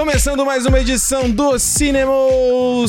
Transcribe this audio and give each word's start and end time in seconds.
Começando 0.00 0.46
mais 0.46 0.64
uma 0.64 0.80
edição 0.80 1.30
do 1.30 1.58
Cinema, 1.58 2.10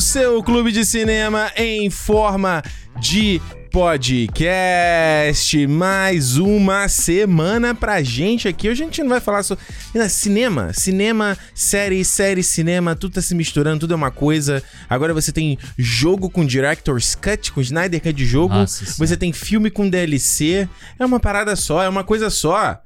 seu 0.00 0.42
clube 0.42 0.72
de 0.72 0.82
cinema 0.82 1.52
em 1.54 1.90
forma 1.90 2.62
de 3.00 3.38
podcast. 3.70 5.66
Mais 5.66 6.38
uma 6.38 6.88
semana 6.88 7.74
pra 7.74 8.02
gente 8.02 8.48
aqui. 8.48 8.66
Hoje 8.66 8.82
a 8.82 8.86
gente 8.86 9.02
não 9.02 9.10
vai 9.10 9.20
falar 9.20 9.42
sobre 9.42 9.62
cinema, 10.08 10.72
cinema, 10.72 11.36
série, 11.54 12.02
série, 12.02 12.42
cinema, 12.42 12.96
tudo 12.96 13.12
tá 13.12 13.20
se 13.20 13.34
misturando, 13.34 13.80
tudo 13.80 13.92
é 13.92 13.96
uma 13.96 14.10
coisa. 14.10 14.62
Agora 14.88 15.12
você 15.12 15.30
tem 15.30 15.58
jogo 15.76 16.30
com 16.30 16.46
Director's 16.46 17.14
Cut, 17.14 17.52
com 17.52 17.60
Snyder 17.60 18.00
Cut 18.00 18.14
de 18.14 18.24
jogo. 18.24 18.54
Nossa 18.54 18.86
você 18.96 19.18
tem 19.18 19.34
filme 19.34 19.70
com 19.70 19.86
DLC. 19.86 20.66
É 20.98 21.04
uma 21.04 21.20
parada 21.20 21.54
só, 21.56 21.82
é 21.82 21.88
uma 21.90 22.04
coisa 22.04 22.30
só. 22.30 22.80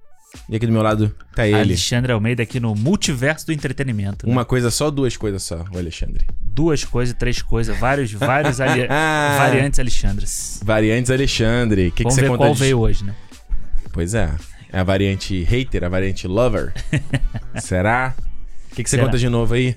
E 0.48 0.56
aqui 0.56 0.66
do 0.66 0.72
meu 0.72 0.82
lado 0.82 1.14
tá 1.34 1.46
ele. 1.46 1.56
Alexandre 1.56 2.12
Almeida 2.12 2.42
aqui 2.42 2.58
no 2.60 2.74
Multiverso 2.74 3.46
do 3.46 3.52
Entretenimento. 3.52 4.26
né? 4.26 4.32
Uma 4.32 4.44
coisa 4.44 4.70
só, 4.70 4.90
duas 4.90 5.16
coisas 5.16 5.42
só, 5.42 5.64
o 5.72 5.78
Alexandre. 5.78 6.26
Duas 6.42 6.84
coisas, 6.84 7.14
três 7.18 7.42
coisas, 7.42 7.76
vários, 7.78 8.12
vários 8.12 8.60
ali- 8.60 8.86
variantes 9.38 9.78
Alexandres. 9.80 10.60
Variantes 10.64 11.10
Alexandre. 11.10 11.88
O 11.88 11.90
que, 11.90 11.96
que 11.98 12.02
Vamos 12.04 12.14
você 12.14 12.20
ver 12.22 12.28
conta 12.28 12.38
qual 12.44 12.52
de- 12.54 12.60
veio 12.60 12.78
hoje, 12.80 13.04
né? 13.04 13.14
Pois 13.92 14.14
é. 14.14 14.30
É 14.72 14.80
a 14.80 14.84
variante 14.84 15.42
hater, 15.44 15.84
a 15.84 15.88
variante 15.88 16.26
lover. 16.26 16.72
Será? 17.60 18.14
O 18.70 18.74
que, 18.74 18.82
que 18.82 18.90
você 18.90 18.96
Será? 18.96 19.06
conta 19.06 19.18
de 19.18 19.28
novo 19.28 19.54
aí? 19.54 19.76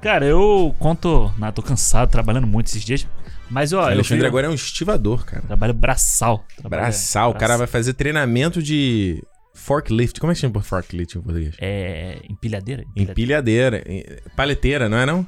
Cara, 0.00 0.24
eu 0.26 0.74
conto. 0.78 1.32
Não, 1.38 1.50
tô 1.52 1.62
cansado, 1.62 2.10
trabalhando 2.10 2.46
muito 2.46 2.66
esses 2.66 2.82
dias. 2.84 3.06
Mas, 3.48 3.72
ó, 3.72 3.82
Alexandre 3.82 4.22
vi- 4.22 4.26
agora 4.26 4.46
é 4.46 4.50
um 4.50 4.54
estivador, 4.54 5.24
cara. 5.24 5.42
Trabalho 5.42 5.72
braçal. 5.74 6.44
Trabalho- 6.56 6.82
Braçal. 6.82 7.30
O 7.30 7.34
cara 7.34 7.56
vai 7.56 7.66
fazer 7.66 7.92
treinamento 7.94 8.62
de 8.62 9.22
forklift. 9.54 10.20
Como 10.20 10.30
é 10.32 10.34
que 10.34 10.40
chama 10.40 10.60
forklift 10.60 11.16
em 11.16 11.22
português? 11.22 11.54
É. 11.60 12.20
Empilhadeira? 12.28 12.84
Empilhadeira. 12.94 13.82
em- 13.86 14.04
Paleteira, 14.36 14.88
não 14.88 14.98
é 14.98 15.06
não? 15.06 15.26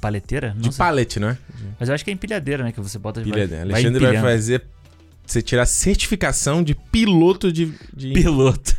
Paleteira? 0.00 0.52
Não 0.54 0.60
De 0.62 0.74
sei. 0.74 0.78
pallet, 0.84 1.18
não 1.18 1.28
é? 1.30 1.38
Mas 1.80 1.88
eu 1.88 1.94
acho 1.94 2.04
que 2.04 2.10
é 2.10 2.14
empilhadeira, 2.14 2.62
né? 2.64 2.72
Que 2.72 2.80
você 2.80 2.98
bota. 2.98 3.20
vai- 3.20 3.28
Empilhadeira. 3.28 3.64
vai 3.64 3.72
Alexandre 3.74 4.00
vai, 4.00 4.08
empilhando. 4.10 4.28
fazer 4.28 4.64
você 5.26 5.40
tirar 5.40 5.64
certificação 5.64 6.62
de 6.62 6.74
piloto 6.74 7.50
de... 7.50 7.72
de... 7.94 8.12
Piloto. 8.12 8.74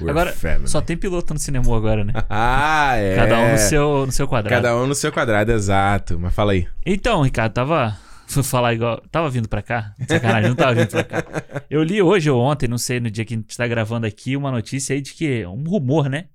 We're 0.00 0.10
Agora, 0.10 0.32
family. 0.32 0.68
só 0.68 0.80
tem 0.80 0.96
piloto 0.96 1.32
no 1.32 1.38
cinema 1.40 1.64
agora, 1.74 2.04
né? 2.04 2.12
Ah, 2.28 2.96
é. 2.96 3.14
Cada 3.14 3.38
um 3.38 3.52
no 3.52 3.58
seu, 3.58 4.06
no 4.06 4.12
seu 4.12 4.26
quadrado. 4.28 4.54
Cada 4.62 4.76
um 4.76 4.86
no 4.88 4.94
seu 4.94 5.12
quadrado, 5.12 5.52
exato. 5.52 6.18
Mas 6.18 6.34
fala 6.34 6.52
aí. 6.52 6.66
Então, 6.84 7.22
Ricardo, 7.22 7.52
tava. 7.52 7.96
Fui 8.26 8.42
falar 8.42 8.74
igual. 8.74 9.02
Tava 9.10 9.28
vindo 9.30 9.48
pra 9.48 9.62
cá? 9.62 9.94
Sacanagem, 10.08 10.48
não 10.48 10.56
tava 10.56 10.74
vindo 10.74 10.88
pra 10.88 11.04
cá. 11.04 11.24
Eu 11.70 11.82
li 11.82 12.00
hoje 12.02 12.30
ou 12.30 12.40
ontem, 12.40 12.66
não 12.68 12.78
sei, 12.78 13.00
no 13.00 13.10
dia 13.10 13.24
que 13.24 13.34
a 13.34 13.36
gente 13.36 13.56
tá 13.56 13.66
gravando 13.66 14.06
aqui, 14.06 14.36
uma 14.36 14.50
notícia 14.50 14.94
aí 14.94 15.00
de 15.00 15.12
que. 15.12 15.46
Um 15.46 15.62
rumor, 15.64 16.08
né? 16.08 16.28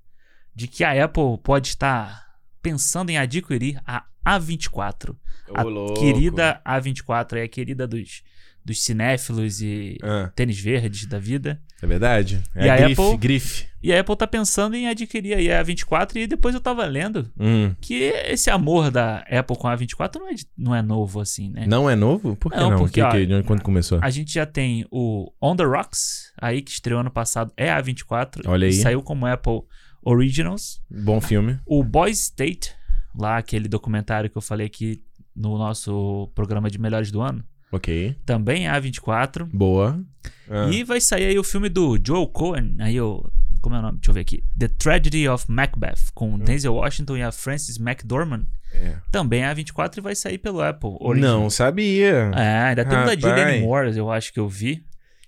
De 0.54 0.68
que 0.68 0.84
a 0.84 1.04
Apple 1.04 1.38
pode 1.44 1.70
estar 1.70 2.26
pensando 2.62 3.10
em 3.10 3.18
adquirir 3.18 3.82
a 3.86 4.06
A24. 4.26 5.16
A 5.54 5.64
Ô, 5.64 5.70
louco. 5.70 6.00
querida 6.00 6.62
A24, 6.66 7.38
é 7.38 7.44
a 7.44 7.48
querida 7.48 7.88
dos, 7.88 8.24
dos 8.64 8.84
cinéfilos 8.84 9.62
e 9.62 9.98
Ah, 10.04 10.32
tênis 10.36 10.60
verdes 10.60 11.06
da 11.06 11.18
vida. 11.20 11.62
é 11.82 11.88
verdade? 11.88 12.42
É 12.56 12.66
E 12.66 12.70
a 12.70 12.78
grife, 12.78 13.02
Apple? 13.02 13.18
grife. 13.18 13.70
E 13.82 13.94
a 13.94 14.00
Apple 14.02 14.16
tá 14.18 14.28
pensando 14.28 14.76
em 14.76 14.88
adquirir 14.90 15.34
aí 15.36 15.50
a 15.52 15.64
A24 15.64 16.18
e 16.18 16.28
depois 16.28 16.54
eu 16.54 16.60
tava 16.60 16.86
lendo 16.86 17.32
Hum. 17.40 17.74
que 17.80 17.96
esse 18.28 18.50
amor 18.50 18.92
da 18.92 19.20
Apple 19.30 19.56
com 19.58 19.68
a 19.70 19.76
A24 19.78 20.20
não 20.20 20.28
é, 20.30 20.34
não 20.58 20.76
é 20.76 20.82
novo 20.82 21.22
assim, 21.22 21.50
né? 21.50 21.66
Não 21.66 21.90
é 21.90 21.96
novo? 21.96 22.36
Por 22.36 22.52
que 22.52 22.58
Não, 22.58 22.72
não? 22.72 22.78
porque, 22.80 23.02
que, 23.02 23.10
que- 23.12 23.26
de 23.26 23.44
quando 23.44 23.62
começou? 23.62 24.00
A 24.02 24.10
gente 24.10 24.34
já 24.34 24.46
tem 24.46 24.86
o 24.92 25.32
On 25.42 25.56
The 25.56 25.64
Rocks, 25.64 26.34
aí 26.38 26.62
que 26.62 26.72
estreou 26.72 27.00
ano 27.00 27.10
passado, 27.12 27.54
é 27.56 27.72
a 27.72 27.82
A24. 27.82 28.42
Olha 28.46 28.68
aí. 28.68 28.74
Saiu 28.74 29.02
como 29.02 29.26
Apple 29.26 29.62
Originals. 30.04 30.82
Bom 30.90 31.22
filme. 31.22 31.60
O 31.66 31.84
Boys 31.84 32.20
State, 32.24 32.74
lá 33.16 33.38
aquele 33.38 33.68
documentário 33.68 34.30
que 34.30 34.38
eu 34.38 34.42
falei 34.42 34.68
aqui 34.68 35.02
no 35.36 35.58
nosso 35.58 36.30
programa 36.36 36.70
de 36.70 36.80
melhores 36.80 37.12
do 37.12 37.22
ano, 37.22 37.44
Ok. 37.72 38.16
também 38.26 38.68
é 38.68 38.72
A24. 38.72 39.46
Boa. 39.52 40.04
Ah. 40.50 40.68
E 40.72 40.84
vai 40.84 41.00
sair 41.00 41.26
aí 41.26 41.38
o 41.40 41.44
filme 41.44 41.70
do 41.70 41.98
Joel 42.04 42.28
Cohen, 42.28 42.76
aí 42.80 43.00
o... 43.00 43.30
Como 43.62 43.76
é 43.76 43.80
o 43.80 43.82
nome? 43.82 43.98
Deixa 43.98 44.12
eu 44.12 44.14
ver 44.14 44.22
aqui. 44.22 44.42
The 44.58 44.70
Tragedy 44.70 45.28
of 45.28 45.46
Macbeth, 45.50 46.12
com 46.14 46.36
Hum. 46.36 46.40
Denzel 46.40 46.74
Washington 46.74 47.18
e 47.18 47.24
a 47.24 47.32
Frances 47.32 47.78
McDormand. 47.78 48.46
É. 48.74 48.96
Também 49.12 49.44
é 49.44 49.54
A24 49.54 49.98
e 49.98 50.02
vai 50.02 50.16
sair 50.16 50.38
pelo 50.38 50.62
Apple 50.62 50.96
Originals. 51.00 51.42
Não 51.42 51.50
sabia. 51.50 52.32
É, 52.36 52.60
ainda 52.70 52.86
tem 52.86 52.94
o 52.94 53.06
da 53.06 53.12
Rapaz. 53.12 53.20
Julianne 53.22 53.62
Moore, 53.62 53.98
eu 53.98 54.10
acho 54.10 54.32
que 54.32 54.40
eu 54.40 54.48
vi. 54.48 54.86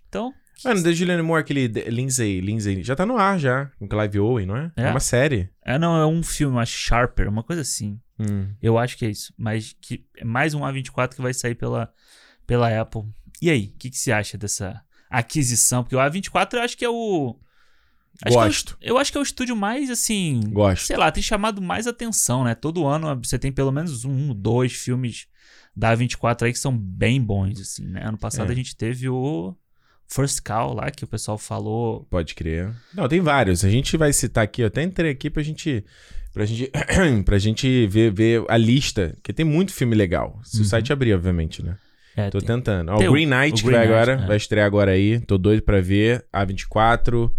Então, 0.07 0.33
Mano, 0.63 0.81
da 0.83 0.91
Julianne 0.93 1.23
Moore, 1.23 1.41
aquele 1.41 1.67
Lindsay, 1.67 2.39
Lindsay, 2.39 2.83
já 2.83 2.95
tá 2.95 3.03
no 3.05 3.17
ar 3.17 3.37
já, 3.39 3.69
com 3.79 3.87
Clive 3.87 4.19
Owen, 4.19 4.45
não 4.45 4.55
é? 4.55 4.71
É. 4.77 4.89
uma 4.91 4.99
série. 4.99 5.49
É, 5.65 5.77
não, 5.79 5.97
é 5.99 6.05
um 6.05 6.21
filme, 6.23 6.57
acho 6.59 6.77
Sharper, 6.77 7.27
uma 7.27 7.43
coisa 7.43 7.63
assim. 7.63 7.99
Hum. 8.19 8.47
Eu 8.61 8.77
acho 8.77 8.95
que 8.97 9.05
é 9.05 9.09
isso. 9.09 9.33
Mas 9.37 9.75
que 9.81 10.05
é 10.17 10.23
mais 10.23 10.53
um 10.53 10.61
A24 10.61 11.15
que 11.15 11.21
vai 11.21 11.33
sair 11.33 11.55
pela, 11.55 11.91
pela 12.51 12.81
Apple. 12.81 13.03
E 13.41 13.49
aí, 13.49 13.71
o 13.73 13.77
que, 13.79 13.89
que 13.89 13.97
você 13.97 14.11
acha 14.11 14.37
dessa 14.37 14.81
aquisição? 15.09 15.83
Porque 15.83 15.95
o 15.95 15.99
A24 15.99 16.53
eu 16.55 16.61
acho 16.61 16.77
que 16.77 16.83
é 16.85 16.89
o. 16.89 17.37
acho 18.25 18.33
que 18.33 18.37
é 18.37 18.41
o- 18.41 18.43
Gosto. 18.45 18.77
eu 18.81 18.97
acho 18.97 19.11
que 19.11 19.17
é 19.17 19.21
o 19.21 19.23
estúdio 19.23 19.55
mais, 19.55 19.89
assim. 19.89 20.41
Gosto. 20.51 20.85
Sei 20.85 20.97
lá, 20.97 21.11
tem 21.11 21.23
chamado 21.23 21.61
mais 21.61 21.87
atenção, 21.87 22.43
né? 22.43 22.53
Todo 22.55 22.85
ano 22.85 23.19
você 23.23 23.39
tem 23.39 23.51
pelo 23.51 23.71
menos 23.71 24.03
um, 24.05 24.33
dois 24.33 24.73
filmes 24.73 25.27
da 25.75 25.95
A24 25.95 26.43
aí 26.43 26.51
que 26.51 26.59
são 26.59 26.77
bem 26.77 27.21
bons, 27.21 27.59
assim, 27.61 27.85
né? 27.87 28.01
Ano 28.05 28.17
passado 28.17 28.49
É. 28.49 28.51
a 28.51 28.55
gente 28.55 28.75
teve 28.75 29.07
o 29.07 29.55
First 30.07 30.41
Call 30.41 30.73
lá, 30.73 30.91
que 30.91 31.05
o 31.05 31.07
pessoal 31.07 31.37
falou. 31.37 32.05
Pode 32.09 32.35
crer. 32.35 32.75
Não, 32.93 33.07
tem 33.07 33.21
vários. 33.21 33.63
A 33.63 33.69
gente 33.69 33.95
vai 33.95 34.11
citar 34.11 34.43
aqui, 34.43 34.61
eu 34.61 34.67
até 34.67 34.83
entrei 34.83 35.11
aqui 35.11 35.29
pra 35.29 35.41
gente. 35.41 35.85
Pra 36.33 36.45
gente, 36.45 36.69
pra 37.25 37.37
gente 37.37 37.87
ver, 37.87 38.13
ver 38.13 38.43
a 38.49 38.57
lista, 38.57 39.15
que 39.23 39.31
tem 39.33 39.45
muito 39.45 39.73
filme 39.73 39.95
legal. 39.95 40.39
Se 40.43 40.57
o 40.57 40.59
Uhum. 40.59 40.65
site 40.65 40.91
abrir, 40.93 41.13
obviamente, 41.13 41.63
né? 41.63 41.77
É, 42.15 42.29
Tô 42.29 42.39
tem- 42.39 42.47
tentando. 42.47 42.89
Ó, 42.91 42.95
o 42.95 43.11
Green 43.11 43.25
Knight, 43.25 43.53
o 43.53 43.55
que 43.55 43.63
Green 43.63 43.77
vai 43.77 43.87
Knight, 43.87 43.93
agora, 43.93 44.23
é. 44.23 44.27
vai 44.27 44.37
estrear 44.37 44.65
agora 44.65 44.91
aí. 44.91 45.19
Tô 45.21 45.37
doido 45.37 45.61
pra 45.63 45.79
ver. 45.81 46.25
A24. 46.33 47.25
O 47.27 47.31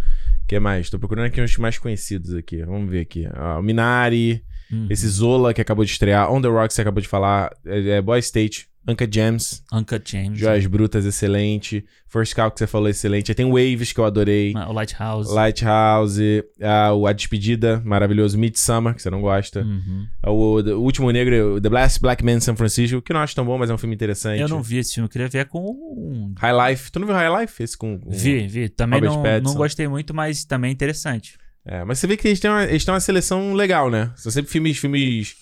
que 0.47 0.59
mais? 0.59 0.91
Tô 0.91 0.99
procurando 0.99 1.27
aqui 1.27 1.41
uns 1.41 1.56
mais 1.59 1.78
conhecidos 1.78 2.34
aqui. 2.34 2.62
Vamos 2.65 2.91
ver 2.91 3.00
aqui. 3.00 3.28
Ó, 3.37 3.59
o 3.59 3.62
Minari, 3.62 4.43
Uhum. 4.71 4.87
esse 4.91 5.06
Zola 5.09 5.53
que 5.53 5.60
acabou 5.60 5.84
de 5.84 5.91
estrear, 5.91 6.33
On 6.33 6.41
The 6.41 6.49
Rock 6.49 6.69
que 6.69 6.75
você 6.75 6.81
acabou 6.83 7.00
de 7.03 7.09
falar, 7.09 7.50
é, 7.66 7.91
é 7.99 8.03
Boy 8.03 8.19
State, 8.21 8.66
Uncle 8.87 9.09
James, 9.10 9.62
Uncut 9.72 10.03
James. 10.10 10.38
Joias 10.38 10.66
Brutas, 10.66 11.04
excelente. 11.04 11.84
First 12.09 12.34
Call 12.34 12.50
que 12.50 12.59
você 12.59 12.66
falou, 12.66 12.88
excelente. 12.88 13.31
Aí 13.31 13.34
tem 13.34 13.47
Waves 13.47 13.93
que 13.93 14.00
eu 14.00 14.04
adorei. 14.04 14.53
Ah, 14.56 14.69
O 14.69 14.72
Lighthouse. 14.72 15.32
Lighthouse, 15.32 16.44
ah, 16.60 16.92
o 16.92 17.06
A 17.06 17.12
Despedida, 17.12 17.81
maravilhoso. 17.84 18.37
Midsummer, 18.38 18.94
que 18.94 19.00
você 19.03 19.09
não 19.10 19.21
gosta. 19.21 19.62
Uhum. 19.62 20.06
O, 20.26 20.60
o 20.60 20.82
Último 20.82 21.10
Negro, 21.10 21.60
The 21.60 21.69
Last 21.69 22.00
Black 22.00 22.25
Man 22.25 22.32
in 22.34 22.41
San 22.41 22.56
Francisco, 22.56 23.00
que 23.00 23.12
eu 23.12 23.15
não 23.15 23.21
acho 23.22 23.34
tão 23.34 23.44
bom, 23.44 23.56
mas 23.56 23.71
é 23.71 23.75
um 23.75 23.78
filme 23.78 23.94
interessante. 23.94 24.41
Eu 24.41 24.48
não 24.48 24.62
vi 24.62 24.78
esse 24.78 24.94
filme, 24.94 25.06
eu 25.06 25.10
queria 25.10 25.28
ver 25.28 25.47
com. 25.47 26.34
High 26.38 26.71
Life. 26.71 26.91
Tu 26.92 26.98
não 26.98 27.06
viu 27.06 27.15
High 27.16 27.41
Life? 27.42 27.62
Esse 27.62 27.76
com. 27.78 27.98
com- 27.98 28.10
Vi, 28.10 28.47
vi. 28.47 28.69
Também 28.69 29.00
não, 29.00 29.22
não 29.42 29.54
gostei 29.54 29.87
muito, 29.88 30.12
mas 30.12 30.44
também 30.44 30.71
é 30.71 30.72
interessante. 30.72 31.38
É, 31.65 31.84
mas 31.84 32.00
você 32.00 32.09
vê 32.09 32.16
que 32.16 32.26
eles 32.26 32.41
têm 32.41 32.50
uma, 32.50 32.65
eles 32.65 32.84
têm 32.84 32.92
uma 32.92 32.98
seleção 32.98 33.54
legal, 33.54 33.88
né? 33.88 34.10
São 34.16 34.32
sempre 34.32 34.50
filmes, 34.50 34.76
filmes 34.78 35.37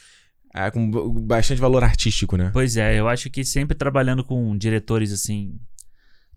ah, 0.52 0.70
com 0.70 0.90
bastante 1.24 1.60
valor 1.60 1.82
artístico, 1.84 2.36
né? 2.36 2.50
Pois 2.52 2.76
é, 2.76 2.98
eu 2.98 3.08
acho 3.08 3.30
que 3.30 3.44
sempre 3.44 3.76
trabalhando 3.76 4.24
com 4.24 4.56
diretores 4.56 5.12
assim. 5.12 5.58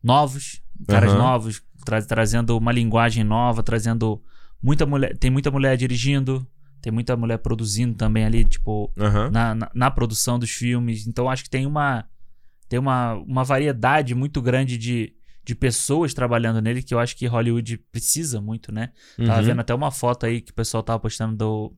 novos, 0.03 0.61
caras 0.87 1.11
Aham. 1.11 1.19
novos, 1.19 1.61
tra- 1.85 2.01
trazendo 2.01 2.57
uma 2.57 2.71
linguagem 2.71 3.23
nova, 3.23 3.63
trazendo 3.63 4.21
muita 4.61 4.85
mulher. 4.85 5.17
Tem 5.17 5.31
muita 5.31 5.49
mulher 5.51 5.77
dirigindo, 5.77 6.45
tem 6.81 6.91
muita 6.91 7.15
mulher 7.15 7.37
produzindo 7.37 7.95
também 7.95 8.25
ali, 8.25 8.43
tipo, 8.43 8.91
Aham. 8.97 9.29
na, 9.31 9.55
na, 9.55 9.71
na 9.73 9.91
produção 9.91 10.37
dos 10.37 10.49
filmes. 10.51 11.07
Então 11.07 11.29
acho 11.29 11.43
que 11.43 11.49
tem 11.49 11.65
uma 11.65 12.05
tem 12.69 12.79
uma, 12.79 13.13
uma 13.15 13.43
variedade 13.43 14.15
muito 14.15 14.41
grande 14.41 14.77
de, 14.79 15.13
de 15.43 15.53
pessoas 15.53 16.11
trabalhando 16.13 16.59
nele 16.59 16.81
que 16.81 16.93
eu 16.93 16.97
acho 16.99 17.15
que 17.15 17.27
Hollywood 17.27 17.77
precisa 17.91 18.41
muito, 18.41 18.71
né? 18.71 18.89
Tava 19.17 19.39
Uhum. 19.39 19.45
vendo 19.45 19.59
até 19.59 19.75
uma 19.75 19.91
foto 19.91 20.25
aí 20.25 20.41
que 20.41 20.51
o 20.51 20.55
pessoal 20.55 20.81
tava 20.81 20.99
postando 20.99 21.35
do, 21.35 21.73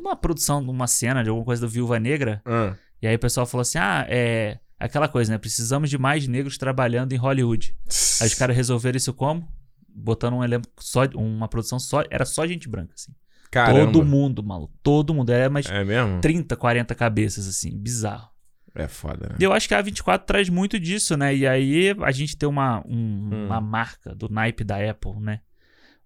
de 0.00 0.06
uma 0.06 0.16
produção, 0.16 0.62
de 0.62 0.70
uma 0.70 0.86
cena, 0.86 1.22
de 1.22 1.28
alguma 1.28 1.44
coisa 1.44 1.60
do 1.62 1.68
Viúva 1.68 1.98
Negra. 1.98 2.40
Ah, 2.44 2.74
E 3.02 3.06
aí 3.06 3.14
o 3.14 3.18
pessoal 3.18 3.46
falou 3.46 3.62
assim: 3.62 3.78
ah, 3.78 4.06
é. 4.08 4.58
Aquela 4.80 5.08
coisa, 5.08 5.32
né? 5.32 5.38
Precisamos 5.38 5.90
de 5.90 5.98
mais 5.98 6.28
negros 6.28 6.56
trabalhando 6.56 7.12
em 7.12 7.16
Hollywood. 7.16 7.76
Aí 8.20 8.28
os 8.28 8.34
caras 8.34 8.54
resolveram 8.56 8.96
isso 8.96 9.12
como? 9.12 9.48
Botando 9.88 10.34
um 10.34 10.44
elenco 10.44 10.66
só, 10.78 11.04
uma 11.16 11.48
produção 11.48 11.80
só. 11.80 12.04
Era 12.10 12.24
só 12.24 12.46
gente 12.46 12.68
branca, 12.68 12.94
assim. 12.94 13.12
Caramba. 13.50 13.90
Todo 13.92 14.04
mundo, 14.04 14.40
maluco. 14.42 14.72
Todo 14.82 15.12
mundo. 15.12 15.30
Era 15.30 15.50
mais 15.50 15.66
É 15.66 15.82
mesmo? 15.82 16.20
30, 16.20 16.54
40 16.56 16.94
cabeças, 16.94 17.48
assim. 17.48 17.76
Bizarro. 17.76 18.28
É 18.74 18.86
foda, 18.86 19.30
né? 19.30 19.36
E 19.40 19.42
eu 19.42 19.52
acho 19.52 19.66
que 19.66 19.74
a 19.74 19.82
A24 19.82 20.24
traz 20.24 20.48
muito 20.48 20.78
disso, 20.78 21.16
né? 21.16 21.34
E 21.34 21.44
aí 21.44 21.96
a 22.00 22.12
gente 22.12 22.36
tem 22.36 22.48
uma, 22.48 22.78
um- 22.86 23.30
Hum. 23.32 23.46
uma 23.46 23.60
marca 23.60 24.14
do 24.14 24.28
naipe 24.28 24.62
da 24.62 24.76
Apple, 24.88 25.18
né? 25.20 25.40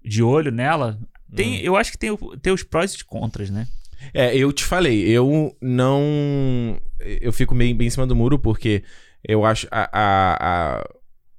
De 0.03 0.23
olho 0.23 0.51
nela. 0.51 0.99
Tem, 1.37 1.61
Eu 1.61 1.77
acho 1.77 1.91
que 1.93 1.99
tem, 1.99 2.17
tem 2.41 2.53
os 2.53 2.63
prós 2.63 2.93
e 2.93 2.97
os 2.97 3.03
contras, 3.03 3.51
né? 3.51 3.67
É, 4.15 4.37
eu 4.37 4.53
te 4.53 4.65
falei, 4.65 5.07
eu 5.09 5.57
não. 5.61 6.79
Eu 7.21 7.33
fico 7.33 7.55
meio 7.55 7.75
bem 7.75 7.87
em 7.89 7.91
cima 7.91 8.07
do 8.07 8.15
muro 8.17 8.39
porque 8.39 8.83
eu 9.27 9.45
acho 9.45 9.67
a, 9.71 9.89
a, 9.93 10.37
a, 10.79 10.89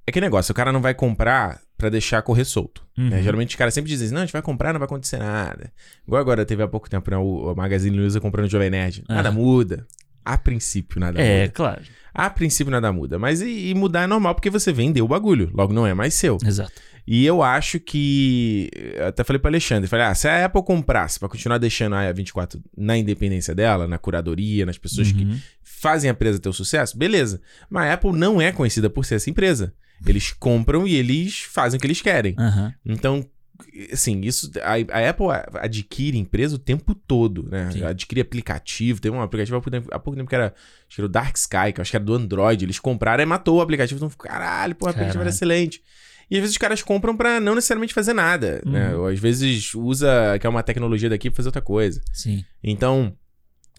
É 0.06 0.12
que 0.12 0.20
negócio, 0.20 0.52
o 0.52 0.54
cara 0.54 0.72
não 0.72 0.80
vai 0.80 0.94
comprar 0.94 1.60
pra 1.76 1.88
deixar 1.88 2.22
correr 2.22 2.44
solto. 2.44 2.82
né? 2.96 3.16
Uhum. 3.16 3.22
Geralmente 3.22 3.50
os 3.50 3.56
caras 3.56 3.74
sempre 3.74 3.90
dizem, 3.90 4.10
não, 4.10 4.18
a 4.18 4.24
gente 4.24 4.32
vai 4.32 4.42
comprar, 4.42 4.72
não 4.72 4.78
vai 4.80 4.86
acontecer 4.86 5.18
nada. 5.18 5.72
Igual 6.06 6.20
agora 6.20 6.44
teve 6.46 6.62
há 6.62 6.68
pouco 6.68 6.88
tempo, 6.88 7.10
né? 7.10 7.16
O, 7.16 7.54
Magazine 7.54 7.96
Luiza 7.96 8.20
comprando 8.20 8.46
o 8.46 8.50
Jovem 8.50 8.70
Nerd. 8.70 9.04
Nada 9.08 9.30
muda. 9.30 9.86
A 10.24 10.38
princípio, 10.38 10.98
nada 11.00 11.20
É, 11.20 11.40
muda. 11.42 11.52
claro. 11.52 11.82
A 12.14 12.30
princípio, 12.30 12.70
nada 12.70 12.90
muda. 12.92 13.18
Mas 13.18 13.42
e, 13.42 13.70
e 13.70 13.74
mudar 13.74 14.02
é 14.04 14.06
normal 14.06 14.34
porque 14.34 14.48
você 14.48 14.72
vendeu 14.72 15.04
o 15.04 15.08
bagulho. 15.08 15.50
Logo, 15.52 15.72
não 15.72 15.86
é 15.86 15.92
mais 15.92 16.14
seu. 16.14 16.38
Exato. 16.46 16.72
E 17.06 17.24
eu 17.26 17.42
acho 17.42 17.78
que. 17.80 18.70
Eu 18.94 19.08
até 19.08 19.22
falei 19.24 19.38
pro 19.38 19.48
Alexandre: 19.50 19.88
falei, 19.88 20.06
ah, 20.06 20.14
se 20.14 20.26
a 20.26 20.46
Apple 20.46 20.62
comprasse 20.64 21.18
pra 21.18 21.28
continuar 21.28 21.58
deixando 21.58 21.94
a 21.94 22.12
A24 22.12 22.60
na 22.76 22.96
independência 22.96 23.54
dela, 23.54 23.86
na 23.86 23.98
curadoria, 23.98 24.64
nas 24.64 24.78
pessoas 24.78 25.12
que 25.12 25.22
Uhum. 25.24 25.38
fazem 25.62 26.08
a 26.08 26.12
empresa 26.12 26.38
ter 26.38 26.48
o 26.48 26.52
sucesso, 26.52 26.96
beleza. 26.96 27.40
Mas 27.68 27.90
a 27.90 27.92
Apple 27.94 28.12
não 28.12 28.40
é 28.40 28.52
conhecida 28.52 28.88
por 28.88 29.04
ser 29.04 29.16
essa 29.16 29.28
empresa. 29.28 29.74
Eles 30.06 30.32
compram 30.32 30.86
e 30.86 30.94
eles 30.94 31.40
fazem 31.42 31.76
o 31.76 31.80
que 31.80 31.86
eles 31.86 32.00
querem. 32.00 32.34
Aham. 32.38 32.72
Então, 32.84 33.24
assim, 33.92 34.20
isso. 34.22 34.50
A, 34.62 34.72
a 34.98 35.10
Apple 35.10 35.26
adquire 35.60 36.18
empresa 36.18 36.56
o 36.56 36.58
tempo 36.58 36.94
todo, 36.94 37.48
né? 37.50 37.70
Sim. 37.70 37.84
Adquire 37.84 38.20
aplicativo. 38.22 39.00
Tem 39.00 39.12
um 39.12 39.20
aplicativo 39.20 39.56
há 39.56 39.60
pouco 39.60 39.70
tempo, 39.70 39.88
há 39.92 39.98
pouco 39.98 40.16
tempo 40.16 40.28
que 40.28 40.34
era. 40.34 40.46
Acho 40.86 40.96
que 40.96 41.00
era 41.00 41.06
o 41.06 41.08
Dark 41.08 41.36
Sky, 41.36 41.72
que 41.72 41.80
eu 41.80 41.82
acho 41.82 41.90
que 41.90 41.96
era 41.96 42.04
do 42.04 42.14
Android. 42.14 42.64
Eles 42.64 42.78
compraram 42.78 43.22
e 43.22 43.26
matou 43.26 43.58
o 43.58 43.60
aplicativo. 43.60 43.98
Então, 44.04 44.10
caralho, 44.18 44.74
pô, 44.74 44.86
o 44.86 44.88
aplicativo 44.88 45.20
era 45.20 45.30
excelente. 45.30 45.82
E 46.30 46.36
às 46.36 46.40
vezes 46.40 46.54
os 46.54 46.58
caras 46.58 46.82
compram 46.82 47.16
pra 47.16 47.38
não 47.40 47.54
necessariamente 47.54 47.92
fazer 47.94 48.12
nada, 48.14 48.62
né? 48.64 48.94
Uhum. 48.94 49.00
Ou 49.02 49.06
às 49.08 49.18
vezes 49.18 49.74
usa, 49.74 50.38
que 50.40 50.46
é 50.46 50.50
uma 50.50 50.62
tecnologia 50.62 51.08
daqui 51.10 51.30
pra 51.30 51.36
fazer 51.36 51.48
outra 51.48 51.62
coisa. 51.62 52.00
Sim. 52.12 52.44
Então, 52.62 53.14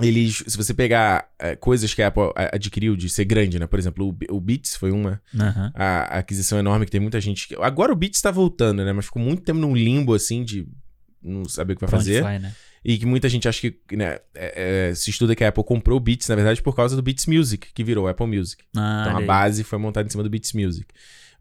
eles, 0.01 0.44
se 0.45 0.57
você 0.57 0.74
pegar 0.74 1.30
é, 1.39 1.56
coisas 1.56 1.94
que 1.94 2.01
a 2.01 2.07
Apple 2.07 2.31
adquiriu 2.51 2.95
de 2.97 3.07
ser 3.09 3.24
grande, 3.25 3.57
né? 3.57 3.65
Por 3.65 3.80
exemplo, 3.80 4.09
o, 4.30 4.36
o 4.36 4.42
Beats 4.42 4.75
foi 4.75 4.92
uma 4.92 5.21
Aham. 5.39 5.71
a, 5.74 6.15
a 6.15 6.19
aquisição 6.19 6.59
enorme 6.59 6.86
que 6.86 6.92
tem 6.92 7.00
muita 7.00 7.19
gente. 7.21 7.47
que- 7.47 7.56
Agora 7.56 7.94
o 7.94 7.95
Beats 7.95 8.21
tá 8.21 8.30
voltando, 8.30 8.83
né? 8.83 8.92
Mas 8.92 9.06
ficou 9.06 9.21
muito 9.21 9.42
tempo 9.44 9.59
num 9.59 9.75
limbo 9.75 10.13
assim 10.13 10.44
de 10.44 10.68
não 11.24 11.45
saber 11.47 11.74
o 11.74 11.75
que 11.77 11.81
vai 11.81 11.89
fazer. 11.89 12.21
vai, 12.21 12.39
né? 12.39 12.53
E 12.83 13.00
que 13.00 13.06
muita 13.06 13.27
gente 13.27 13.47
acha 13.47 13.59
que, 13.62 13.80
né, 13.95 14.19
é- 14.36 14.89
é, 14.92 14.94
se 14.95 15.09
estuda 15.09 15.33
que 15.36 15.44
a 15.44 15.47
Apple 15.47 15.63
comprou 15.63 15.97
o 15.97 16.00
Beats, 16.00 16.27
na 16.27 16.36
verdade, 16.36 16.62
por 16.62 16.75
causa 16.75 16.95
do 16.95 17.01
Beats 17.01 17.25
Music, 17.25 17.69
que 17.74 17.83
virou 17.83 18.07
Apple 18.07 18.27
Music. 18.27 18.63
Ah, 18.77 19.06
Então 19.07 19.18
a 19.18 19.21
base 19.21 19.63
foi 19.63 19.80
montada 19.80 20.06
em 20.07 20.12
cima 20.12 20.21
do 20.21 20.30
Beats 20.30 20.53
Music. 20.53 20.86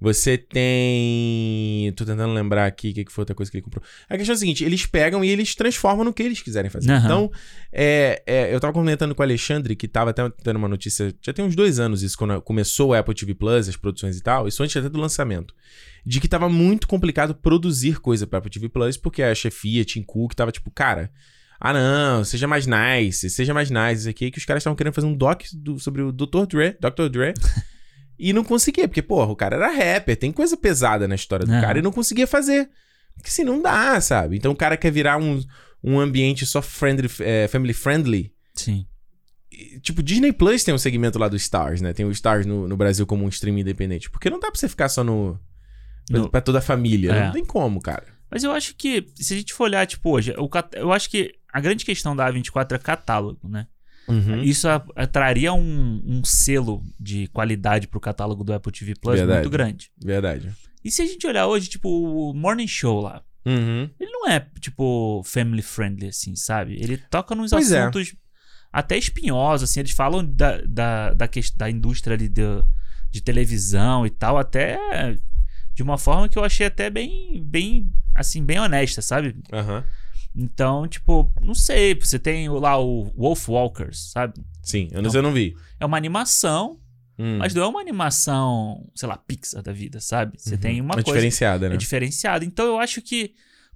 Você 0.04 0.36
tem. 0.36 1.90
Tô 1.96 2.04
tentando 2.04 2.32
lembrar 2.34 2.66
aqui 2.66 2.90
o 2.90 2.94
que 2.94 3.04
que 3.06 3.12
foi 3.12 3.22
outra 3.22 3.34
coisa 3.34 3.50
que 3.50 3.56
ele 3.56 3.62
comprou. 3.64 3.82
A 4.08 4.16
questão 4.18 4.34
é 4.34 4.36
a 4.36 4.38
seguinte: 4.38 4.62
eles 4.62 4.84
pegam 4.84 5.24
e 5.24 5.28
eles 5.30 5.54
transformam 5.54 6.04
no 6.04 6.12
que 6.12 6.22
eles 6.22 6.42
quiserem 6.42 6.70
fazer. 6.70 6.90
Aham. 6.92 7.04
Então, 7.04 7.32
é, 7.72 8.22
é, 8.26 8.54
eu 8.54 8.60
tava 8.60 8.72
comentando 8.74 9.14
com 9.14 9.22
o 9.22 9.24
Alexandre, 9.24 9.74
que 9.74 9.88
tava 9.88 10.10
até 10.10 10.28
tendo 10.42 10.56
uma 10.56 10.68
notícia, 10.68 11.14
já 11.22 11.32
tem 11.32 11.42
uns 11.44 11.56
dois 11.56 11.78
anos 11.80 12.02
isso, 12.02 12.18
quando 12.18 12.40
começou 12.42 12.90
o 12.90 12.94
Apple 12.94 13.14
TV 13.14 13.34
Plus, 13.34 13.66
as 13.68 13.76
produções 13.76 14.18
e 14.18 14.22
tal, 14.22 14.46
isso 14.46 14.62
antes 14.62 14.76
até 14.76 14.88
do 14.90 15.00
lançamento. 15.00 15.54
De 16.04 16.20
que 16.20 16.28
tava 16.28 16.50
muito 16.50 16.86
complicado 16.86 17.34
produzir 17.34 17.98
coisa 17.98 18.26
pra 18.26 18.38
Apple 18.40 18.50
TV 18.50 18.68
Plus, 18.68 18.98
porque 18.98 19.22
a 19.22 19.34
chefia, 19.34 19.84
Tim 19.86 20.02
Cook, 20.02 20.34
tava 20.34 20.52
tipo, 20.52 20.70
cara. 20.70 21.10
Ah, 21.58 21.72
não, 21.72 22.24
seja 22.24 22.46
mais 22.46 22.66
nice, 22.66 23.30
seja 23.30 23.54
mais 23.54 23.70
nice, 23.70 24.00
isso 24.00 24.08
aqui, 24.10 24.30
que 24.30 24.36
os 24.36 24.44
caras 24.44 24.60
estavam 24.60 24.76
querendo 24.76 24.92
fazer 24.92 25.06
um 25.06 25.14
doc 25.16 25.44
do- 25.54 25.78
sobre 25.78 26.02
o 26.02 26.12
Dr. 26.12 26.44
Dre, 26.46 26.76
Dr. 26.78 27.08
Dre, 27.10 27.32
e 28.18 28.32
não 28.32 28.44
conseguia, 28.44 28.86
porque, 28.88 29.02
porra, 29.02 29.30
o 29.32 29.36
cara 29.36 29.56
era 29.56 29.68
rapper, 29.72 30.16
tem 30.16 30.30
coisa 30.32 30.56
pesada 30.56 31.06
na 31.08 31.14
história 31.14 31.44
do 31.46 31.52
Aham. 31.52 31.60
cara 31.60 31.78
e 31.78 31.82
não 31.82 31.92
conseguia 31.92 32.26
fazer. 32.26 32.68
Porque 33.16 33.28
assim, 33.28 33.44
não 33.44 33.60
dá, 33.62 34.00
sabe? 34.00 34.36
Então 34.36 34.52
o 34.52 34.56
cara 34.56 34.76
quer 34.76 34.90
virar 34.90 35.16
um, 35.18 35.42
um 35.82 36.00
ambiente 36.00 36.44
só 36.46 36.60
friendly, 36.62 37.08
é, 37.20 37.46
family 37.48 37.72
friendly. 37.72 38.32
Sim. 38.54 38.86
E, 39.52 39.78
Tipo, 39.80 40.02
Disney 40.02 40.32
Plus 40.32 40.64
tem 40.64 40.74
um 40.74 40.78
segmento 40.78 41.18
lá 41.18 41.28
do 41.28 41.36
Stars, 41.36 41.80
né? 41.80 41.92
Tem 41.92 42.04
o 42.04 42.10
Stars 42.10 42.44
no, 42.46 42.66
no 42.66 42.76
Brasil 42.76 43.06
como 43.06 43.24
um 43.24 43.28
streaming 43.28 43.60
independente. 43.60 44.10
Porque 44.10 44.28
não 44.30 44.40
dá 44.40 44.50
pra 44.50 44.58
você 44.58 44.68
ficar 44.68 44.88
só 44.88 45.04
no. 45.04 45.38
Pra, 46.08 46.18
No- 46.18 46.28
pra 46.30 46.40
toda 46.40 46.58
a 46.58 46.62
família. 46.62 47.12
É. 47.12 47.24
Não 47.26 47.32
tem 47.32 47.44
como, 47.44 47.80
cara. 47.80 48.04
Mas 48.30 48.42
eu 48.42 48.50
acho 48.50 48.74
que, 48.74 49.06
se 49.14 49.32
a 49.32 49.36
gente 49.36 49.52
for 49.54 49.64
olhar, 49.64 49.86
tipo, 49.86 50.10
hoje, 50.10 50.34
eu 50.72 50.92
acho 50.92 51.08
que 51.08 51.32
a 51.52 51.60
grande 51.60 51.84
questão 51.84 52.16
da 52.16 52.28
A24 52.30 52.72
é 52.74 52.78
catálogo, 52.78 53.48
né? 53.48 53.68
Uhum. 54.08 54.42
Isso 54.42 54.68
a- 54.68 54.84
a- 54.96 55.06
traria 55.06 55.52
um, 55.52 56.02
um 56.04 56.22
selo 56.24 56.82
de 57.00 57.26
qualidade 57.28 57.86
pro 57.88 58.00
catálogo 58.00 58.44
do 58.44 58.52
Apple 58.52 58.72
TV 58.72 58.94
Plus 59.00 59.16
Verdade. 59.16 59.38
muito 59.40 59.50
grande. 59.50 59.90
Verdade. 60.02 60.52
E 60.84 60.90
se 60.90 61.00
a 61.02 61.06
gente 61.06 61.26
olhar 61.26 61.46
hoje, 61.46 61.68
tipo, 61.68 61.88
o 61.88 62.34
Morning 62.34 62.66
Show 62.66 63.00
lá, 63.00 63.22
Uhum. 63.46 63.88
ele 64.00 64.10
não 64.10 64.28
é, 64.28 64.40
tipo, 64.60 65.22
family 65.24 65.62
friendly, 65.62 66.08
assim, 66.08 66.34
sabe? 66.36 66.74
Ele 66.82 66.96
toca 66.96 67.34
nos 67.34 67.50
Pois 67.50 67.72
é. 67.72 67.80
assuntos 67.80 68.14
até 68.72 68.96
espinhosos, 68.98 69.70
assim. 69.70 69.80
Eles 69.80 69.92
falam 69.92 70.24
da, 70.24 70.58
da, 70.62 71.14
da, 71.14 71.28
da 71.56 71.70
indústria 71.70 72.14
ali 72.16 72.28
de, 72.28 72.42
de 73.10 73.20
televisão 73.22 74.06
e 74.06 74.10
tal, 74.10 74.36
até 74.38 74.78
de 75.74 75.82
uma 75.82 75.98
forma 75.98 76.28
que 76.28 76.38
eu 76.38 76.44
achei 76.44 76.66
até 76.66 76.88
bem, 76.90 77.42
bem, 77.44 77.90
assim, 78.14 78.44
bem 78.44 78.58
honesta, 78.60 79.02
sabe? 79.02 79.34
Aham. 79.52 79.84
Então, 80.36 80.86
tipo, 80.88 81.32
não 81.40 81.54
sei, 81.54 81.94
você 81.94 82.18
tem 82.18 82.48
lá 82.48 82.76
o 82.78 83.04
Wolf 83.16 83.48
Walkers, 83.48 84.10
sabe? 84.10 84.34
Sim, 84.62 84.88
eu 84.90 85.00
não, 85.00 85.12
eu 85.12 85.22
não 85.22 85.32
vi. 85.32 85.56
É 85.78 85.86
uma 85.86 85.96
animação, 85.96 86.80
Hum. 87.18 87.38
mas 87.38 87.54
não 87.54 87.62
é 87.62 87.68
uma 87.68 87.80
animação, 87.80 88.90
sei 88.94 89.08
lá, 89.08 89.16
Pixar 89.16 89.62
da 89.62 89.72
vida, 89.72 90.00
sabe? 90.00 90.36
Você 90.38 90.54
Uhum. 90.54 90.60
tem 90.60 90.80
uma 90.80 90.94
é 90.94 90.96
coisa 90.96 91.10
diferenciada, 91.12 91.68
né? 91.68 91.74
é 91.74 91.78
diferenciado. 91.78 92.44
Então 92.44 92.66
eu 92.66 92.78
acho 92.80 93.00
que 93.00 93.34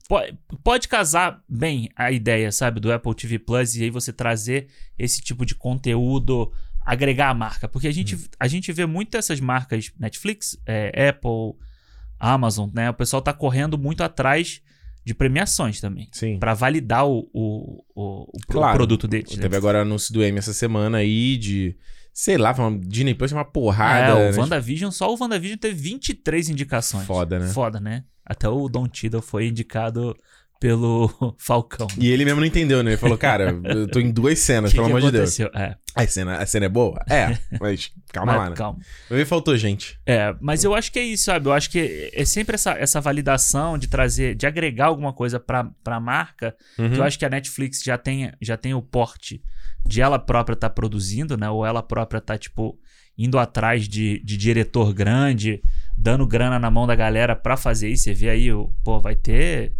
pode, 0.08 0.36
pode 0.64 0.88
casar 0.88 1.40
bem 1.48 1.88
a 1.94 2.10
ideia, 2.10 2.50
sabe, 2.50 2.80
do 2.80 2.92
Apple 2.92 3.14
TV 3.14 3.38
Plus 3.38 3.76
e 3.76 3.84
aí 3.84 3.90
você 3.90 4.12
trazer 4.12 4.66
esse 4.98 5.20
tipo 5.20 5.46
de 5.46 5.54
conteúdo, 5.54 6.50
agregar 6.84 7.28
a 7.30 7.34
marca. 7.34 7.68
Porque 7.68 7.86
a 7.86 7.92
gente, 7.92 8.16
Uhum. 8.16 8.24
a 8.40 8.48
gente 8.48 8.72
vê 8.72 8.84
muito 8.86 9.16
essas 9.16 9.38
marcas, 9.38 9.92
Netflix, 9.96 10.58
é, 10.66 11.08
Apple, 11.10 11.54
Amazon, 12.18 12.68
né? 12.74 12.90
O 12.90 12.94
pessoal 12.94 13.22
tá 13.22 13.32
correndo 13.32 13.78
muito 13.78 14.02
atrás 14.02 14.60
de 15.08 15.14
premiações 15.14 15.80
também. 15.80 16.06
Sim. 16.12 16.38
Pra 16.38 16.52
validar 16.52 17.06
o, 17.08 17.28
o, 17.32 17.82
o, 17.94 18.22
o 18.36 18.38
Claro. 18.46 18.76
produto 18.76 19.08
deles. 19.08 19.34
né? 19.34 19.40
Teve 19.42 19.56
agora 19.56 19.80
anúncio 19.80 20.12
do 20.12 20.22
M 20.22 20.38
essa 20.38 20.52
semana 20.52 20.98
aí 20.98 21.36
de. 21.38 21.74
Sei 22.12 22.36
lá, 22.36 22.52
foi 22.52 22.64
uma 22.66 22.78
Disney 22.78 23.14
Plus 23.14 23.32
uma 23.32 23.40
É, 23.40 23.44
porrada. 23.44 24.14
o 24.16 24.18
né? 24.32 24.36
WandaVision, 24.36 24.90
só 24.90 25.10
o 25.12 25.16
WandaVision 25.18 25.56
teve 25.58 25.74
23 25.80 26.50
indicações. 26.50 27.06
Foda, 27.06 27.38
né? 27.38 27.46
Foda, 27.48 27.80
né? 27.80 28.04
Até 28.24 28.46
o 28.48 28.68
Don 28.68 28.86
Tiddle 28.86 29.22
foi 29.22 29.46
indicado 29.48 30.14
pelo 30.60 31.08
Falcão. 31.38 31.86
E 31.98 32.10
ele 32.10 32.24
mesmo 32.24 32.40
não 32.40 32.46
entendeu, 32.46 32.82
né? 32.82 32.90
Ele 32.92 32.96
falou, 32.96 33.16
cara, 33.16 33.58
eu 33.64 33.86
tô 33.88 34.00
em 34.00 34.10
duas 34.10 34.38
cenas, 34.38 34.70
Que 34.72 34.76
pelo 34.76 34.86
que 34.88 34.92
amor 34.92 35.02
de 35.02 35.10
Deus. 35.12 35.40
aconteceu? 35.40 35.50
É, 35.60 35.76
A 35.94 36.06
cena, 36.06 36.36
a 36.38 36.46
cena 36.46 36.66
é 36.66 36.68
boa? 36.68 37.02
É, 37.08 37.38
mas 37.60 37.92
calma 38.12 38.32
mas 38.32 38.42
lá, 38.42 38.50
né? 38.50 38.56
calma. 38.56 38.78
Ver, 39.10 39.24
faltou 39.26 39.56
gente. 39.56 39.98
É, 40.06 40.34
mas 40.40 40.64
eu 40.64 40.74
acho 40.74 40.90
que 40.92 40.98
é 40.98 41.04
isso, 41.04 41.24
sabe? 41.24 41.46
Eu 41.48 41.52
acho 41.52 41.70
que 41.70 42.10
é 42.12 42.24
sempre 42.24 42.54
essa, 42.54 42.72
essa 42.72 43.00
validação 43.00 43.78
de 43.78 43.86
trazer, 43.88 44.34
de 44.34 44.46
agregar 44.46 44.86
alguma 44.86 45.12
coisa 45.12 45.38
pra, 45.40 45.64
pra 45.84 46.00
marca. 46.00 46.54
Uhum. 46.78 46.90
Que 46.90 46.98
eu 46.98 47.04
acho 47.04 47.18
que 47.18 47.24
a 47.24 47.30
Netflix 47.30 47.82
já 47.82 47.96
tem, 47.98 48.32
já 48.40 48.56
tem 48.56 48.74
o 48.74 48.82
porte 48.82 49.42
de 49.86 50.00
ela 50.00 50.18
própria 50.18 50.54
estar 50.54 50.70
produzindo, 50.70 51.36
né? 51.36 51.48
Ou 51.48 51.64
ela 51.64 51.82
própria 51.82 52.20
tá, 52.20 52.36
tipo, 52.36 52.78
indo 53.16 53.38
atrás 53.38 53.88
de, 53.88 54.20
de 54.24 54.36
diretor 54.36 54.92
grande, 54.92 55.62
dando 55.96 56.26
grana 56.26 56.58
na 56.58 56.70
mão 56.70 56.86
da 56.86 56.94
galera 56.94 57.34
pra 57.34 57.56
fazer 57.56 57.88
isso. 57.88 58.04
Você 58.04 58.14
vê 58.14 58.28
aí, 58.30 58.48
pô, 58.84 59.00
vai 59.00 59.14
ter. 59.14 59.72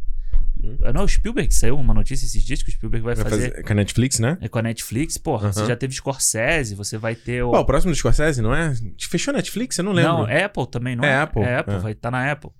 Hum. 0.62 0.76
Não, 0.92 1.04
o 1.04 1.08
Spielberg 1.08 1.54
saiu 1.54 1.76
uma 1.76 1.94
notícia 1.94 2.26
esses 2.26 2.42
dias 2.44 2.62
que 2.62 2.68
o 2.68 2.72
Spielberg 2.72 3.04
vai, 3.04 3.14
Vai 3.14 3.24
fazer. 3.30 3.50
fazer 3.50 3.62
com 3.62 3.72
a 3.72 3.76
Netflix, 3.76 4.18
né? 4.18 4.36
É 4.40 4.48
com 4.48 4.58
a 4.58 4.62
Netflix, 4.62 5.16
porra, 5.16 5.52
você 5.52 5.60
Aham. 5.60 5.68
já 5.68 5.76
teve 5.76 5.94
Scorsese, 5.94 6.74
você 6.74 6.98
vai 6.98 7.14
ter 7.14 7.42
o. 7.44 7.50
Ó, 7.52 7.60
o 7.60 7.64
próximo 7.64 7.92
do 7.92 7.96
Scorsese, 7.96 8.42
não 8.42 8.54
é? 8.54 8.74
Fechou 9.08 9.32
a 9.32 9.36
Netflix? 9.36 9.78
Eu 9.78 9.84
não 9.84 9.92
lembro. 9.92 10.12
Não, 10.12 10.28
é 10.28 10.44
Apple 10.44 10.66
também, 10.70 10.96
não 10.96 11.04
É 11.04 11.08
é? 11.10 11.16
Apple, 11.20 11.42
É 11.42 11.56
Apple, 11.58 11.74
é. 11.74 11.78
vai 11.78 11.92
estar 11.92 12.10
na 12.10 12.30
Apple. 12.32 12.50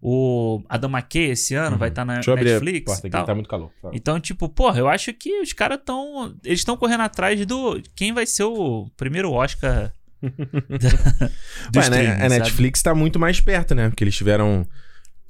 O 0.00 0.62
Adam 0.68 0.90
McKay 0.90 1.30
esse 1.30 1.54
ano 1.56 1.72
Uhum. 1.72 1.78
vai 1.78 1.88
estar 1.88 2.04
na 2.04 2.14
Deixa 2.14 2.30
eu 2.30 2.34
abrir 2.34 2.50
Netflix. 2.52 2.82
a 2.82 2.94
porta 2.94 3.06
aqui, 3.08 3.16
tal. 3.16 3.26
tá 3.26 3.34
muito 3.34 3.48
calor. 3.48 3.70
Então, 3.92 4.20
tipo, 4.20 4.48
porra, 4.48 4.78
eu 4.78 4.86
acho 4.88 5.12
que 5.12 5.40
os 5.40 5.52
caras 5.52 5.78
estão. 5.78 6.36
Eles 6.44 6.60
estão 6.60 6.76
correndo 6.76 7.00
atrás 7.02 7.44
do. 7.46 7.82
Quem 7.96 8.12
vai 8.12 8.24
ser 8.24 8.44
o 8.44 8.88
primeiro 8.96 9.32
Oscar 9.32 9.92
do 10.22 11.78
Ué, 11.80 11.90
né, 11.90 12.12
a 12.12 12.18
sabe? 12.20 12.28
Netflix 12.28 12.82
tá 12.82 12.94
muito 12.94 13.18
mais 13.18 13.40
perto, 13.40 13.74
né? 13.74 13.88
Porque 13.88 14.04
eles 14.04 14.16
tiveram. 14.16 14.66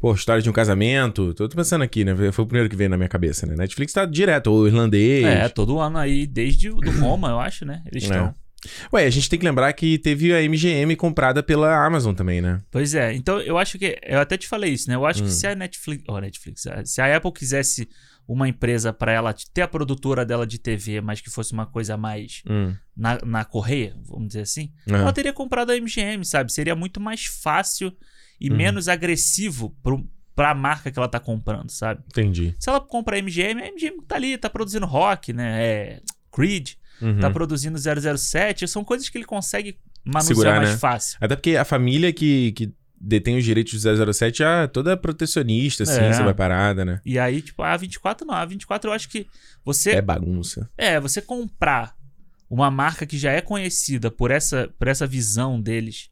Pô, 0.01 0.15
história 0.15 0.41
de 0.43 0.49
um 0.49 0.53
casamento. 0.53 1.35
Tô 1.35 1.49
pensando 1.49 1.83
aqui, 1.83 2.05
né? 2.05 2.15
Foi 2.33 2.45
o 2.45 2.47
primeiro 2.47 2.69
que 2.69 2.77
veio 2.77 2.89
na 2.91 2.97
minha 2.97 3.09
cabeça, 3.09 3.47
né? 3.47 3.57
Netflix 3.57 3.93
tá 3.93 4.05
direto, 4.05 4.51
o 4.51 4.67
irlandês. 4.67 5.25
É, 5.25 5.49
todo 5.49 5.79
ano 5.81 5.99
aí, 5.99 6.27
desde 6.27 6.71
o 6.71 6.77
do 6.77 6.91
Roma, 7.01 7.31
eu 7.31 7.41
acho, 7.41 7.65
né? 7.65 7.83
Eles 7.91 8.05
É. 8.05 8.07
estão. 8.07 8.35
Ué, 8.93 9.07
a 9.07 9.11
gente 9.11 9.29
tem 9.29 9.39
que 9.39 9.45
lembrar 9.45 9.73
que 9.73 9.99
teve 9.99 10.33
a 10.35 10.41
MGM 10.43 10.95
comprada 10.97 11.43
pela 11.45 11.85
Amazon 11.85 12.13
também, 12.15 12.41
né? 12.41 12.61
Pois 12.73 12.93
é, 12.95 13.13
então 13.15 13.41
eu 13.41 13.57
acho 13.59 13.79
que. 13.79 13.97
Eu 14.03 14.21
até 14.21 14.37
te 14.37 14.49
falei 14.49 14.73
isso, 14.73 14.89
né? 14.89 14.95
Eu 14.97 15.07
acho 15.07 15.23
Hum. 15.23 15.27
que 15.27 15.33
se 15.33 15.47
a 15.47 15.55
Netflix. 15.55 16.05
Ó, 16.09 16.19
Netflix. 16.21 16.65
Se 16.85 17.01
a 17.01 17.17
Apple 17.17 17.33
quisesse 17.33 17.89
uma 18.27 18.49
empresa 18.49 18.93
pra 18.93 19.11
ela 19.13 19.35
ter 19.55 19.63
a 19.63 19.69
produtora 19.69 20.25
dela 20.25 20.47
de 20.47 20.59
TV, 20.59 21.01
mas 21.01 21.21
que 21.21 21.31
fosse 21.31 21.53
uma 21.53 21.67
coisa 21.67 21.97
mais 21.97 22.43
Hum. 22.49 22.75
na, 22.97 23.19
na 23.25 23.45
correia, 23.45 23.97
vamos 24.07 24.29
dizer 24.29 24.43
assim, 24.43 24.71
É. 24.89 24.93
ela 24.93 25.13
teria 25.13 25.33
comprado 25.33 25.71
a 25.71 25.77
MGM, 25.77 26.25
sabe? 26.25 26.53
Seria 26.53 26.75
muito 26.77 27.01
mais 27.01 27.25
fácil 27.27 27.93
e 28.41 28.51
Uhum. 28.51 28.57
menos 28.57 28.89
agressivo 28.89 29.71
pro, 29.83 30.09
pra 30.35 30.55
marca 30.55 30.91
que 30.91 30.99
ela 30.99 31.09
tá 31.09 31.19
comprando, 31.21 31.71
sabe? 31.71 32.03
Entendi. 32.07 32.55
Se 32.59 32.69
ela 32.69 32.81
compra 32.81 33.17
a 33.17 33.19
MGM, 33.23 33.63
a 33.63 33.67
MGM 33.73 34.03
tá 34.07 34.17
ali, 34.17 34.37
tá 34.39 34.49
produzindo 34.51 34.87
rock, 34.87 35.33
né? 35.33 35.65
É, 35.65 36.01
Creed, 36.33 36.73
Uhum. 37.01 37.19
tá 37.21 37.31
produzindo 37.31 37.79
007, 37.79 38.67
são 38.69 38.85
coisas 38.85 39.09
que 39.09 39.17
ele 39.19 39.25
consegue 39.25 39.79
manusear 40.05 40.37
Segurar, 40.37 40.57
mais 40.59 40.71
né? 40.71 40.77
fácil. 40.79 41.19
Até 41.21 41.35
porque 41.37 41.57
a 41.57 41.65
família 41.65 42.13
que, 42.13 42.53
que 42.53 42.73
detém 43.01 43.37
os 43.39 43.45
direitos 43.45 43.73
do 43.81 44.13
007 44.15 44.39
já 44.39 44.63
é 44.63 44.67
toda 44.67 44.97
protecionista, 44.97 45.85
assim, 45.85 46.01
É. 46.01 46.13
sobre 46.13 46.31
a 46.31 46.35
parada, 46.35 46.85
né? 46.85 47.01
E 47.05 47.19
aí, 47.19 47.41
tipo, 47.43 47.63
a 47.63 47.77
24 47.77 48.27
não. 48.27 48.35
A 48.35 48.45
24 48.45 48.91
eu 48.91 48.95
acho 48.95 49.09
que 49.09 49.27
você 49.65 49.93
É 49.93 50.03
bagunça. 50.03 50.69
É, 50.77 50.99
você 50.99 51.21
comprar 51.23 51.95
uma 52.51 52.71
marca 52.71 53.05
que 53.07 53.19
já 53.19 53.31
é 53.33 53.41
conhecida 53.41 54.11
por 54.11 54.31
essa, 54.31 54.69
por 54.79 54.89
essa 54.89 55.07
visão 55.07 55.61
deles 55.61 56.11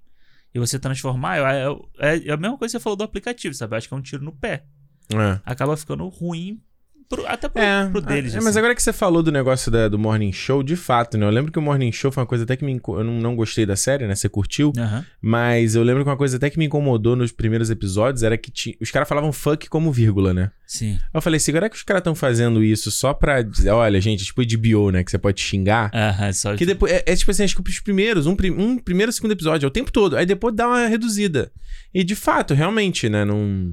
e 0.56 0.58
você 0.58 0.78
transformar, 0.78 1.36
é, 1.36 1.66
é, 1.98 2.28
é 2.28 2.32
a 2.32 2.36
mesma 2.38 2.56
coisa 2.56 2.72
que 2.72 2.78
você 2.78 2.82
falou 2.82 2.96
do 2.96 3.04
aplicativo, 3.04 3.54
sabe? 3.54 3.74
Eu 3.74 3.76
acho 3.76 3.88
que 3.88 3.92
é 3.92 3.96
um 3.96 4.00
tiro 4.00 4.24
no 4.24 4.32
pé. 4.32 4.64
É. 5.12 5.38
Acaba 5.44 5.76
ficando 5.76 6.08
ruim 6.08 6.62
pro- 7.08 7.26
até 7.26 7.48
pro, 7.48 7.62
É, 7.62 7.88
pro 7.88 8.00
deles. 8.00 8.34
é, 8.34 8.36
assim. 8.38 8.44
mas 8.44 8.56
agora 8.56 8.74
que 8.74 8.82
você 8.82 8.92
falou 8.92 9.22
do 9.22 9.30
negócio 9.32 9.70
da- 9.70 9.88
do 9.88 9.98
Morning 9.98 10.32
Show, 10.32 10.62
de 10.62 10.76
fato, 10.76 11.16
né? 11.16 11.26
Eu 11.26 11.30
lembro 11.30 11.50
que 11.52 11.58
o 11.58 11.62
Morning 11.62 11.92
Show 11.92 12.10
foi 12.12 12.22
uma 12.22 12.26
coisa 12.26 12.44
até 12.44 12.56
que 12.56 12.64
me. 12.64 12.72
inco- 12.72 12.98
Eu 12.98 13.04
não, 13.04 13.14
não 13.20 13.36
gostei 13.36 13.64
da 13.66 13.76
série, 13.76 14.06
né? 14.06 14.14
Você 14.14 14.28
curtiu. 14.28 14.72
Mas 15.20 15.74
eu 15.74 15.82
lembro 15.82 16.02
que 16.04 16.10
uma 16.10 16.16
coisa 16.16 16.36
até 16.36 16.50
que 16.50 16.58
me 16.58 16.64
incomodou 16.66 17.16
nos 17.16 17.32
primeiros 17.32 17.70
episódios 17.70 18.22
era 18.22 18.36
que 18.36 18.50
ti- 18.50 18.76
os 18.80 18.90
caras 18.90 19.08
falavam 19.08 19.32
fuck 19.32 19.68
como 19.68 19.90
vírgula, 19.92 20.32
né? 20.34 20.50
Sim. 20.66 20.92
Aí 20.94 20.98
Eu 21.14 21.22
falei 21.22 21.36
assim, 21.36 21.50
agora 21.52 21.70
que 21.70 21.76
os 21.76 21.82
caras 21.82 22.00
estão 22.00 22.14
fazendo 22.14 22.62
isso 22.62 22.90
só 22.90 23.14
pra 23.14 23.42
dizer, 23.42 23.70
olha, 23.70 24.00
gente, 24.00 24.24
tipo 24.24 24.44
de 24.44 24.56
bio, 24.56 24.90
né? 24.90 25.02
Que 25.04 25.10
você 25.10 25.18
pode 25.18 25.40
xingar. 25.40 25.90
Aham, 25.94 26.32
só 26.32 26.56
Que 26.56 26.66
depois, 26.66 26.92
é, 26.92 27.02
é 27.06 27.16
tipo 27.16 27.30
assim, 27.30 27.44
acho 27.44 27.54
que 27.56 27.70
os 27.70 27.80
primeiros, 27.80 28.26
um, 28.26 28.36
um 28.58 28.78
primeiro, 28.78 29.12
segundo 29.12 29.32
episódio, 29.32 29.66
é 29.66 29.68
o 29.68 29.70
tempo 29.70 29.92
todo. 29.92 30.16
Aí 30.16 30.26
depois 30.26 30.54
dá 30.54 30.66
uma 30.66 30.86
reduzida. 30.86 31.50
E 31.94 32.02
de 32.04 32.14
fato, 32.14 32.52
realmente, 32.52 33.08
né? 33.08 33.24
Não. 33.24 33.72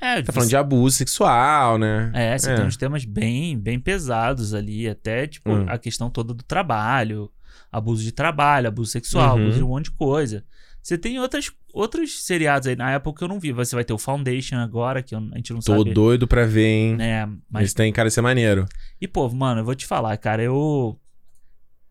É, 0.00 0.20
Tá 0.22 0.32
falando 0.32 0.48
de 0.48 0.56
abuso 0.56 0.96
sexual, 0.96 1.78
né? 1.78 2.10
É, 2.14 2.36
você 2.36 2.54
tem 2.54 2.64
uns 2.64 2.76
temas 2.76 3.04
bem, 3.04 3.56
bem 3.58 3.78
pesados 3.78 4.52
ali, 4.54 4.88
até 4.88 5.26
tipo 5.26 5.50
Hum. 5.50 5.66
a 5.68 5.78
questão 5.78 6.10
toda 6.10 6.34
do 6.34 6.42
trabalho, 6.42 7.30
abuso 7.70 8.02
de 8.02 8.10
trabalho, 8.12 8.68
abuso 8.68 8.90
sexual, 8.90 9.36
Uhum. 9.36 9.42
abuso 9.44 9.58
de 9.58 9.64
um 9.64 9.68
monte 9.68 9.84
de 9.86 9.90
coisa. 9.92 10.44
Você 10.82 10.98
tem 10.98 11.20
outras, 11.20 11.48
outros 11.72 12.24
seriados 12.24 12.66
aí 12.66 12.74
na 12.74 12.90
época 12.90 13.18
que 13.18 13.24
eu 13.24 13.28
não 13.28 13.38
vi. 13.38 13.52
Você 13.52 13.76
vai 13.76 13.84
ter 13.84 13.92
o 13.92 13.98
Foundation 13.98 14.56
agora, 14.56 15.00
que 15.00 15.14
eu- 15.14 15.20
a 15.32 15.36
gente 15.36 15.52
não 15.52 15.60
Tô 15.60 15.78
sabe. 15.78 15.94
doido 15.94 16.26
pra 16.26 16.44
ver, 16.44 16.66
hein? 16.66 16.96
Né, 16.96 17.24
mas 17.48 17.60
Eles 17.62 17.74
têm 17.74 17.92
cara 17.92 18.08
de 18.08 18.14
ser 18.14 18.20
maneiro. 18.22 18.66
E, 19.00 19.06
pô, 19.06 19.28
mano, 19.28 19.60
eu 19.60 19.64
vou 19.64 19.74
te 19.76 19.86
falar, 19.86 20.16
cara, 20.16 20.42
eu. 20.42 20.98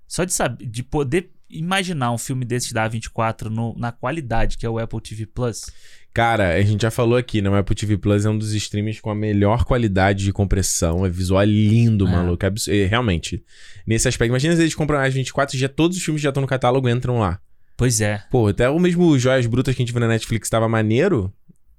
Só 0.07 0.25
de 0.25 0.33
saber, 0.33 0.65
de 0.65 0.83
poder 0.83 1.31
imaginar 1.49 2.11
um 2.11 2.17
filme 2.17 2.43
desses 2.43 2.73
da 2.73 2.83
A24 2.89 3.49
no, 3.49 3.73
na 3.77 3.91
qualidade 3.93 4.57
que 4.57 4.65
é 4.65 4.69
o 4.69 4.77
Apple 4.77 4.99
TV 5.01 5.25
Plus. 5.25 5.69
Cara, 6.13 6.55
a 6.55 6.61
gente 6.61 6.81
já 6.81 6.91
falou 6.91 7.17
aqui, 7.17 7.41
né? 7.41 7.49
O 7.49 7.55
Apple 7.55 7.73
TV 7.75 7.97
Plus 7.97 8.25
é 8.25 8.29
um 8.29 8.37
dos 8.37 8.53
streams 8.53 9.01
com 9.01 9.09
a 9.09 9.15
melhor 9.15 9.63
qualidade 9.63 10.25
de 10.25 10.33
compressão. 10.33 11.05
É 11.05 11.09
visual 11.09 11.43
lindo, 11.45 12.05
É. 12.07 12.11
maluco. 12.11 12.43
É 12.43 12.47
abs- 12.47 12.67
é, 12.67 12.85
realmente. 12.85 13.43
Nesse 13.87 14.07
aspecto. 14.09 14.29
Imagina 14.31 14.55
se 14.55 14.61
eles 14.61 14.75
compram 14.75 14.99
as 14.99 15.13
24 15.13 15.57
já 15.57 15.69
todos 15.69 15.95
os 15.95 16.03
filmes 16.03 16.21
já 16.21 16.29
estão 16.29 16.41
no 16.41 16.47
catálogo 16.47 16.89
entram 16.89 17.19
lá. 17.19 17.39
Pois 17.77 18.01
é. 18.01 18.21
Pô, 18.29 18.47
até 18.47 18.69
o 18.69 18.77
mesmo 18.77 19.17
Joias 19.17 19.45
Brutas 19.47 19.73
que 19.73 19.81
a 19.81 19.85
gente 19.85 19.93
viu 19.93 20.01
na 20.01 20.07
Netflix 20.07 20.49
tava 20.49 20.67
maneiro. 20.67 21.33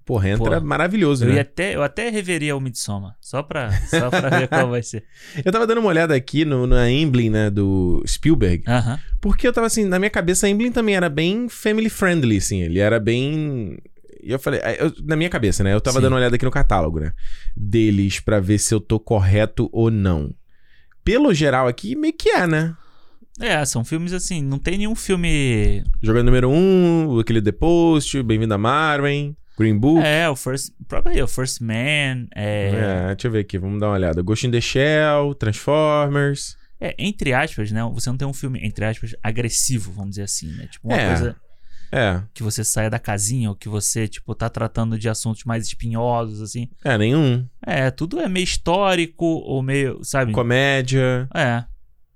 Porra, 0.04 0.30
entra 0.30 0.60
Pô, 0.60 0.66
maravilhoso, 0.66 1.24
Eu, 1.24 1.32
né? 1.32 1.40
até, 1.42 1.76
eu 1.76 1.82
até 1.82 2.08
reveria 2.08 2.56
o 2.56 2.60
Midsommar. 2.60 3.14
Só 3.20 3.40
pra, 3.40 3.70
só 3.82 4.10
pra 4.10 4.30
ver 4.36 4.48
qual 4.48 4.68
vai 4.68 4.82
ser. 4.82 5.04
Eu 5.44 5.52
tava 5.52 5.64
dando 5.64 5.78
uma 5.78 5.88
olhada 5.90 6.12
aqui 6.12 6.44
no, 6.44 6.66
na 6.66 6.90
Emblem, 6.90 7.30
né, 7.30 7.48
do 7.50 8.02
Spielberg. 8.04 8.64
Aham. 8.66 8.98
Porque 9.20 9.46
eu 9.46 9.52
tava 9.52 9.68
assim, 9.68 9.84
na 9.84 10.00
minha 10.00 10.10
cabeça 10.10 10.46
a 10.48 10.50
Emblem 10.50 10.72
também 10.72 10.96
era 10.96 11.08
bem 11.08 11.48
family 11.48 11.88
friendly, 11.88 12.38
assim. 12.38 12.62
Ele 12.62 12.80
era 12.80 12.98
bem. 12.98 13.78
E 14.22 14.30
eu 14.30 14.38
falei, 14.38 14.60
eu- 14.78 14.92
na 15.04 15.16
minha 15.16 15.28
cabeça, 15.30 15.64
né? 15.64 15.72
Eu 15.74 15.80
tava 15.80 15.96
Sim. 15.96 16.02
dando 16.02 16.12
uma 16.12 16.18
olhada 16.18 16.36
aqui 16.36 16.44
no 16.44 16.50
catálogo, 16.50 17.00
né? 17.00 17.12
Deles 17.56 18.20
pra 18.20 18.38
ver 18.40 18.58
se 18.58 18.72
eu 18.74 18.80
tô 18.80 19.00
correto 19.00 19.68
ou 19.72 19.90
não. 19.90 20.32
Pelo 21.04 21.34
geral 21.34 21.66
aqui, 21.66 21.96
meio 21.96 22.12
que 22.16 22.30
é, 22.30 22.46
né? 22.46 22.76
É, 23.40 23.64
são 23.64 23.84
filmes 23.84 24.12
assim, 24.12 24.42
não 24.42 24.58
tem 24.58 24.78
nenhum 24.78 24.94
filme. 24.94 25.82
Jogando 26.02 26.26
número 26.26 26.48
1, 26.50 26.54
um, 26.54 27.18
aquele 27.18 27.40
The 27.42 27.50
Post, 27.52 28.22
Bem-vindo 28.22 28.52
a 28.54 28.58
Marvin, 28.58 29.34
Green 29.58 29.76
Book. 29.76 30.04
É, 30.04 30.28
o 30.28 30.36
First. 30.36 30.72
Próprio 30.86 31.14
aí, 31.14 31.22
o 31.22 31.26
First 31.26 31.60
Man. 31.60 32.26
É, 32.36 32.68
É, 32.74 33.06
deixa 33.14 33.26
eu 33.28 33.32
ver 33.32 33.40
aqui, 33.40 33.58
vamos 33.58 33.80
dar 33.80 33.88
uma 33.88 33.94
olhada. 33.94 34.22
Ghost 34.22 34.46
in 34.46 34.50
the 34.50 34.60
Shell, 34.60 35.34
Transformers. 35.34 36.56
é, 36.80 36.94
entre 36.98 37.32
aspas, 37.32 37.70
né? 37.72 37.82
Você 37.94 38.10
não 38.10 38.16
tem 38.16 38.28
um 38.28 38.32
filme, 38.34 38.60
entre 38.62 38.84
aspas, 38.84 39.14
agressivo, 39.22 39.90
vamos 39.92 40.10
dizer 40.10 40.22
assim, 40.24 40.48
né? 40.52 40.68
Tipo, 40.70 40.88
uma 40.88 40.96
É. 40.96 41.06
coisa 41.08 41.36
É, 41.92 42.22
que 42.32 42.42
você 42.42 42.64
saia 42.64 42.88
da 42.88 42.98
casinha 42.98 43.50
ou 43.50 43.54
que 43.54 43.68
você, 43.68 44.08
tipo, 44.08 44.34
tá 44.34 44.48
tratando 44.48 44.98
de 44.98 45.08
assuntos 45.08 45.44
mais 45.44 45.66
espinhosos, 45.66 46.40
assim. 46.40 46.68
é, 46.82 46.96
nenhum. 46.96 47.46
É, 47.64 47.90
tudo 47.90 48.18
é 48.18 48.28
meio 48.28 48.44
histórico 48.44 49.26
ou 49.26 49.62
meio, 49.62 50.02
sabe? 50.02 50.32
Comédia. 50.32 51.28
É. 51.34 51.64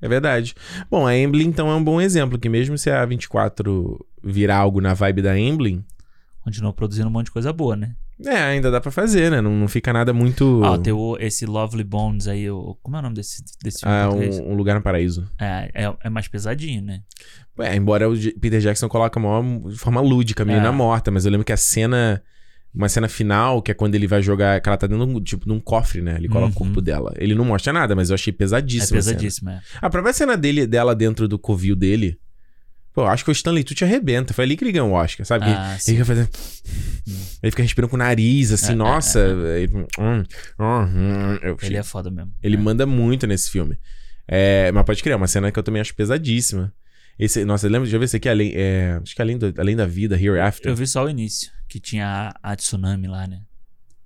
É 0.01 0.09
verdade. 0.09 0.55
Bom, 0.91 1.07
a 1.07 1.17
Emblem 1.17 1.47
então 1.47 1.71
é 1.71 1.75
um 1.75 1.85
bom 1.85 2.01
exemplo, 2.01 2.39
que 2.39 2.49
mesmo 2.49 2.77
se 2.79 2.91
a 2.91 3.05
24 3.05 4.05
virar 4.23 4.57
algo 4.57 4.81
na 4.81 4.95
vibe 4.95 5.23
da 5.23 5.39
Emblem, 5.39 5.85
Continua 6.47 6.73
produzindo 6.73 7.09
um 7.09 7.11
monte 7.11 7.27
de 7.27 7.33
coisa 7.33 7.53
boa, 7.53 7.75
né? 7.75 7.97
É, 8.25 8.37
ainda 8.37 8.71
dá 8.71 8.81
pra 8.81 8.91
fazer, 8.91 9.31
né? 9.31 9.41
Não, 9.41 9.51
não 9.55 9.69
fica 9.69 9.93
nada 9.93 10.13
muito. 10.13 10.63
Ó, 10.63 10.79
tem 10.79 10.93
o, 10.93 11.17
esse 11.21 11.45
Lovely 11.45 11.85
Bones 11.85 12.27
aí, 12.29 12.49
o, 12.51 12.77
como 12.83 12.97
é 12.97 13.01
o 13.01 13.03
nome 13.03 13.15
desse, 13.17 13.43
desse 13.63 13.81
filme? 13.81 13.95
ah, 13.95 14.07
português? 14.09 14.39
um, 14.39 14.53
um 14.53 14.55
lugar 14.55 14.75
no 14.75 14.83
paraíso. 14.83 15.29
É, 15.39 15.71
é, 15.75 15.95
é 16.05 16.11
mais 16.11 16.27
pesadinho, 16.29 16.81
né? 16.83 17.01
Ué, 17.59 17.75
embora 17.77 18.09
o 18.09 18.15
Peter 18.41 18.61
Jackson 18.61 18.89
maior, 19.21 19.43
de 19.71 19.77
forma 19.77 20.01
lúdica, 20.01 20.43
a 20.43 20.47
menina 20.47 20.69
É. 20.69 20.71
morta, 20.71 21.11
mas 21.11 21.25
eu 21.25 21.31
lembro 21.31 21.45
que 21.45 21.53
a 21.53 21.57
cena. 21.57 22.23
Uma 22.75 22.91
cena 22.91 23.09
final, 23.09 23.63
que 23.63 23.71
é 23.71 23.75
quando 23.75 23.95
ele 23.95 24.07
vai 24.07 24.21
jogar. 24.21 24.61
Que 24.61 24.69
ela 24.69 24.77
tá 24.77 24.87
dentro 24.87 25.07
de 25.07 25.13
um, 25.15 25.21
tipo, 25.23 25.49
num 25.49 25.59
cofre, 25.59 26.03
né? 26.03 26.17
Ele 26.19 26.29
coloca 26.29 26.49
Uhum. 26.49 26.53
o 26.53 26.55
corpo 26.67 26.83
dela. 26.83 27.11
Ele 27.17 27.35
não 27.35 27.43
mostra 27.47 27.73
nada, 27.73 27.97
mas 27.97 28.11
eu 28.11 28.15
achei 28.15 28.31
É 28.31 28.37
pesadíssimo. 28.37 28.99
a 28.99 28.99
é. 29.49 29.61
A 29.81 29.89
própria 29.89 30.13
cena 30.13 30.37
dele, 30.37 30.67
dela 30.67 30.95
dentro 30.95 31.27
do 31.27 31.39
covil 31.39 31.75
dele. 31.75 32.19
Pô, 32.97 33.05
acho 33.05 33.23
que 33.25 33.31
o 33.31 33.33
Stanley 33.33 33.63
Tucci 33.63 33.85
arrebenta. 33.85 34.33
Foi 34.33 34.43
ali 34.47 34.57
que 34.57 34.65
ele 34.65 34.73
ganhou 34.73 34.89
o 34.89 34.95
Oscar, 34.95 35.27
sabe? 35.27 35.45
Ah, 35.47 35.75
ele 35.87 35.99
fica 35.99 36.05
fazendo. 36.07 36.31
Ele 37.43 37.51
fica 37.51 37.63
respirando 37.63 37.91
com 37.91 37.97
o 37.97 37.99
nariz, 37.99 38.51
assim, 38.53 38.69
É, 38.69 38.73
é, 38.73 38.75
nossa. 38.75 39.21
é, 39.21 39.61
ele- 39.61 39.77
hum, 39.77 40.25
hum, 40.59 40.83
hum. 41.45 41.57
Ele 41.61 41.77
é 41.77 41.83
foda 41.83 42.11
mesmo. 42.11 42.33
ele 42.43 42.57
manda 42.57 42.87
muito 42.87 43.27
nesse 43.27 43.51
filme. 43.51 43.79
É, 44.27 44.73
mas 44.73 44.83
pode 44.87 45.03
criar, 45.03 45.13
é 45.13 45.17
uma 45.19 45.27
cena 45.29 45.53
que 45.53 45.59
eu 45.59 45.63
também 45.63 45.83
acho 45.83 45.95
pesadíssima. 45.95 46.73
Esse, 47.19 47.45
nossa, 47.45 47.67
lembra? 47.67 47.83
Deixa 47.83 47.97
eu 47.97 48.01
ver 48.01 48.07
esse 48.07 48.17
aqui, 48.17 48.29
além, 48.31 48.53
é, 48.55 48.99
acho 49.03 49.15
que 49.15 49.21
além, 49.21 49.37
do- 49.37 49.55
além 49.59 49.77
da 49.77 49.85
vida, 49.87 50.17
Hereafter. 50.21 50.73
Eu 50.73 50.75
vi 50.77 50.87
só 50.87 51.05
o 51.05 51.11
início, 51.11 51.51
que 51.69 51.79
tinha 51.79 52.33
a, 52.43 52.53
a 52.53 52.57
tsunami 52.57 53.07
lá, 53.09 53.27
né? 53.27 53.43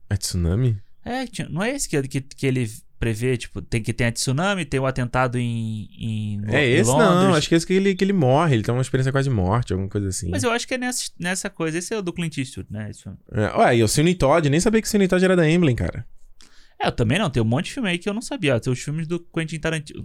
É 0.08 0.16
tsunami? 0.16 0.76
É, 1.04 1.26
tinha- 1.28 1.48
não 1.48 1.62
é 1.62 1.70
esse 1.74 1.88
que, 1.88 2.02
que, 2.08 2.20
que 2.20 2.44
ele 2.46 2.68
prevê, 3.00 3.34
tipo, 3.38 3.62
tem 3.62 3.82
que 3.82 3.94
tem 3.94 4.08
a 4.08 4.12
tsunami, 4.12 4.66
tem 4.66 4.78
o 4.78 4.84
atentado 4.84 5.38
em, 5.38 5.88
em 5.98 6.40
é 6.48 6.68
esse? 6.68 6.90
Londres. 6.90 7.08
Não, 7.08 7.34
acho 7.34 7.48
que 7.48 7.54
é 7.54 7.56
esse 7.56 7.66
que 7.66 7.72
ele, 7.72 7.94
que 7.94 8.04
ele 8.04 8.12
morre. 8.12 8.54
Ele 8.54 8.62
tem 8.62 8.72
uma 8.74 8.82
experiência 8.82 9.10
quase 9.10 9.30
de 9.30 9.34
morte, 9.34 9.72
alguma 9.72 9.88
coisa 9.88 10.08
assim. 10.08 10.28
Mas 10.30 10.42
eu 10.42 10.50
acho 10.50 10.68
que 10.68 10.74
é 10.74 10.78
nessa, 10.78 11.10
nessa 11.18 11.48
coisa. 11.48 11.78
Esse 11.78 11.94
é 11.94 11.98
o 11.98 12.02
do 12.02 12.12
Clint 12.12 12.36
Eastwood, 12.36 12.70
né? 12.70 12.90
Esse 12.90 13.02
filme. 13.02 13.18
É, 13.32 13.56
ué, 13.56 13.78
e 13.78 13.82
o 13.82 13.88
Sweeney 13.88 14.14
Todd, 14.14 14.50
nem 14.50 14.60
sabia 14.60 14.82
que 14.82 14.86
o 14.86 14.90
Sweeney 14.90 15.08
Todd 15.08 15.24
era 15.24 15.34
da 15.34 15.48
Emblem, 15.48 15.74
cara. 15.74 16.06
É, 16.78 16.88
eu 16.88 16.92
também 16.92 17.18
não. 17.18 17.30
Tem 17.30 17.42
um 17.42 17.46
monte 17.46 17.66
de 17.66 17.72
filme 17.72 17.88
aí 17.88 17.98
que 17.98 18.08
eu 18.08 18.14
não 18.14 18.22
sabia. 18.22 18.56
ó. 18.56 18.60
Tem 18.60 18.70
os 18.70 18.80
filmes 18.80 19.06
do 19.06 19.18
Quentin 19.18 19.58
Tarantino. 19.58 20.04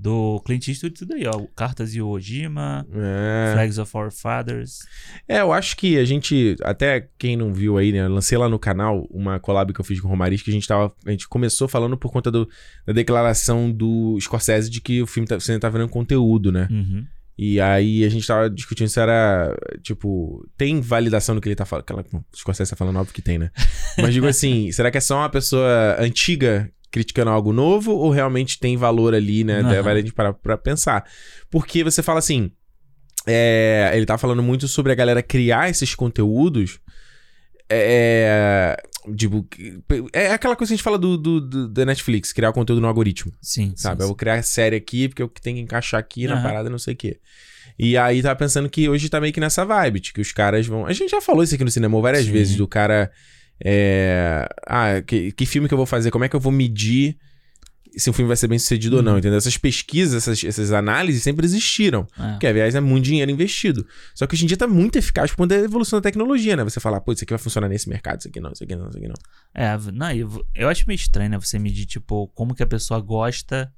Do 0.00 0.40
Clint 0.46 0.68
Eastwood, 0.68 0.94
tudo 0.94 1.14
aí, 1.14 1.26
ó. 1.26 1.44
Cartas 1.56 1.90
de 1.90 2.00
Ojima, 2.00 2.86
É. 2.94 3.52
Flags 3.54 3.78
of 3.78 3.96
Our 3.96 4.12
Fathers. 4.12 4.78
É, 5.26 5.40
eu 5.40 5.52
acho 5.52 5.76
que 5.76 5.98
a 5.98 6.04
gente, 6.04 6.54
até 6.62 7.08
quem 7.18 7.36
não 7.36 7.52
viu 7.52 7.76
aí, 7.76 7.90
né, 7.90 8.00
eu 8.00 8.08
lancei 8.08 8.38
lá 8.38 8.48
no 8.48 8.60
canal 8.60 9.08
uma 9.10 9.40
collab 9.40 9.72
que 9.72 9.80
eu 9.80 9.84
fiz 9.84 10.00
com 10.00 10.06
o 10.06 10.10
Romariz, 10.10 10.40
que 10.40 10.50
a 10.50 10.54
gente 10.54 10.68
tava, 10.68 10.92
a 11.04 11.10
gente 11.10 11.26
começou 11.28 11.66
falando 11.66 11.96
por 11.96 12.12
conta 12.12 12.30
do, 12.30 12.48
da 12.86 12.92
declaração 12.92 13.72
do 13.72 14.16
Scorsese 14.20 14.70
de 14.70 14.80
que 14.80 15.02
o 15.02 15.06
filme 15.06 15.26
tá, 15.26 15.36
o 15.36 15.40
cinema 15.40 15.60
tá 15.60 15.68
virando 15.68 15.90
conteúdo, 15.90 16.52
né? 16.52 16.68
Uhum. 16.70 17.04
E 17.36 17.60
aí 17.60 18.04
a 18.04 18.08
gente 18.08 18.26
tava 18.26 18.50
discutindo 18.50 18.88
se 18.88 19.00
era, 19.00 19.56
tipo, 19.82 20.44
tem 20.56 20.80
validação 20.80 21.34
do 21.34 21.40
que 21.40 21.48
ele 21.48 21.54
tá 21.54 21.64
falando, 21.64 21.82
aquela, 21.82 22.04
o 22.12 22.36
Scorsese 22.36 22.70
tá 22.70 22.76
falando, 22.76 22.96
óbvio 22.98 23.14
que 23.14 23.22
tem, 23.22 23.38
né? 23.38 23.50
Mas 23.96 24.12
digo 24.12 24.26
assim, 24.26 24.70
será 24.72 24.90
que 24.90 24.98
é 24.98 25.00
só 25.00 25.18
uma 25.18 25.28
pessoa 25.30 25.96
antiga 26.00 26.68
criticando 26.90 27.30
algo 27.30 27.52
novo 27.52 27.92
ou 27.92 28.10
realmente 28.10 28.58
tem 28.58 28.76
valor 28.76 29.14
ali, 29.14 29.44
né? 29.44 29.60
Aham. 29.60 29.82
Vale 29.82 29.98
a 29.98 30.02
gente 30.02 30.12
parar 30.14 30.32
pra 30.32 30.56
pensar. 30.58 31.04
Porque 31.50 31.82
você 31.84 32.02
fala 32.02 32.18
assim, 32.18 32.50
é, 33.26 33.90
ele 33.94 34.06
tá 34.06 34.16
falando 34.18 34.42
muito 34.42 34.66
sobre 34.68 34.92
a 34.92 34.94
galera 34.94 35.22
criar 35.22 35.68
esses 35.68 35.94
conteúdos. 35.94 36.80
É. 37.70 38.76
Tipo, 39.16 39.46
é 40.12 40.32
aquela 40.32 40.54
coisa 40.56 40.70
que 40.70 40.74
a 40.74 40.76
gente 40.76 40.82
fala 40.84 40.98
do, 40.98 41.16
do, 41.16 41.40
do- 41.40 41.68
da 41.68 41.84
Netflix, 41.86 42.32
criar 42.32 42.52
conteúdo 42.52 42.80
no 42.80 42.88
algoritmo. 42.88 43.32
Sim, 43.40 43.72
Sabe? 43.76 43.96
sim, 43.98 44.02
Eu 44.02 44.08
vou 44.08 44.16
criar 44.16 44.42
série 44.42 44.76
aqui 44.76 45.08
porque 45.08 45.22
eu 45.22 45.28
tenho 45.28 45.56
que 45.56 45.62
encaixar 45.62 45.98
aqui 46.00 46.26
na 46.26 46.34
Aham. 46.34 46.42
parada, 46.42 46.70
não 46.70 46.78
sei 46.78 46.94
o 46.94 46.96
quê. 46.96 47.18
E 47.78 47.96
aí 47.96 48.20
tava 48.22 48.36
pensando 48.36 48.68
que 48.68 48.88
hoje 48.88 49.08
tá 49.08 49.20
meio 49.20 49.32
que 49.32 49.40
nessa 49.40 49.64
vibe, 49.64 50.00
de 50.00 50.12
que 50.12 50.20
os 50.20 50.32
caras 50.32 50.66
vão. 50.66 50.84
A 50.86 50.92
gente 50.92 51.10
já 51.10 51.20
falou 51.20 51.42
isso 51.42 51.54
aqui 51.54 51.64
no 51.64 51.70
cinema 51.70 52.00
várias 52.00 52.24
Sim. 52.24 52.32
vezes, 52.32 52.56
do 52.56 52.66
cara. 52.66 53.10
É... 53.64 54.48
Ah, 54.66 55.02
que, 55.02 55.32
que 55.32 55.46
filme 55.46 55.68
que 55.68 55.74
eu 55.74 55.78
vou 55.78 55.86
fazer? 55.86 56.10
Como 56.10 56.24
é 56.24 56.28
que 56.28 56.36
eu 56.36 56.40
vou 56.40 56.52
medir 56.52 57.16
se 57.96 58.08
um 58.08 58.12
filme 58.12 58.28
vai 58.28 58.36
ser 58.36 58.46
bem 58.48 58.58
sucedido 58.58 58.96
ou 58.96 59.02
não? 59.02 59.12
Uhum. 59.12 59.18
Entendeu? 59.18 59.38
Essas 59.38 59.56
pesquisas, 59.56 60.14
essas, 60.14 60.44
essas 60.44 60.72
análises 60.72 61.22
sempre 61.22 61.44
existiram. 61.44 62.06
É. 62.18 62.38
Que, 62.38 62.46
aliás, 62.46 62.74
é 62.74 62.80
muito 62.80 63.04
dinheiro 63.04 63.30
investido. 63.30 63.86
Só 64.14 64.26
que 64.26 64.34
hoje 64.34 64.44
em 64.44 64.46
dia 64.46 64.56
tá 64.56 64.66
muito 64.66 64.96
eficaz 64.96 65.30
por 65.30 65.38
conta 65.38 65.58
da 65.58 65.64
evolução 65.64 65.98
da 65.98 66.02
tecnologia, 66.02 66.56
né? 66.56 66.64
Você 66.64 66.80
falar, 66.80 67.00
pô, 67.00 67.12
isso 67.12 67.24
aqui 67.24 67.32
vai 67.32 67.38
funcionar 67.38 67.68
nesse 67.68 67.88
mercado, 67.88 68.20
isso 68.20 68.28
aqui 68.28 68.40
não, 68.40 68.52
isso 68.52 68.64
aqui 68.64 68.76
não, 68.76 68.88
isso 68.88 68.98
aqui 68.98 69.08
não. 69.08 69.14
É, 69.54 69.76
não, 69.92 70.12
eu, 70.12 70.46
eu 70.54 70.68
acho 70.68 70.84
meio 70.86 70.96
estranho, 70.96 71.30
né? 71.30 71.38
Você 71.38 71.58
medir, 71.58 71.86
tipo, 71.86 72.28
como 72.28 72.54
que 72.54 72.62
a 72.62 72.66
pessoa 72.66 73.00
gosta 73.00 73.72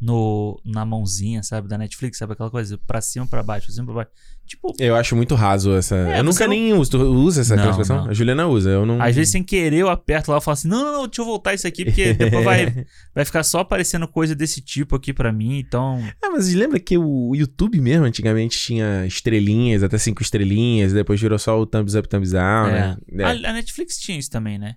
no, 0.00 0.58
na 0.64 0.84
mãozinha, 0.84 1.42
sabe? 1.42 1.68
Da 1.68 1.76
Netflix, 1.76 2.16
sabe? 2.18 2.32
Aquela 2.32 2.50
coisa, 2.50 2.78
pra 2.86 3.00
cima, 3.00 3.26
pra 3.26 3.42
baixo, 3.42 3.66
pra 3.66 3.74
cima, 3.74 3.86
pra 3.86 3.94
baixo. 3.96 4.10
Tipo, 4.46 4.74
Eu 4.80 4.96
acho 4.96 5.14
muito 5.14 5.34
raso 5.36 5.72
essa. 5.74 5.94
É, 5.94 6.18
eu 6.18 6.24
nunca 6.24 6.44
não- 6.44 6.54
nem 6.54 6.72
uso. 6.72 6.90
Tu 6.90 6.98
usa 6.98 7.42
essa 7.42 7.54
Não, 7.54 7.78
não. 7.78 8.08
A 8.08 8.12
Juliana 8.14 8.48
usa. 8.48 8.70
Eu 8.70 8.84
não. 8.84 9.00
às 9.00 9.14
vezes 9.14 9.30
sem 9.30 9.44
querer 9.44 9.76
eu 9.76 9.88
aperto 9.88 10.32
lá 10.32 10.38
e 10.38 10.40
falo 10.40 10.54
assim: 10.54 10.66
não, 10.66 10.82
não, 10.82 10.92
não, 10.92 11.06
deixa 11.06 11.20
eu 11.20 11.24
voltar 11.26 11.54
isso 11.54 11.68
aqui, 11.68 11.84
porque 11.84 12.14
depois 12.14 12.44
vai, 12.44 12.86
vai 13.14 13.24
ficar 13.24 13.44
só 13.44 13.60
aparecendo 13.60 14.08
coisa 14.08 14.34
desse 14.34 14.60
tipo 14.60 14.96
aqui 14.96 15.12
pra 15.12 15.32
mim, 15.32 15.58
então. 15.58 16.02
Ah, 16.20 16.30
mas 16.30 16.52
lembra 16.52 16.80
que 16.80 16.98
o 16.98 17.32
YouTube 17.36 17.80
mesmo 17.80 18.04
antigamente 18.06 18.58
tinha 18.58 19.06
estrelinhas, 19.06 19.84
até 19.84 19.98
cinco 19.98 20.20
estrelinhas, 20.22 20.92
depois 20.92 21.20
virou 21.20 21.38
só 21.38 21.60
o 21.60 21.64
thumbs 21.66 21.94
up, 21.94 22.08
thumbs 22.08 22.32
down, 22.32 22.66
é. 22.68 22.72
né? 22.72 22.96
É. 23.18 23.24
A, 23.24 23.50
a 23.50 23.52
Netflix 23.52 23.98
tinha 23.98 24.18
isso 24.18 24.30
também, 24.30 24.58
né? 24.58 24.74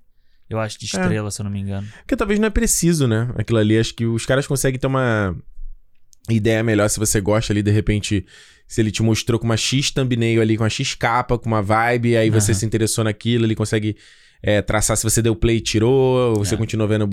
Eu 0.53 0.59
acho 0.59 0.79
de 0.79 0.85
estrela, 0.85 1.29
se 1.31 1.41
eu 1.41 1.43
não 1.43 1.51
me 1.51 1.59
engano. 1.59 1.87
Porque 1.99 2.15
talvez 2.15 2.39
não 2.39 2.47
é 2.47 2.49
preciso, 2.49 3.07
né? 3.07 3.29
Aquilo 3.35 3.59
ali, 3.59 3.77
acho 3.77 3.93
que 3.93 4.05
os 4.05 4.25
caras 4.25 4.45
conseguem 4.47 4.79
ter 4.79 4.87
uma 4.87 5.35
ideia 6.29 6.63
melhor 6.63 6.89
se 6.89 6.99
você 6.99 7.19
gosta 7.19 7.51
ali, 7.51 7.61
de 7.61 7.71
repente, 7.71 8.25
se 8.67 8.81
ele 8.81 8.91
te 8.91 9.03
mostrou 9.03 9.37
com 9.39 9.45
uma 9.45 9.57
X 9.57 9.91
thumbnail 9.91 10.41
ali, 10.41 10.55
com 10.57 10.63
uma 10.63 10.69
X 10.69 10.95
capa, 10.95 11.37
com 11.37 11.47
uma 11.47 11.61
vibe, 11.61 12.15
aí 12.15 12.29
você 12.29 12.53
se 12.53 12.65
interessou 12.65 13.03
naquilo, 13.03 13.45
ele 13.45 13.55
consegue 13.55 13.97
é, 14.41 14.61
traçar 14.61 14.97
se 14.97 15.03
você 15.03 15.21
deu 15.21 15.35
play 15.35 15.57
e 15.57 15.61
tirou, 15.61 16.31
ou 16.31 16.35
você 16.45 16.55
É. 16.55 16.57
continuou 16.57 16.87
vendo 16.87 17.07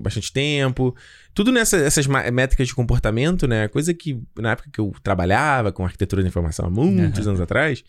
bastante 0.00 0.32
tempo. 0.32 0.94
Tudo 1.32 1.50
nessas 1.52 2.06
métricas 2.32 2.68
de 2.68 2.74
comportamento, 2.74 3.46
né? 3.46 3.68
Coisa 3.68 3.94
que 3.94 4.20
na 4.36 4.52
época 4.52 4.68
que 4.72 4.80
eu 4.80 4.92
trabalhava 5.02 5.70
com 5.72 5.84
arquitetura 5.84 6.22
da 6.22 6.28
informação 6.28 6.66
há 6.66 6.70
muitos 6.70 7.20
Aham. 7.20 7.28
anos 7.30 7.40
atrás. 7.40 7.84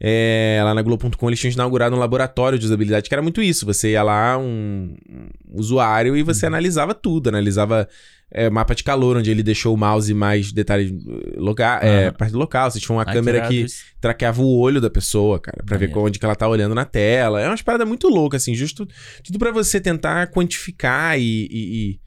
É, 0.00 0.60
lá 0.64 0.74
na 0.74 0.80
Globo.com 0.82 1.28
eles 1.28 1.38
tinham 1.38 1.52
inaugurado 1.52 1.94
um 1.94 1.98
laboratório 1.98 2.58
de 2.58 2.64
usabilidade 2.64 3.08
que 3.08 3.14
era 3.14 3.20
muito 3.22 3.42
isso. 3.42 3.66
Você 3.66 3.90
ia 3.90 4.02
lá, 4.02 4.38
um, 4.38 4.94
um 5.08 5.58
usuário, 5.60 6.16
e 6.16 6.22
você 6.22 6.46
Uhum. 6.46 6.52
analisava 6.52 6.94
tudo. 6.94 7.28
Analisava 7.28 7.86
é, 8.32 8.48
mapa 8.48 8.74
de 8.76 8.84
calor, 8.84 9.16
onde 9.16 9.28
ele 9.30 9.42
deixou 9.42 9.74
o 9.74 9.76
mouse 9.76 10.14
mais 10.14 10.52
detalhes 10.52 10.92
local, 11.36 11.80
é, 11.82 12.04
Aham. 12.06 12.12
parte 12.14 12.30
do 12.32 12.38
local. 12.38 12.70
Você 12.70 12.78
tinha 12.80 12.94
uma 12.96 13.02
Ah, 13.02 13.12
câmera 13.12 13.46
que 13.48 13.66
traqueava 14.00 14.40
o 14.40 14.56
olho 14.58 14.80
da 14.80 14.88
pessoa, 14.88 15.38
cara, 15.40 15.62
pra 15.66 15.76
ver 15.76 15.88
Maneiro. 15.88 16.06
onde 16.06 16.18
que 16.18 16.24
ela 16.24 16.36
tá 16.36 16.48
olhando 16.48 16.74
na 16.74 16.84
tela. 16.84 17.40
É 17.40 17.48
umas 17.48 17.60
paradas 17.60 17.86
muito 17.88 18.08
loucas, 18.08 18.42
assim, 18.42 18.54
justo 18.54 18.86
tudo 19.24 19.38
pra 19.38 19.50
você 19.50 19.80
tentar 19.80 20.28
quantificar 20.28 21.18
e, 21.18 21.22
e- 21.50 21.90
e, 21.90 22.00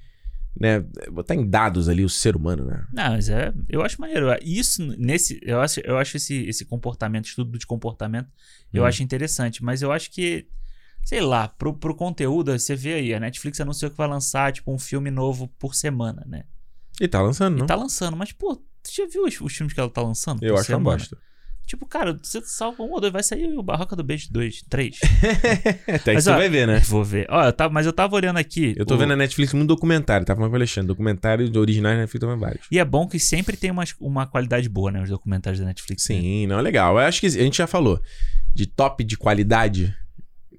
né, 0.59 0.79
botar 1.11 1.35
em 1.35 1.47
dados 1.47 1.89
ali 1.89 2.03
o 2.03 2.09
ser 2.09 2.35
humano, 2.35 2.65
né? 2.65 2.85
Não, 2.93 3.11
mas 3.11 3.29
é. 3.29 3.53
Eu 3.67 3.81
acho 3.81 3.99
maneiro. 3.99 4.27
Isso, 4.41 4.83
nesse. 4.97 5.39
Eu 5.43 5.59
acho, 5.61 5.79
eu 5.81 5.97
acho 5.97 6.17
esse, 6.17 6.45
esse 6.45 6.63
comportamento, 6.65 7.25
estudo 7.25 7.57
de 7.57 7.65
comportamento, 7.65 8.29
eu 8.71 8.83
Hum. 8.83 8.85
acho 8.85 9.01
interessante. 9.03 9.63
Mas 9.63 9.81
eu 9.81 9.91
acho 9.91 10.11
que. 10.11 10.47
Sei 11.03 11.19
lá, 11.19 11.49
pro, 11.49 11.73
pro 11.73 11.93
conteúdo, 11.95 12.57
você 12.57 12.75
vê 12.77 12.93
aí, 12.93 13.13
a 13.13 13.19
Netflix 13.19 13.59
anunciou 13.59 13.91
que 13.91 13.97
vai 13.97 14.07
lançar, 14.07 14.53
tipo, 14.53 14.71
um 14.73 14.79
filme 14.79 15.11
novo 15.11 15.49
por 15.59 15.75
semana, 15.75 16.23
né? 16.25 16.45
E 17.01 17.07
tá 17.09 17.21
lançando, 17.21 17.57
não? 17.57 17.65
E 17.65 17.67
tá 17.67 17.75
lançando, 17.75 18.15
mas, 18.15 18.31
pô, 18.31 18.53
você 18.81 19.01
já 19.01 19.07
viu 19.09 19.25
os, 19.25 19.41
os 19.41 19.53
filmes 19.53 19.73
que 19.73 19.79
ela 19.81 19.89
tá 19.89 20.01
lançando? 20.01 20.41
Eu 20.41 20.55
acho 20.55 20.67
que 20.67 20.71
é 20.71 20.77
uma 20.77 20.91
semana? 20.91 20.97
bosta. 20.99 21.17
Tipo, 21.65 21.85
cara, 21.85 22.17
você 22.21 22.41
salva 22.41 22.83
um 22.83 22.91
ou 22.91 22.99
dois, 22.99 23.11
vai 23.13 23.23
sair 23.23 23.47
o 23.57 23.63
Barroca 23.63 23.95
do 23.95 24.03
Beijo 24.03 24.27
2, 24.31 24.63
3. 24.69 24.99
Até 25.87 26.13
Mas, 26.13 26.23
você 26.25 26.29
ó, 26.31 26.35
vai 26.37 26.49
ver, 26.49 26.67
né? 26.67 26.79
Vou 26.81 27.03
ver. 27.03 27.25
Ó, 27.29 27.43
eu 27.45 27.53
tava, 27.53 27.73
mas 27.73 27.85
eu 27.85 27.93
tava 27.93 28.15
olhando 28.15 28.37
aqui. 28.37 28.73
Eu 28.77 28.85
tô 28.85 28.95
o- 28.95 28.97
vendo 28.97 29.13
a 29.13 29.15
Netflix 29.15 29.53
muito 29.53 29.69
documentário, 29.69 30.25
tava 30.25 30.37
falando 30.37 30.51
com 30.51 30.55
o 30.55 30.59
Alexandre. 30.59 30.87
Documentário 30.87 31.49
de 31.49 31.57
originais 31.57 31.95
na 31.95 32.01
Netflix 32.01 32.21
também 32.21 32.37
vários. 32.37 32.67
E 32.69 32.77
é 32.79 32.85
bom 32.85 33.07
que 33.07 33.17
sempre 33.17 33.55
tem 33.57 33.71
uma, 33.71 33.83
uma 33.99 34.27
qualidade 34.27 34.67
boa, 34.69 34.91
né? 34.91 35.01
Os 35.01 35.09
documentários 35.09 35.59
da 35.59 35.65
Netflix. 35.65 36.07
né? 36.09 36.15
Sim, 36.15 36.47
não 36.47 36.59
é 36.59 36.61
legal. 36.61 36.93
Eu 36.95 37.05
acho 37.05 37.19
que 37.21 37.27
a 37.27 37.29
gente 37.29 37.57
já 37.57 37.65
falou 37.67 37.99
de 38.53 38.65
top 38.67 39.03
de 39.03 39.17
qualidade 39.17 39.95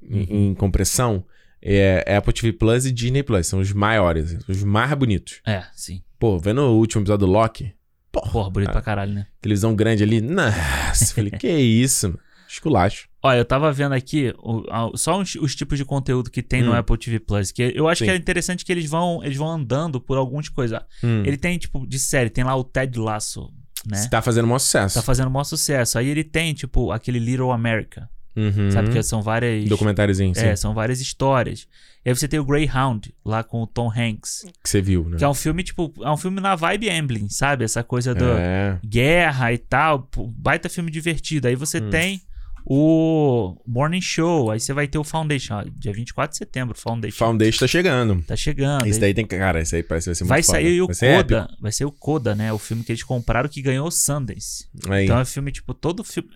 em, 0.03 0.49
em 0.51 0.55
compressão. 0.55 1.25
É 1.67 2.17
Apple 2.17 2.33
TV 2.33 2.53
Plus 2.53 2.85
e 2.87 2.93
Disney 2.93 3.23
Plus. 3.23 3.47
São 3.47 3.59
os 3.61 3.73
maiores, 3.73 4.37
os 4.49 4.63
mais 4.65 4.93
bonitos. 4.95 5.41
É, 5.47 5.65
sim. 5.75 6.03
Pô, 6.19 6.39
vendo 6.39 6.61
o 6.63 6.77
último 6.79 7.03
episódio 7.03 7.27
do 7.27 7.33
Loki, 7.33 7.73
Porra, 8.23 8.51
bonito 8.51 8.69
Ah. 8.71 8.73
pra 8.73 8.83
caralho, 8.83 9.13
né? 9.13 9.27
televisão 9.41 9.75
grande 9.75 10.03
ali. 10.03 10.21
Nossa, 10.21 11.15
falei, 11.15 11.31
que 11.39 11.49
isso, 11.49 12.09
mano. 12.09 12.21
Esculacho. 12.49 13.09
Olha, 13.23 13.39
eu 13.39 13.45
tava 13.45 13.73
vendo 13.73 13.95
aqui 13.95 14.33
o- 14.39 14.97
só 14.97 15.19
os, 15.21 15.35
os 15.35 15.57
tipos 15.57 15.77
de 15.79 15.85
conteúdo 15.85 16.31
que 16.31 16.43
tem 16.43 16.63
no 16.63 16.71
Hum. 16.73 16.75
Apple 16.75 16.97
TV 16.99 17.19
Plus. 17.19 17.51
Que 17.51 17.73
eu 17.75 17.89
acho 17.89 18.01
Sim. 18.01 18.05
que 18.05 18.11
é 18.13 18.17
interessante 18.17 18.65
que 18.65 18.71
eles 18.71 18.89
vão, 18.89 19.25
eles 19.25 19.37
vão 19.37 19.49
andando 19.51 20.01
por 20.01 20.17
algumas 20.19 20.49
coisas. 20.49 20.79
Hum. 21.03 21.23
Ele 21.25 21.37
tem, 21.37 21.59
tipo, 21.59 21.85
de 21.87 21.99
série, 21.99 22.31
tem 22.31 22.45
lá 22.45 22.55
o 22.55 22.63
Ted 22.63 22.97
Lasso, 22.99 23.51
né? 23.91 23.97
Você 23.97 24.09
tá 24.09 24.23
fazendo 24.23 24.45
um 24.45 24.49
maior 24.49 24.59
sucesso. 24.61 24.95
Tá 24.95 25.03
fazendo 25.03 25.27
o 25.29 25.31
maior 25.31 25.45
sucesso. 25.45 25.99
Aí 25.99 26.09
ele 26.09 26.23
tem, 26.23 26.55
tipo, 26.55 26.93
aquele 26.93 27.19
Little 27.19 27.51
America. 27.51 28.09
Uhum. 28.37 28.71
Sabe? 28.71 28.91
Que 28.91 29.03
são 29.03 29.23
várias. 29.23 29.69
Documentáriozinho, 29.69 30.35
sim. 30.35 30.45
É, 30.45 30.57
são 30.57 30.75
várias 30.75 31.01
histórias. 31.01 31.67
E 32.05 32.11
aí 32.11 32.15
você 32.15 32.29
tem 32.29 32.39
o 32.39 32.45
Greyhound, 32.45 33.15
lá 33.25 33.43
com 33.43 33.63
o 33.63 33.67
Tom 33.67 33.91
Hanks. 33.91 34.45
Que 34.63 34.69
você 34.69 34.83
viu, 34.83 35.09
né? 35.09 35.17
Que 35.17 35.25
é 35.25 35.29
um 35.29 35.35
filme, 35.35 35.63
tipo, 35.63 35.93
é 36.03 36.11
um 36.11 36.17
filme 36.17 36.41
na 36.41 36.55
vibe 36.55 36.91
Amblin, 36.91 37.29
sabe? 37.31 37.65
Essa 37.65 37.83
coisa 37.83 38.15
do 38.15 38.25
É. 38.27 38.79
guerra 38.85 39.53
e 39.53 39.59
tal. 39.59 40.09
Baita 40.37 40.69
filme 40.69 40.91
divertido. 40.91 41.49
Aí 41.49 41.55
você 41.57 41.79
Hum. 41.79 41.91
tem 41.91 42.21
o 42.67 43.57
Morning 43.67 44.01
Show. 44.01 44.51
Aí 44.51 44.59
você 44.61 44.73
vai 44.73 44.87
ter 44.89 44.99
o 44.99 45.05
Foundation. 45.05 45.63
dia 45.77 45.93
24 45.93 46.33
de 46.33 46.39
setembro, 46.39 46.77
Foundation. 46.77 47.17
Foundation 47.17 47.59
tá 47.61 47.67
chegando. 47.67 48.23
Tá 48.27 48.37
chegando. 48.37 48.87
Esse 48.87 48.97
Aí 48.97 49.01
daí 49.01 49.15
tem. 49.15 49.27
Cara, 49.27 49.61
esse 49.61 49.77
aí 49.77 49.83
parece 49.83 50.05
que 50.05 50.11
vai 50.11 50.15
ser 50.15 50.25
muito 50.25 50.29
vai 50.31 50.43
foda. 50.43 50.59
sair 50.59 50.81
o 50.83 50.87
vai 50.87 51.17
Coda. 51.23 51.49
Vai 51.61 51.73
ser 51.73 51.85
o 51.85 51.93
Coda, 51.93 52.35
né? 52.35 52.53
O 52.53 52.59
filme 52.59 52.83
que 52.85 52.93
eles 52.93 53.03
compraram 53.03 53.49
que 53.49 53.61
ganhou 53.63 53.87
o 53.87 53.91
Sundance. 53.91 54.67
Aí. 54.89 55.05
Então 55.05 55.19
é 55.21 55.25
filme, 55.25 55.53
tipo, 55.53 55.73
todo 55.75 56.03
filme. 56.05 56.31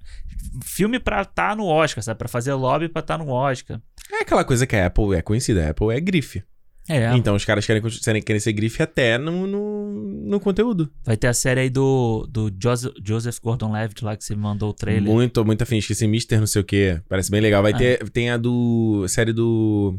Filme 0.65 0.99
pra 0.99 1.23
estar 1.23 1.57
no 1.57 1.67
Oscar, 1.67 2.03
sabe? 2.03 2.19
Pra 2.19 2.29
fazer 2.29 2.53
lobby 2.55 2.89
pra 2.89 3.01
estar 3.01 3.19
no 3.19 3.29
Oscar. 3.29 3.81
É 4.13 4.23
aquela 4.23 4.45
coisa 4.45 4.67
que 4.67 4.75
a 4.77 4.87
Apple 4.87 5.15
é 5.15 5.23
conhecida. 5.23 5.67
A 5.67 5.71
Apple 5.71 5.91
é 5.95 6.01
grife. 6.01 6.43
É. 6.89 7.15
Então 7.15 7.35
os 7.37 7.45
caras 7.45 7.67
querem, 7.67 7.83
querem, 8.23 8.41
ser 8.41 8.53
grife 8.55 8.83
até 8.83 9.19
no, 9.19 9.47
no, 9.47 9.93
no 10.27 10.41
conteúdo. 10.41 10.91
Vai 11.05 11.19
ter 11.19 11.27
a 11.27 11.35
série 11.35 11.61
aí 11.61 11.69
do, 11.71 12.27
do 12.31 12.51
Joseph, 12.61 12.95
Joseph 13.05 13.39
Gordon-Levitt 13.41 14.03
lá 14.03 14.17
que 14.17 14.25
você 14.25 14.35
me 14.35 14.41
mandou 14.41 14.71
o 14.71 14.73
trailer. 14.73 15.03
Muito, 15.03 15.45
muito 15.45 15.61
afim. 15.63 15.77
Esqueci 15.77 16.07
Mister 16.07 16.41
não 16.41 16.47
sei 16.47 16.63
o 16.63 16.65
que. 16.65 16.99
Parece 17.07 17.31
bem 17.31 17.43
legal. 17.43 17.63
Vai 17.63 17.73
Ah. 17.73 17.77
ter. 17.77 18.09
Tem 18.11 18.31
a 18.31 18.39
do. 18.39 19.05
série 19.07 19.35
do. 19.35 19.99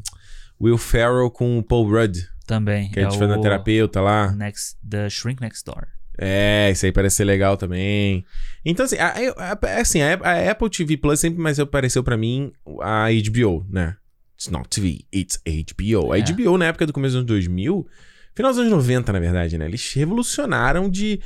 Will 0.60 0.78
Ferrell 0.80 1.30
com 1.30 1.60
o 1.60 1.64
Paul 1.64 1.88
Rudd. 1.90 2.18
Também. 2.48 2.90
Que 2.90 3.00
a 3.00 3.04
gente 3.04 3.20
faz 3.20 3.30
na 3.30 3.40
terapeuta 3.40 4.02
lá. 4.02 4.32
Next, 4.32 4.76
The 4.90 5.08
Shrink 5.10 5.40
Next 5.42 5.64
Door. 5.64 5.88
É, 6.22 6.70
isso 6.72 6.86
aí 6.86 6.92
parece 6.92 7.16
ser 7.18 7.24
legal 7.24 7.56
também. 7.56 8.26
Então, 8.66 8.86
assim, 8.86 8.98
a, 8.98 9.14
a- 9.38 9.80
assim, 9.80 10.02
a, 10.02 10.16
a 10.22 10.52
Apple 10.52 10.70
TV 10.70 10.98
Plus 10.98 11.20
sempre 11.20 11.40
mais 11.42 11.60
apareceu 11.60 12.04
pra 12.04 12.18
mim 12.18 12.52
a 12.82 13.08
HBO, 13.10 13.66
né? 13.70 13.96
It's 14.36 14.50
not 14.50 14.68
TV, 14.70 15.06
it's 15.14 15.42
HBO. 15.46 16.12
A 16.12 16.18
É. 16.20 16.22
HBO, 16.22 16.58
na 16.58 16.66
época 16.66 16.86
do 16.86 16.92
começo 16.94 17.12
dos 17.14 17.18
anos 17.20 17.28
2000, 17.28 17.88
final 18.36 18.52
dos 18.52 18.60
anos 18.60 18.72
90, 18.72 19.14
na 19.14 19.20
verdade, 19.20 19.58
né? 19.58 19.66
Eles 19.66 19.94
revolucionaram 19.94 20.90
de, 20.90 21.20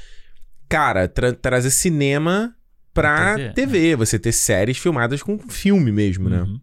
cara, 0.70 1.08
tra- 1.08 1.34
trazer 1.34 1.72
cinema 1.72 2.56
pra 2.94 3.36
TV, 3.36 3.54
TV. 3.54 3.96
Você 3.96 4.20
ter 4.20 4.32
séries 4.32 4.78
filmadas 4.78 5.24
com 5.24 5.38
filme 5.40 5.92
mesmo, 5.92 6.30
né? 6.30 6.42
Uhum. 6.42 6.60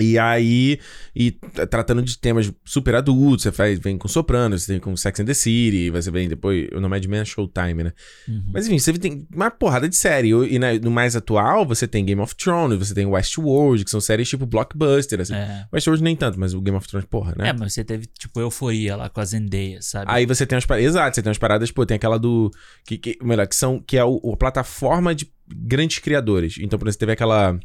E 0.00 0.18
aí, 0.18 0.80
e 1.14 1.30
tratando 1.70 2.02
de 2.02 2.18
temas 2.18 2.52
super 2.64 2.96
adultos, 2.96 3.44
você 3.44 3.52
faz, 3.52 3.78
vem 3.78 3.96
com 3.96 4.08
Sopranos, 4.08 4.62
você 4.64 4.72
tem 4.72 4.80
com 4.80 4.96
Sex 4.96 5.20
and 5.20 5.24
the 5.24 5.34
City, 5.34 5.88
você 5.88 6.10
vem 6.10 6.28
depois, 6.28 6.68
o 6.72 6.80
Man 6.80 6.98
é 7.20 7.24
Showtime, 7.24 7.84
né? 7.84 7.92
Uhum. 8.26 8.50
Mas 8.52 8.66
enfim, 8.66 8.78
você 8.78 8.92
tem 8.94 9.24
uma 9.32 9.52
porrada 9.52 9.88
de 9.88 9.94
série. 9.94 10.30
E 10.30 10.58
na- 10.58 10.74
no 10.80 10.90
mais 10.90 11.14
atual, 11.14 11.64
você 11.64 11.86
tem 11.86 12.04
Game 12.04 12.20
of 12.20 12.34
Thrones, 12.34 12.76
você 12.78 12.92
tem 12.92 13.06
Westworld, 13.06 13.84
que 13.84 13.90
são 13.90 14.00
séries 14.00 14.28
tipo 14.28 14.44
blockbuster. 14.46 15.20
Assim. 15.20 15.34
É. 15.34 15.64
Westworld 15.72 16.02
nem 16.02 16.16
tanto, 16.16 16.40
mas 16.40 16.54
o 16.54 16.60
Game 16.60 16.76
of 16.76 16.88
Thrones, 16.88 17.06
porra, 17.08 17.34
né? 17.38 17.50
É, 17.50 17.52
mas 17.52 17.72
você 17.72 17.84
teve, 17.84 18.06
tipo, 18.18 18.40
euforia 18.40 18.96
lá 18.96 19.08
com 19.08 19.20
a 19.20 19.24
Zendaya, 19.24 19.80
sabe? 19.80 20.06
Aí 20.08 20.26
você 20.26 20.44
tem 20.44 20.56
umas 20.56 20.66
paradas. 20.66 20.88
Exato, 20.90 21.14
você 21.14 21.22
tem 21.22 21.30
umas 21.30 21.38
paradas, 21.38 21.70
pô, 21.70 21.86
tem 21.86 21.94
aquela 21.96 22.18
do. 22.18 22.50
Que, 22.84 22.98
que, 22.98 23.18
melhor, 23.22 23.46
que 23.46 23.54
são. 23.54 23.80
Que 23.80 23.96
é 23.96 24.04
o, 24.04 24.32
a 24.32 24.36
plataforma 24.36 25.14
de 25.14 25.30
grandes 25.46 25.98
criadores. 25.98 26.56
Então, 26.58 26.78
por 26.78 26.88
exemplo, 26.88 27.00
teve 27.00 27.12
aquela. 27.12 27.56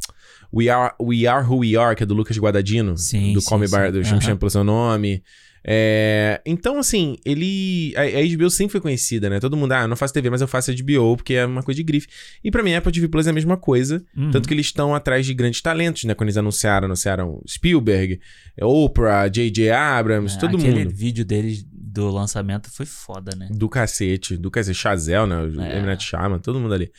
We 0.53 0.69
Are, 0.69 0.93
We 1.01 1.25
Are 1.27 1.45
Who 1.47 1.57
We 1.59 1.75
Are, 1.75 1.95
que 1.95 2.03
é 2.03 2.05
do 2.05 2.13
Lucas 2.13 2.37
Guadagnino. 2.37 2.97
Sim, 2.97 3.33
Do 3.33 3.41
sim, 3.41 3.47
Call 3.49 3.59
Me 3.59 3.67
sim. 3.67 3.75
By, 3.77 3.91
do 3.91 4.03
Chame 4.03 4.37
pelo 4.37 4.49
seu 4.49 4.63
nome. 4.63 5.21
É, 5.63 6.41
então, 6.45 6.79
assim, 6.79 7.17
ele. 7.25 7.93
A, 7.95 8.01
a 8.03 8.37
HBO 8.37 8.49
sempre 8.49 8.71
foi 8.71 8.81
conhecida, 8.81 9.29
né? 9.29 9.39
Todo 9.41 9.57
mundo, 9.57 9.73
ah, 9.73 9.81
eu 9.81 9.87
não 9.89 9.95
faço 9.97 10.13
TV, 10.13 10.29
mas 10.29 10.39
eu 10.39 10.47
faço 10.47 10.71
HBO, 10.73 11.17
porque 11.17 11.33
é 11.33 11.45
uma 11.45 11.61
coisa 11.61 11.75
de 11.77 11.83
grife. 11.83 12.07
E 12.43 12.49
pra 12.49 12.63
mim, 12.63 12.73
a 12.73 12.77
Apple 12.77 12.91
TV 12.93 13.09
Plus 13.09 13.27
é 13.27 13.31
a 13.31 13.33
mesma 13.33 13.57
coisa. 13.57 14.01
Uhum. 14.15 14.31
Tanto 14.31 14.47
que 14.47 14.53
eles 14.53 14.67
estão 14.67 14.95
atrás 14.95 15.25
de 15.25 15.33
grandes 15.33 15.61
talentos, 15.61 16.05
né? 16.05 16.13
Quando 16.13 16.29
eles 16.29 16.37
anunciaram, 16.37 16.85
anunciaram 16.85 17.41
Spielberg, 17.47 18.19
Oprah, 18.61 19.27
J.J. 19.27 19.69
Abrams, 19.71 20.37
É, 20.37 20.39
todo 20.39 20.55
aquele 20.57 20.85
mundo. 20.85 20.95
vídeo 20.95 21.25
deles 21.25 21.65
do 21.91 22.09
lançamento 22.09 22.69
foi 22.71 22.85
foda, 22.85 23.35
né? 23.35 23.47
Do 23.51 23.67
cacete, 23.69 24.37
do 24.37 24.49
cacete, 24.51 24.77
Chazel, 24.77 25.25
né? 25.27 25.35
O 25.41 25.61
É. 25.61 25.81
Night 25.81 26.03
Shyamalan, 26.03 26.39
todo 26.39 26.59
mundo 26.59 26.73
ali. 26.73 26.91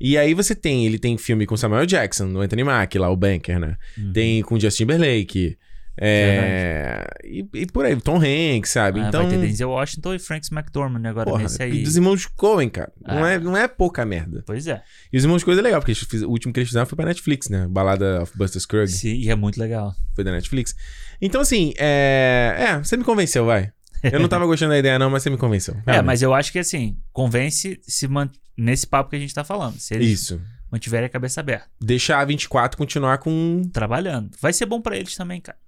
E 0.00 0.16
aí 0.16 0.32
você 0.34 0.54
tem, 0.54 0.86
ele 0.86 0.98
tem 0.98 1.18
filme 1.18 1.44
com 1.46 1.56
Samuel 1.56 1.84
Jackson, 1.86 2.32
do 2.32 2.40
Anthony 2.40 2.64
Mack, 2.64 2.96
lá, 2.98 3.10
o 3.10 3.16
Banker, 3.16 3.58
né? 3.58 3.76
Uhum. 3.96 4.12
Tem 4.12 4.42
com 4.42 4.58
Justin 4.58 4.84
Timberlake. 4.84 5.58
É... 6.00 7.04
E, 7.24 7.44
e 7.54 7.66
por 7.66 7.84
aí, 7.84 8.00
Tom 8.00 8.18
Hanks, 8.18 8.70
sabe? 8.70 9.00
Ah, 9.00 9.08
então, 9.08 9.22
Vai 9.22 9.30
ter 9.32 9.40
Denzel 9.40 9.68
Washington 9.70 10.14
e 10.14 10.18
Frank 10.20 10.46
McDormand 10.52 11.04
agora 11.08 11.28
porra, 11.28 11.42
nesse 11.42 11.60
aí. 11.62 11.82
dos 11.82 11.96
irmãos 11.96 12.24
Coen, 12.26 12.68
cara. 12.68 12.92
Não, 13.04 13.24
Ah. 13.24 13.30
é, 13.32 13.38
não 13.38 13.56
é 13.56 13.66
pouca 13.66 14.04
merda. 14.06 14.42
Pois 14.46 14.66
é. 14.68 14.80
E 15.12 15.16
os 15.18 15.24
irmãos 15.24 15.42
Coen 15.42 15.58
é 15.58 15.62
legal, 15.62 15.80
porque 15.80 15.94
fiz- 15.94 16.22
o 16.22 16.28
último 16.30 16.52
que 16.52 16.60
eles 16.60 16.68
fizeram 16.68 16.86
foi 16.86 16.96
pra 16.96 17.04
Netflix, 17.06 17.48
né? 17.48 17.66
Balada 17.68 18.22
of 18.22 18.32
Buster 18.36 18.60
Scruggs. 18.62 18.96
Sim, 18.98 19.14
e 19.16 19.28
é 19.30 19.34
muito 19.34 19.58
legal. 19.58 19.92
Foi 20.14 20.22
da 20.24 20.30
Netflix. 20.32 20.74
Então, 21.20 21.40
assim, 21.40 21.74
é... 21.78 22.54
É, 22.58 22.78
você 22.78 22.96
me 22.96 23.02
convenceu, 23.04 23.44
vai. 23.44 23.72
Eu 24.02 24.20
não 24.20 24.28
tava 24.28 24.46
gostando 24.46 24.70
da 24.72 24.78
ideia, 24.78 24.98
não, 24.98 25.10
mas 25.10 25.22
você 25.22 25.30
me 25.30 25.36
convenceu. 25.36 25.74
É, 25.74 25.82
Realmente. 25.92 26.06
mas 26.06 26.22
eu 26.22 26.32
acho 26.34 26.52
que 26.52 26.58
assim, 26.58 26.96
convence 27.12 27.80
se 27.82 28.06
man... 28.08 28.30
nesse 28.56 28.86
papo 28.86 29.10
que 29.10 29.16
a 29.16 29.18
gente 29.18 29.34
tá 29.34 29.44
falando. 29.44 29.78
Se 29.78 29.94
eles 29.94 30.08
Isso. 30.10 30.40
mantiverem 30.70 31.06
a 31.06 31.10
cabeça 31.10 31.40
aberta, 31.40 31.68
Deixar 31.80 32.20
a 32.20 32.24
24 32.24 32.76
continuar 32.78 33.18
com. 33.18 33.62
trabalhando. 33.72 34.36
Vai 34.40 34.52
ser 34.52 34.66
bom 34.66 34.80
pra 34.80 34.96
eles 34.96 35.16
também, 35.16 35.40
cara. 35.40 35.58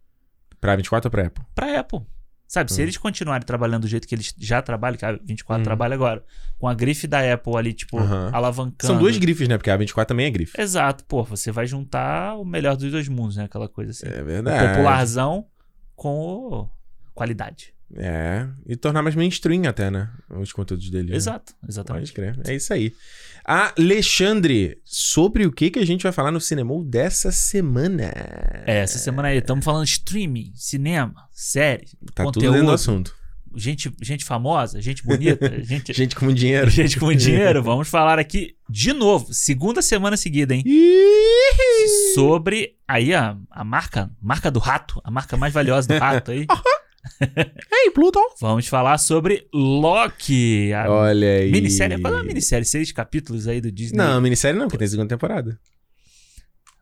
Pra 0.61 0.77
24 0.77 1.07
ou 1.09 1.11
pra 1.11 1.27
Apple? 1.27 1.45
Pra 1.55 1.81
Apple. 1.81 2.01
Sabe, 2.47 2.73
se 2.73 2.81
Hum. 2.81 2.83
eles 2.83 2.97
continuarem 2.97 3.47
trabalhando 3.47 3.83
do 3.83 3.89
jeito 3.89 4.09
que 4.09 4.15
eles 4.15 4.35
já 4.37 4.61
trabalham, 4.61 4.99
que 4.99 5.05
a 5.05 5.13
24 5.13 5.61
Hum. 5.61 5.65
trabalha 5.65 5.95
agora, 5.95 6.25
com 6.59 6.67
a 6.67 6.75
grife 6.75 7.07
da 7.07 7.33
Apple 7.33 7.57
ali, 7.57 7.73
tipo, 7.73 7.97
alavancando. 8.33 8.75
São 8.87 8.99
duas 8.99 9.17
grifes, 9.17 9.47
né? 9.49 9.57
Porque 9.57 9.71
a 9.71 9.77
24 9.77 10.09
também 10.09 10.27
é 10.27 10.31
grife. 10.31 10.61
Exato, 10.61 11.05
pô, 11.05 11.23
você 11.23 11.53
vai 11.53 11.65
juntar 11.67 12.35
o 12.35 12.45
melhor 12.45 12.77
dos 12.77 12.91
dois 12.91 13.07
mundos, 13.07 13.37
né? 13.37 13.45
Aquela 13.45 13.69
coisa 13.69 13.93
assim. 13.93 14.05
É 14.07 14.21
o 14.21 14.25
verdade. 14.25 14.69
popularzão 14.75 15.47
com 15.95 16.19
o... 16.19 16.69
qualidade. 17.15 17.73
É. 17.97 18.47
E 18.67 18.77
tornar 18.77 19.03
mais 19.03 19.15
mainstream 19.17 19.63
até, 19.69 19.91
né? 19.91 20.09
Os 20.31 20.53
conteúdos 20.53 20.89
dele. 20.91 21.11
né? 21.11 21.17
Exato, 21.17 21.53
Pode 21.61 21.73
exatamente. 21.73 22.13
crer. 22.13 22.39
É 22.47 22.55
isso 22.55 22.73
aí. 22.73 22.93
Alexandre, 23.45 24.79
sobre 24.85 25.47
o 25.47 25.51
que, 25.53 25.71
que 25.71 25.79
a 25.79 25.85
gente 25.87 26.03
vai 26.03 26.13
falar 26.13 26.31
no 26.31 26.41
cinema 26.41 26.73
dessa 26.85 27.33
semana? 27.33 28.13
É, 28.67 28.79
essa 28.83 28.99
semana 28.99 29.29
aí, 29.29 29.39
estamos 29.39 29.65
falando 29.65 29.85
streaming, 29.87 30.53
cinema, 30.55 31.27
série, 31.33 31.87
Tá 32.15 32.23
tudo 32.25 32.35
conteúdo. 32.35 32.53
dentro 32.53 32.67
do 32.69 32.73
assunto. 32.73 33.15
gente, 33.57 33.91
gente 34.01 34.25
famosa, 34.25 34.81
gente 34.81 35.03
bonita, 35.05 35.51
gente, 35.65 35.93
Gente 35.93 36.15
com 36.15 36.33
dinheiro. 36.33 36.71
gente 36.71 36.99
com 37.01 37.13
dinheiro. 37.13 37.61
Vamos 37.65 37.89
falar 37.89 38.19
aqui 38.19 38.55
de 38.69 38.93
novo, 38.93 39.33
segunda 39.35 39.83
semana 39.83 40.17
seguida, 40.17 40.55
hein? 40.55 40.63
Sobre 42.15 42.77
aí 42.87 43.13
a, 43.15 43.37
a 43.51 43.65
marca, 43.65 44.11
marca 44.23 44.51
do 44.51 44.59
rato, 44.61 45.01
a 45.03 45.11
marca 45.11 45.37
mais 45.37 45.53
valiosa 45.53 45.89
do 45.89 45.99
rato 45.99 46.31
aí. 46.31 46.47
Ei, 47.73 47.91
Pluto! 47.93 48.21
Vamos 48.41 48.67
falar 48.67 48.99
sobre 48.99 49.49
Loki, 49.53 50.73
a 50.73 50.91
Olha 50.91 51.39
aí. 51.39 51.51
minissérie. 51.51 52.01
Qual 52.01 52.15
é 52.15 52.21
a 52.21 52.23
minissérie? 52.23 52.65
Seis 52.65 52.93
capítulos 52.93 53.49
aí 53.49 53.61
do 53.61 53.73
Disney. 53.73 53.97
Não, 53.97 54.21
minissérie 54.21 54.59
não, 54.59 54.67
porque 54.67 54.79
tem 54.79 54.89
segunda 54.89 55.09
temporada. 55.09 55.59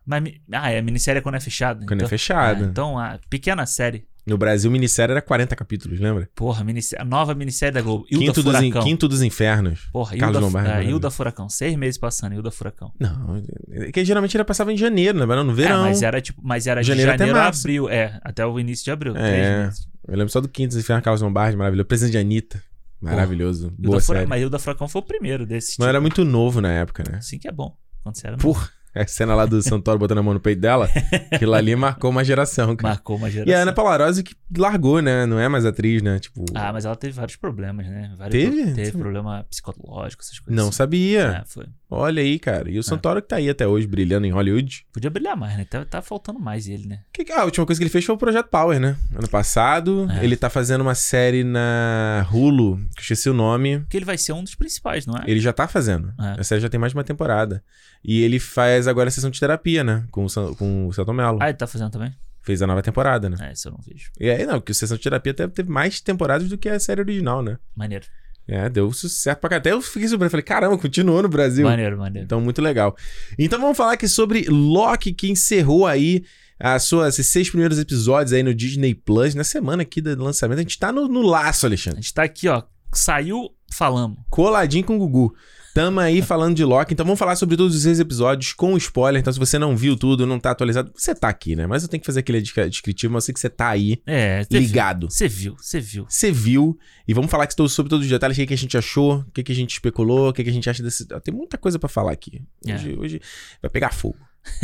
Mas, 0.04 0.24
ah, 0.52 0.70
é, 0.70 0.78
a 0.78 0.82
minissérie 0.82 1.18
é 1.18 1.22
quando 1.22 1.34
é 1.34 1.40
fechado. 1.40 1.80
Quando 1.86 1.92
é 1.92 1.96
então, 1.96 2.08
fechada. 2.08 2.64
Ah, 2.64 2.68
então, 2.68 2.98
a 2.98 3.18
pequena 3.28 3.66
série. 3.66 4.06
No 4.28 4.36
Brasil, 4.38 4.70
minissérie 4.70 5.12
era 5.12 5.22
40 5.22 5.56
capítulos, 5.56 5.98
lembra? 5.98 6.28
Porra, 6.34 6.62
minissérie, 6.62 7.02
a 7.02 7.04
nova 7.04 7.34
minissérie 7.34 7.72
da 7.74 7.80
Globo. 7.80 8.04
Hilda 8.10 8.24
Quinto 8.26 8.42
dos, 8.42 8.54
in- 8.54 8.58
Furacão. 8.70 8.82
Quinto 8.82 9.08
dos 9.08 9.22
Infernos. 9.22 9.88
Porra, 9.92 10.16
Carlos 10.16 10.36
Hilda, 10.36 10.46
Lombardi, 10.46 10.66
é, 10.68 10.70
maravilhoso. 10.70 10.96
Hilda 10.96 11.10
Furacão. 11.10 11.48
Seis 11.48 11.76
meses 11.76 11.98
passando, 11.98 12.34
Hilda 12.34 12.50
Furacão. 12.50 12.92
Não, 13.00 13.42
é 13.70 13.90
que 13.90 14.04
geralmente 14.04 14.36
ele 14.36 14.44
passava 14.44 14.72
em 14.72 14.76
janeiro, 14.76 15.18
né? 15.18 15.24
Mas 15.26 15.36
não, 15.36 15.44
no 15.44 15.54
verão. 15.54 15.86
É, 15.86 15.88
mas 15.88 16.02
era 16.02 16.20
tipo, 16.20 16.40
mas 16.44 16.66
era 16.66 16.82
Janeiro 16.82 17.10
de 17.10 17.14
até 17.14 17.18
janeiro 17.26 17.38
a 17.38 17.42
março. 17.44 17.60
abril. 17.62 17.88
É, 17.88 18.20
até 18.22 18.44
o 18.46 18.60
início 18.60 18.84
de 18.84 18.90
abril. 18.90 19.16
É. 19.16 19.20
Três 19.20 19.64
meses. 19.66 19.88
Eu 20.06 20.16
lembro 20.16 20.32
só 20.32 20.40
do 20.40 20.48
Quinto 20.48 20.68
dos 20.74 20.78
Infernos, 20.78 21.04
Carlos 21.04 21.22
Lombardi, 21.22 21.56
maravilhoso. 21.56 21.86
Presente 21.86 22.12
de 22.12 22.18
Anitta. 22.18 22.62
Maravilhoso. 23.00 23.70
Boa 23.78 23.94
Hilda 23.96 24.00
Fura- 24.04 24.18
série. 24.18 24.28
Mas 24.28 24.42
Hilda 24.42 24.58
Furacão 24.58 24.88
foi 24.88 25.00
o 25.00 25.04
primeiro 25.04 25.46
desses. 25.46 25.78
Não 25.78 25.84
tipo, 25.84 25.88
era 25.88 26.00
muito 26.00 26.24
novo 26.24 26.60
na 26.60 26.72
época, 26.72 27.04
né? 27.10 27.18
Assim 27.18 27.38
que 27.38 27.46
é 27.48 27.52
bom. 27.52 27.76
Quando 28.02 28.16
você 28.16 28.26
era 28.26 28.36
Porra, 28.36 28.68
a 28.98 29.06
cena 29.06 29.34
lá 29.34 29.46
do 29.46 29.62
Santoro 29.62 29.98
botando 29.98 30.18
a 30.18 30.22
mão 30.22 30.34
no 30.34 30.40
peito 30.40 30.60
dela, 30.60 30.88
aquilo 31.32 31.54
ali 31.54 31.74
marcou 31.76 32.10
uma 32.10 32.24
geração, 32.24 32.74
cara. 32.76 32.94
Marcou 32.94 33.16
uma 33.16 33.30
geração. 33.30 33.52
E 33.52 33.54
a 33.54 33.60
Ana 33.62 33.72
Polarosi 33.72 34.22
que 34.22 34.34
largou, 34.56 35.00
né? 35.00 35.26
Não 35.26 35.38
é 35.38 35.48
mais 35.48 35.64
atriz, 35.64 36.02
né? 36.02 36.18
Tipo, 36.18 36.44
Ah, 36.54 36.72
mas 36.72 36.84
ela 36.84 36.96
teve 36.96 37.12
vários 37.14 37.36
problemas, 37.36 37.86
né? 37.86 38.12
Vários 38.16 38.32
Teve? 38.44 38.62
pro- 38.64 38.74
Teve 38.74 38.86
Sabe? 38.90 38.98
problema 38.98 39.46
psicológico, 39.48 40.22
essas 40.22 40.38
coisas. 40.38 40.56
não 40.56 40.68
assim. 40.68 40.76
sabia. 40.76 41.42
É, 41.42 41.44
foi. 41.46 41.66
Olha 41.90 42.22
aí, 42.22 42.38
cara. 42.38 42.68
É. 42.68 42.72
E 42.74 42.78
o 42.78 42.82
Santoro 42.82 43.22
que 43.22 43.28
tá 43.28 43.36
aí 43.36 43.48
até 43.48 43.66
hoje, 43.66 43.86
brilhando 43.86 44.26
em 44.26 44.30
Hollywood. 44.30 44.84
Podia 44.92 45.08
brilhar 45.08 45.36
mais, 45.36 45.56
né? 45.56 45.64
Tá, 45.64 45.84
tá 45.84 46.02
faltando 46.02 46.38
mais 46.38 46.68
ele, 46.68 46.86
né? 46.86 47.00
Que, 47.12 47.24
que- 47.24 47.32
a 47.32 47.44
última 47.44 47.64
coisa 47.64 47.78
que 47.80 47.84
ele 47.84 47.90
fez 47.90 48.04
foi 48.04 48.14
o 48.14 48.18
Projeto 48.18 48.48
Power, 48.48 48.78
né? 48.78 48.96
Ano 49.14 49.28
passado. 49.28 50.06
É. 50.10 50.22
Ele 50.24 50.36
tá 50.36 50.50
fazendo 50.50 50.82
uma 50.82 50.94
série 50.94 51.42
na 51.44 52.26
Hulu, 52.32 52.76
que 52.76 53.00
eu 53.00 53.02
esqueci 53.02 53.30
o 53.30 53.34
nome. 53.34 53.80
Porque 53.80 53.96
ele 53.96 54.04
vai 54.04 54.18
ser 54.18 54.32
um 54.32 54.42
dos 54.44 54.54
principais, 54.54 55.06
não 55.06 55.14
é? 55.16 55.24
Ele 55.26 55.40
já 55.40 55.52
tá 55.52 55.66
fazendo. 55.66 56.12
É. 56.20 56.40
A 56.40 56.44
série 56.44 56.60
já 56.60 56.68
tem 56.68 56.78
mais 56.78 56.92
de 56.92 56.98
uma 56.98 57.04
temporada. 57.04 57.62
E 58.04 58.22
ele 58.22 58.38
faz 58.38 58.86
agora 58.86 59.08
a 59.08 59.10
sessão 59.10 59.30
de 59.30 59.40
terapia, 59.40 59.82
né? 59.82 60.04
Com 60.10 60.24
o, 60.24 60.28
San- 60.28 60.54
com 60.54 60.86
o 60.88 60.92
Celton 60.92 61.12
Mello. 61.14 61.38
Ah, 61.40 61.48
ele 61.48 61.56
tá 61.58 61.66
fazendo 61.66 61.90
também? 61.90 62.14
Fez 62.42 62.62
a 62.62 62.66
nova 62.66 62.80
temporada, 62.82 63.28
né? 63.28 63.36
É, 63.48 63.52
isso 63.52 63.68
eu 63.68 63.72
não 63.72 63.80
vejo. 63.86 64.10
E 64.18 64.30
aí, 64.30 64.46
não, 64.46 64.54
porque 64.60 64.72
o 64.72 64.74
Sessão 64.74 64.96
de 64.96 65.02
Terapia 65.02 65.34
teve, 65.34 65.52
teve 65.52 65.70
mais 65.70 66.00
temporadas 66.00 66.48
do 66.48 66.56
que 66.56 66.68
a 66.68 66.78
série 66.80 67.00
original, 67.00 67.42
né? 67.42 67.58
Maneiro. 67.76 68.06
É, 68.48 68.68
deu 68.70 68.90
sucesso 68.92 69.38
pra 69.38 69.50
cá. 69.50 69.56
Até 69.56 69.72
eu 69.72 69.82
fiquei 69.82 70.08
surpreso. 70.08 70.30
Falei, 70.30 70.42
caramba, 70.42 70.78
continuou 70.78 71.22
no 71.22 71.28
Brasil. 71.28 71.66
Maneiro, 71.66 71.98
maneiro. 71.98 72.24
Então, 72.24 72.40
muito 72.40 72.62
legal. 72.62 72.96
Então, 73.38 73.60
vamos 73.60 73.76
falar 73.76 73.92
aqui 73.92 74.08
sobre 74.08 74.46
Loki, 74.48 75.12
que 75.12 75.30
encerrou 75.30 75.86
aí 75.86 76.24
as 76.58 76.82
suas 76.84 77.14
esses 77.18 77.30
seis 77.30 77.48
primeiros 77.50 77.78
episódios 77.78 78.32
aí 78.32 78.42
no 78.42 78.54
Disney 78.54 78.94
Plus. 78.94 79.34
Na 79.34 79.44
semana 79.44 79.82
aqui 79.82 80.00
do 80.00 80.20
lançamento, 80.24 80.58
a 80.58 80.62
gente 80.62 80.78
tá 80.78 80.90
no, 80.90 81.06
no 81.06 81.20
laço, 81.22 81.66
A 81.66 81.68
Alexandre. 81.68 82.00
gente 82.00 82.14
tá 82.14 82.22
aqui, 82.22 82.48
ó. 82.48 82.62
Saiu, 82.92 83.50
falamos. 83.70 84.16
Coladinho 84.30 84.82
com 84.84 84.96
o 84.96 84.98
Gugu. 84.98 85.34
Tamo 85.78 86.00
aí 86.00 86.20
falando 86.20 86.56
de 86.56 86.64
Loki, 86.64 86.92
então 86.92 87.06
vamos 87.06 87.20
falar 87.20 87.36
sobre 87.36 87.56
todos 87.56 87.76
os 87.76 87.82
seis 87.82 88.00
episódios 88.00 88.52
com 88.52 88.76
spoiler. 88.76 89.20
Então, 89.20 89.32
se 89.32 89.38
você 89.38 89.60
não 89.60 89.76
viu 89.76 89.96
tudo, 89.96 90.26
não 90.26 90.40
tá 90.40 90.50
atualizado, 90.50 90.90
você 90.92 91.14
tá 91.14 91.28
aqui, 91.28 91.54
né? 91.54 91.68
Mas 91.68 91.84
eu 91.84 91.88
tenho 91.88 92.00
que 92.00 92.06
fazer 92.06 92.18
aquele 92.18 92.40
descritivo, 92.40 93.14
mas 93.14 93.22
eu 93.22 93.26
sei 93.26 93.34
que 93.34 93.38
você 93.38 93.48
tá 93.48 93.68
aí, 93.68 94.02
É, 94.04 94.44
ligado. 94.50 95.08
Você 95.08 95.28
viu, 95.28 95.54
você 95.56 95.78
viu. 95.78 96.04
Você 96.08 96.32
viu, 96.32 96.76
e 97.06 97.14
vamos 97.14 97.30
falar 97.30 97.48
sobre 97.68 97.88
todos 97.90 98.04
os 98.04 98.10
detalhes, 98.10 98.36
o 98.36 98.40
que, 98.40 98.46
que 98.48 98.54
a 98.54 98.58
gente 98.58 98.76
achou, 98.76 99.20
o 99.20 99.30
que, 99.30 99.44
que 99.44 99.52
a 99.52 99.54
gente 99.54 99.70
especulou, 99.70 100.30
o 100.30 100.32
que, 100.32 100.42
que 100.42 100.50
a 100.50 100.52
gente 100.52 100.68
acha 100.68 100.82
desse. 100.82 101.06
Tem 101.22 101.32
muita 101.32 101.56
coisa 101.56 101.78
pra 101.78 101.88
falar 101.88 102.10
aqui. 102.10 102.42
Hoje, 102.66 102.96
hoje 102.98 103.20
vai 103.62 103.70
pegar 103.70 103.92
fogo. 103.92 104.18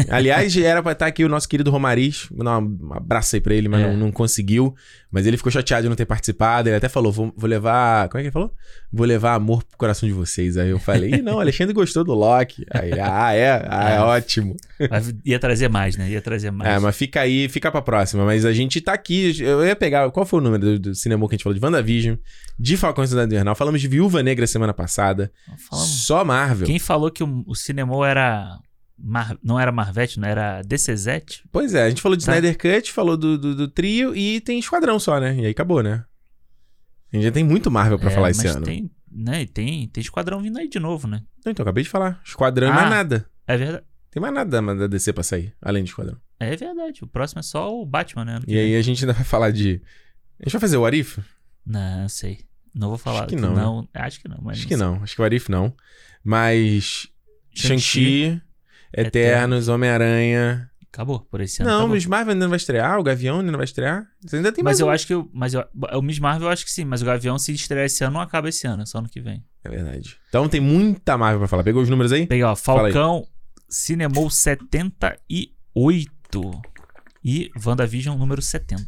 Aliás, 0.08 0.56
era 0.58 0.82
pra 0.82 0.92
estar 0.92 1.06
aqui 1.06 1.24
o 1.24 1.28
nosso 1.28 1.48
querido 1.48 1.70
Romariz. 1.70 2.26
Vou 2.30 2.44
dar 2.44 2.58
um 2.58 2.92
abraço 2.92 3.36
aí 3.36 3.40
pra 3.40 3.54
ele, 3.54 3.68
mas 3.68 3.82
É. 3.82 3.88
não, 3.88 3.96
não 3.96 4.12
conseguiu. 4.12 4.74
Mas 5.10 5.26
ele 5.26 5.36
ficou 5.36 5.52
chateado 5.52 5.82
de 5.84 5.88
não 5.88 5.94
ter 5.96 6.06
participado. 6.06 6.68
Ele 6.68 6.76
até 6.76 6.88
falou: 6.88 7.12
vou, 7.12 7.32
vou 7.36 7.48
levar. 7.48 8.08
Como 8.08 8.18
é 8.18 8.22
que 8.22 8.26
ele 8.28 8.32
falou? 8.32 8.52
Vou 8.92 9.06
levar 9.06 9.34
amor 9.34 9.62
pro 9.62 9.76
coração 9.78 10.08
de 10.08 10.12
vocês. 10.14 10.56
Aí 10.56 10.70
eu 10.70 10.78
falei: 10.78 11.14
Ih, 11.14 11.22
não, 11.22 11.38
Alexandre 11.38 11.72
gostou 11.72 12.02
do 12.02 12.12
Loki. 12.14 12.64
Aí, 12.72 12.92
ah, 12.94 13.32
é? 13.32 13.50
Ah, 13.68 13.90
é, 13.90 13.96
É. 13.96 14.00
ótimo. 14.00 14.56
Mas 14.90 15.14
ia 15.24 15.38
trazer 15.38 15.68
mais, 15.68 15.96
né? 15.96 16.10
Ia 16.10 16.20
trazer 16.20 16.50
mais. 16.50 16.68
É, 16.70 16.78
mas 16.80 16.96
fica 16.96 17.20
aí, 17.20 17.48
fica 17.48 17.70
pra 17.70 17.80
próxima. 17.82 18.24
Mas 18.24 18.44
a 18.44 18.52
gente 18.52 18.80
tá 18.80 18.92
aqui. 18.92 19.36
Eu 19.40 19.64
ia 19.64 19.76
pegar. 19.76 20.10
Qual 20.10 20.26
foi 20.26 20.40
o 20.40 20.42
número 20.42 20.62
do, 20.64 20.78
do 20.78 20.94
cinema 20.94 21.28
que 21.28 21.34
a 21.34 21.36
gente 21.36 21.44
falou? 21.44 21.56
De 21.58 21.64
WandaVision, 21.64 22.16
de 22.58 22.76
Falcão 22.76 23.04
e 23.04 23.08
Cidade 23.08 23.32
Invernal. 23.32 23.54
Falamos 23.54 23.80
de 23.80 23.86
Viúva 23.86 24.22
Negra 24.22 24.46
semana 24.46 24.74
passada. 24.74 25.30
Só 25.70 26.24
Marvel. 26.24 26.66
Quem 26.66 26.78
falou 26.80 27.10
que 27.10 27.22
o, 27.22 27.44
o 27.46 27.54
cinema 27.54 27.94
era. 28.08 28.58
Mar- 29.06 29.38
não 29.42 29.60
era 29.60 29.70
Marvete, 29.70 30.18
não 30.18 30.26
era 30.26 30.62
DCZ? 30.62 31.42
Pois 31.52 31.74
é, 31.74 31.82
a 31.84 31.88
gente 31.90 32.00
falou 32.00 32.16
de 32.16 32.24
Tá. 32.24 32.32
Snyder 32.36 32.56
Cut, 32.56 32.90
falou 32.92 33.16
do, 33.16 33.36
do, 33.36 33.54
do 33.54 33.68
trio 33.68 34.16
e 34.16 34.40
tem 34.40 34.58
Esquadrão 34.58 34.98
só, 34.98 35.20
né? 35.20 35.36
E 35.36 35.40
aí 35.44 35.50
acabou, 35.50 35.82
né? 35.82 36.04
A 37.12 37.16
gente 37.16 37.24
já 37.26 37.30
tem 37.32 37.44
muito 37.44 37.70
Marvel 37.70 37.98
pra 37.98 38.10
É, 38.10 38.14
falar 38.14 38.30
esse 38.30 38.46
ano. 38.46 38.64
Tem, 38.64 38.90
né? 39.12 39.46
Tem, 39.46 39.86
tem 39.88 40.00
esquadrão 40.00 40.40
vindo 40.40 40.58
aí 40.58 40.68
de 40.68 40.80
novo, 40.80 41.06
né? 41.06 41.22
Então, 41.46 41.52
acabei 41.62 41.84
de 41.84 41.90
falar. 41.90 42.20
Esquadrão 42.24 42.66
e 42.66 42.70
Ah. 42.70 42.74
mais 42.74 42.90
nada. 42.90 43.26
É 43.46 43.56
verdade. 43.56 43.84
Tem 44.10 44.20
mais 44.20 44.34
nada 44.34 44.60
da 44.74 44.86
DC 44.86 45.12
pra 45.12 45.22
sair, 45.22 45.54
além 45.60 45.84
de 45.84 45.90
Esquadrão. 45.90 46.16
É 46.40 46.56
verdade. 46.56 47.04
O 47.04 47.06
próximo 47.06 47.40
é 47.40 47.42
só 47.42 47.72
o 47.72 47.84
Batman, 47.86 48.24
né? 48.24 48.40
E 48.48 48.58
aí 48.58 48.74
a 48.74 48.82
gente 48.82 49.04
ainda 49.04 49.12
vai 49.12 49.22
falar 49.24 49.50
de. 49.52 49.80
A 50.40 50.44
gente 50.44 50.52
vai 50.52 50.60
fazer 50.60 50.76
o 50.76 50.84
Arif? 50.86 51.18
Não, 51.64 52.08
sei. 52.08 52.40
Não 52.74 52.88
vou 52.88 52.98
falar. 52.98 53.20
Acho 53.20 53.28
que 53.28 53.36
não, 53.36 53.82
né? 53.82 53.88
Acho 53.94 54.20
que 54.20 54.26
não, 54.28 54.36
Acho 54.36 54.44
não 54.44 54.52
que 54.68 54.68
sei. 54.68 54.76
não. 54.76 55.02
Acho 55.02 55.14
que 55.14 55.20
o 55.22 55.24
Arif 55.24 55.48
não. 55.50 55.72
Mas. 56.24 57.06
Shang-Chi, 57.54 57.68
Shang-Chi, 58.24 58.42
Eternos, 58.96 59.68
Homem-Aranha. 59.68 60.70
Acabou 60.92 61.18
por 61.20 61.40
esse 61.40 61.60
ano. 61.60 61.70
Não, 61.70 61.76
acabou. 61.78 61.94
mas 61.96 62.06
Marvel 62.06 62.32
ainda 62.34 62.44
não 62.44 62.50
vai 62.50 62.56
estrear, 62.56 63.00
o 63.00 63.02
Gavião 63.02 63.40
ainda 63.40 63.50
não 63.50 63.58
vai 63.58 63.64
estrear. 63.64 64.06
Você 64.24 64.36
ainda 64.36 64.52
tem 64.52 64.62
mais 64.62 64.76
Mas 64.76 64.80
eu 64.80 64.86
um. 64.86 64.90
acho 64.90 65.06
que. 65.08 65.14
o- 65.14 65.28
Mas 65.32 65.52
eu, 65.52 65.64
o 65.94 66.02
Miss 66.02 66.20
Marvel 66.20 66.46
eu 66.46 66.52
acho 66.52 66.64
que 66.64 66.70
sim, 66.70 66.84
mas 66.84 67.02
o 67.02 67.04
Gavião, 67.04 67.36
se 67.36 67.52
estrear 67.52 67.84
esse 67.86 68.04
ano, 68.04 68.14
não 68.14 68.20
acaba 68.20 68.48
esse 68.48 68.64
ano, 68.66 68.84
é 68.84 68.86
só 68.86 68.98
ano 68.98 69.08
que 69.08 69.20
vem. 69.20 69.44
É 69.64 69.68
verdade. 69.68 70.16
Então 70.28 70.48
tem 70.48 70.60
muita 70.60 71.18
Marvel 71.18 71.40
pra 71.40 71.48
falar. 71.48 71.64
Pegou 71.64 71.82
os 71.82 71.88
números 71.90 72.12
aí? 72.12 72.26
Peguei, 72.28 72.44
ó. 72.44 72.54
Falcão 72.54 73.26
Cinemou 73.68 74.30
78 74.30 76.62
e 77.24 77.50
WandaVision 77.64 78.16
número 78.18 78.42
70. 78.42 78.84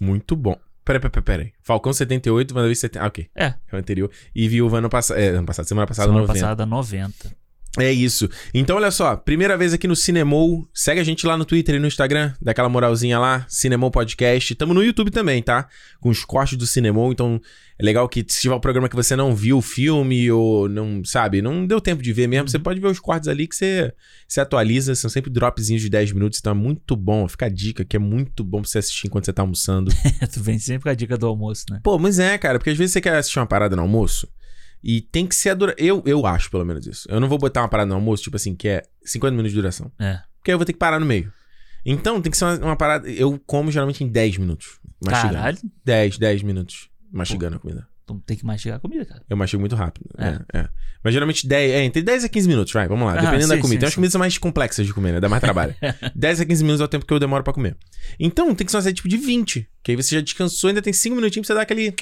Muito 0.00 0.36
bom. 0.36 0.56
Peraí, 0.84 1.00
peraí, 1.00 1.22
peraí. 1.22 1.52
Falcão 1.62 1.92
78, 1.92 2.54
WandaVision 2.54 2.80
70. 2.80 3.04
Ah, 3.04 3.08
ok. 3.08 3.30
É. 3.34 3.44
É 3.46 3.74
o 3.74 3.76
anterior. 3.76 4.10
E 4.34 4.48
Viúva 4.48 4.78
ano 4.78 4.88
passado. 4.88 5.18
É, 5.18 5.28
ano 5.30 5.46
passado, 5.46 5.66
semana 5.66 5.86
passada, 5.86 6.08
Semana 6.08 6.26
90. 6.26 6.40
passada, 6.40 6.66
90. 6.66 7.36
É 7.76 7.92
isso. 7.92 8.28
Então, 8.54 8.76
olha 8.76 8.90
só. 8.90 9.16
Primeira 9.16 9.56
vez 9.56 9.72
aqui 9.72 9.86
no 9.86 9.94
Cinemou. 9.94 10.68
Segue 10.72 11.00
a 11.00 11.04
gente 11.04 11.26
lá 11.26 11.36
no 11.36 11.44
Twitter 11.44 11.74
e 11.74 11.78
no 11.78 11.86
Instagram. 11.86 12.32
Dá 12.40 12.52
aquela 12.52 12.68
moralzinha 12.68 13.18
lá. 13.18 13.44
Cinemou 13.48 13.90
Podcast. 13.90 14.54
Tamo 14.54 14.72
no 14.72 14.82
YouTube 14.82 15.10
também, 15.10 15.42
tá? 15.42 15.68
Com 16.00 16.08
os 16.08 16.24
cortes 16.24 16.56
do 16.56 16.66
Cinemou. 16.66 17.12
Então, 17.12 17.40
é 17.78 17.84
legal 17.84 18.08
que 18.08 18.24
se 18.26 18.40
tiver 18.40 18.54
um 18.54 18.60
programa 18.60 18.88
que 18.88 18.96
você 18.96 19.14
não 19.14 19.34
viu 19.34 19.58
o 19.58 19.62
filme 19.62 20.30
ou 20.30 20.68
não, 20.68 21.04
sabe, 21.04 21.40
não 21.40 21.64
deu 21.64 21.80
tempo 21.80 22.02
de 22.02 22.12
ver 22.12 22.26
mesmo, 22.26 22.48
você 22.48 22.58
pode 22.58 22.80
ver 22.80 22.88
os 22.88 22.98
cortes 22.98 23.28
ali 23.28 23.46
que 23.46 23.54
você, 23.54 23.92
você 24.26 24.40
atualiza. 24.40 24.94
São 24.94 25.10
sempre 25.10 25.30
dropzinhos 25.30 25.82
de 25.82 25.88
10 25.88 26.12
minutos. 26.12 26.38
Então, 26.40 26.52
é 26.52 26.56
muito 26.56 26.96
bom. 26.96 27.28
Fica 27.28 27.46
a 27.46 27.50
dica 27.50 27.84
que 27.84 27.96
é 27.96 28.00
muito 28.00 28.42
bom 28.42 28.62
pra 28.62 28.70
você 28.70 28.78
assistir 28.78 29.06
enquanto 29.06 29.26
você 29.26 29.32
tá 29.32 29.42
almoçando. 29.42 29.92
tu 30.32 30.42
vem 30.42 30.58
sempre 30.58 30.84
com 30.84 30.88
a 30.88 30.94
dica 30.94 31.16
do 31.16 31.26
almoço, 31.26 31.66
né? 31.70 31.80
Pô, 31.84 31.98
mas 31.98 32.18
é, 32.18 32.36
cara, 32.38 32.58
porque 32.58 32.70
às 32.70 32.78
vezes 32.78 32.92
você 32.92 33.00
quer 33.00 33.14
assistir 33.14 33.38
uma 33.38 33.46
parada 33.46 33.76
no 33.76 33.82
almoço 33.82 34.26
e 34.82 35.00
tem 35.00 35.26
que 35.26 35.34
ser 35.34 35.50
a 35.50 35.54
dura... 35.54 35.74
eu 35.78 36.02
Eu 36.06 36.26
acho, 36.26 36.50
pelo 36.50 36.64
menos, 36.64 36.86
isso. 36.86 37.08
Eu 37.10 37.20
não 37.20 37.28
vou 37.28 37.38
botar 37.38 37.62
uma 37.62 37.68
parada 37.68 37.88
no 37.88 37.94
almoço, 37.94 38.22
tipo 38.22 38.36
assim, 38.36 38.54
que 38.54 38.68
é 38.68 38.82
50 39.04 39.32
minutos 39.32 39.52
de 39.52 39.56
duração. 39.56 39.90
É. 39.98 40.20
Porque 40.38 40.50
aí 40.50 40.54
eu 40.54 40.58
vou 40.58 40.64
ter 40.64 40.72
que 40.72 40.78
parar 40.78 41.00
no 41.00 41.06
meio. 41.06 41.32
Então, 41.84 42.20
tem 42.20 42.30
que 42.30 42.36
ser 42.36 42.44
uma, 42.44 42.56
uma 42.58 42.76
parada... 42.76 43.08
Eu 43.08 43.40
como 43.46 43.70
geralmente 43.70 44.04
em 44.04 44.08
10 44.08 44.38
minutos. 44.38 44.78
mastigando. 45.04 45.34
Caralho. 45.34 45.58
10, 45.84 46.18
10 46.18 46.42
minutos. 46.42 46.88
mastigando 47.10 47.56
a 47.56 47.58
comida. 47.58 47.86
Tu 48.08 48.22
tem 48.24 48.36
que 48.38 48.46
mastigar 48.46 48.78
a 48.78 48.80
comida, 48.80 49.04
cara. 49.04 49.22
Eu 49.28 49.36
mastigo 49.36 49.60
muito 49.60 49.76
rápido. 49.76 50.08
É. 50.16 50.28
É. 50.28 50.60
é. 50.60 50.68
Mas 51.04 51.12
geralmente 51.12 51.46
10, 51.46 51.72
é, 51.72 51.84
entre 51.84 52.00
10 52.00 52.24
a 52.24 52.28
15 52.28 52.48
minutos, 52.48 52.72
vai, 52.72 52.88
vamos 52.88 53.06
lá. 53.06 53.12
Ah, 53.12 53.20
dependendo 53.20 53.48
da 53.48 53.56
sim, 53.56 53.60
comida. 53.60 53.74
sim, 53.74 53.78
Tem 53.80 53.86
umas 53.86 53.94
comidas 53.94 54.14
mais 54.14 54.38
complexas 54.38 54.86
de 54.86 54.94
comer, 54.94 55.12
né? 55.12 55.20
Dá 55.20 55.28
mais 55.28 55.42
trabalho. 55.42 55.74
10 56.16 56.40
a 56.40 56.46
15 56.46 56.64
minutos 56.64 56.80
é 56.80 56.84
o 56.84 56.88
tempo 56.88 57.04
que 57.04 57.12
eu 57.12 57.18
demoro 57.18 57.44
pra 57.44 57.52
comer. 57.52 57.76
Então 58.18 58.54
tem 58.54 58.64
que 58.64 58.70
ser 58.70 58.78
uma 58.78 58.82
série 58.82 58.94
tipo 58.94 59.08
de 59.08 59.18
20. 59.18 59.68
Que 59.82 59.92
aí 59.92 59.96
você 59.96 60.14
já 60.14 60.20
descansou, 60.22 60.68
ainda 60.68 60.80
tem 60.80 60.92
5 60.92 61.14
minutinhos 61.14 61.46
pra 61.46 61.54
você 61.54 61.58
dar 61.58 61.62
aquele. 61.62 61.94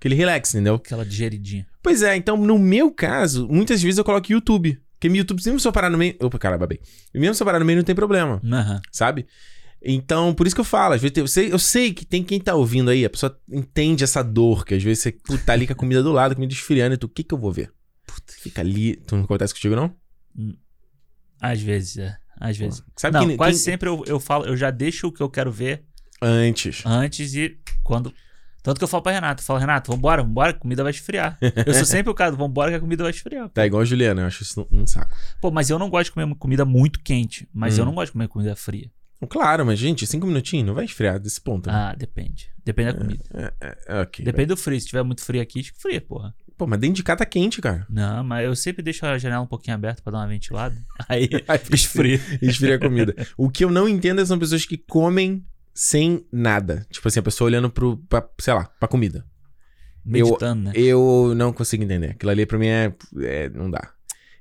Aquele 0.00 0.16
relax, 0.16 0.52
entendeu? 0.54 0.74
Aquela 0.74 1.04
digeridinha. 1.06 1.66
Pois 1.82 2.02
é, 2.02 2.16
então 2.16 2.36
no 2.36 2.58
meu 2.58 2.90
caso, 2.90 3.46
muitas 3.48 3.80
vezes 3.80 3.98
eu 3.98 4.04
coloco 4.04 4.32
YouTube. 4.32 4.80
Porque 4.94 5.08
no 5.08 5.16
YouTube, 5.16 5.40
mesmo 5.46 5.58
se 5.60 5.66
eu 5.66 5.72
parar 5.72 5.88
no 5.88 5.96
meio. 5.96 6.14
Opa, 6.20 6.38
cara, 6.38 6.58
babei. 6.58 6.78
Mesmo 7.14 7.34
se 7.34 7.42
eu 7.42 7.46
parar 7.46 7.58
no 7.58 7.64
meio, 7.64 7.78
não 7.78 7.84
tem 7.84 7.94
problema 7.94 8.38
Aham. 8.44 8.80
sabe? 8.92 9.26
Então, 9.82 10.34
por 10.34 10.46
isso 10.46 10.54
que 10.54 10.60
eu 10.60 10.64
falo, 10.64 10.92
às 10.92 11.00
vezes 11.00 11.16
eu 11.16 11.26
sei, 11.26 11.50
eu 11.50 11.58
sei 11.58 11.94
que 11.94 12.04
tem 12.04 12.22
quem 12.22 12.38
tá 12.38 12.54
ouvindo 12.54 12.90
aí, 12.90 13.02
a 13.02 13.08
pessoa 13.08 13.34
entende 13.50 14.04
essa 14.04 14.22
dor, 14.22 14.66
que 14.66 14.74
às 14.74 14.82
vezes 14.82 15.02
você 15.02 15.12
tá 15.46 15.54
ali 15.54 15.66
com 15.66 15.72
a 15.72 15.76
comida 15.76 16.02
do 16.02 16.12
lado, 16.12 16.34
comida 16.34 16.52
esfriando, 16.52 16.94
e 16.94 16.98
tu, 16.98 17.04
o 17.06 17.08
que 17.08 17.24
que 17.24 17.32
eu 17.32 17.38
vou 17.38 17.50
ver? 17.50 17.72
Puta, 18.06 18.30
fica 18.38 18.60
ali, 18.60 18.96
tu 18.96 19.16
não 19.16 19.24
acontece 19.24 19.54
contigo 19.54 19.74
não? 19.74 19.94
Às 21.40 21.62
vezes, 21.62 21.96
é. 21.96 22.14
Às 22.38 22.56
vezes. 22.58 22.82
Sabe 22.96 23.18
não, 23.18 23.26
quem- 23.26 23.36
quase 23.38 23.52
quem- 23.56 23.64
sempre 23.72 23.88
eu, 23.88 24.04
eu 24.06 24.20
falo, 24.20 24.44
eu 24.44 24.56
já 24.56 24.70
deixo 24.70 25.06
o 25.06 25.12
que 25.12 25.22
eu 25.22 25.30
quero 25.30 25.50
ver 25.50 25.82
Antes. 26.20 26.82
antes 26.84 27.34
e 27.34 27.58
quando. 27.82 28.12
Tanto 28.62 28.78
que 28.78 28.84
eu 28.84 28.88
falo 28.88 29.02
pra 29.02 29.12
Renato, 29.12 29.42
eu 29.42 29.46
falo, 29.46 29.58
Renato, 29.58 29.90
vambora, 29.90 30.22
vambora, 30.22 30.50
a 30.50 30.54
comida 30.54 30.82
vai 30.82 30.90
esfriar. 30.90 31.38
eu 31.66 31.74
sou 31.74 31.84
sempre 31.84 32.10
o 32.10 32.14
cara, 32.14 32.32
vambora 32.34 32.70
que 32.70 32.76
a 32.76 32.80
comida 32.80 33.02
vai 33.02 33.10
esfriar. 33.10 33.48
Tá 33.48 33.64
igual 33.66 33.82
a 33.82 33.84
Juliana, 33.84 34.22
eu 34.22 34.26
acho 34.26 34.42
isso 34.42 34.66
um 34.70 34.86
saco. 34.86 35.10
Pô, 35.40 35.50
mas 35.50 35.70
eu 35.70 35.78
não 35.78 35.88
gosto 35.88 36.06
de 36.06 36.12
comer 36.12 36.34
comida 36.36 36.64
muito 36.64 37.00
quente. 37.00 37.48
Mas 37.52 37.76
Hum. 37.76 37.82
eu 37.82 37.86
não 37.86 37.94
gosto 37.94 38.06
de 38.08 38.12
comer 38.12 38.28
comida 38.28 38.54
fria. 38.56 38.90
Claro, 39.28 39.66
mas 39.66 39.78
gente, 39.78 40.06
cinco 40.06 40.26
minutinhos, 40.26 40.66
não 40.66 40.74
vai 40.74 40.84
esfriar 40.86 41.18
desse 41.18 41.40
ponto. 41.40 41.68
né? 41.68 41.74
Ah, 41.74 41.94
depende. 41.94 42.48
Depende 42.64 42.92
da 42.92 42.98
comida. 42.98 43.24
É, 43.60 43.76
é, 43.88 44.00
ok. 44.02 44.24
Depende 44.24 44.46
do 44.46 44.56
frio. 44.56 44.80
Se 44.80 44.86
tiver 44.86 45.02
muito 45.02 45.22
frio 45.22 45.42
aqui, 45.42 45.62
fria, 45.78 46.00
porra. 46.00 46.34
Pô, 46.56 46.66
mas 46.66 46.78
dentro 46.80 46.96
de 46.96 47.02
cá 47.02 47.16
tá 47.16 47.24
quente, 47.26 47.60
cara. 47.60 47.86
Não, 47.88 48.22
mas 48.24 48.44
eu 48.46 48.54
sempre 48.56 48.82
deixo 48.82 49.04
a 49.06 49.16
janela 49.18 49.42
um 49.42 49.46
pouquinho 49.46 49.74
aberta 49.74 50.02
pra 50.02 50.12
dar 50.12 50.18
uma 50.18 50.26
ventilada. 50.28 50.76
Aí 51.08 51.28
esfria. 51.72 52.20
Esfria 52.40 52.76
a 52.76 52.78
comida. 52.78 53.14
O 53.36 53.50
que 53.50 53.64
eu 53.64 53.70
não 53.70 53.88
entendo 53.88 54.24
são 54.24 54.38
pessoas 54.38 54.64
que 54.64 54.76
comem 54.78 55.44
sem 55.74 56.26
nada. 56.32 56.86
Tipo 56.90 57.08
assim, 57.08 57.20
a 57.20 57.22
pessoa 57.22 57.46
olhando 57.46 57.70
pro, 57.70 57.96
pra, 58.08 58.28
sei 58.38 58.54
lá, 58.54 58.64
pra 58.78 58.88
comida. 58.88 59.24
Meditando, 60.04 60.64
né? 60.64 60.72
Eu 60.74 61.34
não 61.36 61.52
consigo 61.52 61.84
entender. 61.84 62.12
Aquilo 62.12 62.30
ali 62.30 62.46
pra 62.46 62.58
mim 62.58 62.66
é. 62.68 62.94
é 63.20 63.48
não 63.50 63.70
dá. 63.70 63.92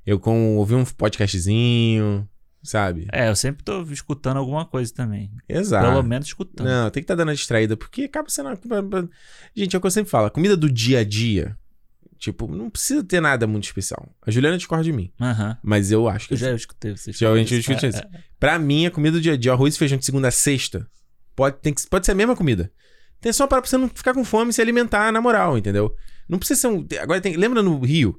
Eu 0.05 0.19
com 0.19 0.57
ouvir 0.57 0.75
um 0.75 0.85
podcastzinho, 0.85 2.27
sabe? 2.63 3.07
É, 3.11 3.29
eu 3.29 3.35
sempre 3.35 3.63
tô 3.63 3.83
escutando 3.83 4.37
alguma 4.37 4.65
coisa 4.65 4.91
também. 4.93 5.31
Exato. 5.47 5.85
Pelo 5.87 6.01
menos 6.03 6.27
escutando. 6.27 6.67
Não, 6.67 6.89
tem 6.89 7.01
que 7.01 7.05
estar 7.05 7.15
dando 7.15 7.29
a 7.31 7.33
distraída, 7.33 7.77
porque 7.77 8.03
acaba 8.03 8.29
sendo. 8.29 8.49
Gente, 9.55 9.75
é 9.75 9.77
o 9.77 9.81
que 9.81 9.87
eu 9.87 9.91
sempre 9.91 10.09
falo. 10.09 10.31
Comida 10.31 10.57
do 10.57 10.71
dia 10.71 10.99
a 10.99 11.03
dia, 11.03 11.55
tipo, 12.17 12.47
não 12.47 12.69
precisa 12.69 13.03
ter 13.03 13.21
nada 13.21 13.45
muito 13.45 13.65
especial. 13.65 14.09
A 14.25 14.31
Juliana 14.31 14.57
discorda 14.57 14.83
de 14.83 14.93
mim, 14.93 15.11
Aham. 15.19 15.57
mas 15.61 15.91
eu 15.91 16.07
acho 16.07 16.27
que. 16.27 16.33
Eu 16.33 16.37
já 16.37 16.53
escutei 16.53 16.95
vocês. 16.95 17.17
Já 17.17 17.31
a 17.31 17.37
gente 17.37 17.53
isso. 17.53 17.57
discute 17.57 17.85
É, 17.85 17.89
isso. 17.89 17.99
é. 17.99 18.09
Pra 18.39 18.57
mim, 18.57 18.85
a 18.85 18.91
comida 18.91 19.17
do 19.17 19.21
dia 19.21 19.33
a 19.33 19.37
dia, 19.37 19.51
arroz 19.51 19.75
e 19.75 19.77
feijão 19.77 19.97
de 19.97 20.05
segunda 20.05 20.29
a 20.29 20.31
sexta, 20.31 20.87
pode, 21.35 21.57
tem 21.61 21.73
que, 21.73 21.85
pode 21.87 22.05
ser 22.05 22.11
a 22.13 22.15
mesma 22.15 22.35
comida. 22.35 22.71
Tem 23.21 23.33
só 23.33 23.47
para 23.47 23.59
você 23.61 23.77
não 23.77 23.89
ficar 23.89 24.13
com 24.13 24.23
fome 24.23 24.51
e 24.51 24.53
se 24.53 24.61
alimentar 24.61 25.11
na 25.11 25.19
moral, 25.21 25.57
entendeu? 25.57 25.93
Não 26.27 26.37
precisa 26.37 26.61
ser 26.61 26.67
um. 26.67 26.85
Agora 27.01 27.19
tem. 27.19 27.35
Lembra 27.35 27.61
no 27.61 27.79
Rio? 27.79 28.17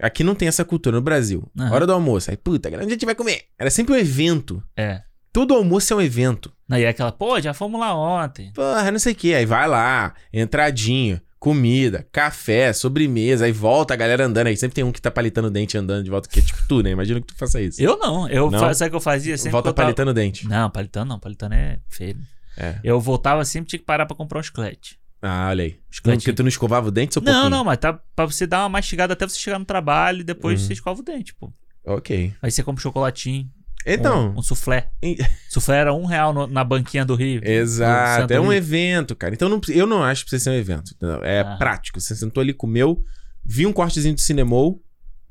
Aqui 0.00 0.24
não 0.24 0.34
tem 0.34 0.48
essa 0.48 0.64
cultura, 0.64 0.96
no 0.96 1.02
Brasil. 1.02 1.48
Aham. 1.58 1.72
Hora 1.72 1.86
do 1.86 1.92
almoço. 1.92 2.30
Aí, 2.30 2.36
puta, 2.36 2.68
onde 2.68 2.78
a 2.78 2.88
gente 2.88 3.06
vai 3.06 3.14
comer? 3.14 3.42
Era 3.58 3.70
sempre 3.70 3.94
um 3.94 3.96
evento. 3.96 4.62
É. 4.76 5.02
Todo 5.32 5.54
almoço 5.54 5.92
é 5.92 5.96
um 5.96 6.00
evento. 6.02 6.52
Não, 6.68 6.76
e 6.78 6.84
é 6.84 6.88
aquela, 6.88 7.12
pô, 7.12 7.40
já 7.40 7.54
fomos 7.54 7.78
lá 7.80 7.94
ontem. 7.96 8.52
Porra, 8.52 8.90
não 8.90 8.98
sei 8.98 9.12
o 9.12 9.16
que. 9.16 9.34
Aí 9.34 9.46
vai 9.46 9.68
lá, 9.68 10.14
entradinha, 10.32 11.22
comida, 11.38 12.06
café, 12.12 12.72
sobremesa, 12.72 13.44
aí 13.44 13.52
volta 13.52 13.94
a 13.94 13.96
galera 13.96 14.24
andando. 14.26 14.46
Aí 14.48 14.56
sempre 14.56 14.74
tem 14.74 14.84
um 14.84 14.92
que 14.92 15.00
tá 15.00 15.10
palitando 15.10 15.48
o 15.48 15.50
dente 15.50 15.76
andando 15.78 16.02
de 16.04 16.10
volta, 16.10 16.28
que 16.28 16.38
é 16.40 16.42
tipo 16.42 16.58
tu, 16.68 16.82
né? 16.82 16.90
Imagina 16.90 17.20
que 17.20 17.26
tu 17.28 17.36
faça 17.36 17.60
isso. 17.60 17.80
Eu 17.82 17.96
não. 17.98 18.28
Eu 18.28 18.50
Não? 18.50 18.58
fa- 18.58 18.74
sabe 18.74 18.88
o 18.88 18.90
que 18.92 18.96
eu 18.96 19.00
fazia? 19.00 19.36
Sempre 19.38 19.52
volta 19.52 19.66
que 19.68 19.70
eu 19.70 19.74
tava- 19.74 19.86
palitando 19.86 20.10
o 20.10 20.14
dente. 20.14 20.46
Não, 20.48 20.70
palitando 20.70 21.06
não. 21.08 21.18
Palitando 21.18 21.54
é 21.54 21.78
feio. 21.88 22.16
É. 22.56 22.78
Eu 22.84 23.00
voltava 23.00 23.44
sempre, 23.44 23.68
tinha 23.70 23.78
que 23.78 23.84
parar 23.84 24.06
pra 24.06 24.16
comprar 24.16 24.40
um 24.40 24.42
chiclete. 24.42 24.98
Ah, 25.22 25.48
olha 25.48 25.64
aí. 25.64 25.76
Não, 26.04 26.16
porque 26.16 26.32
tu 26.32 26.42
não 26.42 26.48
escovava 26.48 26.88
o 26.88 26.90
dente, 26.90 27.14
seu 27.14 27.22
Não, 27.22 27.32
pouquinho? 27.32 27.50
não, 27.50 27.64
mas 27.64 27.78
tá 27.78 27.98
pra 28.14 28.26
você 28.26 28.46
dar 28.46 28.62
uma 28.62 28.68
mastigada 28.68 29.14
até 29.14 29.26
você 29.26 29.38
chegar 29.38 29.58
no 29.58 29.64
trabalho 29.64 30.20
e 30.20 30.24
depois 30.24 30.60
Uhum. 30.60 30.66
você 30.66 30.72
escova 30.74 31.00
o 31.00 31.04
dente, 31.04 31.34
pô. 31.34 31.52
Ok. 31.86 32.32
Aí 32.42 32.50
você 32.50 32.62
compra 32.62 32.80
um 32.80 32.82
chocolatinho. 32.82 33.48
Então. 33.86 34.30
Um, 34.34 34.38
um 34.38 34.42
soufflé. 34.42 34.90
em- 35.02 35.16
soufflé 35.50 35.78
era 35.78 35.92
um 35.94 36.04
real 36.06 36.32
no- 36.32 36.46
na 36.46 36.62
banquinha 36.64 37.04
do 37.04 37.14
Rio. 37.14 37.40
Exato. 37.44 38.20
Centro 38.22 38.36
É 38.36 38.40
um 38.40 38.44
Rio. 38.44 38.52
evento, 38.54 39.14
cara. 39.16 39.34
Então 39.34 39.48
não 39.48 39.60
eu 39.68 39.86
não 39.86 40.02
acho 40.02 40.24
que 40.24 40.30
precisa 40.30 40.50
ser 40.50 40.56
um 40.56 40.60
evento. 40.60 40.92
entendeu? 40.94 41.22
É 41.24 41.40
Ah. 41.40 41.56
prático. 41.56 42.00
Você 42.00 42.14
sentou 42.14 42.40
ali, 42.40 42.52
comeu, 42.54 43.02
viu 43.44 43.68
um 43.68 43.72
cortezinho 43.72 44.14
de 44.14 44.22
cinemol, 44.22 44.80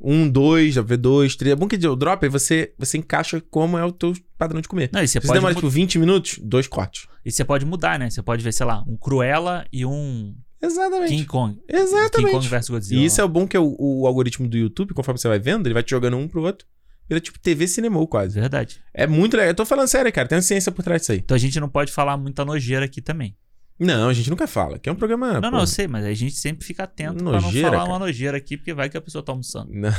um, 0.03 0.29
dois, 0.29 0.73
já 0.73 0.81
vê 0.81 0.97
dois, 0.97 1.35
três. 1.35 1.53
É 1.53 1.55
bom 1.55 1.67
que 1.67 1.75
o 1.87 1.95
drop 1.95 2.23
aí 2.25 2.29
você, 2.29 2.73
você 2.77 2.97
encaixa 2.97 3.41
como 3.49 3.77
é 3.77 3.85
o 3.85 3.91
teu 3.91 4.13
padrão 4.37 4.59
de 4.61 4.67
comer. 4.67 4.89
Não, 4.91 5.01
e 5.01 5.07
você 5.07 5.19
Se 5.21 5.27
pode, 5.27 5.33
demora 5.39 5.53
mu- 5.53 5.59
tipo 5.59 5.69
20 5.69 5.97
minutos, 5.99 6.39
dois 6.43 6.67
cortes. 6.67 7.07
e 7.25 7.31
você 7.31 7.43
pode 7.45 7.65
mudar, 7.65 7.97
né? 7.97 8.09
Você 8.09 8.21
pode 8.21 8.43
ver, 8.43 8.51
sei 8.51 8.65
lá, 8.65 8.83
um 8.87 8.97
Cruella 8.97 9.65
e 9.71 9.85
um 9.85 10.35
Exatamente. 10.61 11.09
King 11.09 11.25
Kong. 11.25 11.53
King 11.55 11.81
Exatamente. 11.81 12.31
Kong 12.31 12.47
vs 12.47 12.69
Godzilla. 12.69 13.01
E 13.01 13.05
isso 13.05 13.19
é 13.19 13.23
o 13.23 13.27
bom 13.29 13.47
que 13.47 13.55
é 13.57 13.59
o, 13.59 13.75
o 13.79 14.07
algoritmo 14.07 14.47
do 14.47 14.57
YouTube, 14.57 14.93
conforme 14.93 15.19
você 15.19 15.27
vai 15.27 15.39
vendo, 15.39 15.67
ele 15.67 15.73
vai 15.73 15.83
te 15.83 15.91
jogando 15.91 16.17
um 16.17 16.27
pro 16.27 16.41
outro. 16.43 16.67
Vira 17.09 17.19
tipo 17.19 17.37
TV 17.37 17.67
Cinemol 17.67 18.07
quase. 18.07 18.39
Verdade. 18.39 18.79
É 18.93 19.05
muito 19.05 19.35
legal. 19.35 19.49
Eu 19.49 19.55
tô 19.55 19.65
falando 19.65 19.87
sério, 19.89 20.11
cara. 20.11 20.25
Tem 20.27 20.37
uma 20.37 20.41
ciência 20.41 20.71
por 20.71 20.83
trás 20.83 21.01
disso 21.01 21.11
aí. 21.11 21.17
Então 21.19 21.35
a 21.35 21.39
gente 21.39 21.59
não 21.59 21.67
pode 21.67 21.91
falar 21.91 22.15
muita 22.15 22.45
nojeira 22.45 22.85
aqui 22.85 23.01
também. 23.01 23.35
Não, 23.79 24.07
a 24.09 24.13
gente 24.13 24.29
nunca 24.29 24.47
fala. 24.47 24.77
Que 24.79 24.87
é 24.87 24.91
um 24.91 24.95
programa. 24.95 25.33
não, 25.33 25.41
pô, 25.41 25.51
não, 25.51 25.59
eu 25.61 25.67
sei, 25.67 25.87
mas 25.87 26.05
a 26.05 26.13
gente 26.13 26.35
sempre 26.35 26.65
fica 26.65 26.83
atento 26.83 27.23
pra 27.23 27.33
não 27.33 27.41
Nojeira, 27.41 27.69
falar 27.69 27.81
cara. 27.83 27.89
uma 27.91 27.99
nojeira 27.99 28.37
aqui, 28.37 28.55
porque 28.57 28.73
vai 28.73 28.89
que 28.89 28.97
a 28.97 29.01
pessoa 29.01 29.23
tá 29.23 29.31
almoçando. 29.31 29.71
Não. 29.73 29.93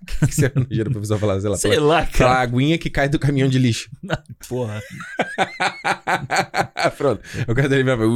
O 0.00 0.06
que 0.20 0.26
que 0.28 0.34
você 0.34 0.46
é 0.46 0.52
nojeira 0.54 0.90
pra 0.90 1.00
pessoa 1.00 1.18
falar? 1.18 1.40
Sei 1.40 1.50
lá. 1.50 1.56
Sei 1.56 1.70
pela- 1.72 1.86
lá, 1.86 2.06
cara. 2.06 2.40
aguinha 2.40 2.78
que 2.78 2.88
cai 2.88 3.08
do 3.08 3.18
caminhão 3.18 3.48
de 3.48 3.58
lixo. 3.58 3.90
Porra. 4.48 4.80
Pronto. 6.96 7.20
O 7.46 7.54
cara 7.54 7.68
dele 7.68 7.82
vai. 7.84 8.06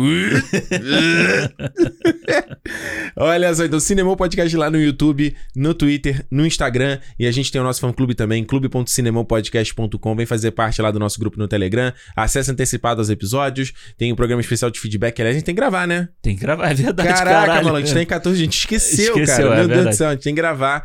Olha 3.16 3.54
só, 3.54 3.64
então 3.64 3.80
Cinemou 3.80 4.16
Podcast 4.16 4.56
lá 4.56 4.70
no 4.70 4.80
YouTube, 4.80 5.34
no 5.54 5.74
Twitter, 5.74 6.24
no 6.30 6.46
Instagram. 6.46 6.98
E 7.18 7.26
a 7.26 7.30
gente 7.32 7.50
tem 7.50 7.60
o 7.60 7.64
nosso 7.64 7.80
fã-clube 7.80 8.14
também, 8.14 8.44
clube.cinemopodcast.com. 8.44 10.16
Vem 10.16 10.26
fazer 10.26 10.52
parte 10.52 10.80
lá 10.80 10.90
do 10.90 10.98
nosso 10.98 11.18
grupo 11.18 11.38
no 11.38 11.48
Telegram. 11.48 11.92
Acesso 12.16 12.50
antecipado 12.52 13.00
aos 13.00 13.10
episódios. 13.10 13.72
Tem 13.98 14.12
um 14.12 14.16
programa 14.16 14.40
especial 14.40 14.70
de 14.70 14.78
feedback. 14.80 15.20
Aliás, 15.20 15.36
a 15.36 15.38
gente 15.38 15.46
tem 15.46 15.54
que 15.54 15.60
gravar, 15.60 15.86
né? 15.86 16.08
Tem 16.22 16.34
que 16.34 16.40
gravar, 16.40 16.70
é 16.70 16.74
verdade, 16.74 17.08
Caraca, 17.08 17.24
caralho. 17.30 17.64
maluco, 17.64 17.76
a 17.76 17.80
gente 17.80 17.94
tá 17.94 18.02
em 18.02 18.06
14, 18.06 18.40
a 18.40 18.44
gente 18.44 18.56
esqueceu, 18.58 19.14
Esqueceu, 19.16 19.48
cara. 19.48 19.54
é 19.62 19.66
Meu 19.66 19.68
Deus 19.68 19.86
do 19.88 19.92
céu, 19.94 20.08
a 20.08 20.12
gente 20.12 20.22
tem 20.22 20.34
que 20.34 20.40
gravar. 20.40 20.84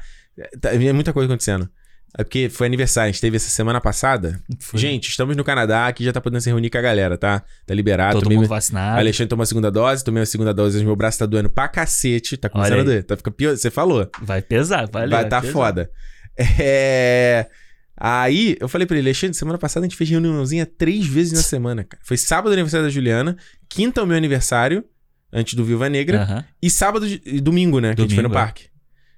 Tá- 0.59 0.73
É 0.73 0.93
muita 0.93 1.13
coisa 1.13 1.27
acontecendo. 1.27 1.69
É 2.17 2.23
porque 2.23 2.49
foi 2.49 2.65
aniversário, 2.67 3.09
a 3.09 3.11
gente 3.11 3.21
teve 3.21 3.35
essa 3.35 3.49
semana 3.49 3.81
passada. 3.81 4.39
Foi. 4.59 4.79
Gente, 4.79 5.09
estamos 5.09 5.35
no 5.35 5.43
Canadá, 5.43 5.87
aqui 5.87 6.03
já 6.03 6.13
tá 6.13 6.21
podendo 6.21 6.41
se 6.41 6.49
reunir 6.49 6.69
com 6.69 6.77
a 6.77 6.81
galera, 6.81 7.17
tá? 7.17 7.43
Tá 7.65 7.73
liberado. 7.73 8.13
Todo 8.13 8.23
tomei 8.23 8.37
mundo 8.37 8.47
vacinado. 8.47 8.97
Alexandre 8.99 9.29
tomou 9.29 9.43
a 9.43 9.45
segunda 9.45 9.69
dose, 9.69 10.03
tomei 10.03 10.23
a 10.23 10.25
segunda 10.25 10.53
dose, 10.53 10.83
meu 10.83 10.95
braço 10.95 11.19
tá 11.19 11.25
doendo 11.25 11.49
pra 11.49 11.67
cacete, 11.67 12.37
tá 12.37 12.49
começando 12.49 12.79
a 12.79 12.83
doer. 12.83 13.03
Tá 13.03 13.17
ficando 13.17 13.33
pior, 13.33 13.55
você 13.55 13.69
falou. 13.69 14.09
Vai 14.21 14.41
pesar, 14.41 14.87
vai 14.89 15.07
vai 15.07 15.27
tá 15.27 15.41
pesar. 15.41 15.53
foda. 15.53 15.91
É... 16.59 17.47
Aí, 17.99 18.55
eu 18.59 18.69
falei 18.69 18.85
pra 18.85 18.95
ele, 18.95 19.07
Alexandre, 19.07 19.35
semana 19.35 19.57
passada 19.57 19.83
a 19.85 19.89
gente 19.89 19.97
fez 19.97 20.09
reuniãozinha 20.09 20.67
três 20.67 21.05
vezes 21.07 21.33
na 21.33 21.41
semana, 21.41 21.83
cara. 21.83 22.01
Foi 22.05 22.15
sábado 22.15 22.51
o 22.51 22.53
aniversário 22.53 22.85
da 22.85 22.91
Juliana, 22.91 23.35
quinta 23.67 24.03
o 24.03 24.05
meu 24.05 24.15
aniversário, 24.15 24.85
antes 25.33 25.55
do 25.55 25.65
Viúva 25.65 25.89
Negra, 25.89 26.45
e 26.61 26.69
sábado 26.69 27.07
e 27.07 27.41
domingo, 27.41 27.79
né? 27.79 27.95
Que 27.95 28.01
a 28.01 28.03
gente 28.03 28.13
foi 28.13 28.21
no 28.23 28.29
Domingo, 28.29 28.39
é. 28.39 28.45
parque. 28.45 28.76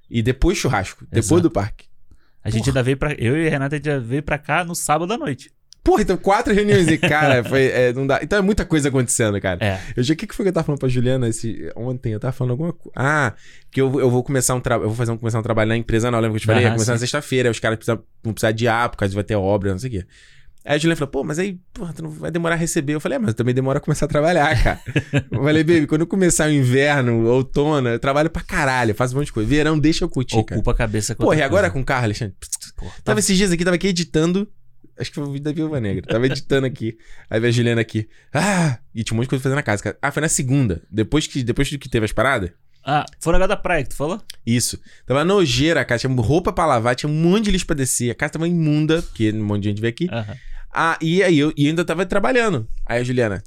E 0.10 0.22
depois 0.24 0.58
churrasco. 0.58 1.04
Depois 1.06 1.26
Exato. 1.26 1.42
do 1.42 1.52
parque. 1.52 1.88
A 2.44 2.50
gente 2.50 2.70
ainda 2.70 2.82
veio 2.82 2.98
pra. 2.98 3.14
Eu 3.14 3.38
e 3.38 3.48
a 3.48 3.50
Renata 3.50 3.76
a 3.76 3.78
gente 3.78 3.86
já 3.86 4.00
veio 4.00 4.24
pra 4.24 4.38
cá 4.38 4.64
no 4.64 4.74
sábado 4.74 5.14
à 5.14 5.18
noite. 5.18 5.52
Porra, 5.84 6.02
então 6.02 6.18
quatro 6.18 6.54
reuniões 6.54 6.88
e, 6.88 6.98
cara, 6.98 7.44
foi. 7.48 7.68
é, 7.68 7.94
não 7.94 8.06
dá. 8.06 8.20
Então 8.22 8.38
é 8.40 8.42
muita 8.42 8.66
coisa 8.66 8.90
acontecendo, 8.90 9.40
cara. 9.40 9.64
É. 9.64 9.80
Eu 9.96 10.04
já, 10.04 10.14
o 10.14 10.18
que, 10.18 10.28
que 10.28 10.36
foi 10.36 10.44
que 10.44 10.50
eu 10.50 10.54
tava 10.54 10.66
falando 10.66 10.80
pra 10.80 10.90
Juliana 10.90 11.28
esse, 11.28 11.72
ontem? 11.76 12.12
Eu 12.14 12.20
tava 12.20 12.32
falando 12.34 12.52
alguma 12.52 12.74
coisa. 12.74 12.92
Ah, 12.96 13.34
que 13.72 13.80
eu, 13.82 14.00
eu 14.00 14.10
vou 14.10 14.24
começar 14.24 14.56
um 14.56 14.60
trabalho. 14.62 14.86
Eu 14.86 14.90
vou 14.90 14.98
fazer 14.98 15.12
um, 15.12 15.18
começar 15.18 15.40
um 15.40 15.44
trabalho 15.44 15.70
na 15.70 15.78
empresa, 15.78 16.10
não. 16.12 16.20
Lembra 16.20 16.32
que 16.32 16.38
eu 16.38 16.42
te 16.42 16.46
falei? 16.48 16.64
Aham, 16.64 16.72
Ia 16.72 16.76
começar 16.76 16.92
na 16.94 16.98
sim. 16.98 17.02
sexta-feira, 17.02 17.50
aí 17.50 17.52
os 17.52 17.60
caras 17.60 17.78
precisam, 17.78 18.04
vão 18.24 18.34
precisar 18.34 18.52
de 18.52 18.68
ar, 18.68 18.90
por 18.90 18.98
causa 18.98 19.10
de 19.10 19.16
vai 19.16 19.24
ter 19.24 19.36
obra, 19.36 19.72
não 19.72 19.80
sei 19.80 19.90
o 19.90 19.94
quê. 19.94 20.06
Aí 20.66 20.76
a 20.76 20.78
Juliana 20.78 20.98
falou, 20.98 21.12
pô, 21.12 21.24
mas 21.24 21.40
aí, 21.40 21.58
porra, 21.74 21.94
tu 21.94 22.04
não 22.04 22.10
vai 22.10 22.30
demorar 22.30 22.56
a 22.56 22.58
receber. 22.58 22.94
Eu 22.94 23.00
falei, 23.00 23.16
é, 23.16 23.20
mas 23.20 23.34
também 23.34 23.56
demora 23.56 23.80
a 23.80 23.82
começar 23.82 24.06
a 24.06 24.10
trabalhar, 24.10 24.62
cara. 24.62 24.80
eu 25.32 25.42
falei, 25.42 25.64
baby, 25.64 25.88
quando 25.88 26.06
começar 26.06 26.48
o 26.48 26.52
inverno, 26.52 27.26
outono, 27.28 27.88
eu 27.90 28.00
trabalho 28.00 28.30
pra 28.30 28.42
caralho, 28.44 28.94
faço 28.94 29.14
um 29.16 29.18
monte 29.20 29.28
de 29.28 29.34
coisa. 29.34 29.50
Verão, 29.50 29.80
deixa 29.80 30.04
eu 30.04 30.10
curtir, 30.10 30.44
cara. 30.44 30.60
Ocupa 30.60 30.72
a 30.72 30.76
cabeça 30.76 31.16
com 31.16 31.24
Porra, 31.24 31.38
e 31.38 31.42
agora 31.42 31.64
coisa. 31.64 31.74
com 31.74 31.80
o 31.82 31.86
carro, 31.86 32.04
Alexandre? 32.04 32.36
Porra, 32.76 32.92
tá- 32.92 33.02
Tava 33.04 33.20
esses 33.20 33.38
dias 33.38 33.52
aqui, 33.52 33.64
tava 33.64 33.76
aqui 33.76 33.88
editando. 33.88 34.48
Acho 35.00 35.12
que 35.12 35.16
foi 35.16 35.24
o 35.24 35.32
vídeo 35.32 35.46
da 35.46 35.54
Viúva 35.54 35.80
Negra. 35.80 36.06
Tava 36.06 36.26
editando 36.26 36.68
aqui. 36.68 36.98
Aí 37.30 37.40
veio 37.40 37.50
a 37.50 37.54
Juliana 37.54 37.80
aqui. 37.80 38.10
Ah! 38.34 38.80
E 38.94 39.02
tinha 39.02 39.16
um 39.16 39.18
monte 39.18 39.28
de 39.28 39.30
coisa 39.30 39.42
fazer 39.42 39.56
na 39.56 39.64
casa. 39.64 39.82
cara. 39.82 39.98
Ah, 40.02 40.12
foi 40.12 40.20
na 40.22 40.28
segunda. 40.28 40.82
Depois 40.92 41.26
que, 41.26 41.42
depois 41.42 41.70
que 41.70 41.90
teve 41.90 42.04
as 42.06 42.12
paradas? 42.12 42.52
Ah, 42.86 43.06
foram 43.20 43.36
agora 43.36 43.50
da 43.50 43.58
praia 43.58 43.84
que 43.84 43.90
tu 43.90 43.96
falou? 43.96 44.22
Isso. 44.46 44.80
Tava 45.06 45.24
nojeira, 45.24 45.84
cara. 45.86 46.00
Tinha 46.00 46.14
roupa 46.14 46.52
pra 46.52 46.66
lavar, 46.66 46.96
tinha 46.96 47.10
um 47.10 47.14
monte 47.14 47.46
de 47.46 47.52
lixo 47.52 47.66
pra 47.66 47.76
descer. 47.76 48.12
A 48.12 48.16
casa 48.16 48.34
tava 48.34 48.48
imunda, 48.48 49.02
porque 49.02 49.32
um 49.32 49.44
monte 49.44 49.64
de 49.64 49.70
gente 49.70 49.82
veio 49.82 49.92
aqui. 49.92 50.08
Aham. 50.12 50.36
Ah, 50.72 50.98
e 51.02 51.24
aí 51.24 51.38
eu 51.40 51.52
e 51.58 51.68
ainda 51.68 51.84
tava 51.84 52.06
trabalhando. 52.06 52.68
Aí 52.86 53.02
a 53.02 53.04
Juliana. 53.04 53.44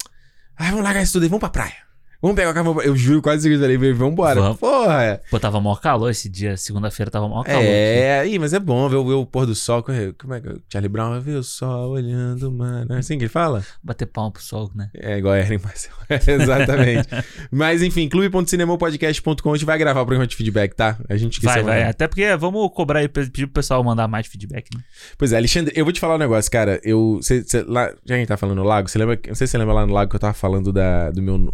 Ah, 0.56 0.70
vamos 0.70 0.84
largar 0.84 1.02
isso 1.02 1.12
tudo 1.14 1.22
aí, 1.22 1.28
vamos 1.28 1.40
pra 1.40 1.48
praia. 1.48 1.81
Vamos 2.22 2.36
pegar 2.36 2.50
o 2.52 2.54
carro. 2.54 2.80
Eu 2.82 2.96
juro, 2.96 3.20
quase 3.20 3.48
que 3.48 3.54
eu 3.56 3.60
falei, 3.60 3.92
vambora. 3.92 4.40
Vamos. 4.40 4.58
Porra. 4.58 5.20
Pô, 5.28 5.40
tava 5.40 5.60
maior 5.60 5.80
calor 5.80 6.08
esse 6.08 6.28
dia. 6.28 6.56
Segunda-feira 6.56 7.10
tava 7.10 7.28
maior 7.28 7.42
calor. 7.42 7.60
É, 7.62 8.24
ih, 8.26 8.38
mas 8.38 8.52
é 8.52 8.60
bom 8.60 8.88
ver, 8.88 8.94
o- 8.96 9.04
ver 9.04 9.14
o 9.14 9.26
pôr 9.26 9.44
do 9.44 9.54
sol. 9.56 9.82
Como 9.82 10.32
é 10.34 10.40
que 10.40 10.48
Charlie 10.70 10.88
Brown 10.88 11.10
vai 11.10 11.20
ver 11.20 11.34
o 11.36 11.42
sol 11.42 11.90
olhando 11.90 12.48
o 12.48 12.52
mar. 12.52 12.86
Não 12.86 12.94
é 12.96 13.00
assim 13.00 13.18
que 13.18 13.24
ele 13.24 13.28
fala? 13.28 13.64
Bater 13.82 14.06
palma 14.06 14.30
pro 14.30 14.40
sol, 14.42 14.70
né? 14.74 14.88
É 14.94 15.18
igual 15.18 15.34
a 15.34 15.40
Erin 15.40 15.58
Marcel. 15.62 15.92
Exatamente. 16.08 17.08
Mas 17.50 17.82
enfim, 17.82 18.08
clube.cinemopodcast.com 18.08 19.50
a 19.52 19.56
gente 19.56 19.66
vai 19.66 19.76
gravar 19.78 20.02
o 20.02 20.06
programa 20.06 20.26
de 20.26 20.36
feedback, 20.36 20.74
tá? 20.74 20.98
A 21.08 21.16
gente 21.16 21.34
esqueceu. 21.34 21.64
Vai, 21.64 21.74
vai. 21.74 21.84
né? 21.84 21.90
Até 21.90 22.06
porque 22.06 22.36
vamos 22.36 22.70
cobrar 22.72 23.00
aí, 23.00 23.08
pedir 23.08 23.46
pro 23.46 23.54
pessoal 23.54 23.82
mandar 23.82 24.06
mais 24.06 24.26
feedback, 24.26 24.68
né? 24.74 24.80
Pois 25.18 25.32
é, 25.32 25.36
Alexandre, 25.36 25.72
eu 25.76 25.84
vou 25.84 25.92
te 25.92 25.98
falar 26.00 26.14
um 26.14 26.18
negócio, 26.18 26.50
cara. 26.50 26.80
Eu. 26.84 27.18
Cê, 27.22 27.42
cê- 27.42 27.64
lá, 27.66 27.86
já 27.88 27.94
que 28.06 28.12
a 28.12 28.16
gente 28.16 28.28
tá 28.28 28.36
falando 28.36 28.58
no 28.58 28.64
lago, 28.64 28.88
você 28.88 28.98
lembra. 28.98 29.18
Não 29.26 29.34
sei 29.34 29.46
se 29.46 29.50
você 29.52 29.58
lembra 29.58 29.74
lá 29.74 29.86
no 29.86 29.92
lago 29.92 30.08
que 30.08 30.16
eu 30.16 30.20
tava 30.20 30.34
falando 30.34 30.72
da, 30.72 31.10
do 31.10 31.20
meu 31.20 31.50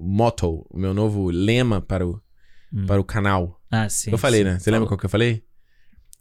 motto, 0.00 0.66
o 0.70 0.78
meu 0.78 0.92
novo 0.94 1.30
lema 1.30 1.80
para 1.80 2.06
o, 2.06 2.20
Hum. 2.72 2.86
para 2.86 3.00
o 3.00 3.04
canal. 3.04 3.60
Ah, 3.70 3.88
sim. 3.88 4.10
eu 4.12 4.18
falei, 4.18 4.40
sim. 4.40 4.44
né? 4.44 4.58
Você 4.58 4.70
lembra 4.70 4.86
Falou. 4.86 4.88
qual 4.88 4.98
que 4.98 5.06
eu 5.06 5.10
falei? 5.10 5.42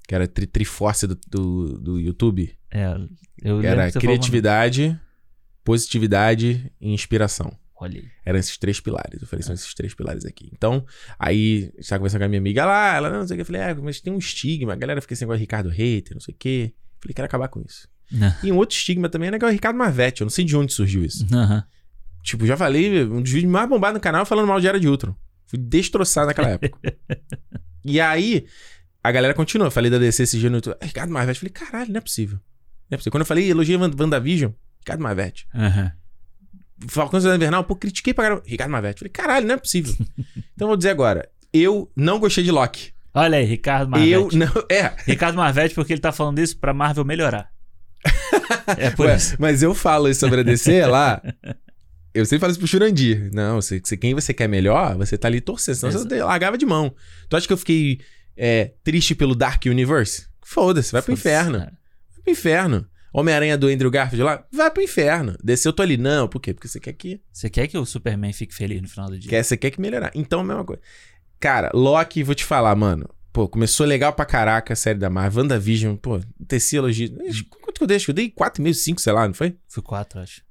Que 0.07 0.15
era 0.15 0.27
tri, 0.27 0.47
Triforce 0.47 1.05
do, 1.05 1.15
do, 1.27 1.79
do 1.79 1.99
YouTube. 1.99 2.51
É, 2.71 2.85
eu 3.43 3.59
Que 3.61 3.67
era 3.67 3.85
que 3.85 3.91
você 3.93 3.99
falou, 3.99 4.15
criatividade, 4.15 4.99
positividade 5.63 6.71
e 6.81 6.91
inspiração. 6.93 7.55
Olha 7.81 7.99
aí. 7.99 8.07
Eram 8.25 8.39
esses 8.39 8.57
três 8.57 8.79
pilares. 8.79 9.21
Eu 9.21 9.27
falei, 9.27 9.43
são 9.43 9.53
esses 9.53 9.73
três 9.73 9.93
pilares 9.93 10.25
aqui. 10.25 10.49
Então, 10.53 10.85
aí, 11.17 11.71
a 11.75 11.77
gente 11.81 11.87
tava 11.89 11.99
conversando 11.99 12.19
com 12.21 12.25
a 12.25 12.27
minha 12.29 12.39
amiga 12.39 12.65
lá, 12.65 12.95
ela 12.97 13.09
não 13.09 13.25
sei 13.25 13.35
o 13.35 13.37
que. 13.37 13.41
Eu 13.41 13.45
falei, 13.45 13.61
é, 13.61 13.73
mas 13.75 14.01
tem 14.01 14.11
um 14.11 14.17
estigma. 14.17 14.73
A 14.73 14.75
galera 14.75 14.99
fica 15.01 15.13
assim, 15.13 15.23
igual 15.25 15.37
Ricardo 15.37 15.69
Hater, 15.69 16.13
não 16.13 16.19
sei 16.19 16.33
o 16.33 16.37
quê. 16.37 16.73
Falei, 16.99 17.13
quero 17.13 17.25
acabar 17.25 17.47
com 17.47 17.61
isso. 17.61 17.87
Não. 18.11 18.33
E 18.43 18.51
um 18.51 18.57
outro 18.57 18.75
estigma 18.75 19.07
também 19.07 19.29
é 19.29 19.35
igual 19.35 19.49
o 19.49 19.53
Ricardo 19.53 19.77
Marvete. 19.77 20.21
Eu 20.21 20.25
não 20.25 20.29
sei 20.31 20.43
de 20.43 20.57
onde 20.57 20.73
surgiu 20.73 21.05
isso. 21.05 21.25
Aham. 21.31 21.63
Tipo, 22.23 22.45
já 22.45 22.55
falei, 22.57 23.03
um 23.05 23.21
dos 23.21 23.31
vídeos 23.31 23.51
mais 23.51 23.67
bombados 23.67 23.95
no 23.95 24.01
canal 24.01 24.25
falando 24.25 24.47
mal 24.47 24.59
de 24.59 24.67
Era 24.67 24.79
de 24.79 24.87
Ultron. 24.87 25.15
Fui 25.47 25.57
destroçado 25.57 26.27
naquela 26.27 26.49
época. 26.49 26.77
e 27.83 27.99
aí, 27.99 28.45
a 29.03 29.11
galera 29.11 29.33
continua. 29.33 29.71
Falei 29.71 29.89
da 29.89 29.97
DC 29.97 30.23
esse 30.23 30.37
dia 30.39 30.49
no 30.49 30.57
YouTube. 30.57 30.75
"Ah, 30.81 30.85
Ricardo 30.85 31.11
Marvete. 31.11 31.37
Eu 31.43 31.49
Falei, 31.51 31.53
caralho, 31.71 31.91
não 31.91 31.97
é 31.97 32.01
possível. 32.01 32.37
Não 32.89 32.95
é 32.95 32.97
possível. 32.97 33.11
Quando 33.11 33.21
eu 33.21 33.25
falei 33.25 33.49
elogia 33.49 33.77
Wand- 33.79 33.95
WandaVision, 33.99 34.51
Ricardo 34.79 35.01
Marvete. 35.01 35.47
Aham. 35.55 35.91
Falcão 36.87 37.19
Cidade 37.19 37.37
Invernal, 37.37 37.63
pô, 37.63 37.75
critiquei 37.75 38.13
pra 38.13 38.25
caramba. 38.25 38.43
Ricardo 38.45 38.71
Marvete. 38.71 38.99
Falei, 38.99 39.11
caralho, 39.11 39.47
não 39.47 39.55
é 39.55 39.57
possível. 39.57 39.93
então 40.53 40.65
eu 40.65 40.67
vou 40.67 40.77
dizer 40.77 40.89
agora. 40.89 41.27
Eu 41.51 41.91
não 41.95 42.19
gostei 42.19 42.43
de 42.43 42.51
Loki. 42.51 42.93
Olha 43.13 43.37
aí, 43.39 43.45
Ricardo 43.45 43.89
Marvete. 43.89 44.11
Eu 44.11 44.29
não. 44.33 44.47
É. 44.69 44.93
Ricardo 45.05 45.35
Marvete, 45.35 45.73
porque 45.73 45.93
ele 45.93 45.99
tá 46.01 46.11
falando 46.11 46.37
isso 46.39 46.57
pra 46.57 46.73
Marvel 46.73 47.03
melhorar. 47.03 47.49
é 48.77 48.89
por 48.91 49.07
Ué, 49.07 49.15
isso. 49.15 49.35
mas 49.39 49.61
eu 49.63 49.73
falo 49.73 50.07
isso 50.07 50.19
sobre 50.19 50.41
a 50.41 50.43
DC 50.43 50.85
lá. 50.85 51.21
Eu 52.19 52.25
sempre 52.25 52.39
falo 52.41 52.51
isso 52.51 52.59
pro 52.59 52.67
Churandir. 52.67 53.29
Não, 53.33 53.61
você, 53.61 53.79
você- 53.83 53.97
quem 53.97 54.13
você 54.13 54.33
quer 54.33 54.47
melhor, 54.47 54.95
você 54.97 55.17
tá 55.17 55.27
ali 55.27 55.41
torcendo. 55.41 55.75
Senão 55.75 55.89
Exato. 55.91 56.09
você 56.09 56.23
largava 56.23 56.57
de 56.57 56.65
mão. 56.65 56.93
Tu 57.29 57.35
acha 57.37 57.47
que 57.47 57.53
eu 57.53 57.57
fiquei 57.57 57.99
é, 58.37 58.73
triste 58.83 59.13
pelo 59.15 59.35
Dark 59.35 59.63
Universe? 59.65 60.27
Foda-se, 60.43 60.91
vai 60.91 61.01
pro 61.01 61.15
Foda-se, 61.15 61.27
inferno. 61.29 61.57
é. 61.57 61.59
Vai 61.65 62.21
pro 62.23 62.31
inferno. 62.31 62.85
Homem-Aranha 63.11 63.57
do 63.57 63.67
Andrew 63.67 63.89
Garfield 63.89 64.21
lá, 64.23 64.45
vai 64.51 64.69
pro 64.69 64.83
inferno. 64.83 65.35
Desceu, 65.43 65.69
eu 65.69 65.73
tô 65.73 65.81
ali. 65.81 65.97
Não, 65.97 66.27
por 66.27 66.39
quê? 66.39 66.53
Porque 66.53 66.67
você 66.67 66.79
quer 66.79 66.93
que. 66.93 67.19
Você 67.33 67.49
quer 67.49 67.67
que 67.67 67.75
o 67.77 67.83
Superman 67.85 68.31
fique 68.33 68.53
feliz 68.53 68.81
no 68.81 68.87
final 68.87 69.09
do 69.09 69.17
dia? 69.17 69.29
Quer, 69.29 69.43
você 69.43 69.57
quer 69.57 69.71
que 69.71 69.81
melhorar. 69.81 70.11
Então, 70.13 70.41
a 70.41 70.43
mesma 70.43 70.63
coisa. 70.63 70.81
Cara, 71.39 71.71
Loki, 71.73 72.21
vou 72.21 72.35
te 72.35 72.43
falar, 72.45 72.75
mano. 72.75 73.09
Pô, 73.33 73.47
começou 73.47 73.85
legal 73.85 74.13
pra 74.13 74.25
caraca 74.25 74.73
a 74.73 74.75
série 74.75 74.99
da 74.99 75.09
Marvel. 75.09 75.41
WandaVision, 75.43 75.95
pô, 75.95 76.19
teci 76.47 76.75
elogio. 76.77 77.09
Quanto 77.61 77.77
que 77.77 77.83
eu 77.83 77.87
dei? 77.87 77.95
Acho 77.97 78.05
que 78.05 78.11
eu 78.11 78.15
dei 78.15 78.29
4,5, 78.29 78.73
5, 78.73 79.01
sei 79.01 79.13
lá, 79.13 79.27
não 79.27 79.33
foi? 79.33 79.55
Foi 79.67 79.81
quatro, 79.81 80.19
acho. 80.19 80.41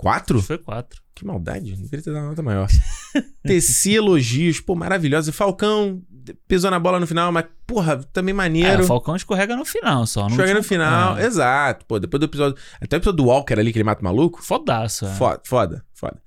Quatro? 0.00 0.40
Foi 0.42 0.56
quatro. 0.58 1.00
Que 1.14 1.26
maldade, 1.26 1.72
não 1.76 1.82
deveria 1.82 2.02
ter 2.02 2.12
dado 2.12 2.22
uma 2.22 2.28
nota 2.30 2.42
maior. 2.42 2.68
Teci 3.44 3.94
elogios, 3.94 4.58
pô, 4.60 4.74
maravilhoso. 4.74 5.32
Falcão 5.32 6.02
pesou 6.48 6.70
na 6.70 6.78
bola 6.78 6.98
no 6.98 7.06
final, 7.06 7.30
mas, 7.30 7.44
porra, 7.66 7.98
também 8.12 8.32
É, 8.32 8.36
maneiro. 8.36 8.82
o 8.84 8.86
Falcão 8.86 9.14
escorrega 9.14 9.54
no 9.56 9.64
final 9.64 10.06
só. 10.06 10.28
No 10.28 10.36
Joga 10.36 10.54
no 10.54 10.62
final, 10.62 11.18
É. 11.18 11.26
exato. 11.26 11.84
Pô, 11.86 11.98
depois 11.98 12.18
do 12.18 12.24
episódio. 12.24 12.56
Até 12.80 12.96
o 12.96 12.98
episódio 12.98 13.16
do 13.18 13.26
Walker 13.26 13.52
ali, 13.54 13.72
que 13.72 13.78
ele 13.78 13.84
mata 13.84 14.00
o 14.00 14.04
maluco. 14.04 14.42
Fodaço, 14.42 15.04
é. 15.06 15.14
Foda, 15.14 15.40
foda, 15.44 15.84
foda. 15.92 16.22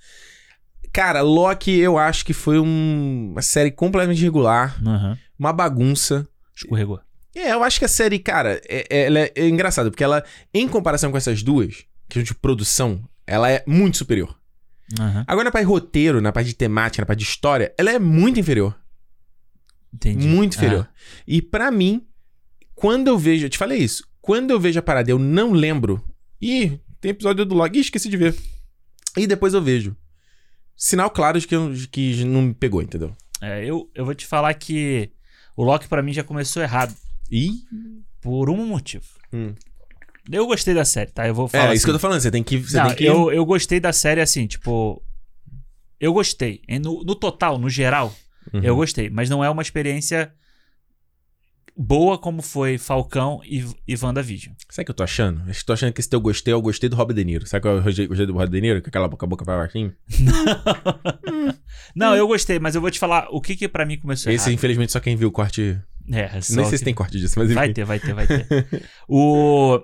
Cara, 0.91 1.21
Loki, 1.21 1.71
eu 1.79 1.97
acho 1.97 2.23
que 2.23 2.33
foi 2.33 2.59
um- 2.59 3.29
uma 3.31 3.41
série 3.41 3.71
completamente 3.71 4.19
irregular, 4.19 4.77
Aham. 4.85 5.17
uma 5.39 5.51
bagunça. 5.51 6.27
Escorregou. 6.55 6.99
É, 7.35 7.51
eu 7.51 7.63
acho 7.63 7.79
que 7.79 7.85
a 7.85 7.87
série, 7.87 8.19
cara, 8.19 8.61
é, 8.69 8.85
é, 8.87 9.05
ela 9.07 9.19
é, 9.21 9.31
é 9.35 9.47
engraçada, 9.49 9.89
porque 9.89 10.03
ela, 10.03 10.23
em 10.53 10.67
comparação 10.67 11.09
com 11.09 11.17
essas 11.17 11.41
duas, 11.41 11.83
que 12.07 12.21
de 12.21 12.35
produção, 12.35 13.01
ela 13.27 13.49
é 13.51 13.63
muito 13.67 13.97
superior. 13.97 14.37
Aham. 14.99 15.23
Agora, 15.27 15.45
na 15.45 15.51
parte 15.51 15.65
de 15.65 15.69
roteiro, 15.71 16.21
na 16.21 16.31
parte 16.31 16.47
de 16.47 16.55
temática, 16.55 17.01
na 17.01 17.05
parte 17.05 17.19
de 17.19 17.25
história, 17.25 17.73
ela 17.77 17.91
é 17.91 17.97
muito 17.99 18.39
inferior. 18.39 18.77
Entendi. 19.93 20.27
Muito 20.27 20.53
Ah, 20.55 20.57
inferior. 20.57 20.89
E 21.27 21.41
pra 21.41 21.71
mim, 21.71 22.05
quando 22.75 23.07
eu 23.07 23.17
vejo, 23.17 23.45
eu 23.45 23.49
te 23.49 23.57
falei 23.57 23.79
isso, 23.79 24.07
quando 24.21 24.51
eu 24.51 24.59
vejo 24.59 24.79
a 24.79 24.81
parada, 24.83 25.09
eu 25.11 25.19
não 25.19 25.51
lembro. 25.51 26.03
Ih, 26.41 26.79
tem 26.99 27.11
episódio 27.11 27.45
do 27.45 27.55
log, 27.55 27.75
Ih, 27.77 27.81
esqueci 27.81 28.09
de 28.09 28.17
ver. 28.17 28.35
E 29.17 29.27
depois 29.27 29.53
eu 29.53 29.61
vejo. 29.61 29.95
Sinal 30.75 31.09
claro 31.11 31.39
de 31.39 31.47
que, 31.47 31.55
eu- 31.55 31.73
de 31.73 31.87
que 31.87 32.23
não 32.25 32.41
me 32.41 32.53
pegou, 32.53 32.81
entendeu? 32.81 33.15
É, 33.41 33.63
eu, 33.65 33.89
eu 33.93 34.05
vou 34.05 34.15
te 34.15 34.25
falar 34.25 34.53
que 34.55 35.11
o 35.55 35.63
Loki 35.63 35.87
pra 35.87 36.01
mim 36.01 36.11
já 36.13 36.23
começou 36.23 36.61
errado. 36.63 36.95
E. 37.31 37.51
Por 38.21 38.49
um 38.49 38.65
motivo. 38.65 39.05
Hum. 39.31 39.53
Eu 40.31 40.45
gostei 40.47 40.73
da 40.73 40.85
série, 40.85 41.11
tá? 41.11 41.27
Eu 41.27 41.33
vou 41.35 41.45
É, 41.47 41.49
falar. 41.49 41.73
isso 41.73 41.83
que 41.85 41.89
eu 41.89 41.93
tô 41.93 41.97
assim. 41.97 42.01
falando, 42.01 42.21
você 42.21 42.31
tem 42.31 42.43
que. 42.43 42.57
Você 42.57 42.77
Não, 42.77 42.87
tem 42.87 42.95
que... 42.95 43.03
eu, 43.05 43.31
eu 43.31 43.45
gostei 43.45 43.79
da 43.79 43.91
série 43.91 44.21
assim, 44.21 44.47
tipo. 44.47 45.03
Eu 45.99 46.13
gostei. 46.13 46.61
No, 46.81 47.03
no 47.03 47.15
total, 47.15 47.57
no 47.57 47.69
geral, 47.69 48.13
Uhum. 48.53 48.61
eu 48.61 48.75
gostei. 48.75 49.09
Mas 49.09 49.29
não 49.29 49.43
é 49.43 49.49
uma 49.49 49.61
experiência 49.61 50.33
boa 51.75 52.17
como 52.19 52.41
foi 52.41 52.77
Falcão 52.77 53.41
e, 53.43 53.65
e 53.87 53.95
WandaVision. 53.95 54.53
Sabe 54.69 54.83
o 54.83 54.85
que 54.85 54.91
eu 54.91 54.95
tô 54.95 55.03
achando? 55.03 55.41
Acho 55.49 55.59
que 55.61 55.65
tô 55.65 55.73
achando 55.73 55.91
que 55.93 55.99
esse 56.01 56.09
teu 56.09 56.21
gostei 56.21 56.53
é 56.53 56.57
o 56.57 56.61
gostei 56.61 56.87
do 56.89 56.95
Robert 56.95 57.15
De 57.15 57.23
Niro. 57.25 57.47
Sabe 57.47 57.61
qual 57.63 57.77
é 57.77 57.79
o 57.79 57.83
gostei 57.83 58.07
do 58.25 58.33
Robert 58.33 58.49
De 58.49 58.61
Niro? 58.61 58.81
Com 58.81 58.89
aquela 58.89 59.07
boca, 59.07 59.25
boca 59.25 59.43
pra 59.45 59.57
baixinho? 59.57 59.93
Não, 61.95 62.15
eu 62.15 62.27
gostei, 62.27 62.59
mas 62.59 62.75
eu 62.75 62.81
vou 62.81 62.91
te 62.91 62.99
falar 62.99 63.27
o 63.31 63.41
que 63.41 63.55
que 63.55 63.67
pra 63.67 63.85
mim 63.85 63.97
começou 63.97 64.31
Esse, 64.31 64.45
errado. 64.49 64.53
infelizmente, 64.55 64.91
só 64.91 64.99
quem 64.99 65.15
viu 65.15 65.29
o 65.29 65.31
corte. 65.31 65.79
É, 66.11 66.41
só 66.41 66.55
Nem 66.55 66.65
sei 66.65 66.71
que- 66.71 66.77
se 66.79 66.83
tem 66.83 66.93
corte 66.93 67.17
disso, 67.19 67.37
mas 67.39 67.47
enfim. 67.47 67.55
Vai 67.55 67.73
ter, 67.73 67.85
vai 67.85 67.99
ter, 67.99 68.13
vai 68.13 68.27
ter. 68.27 68.47
o... 69.07 69.79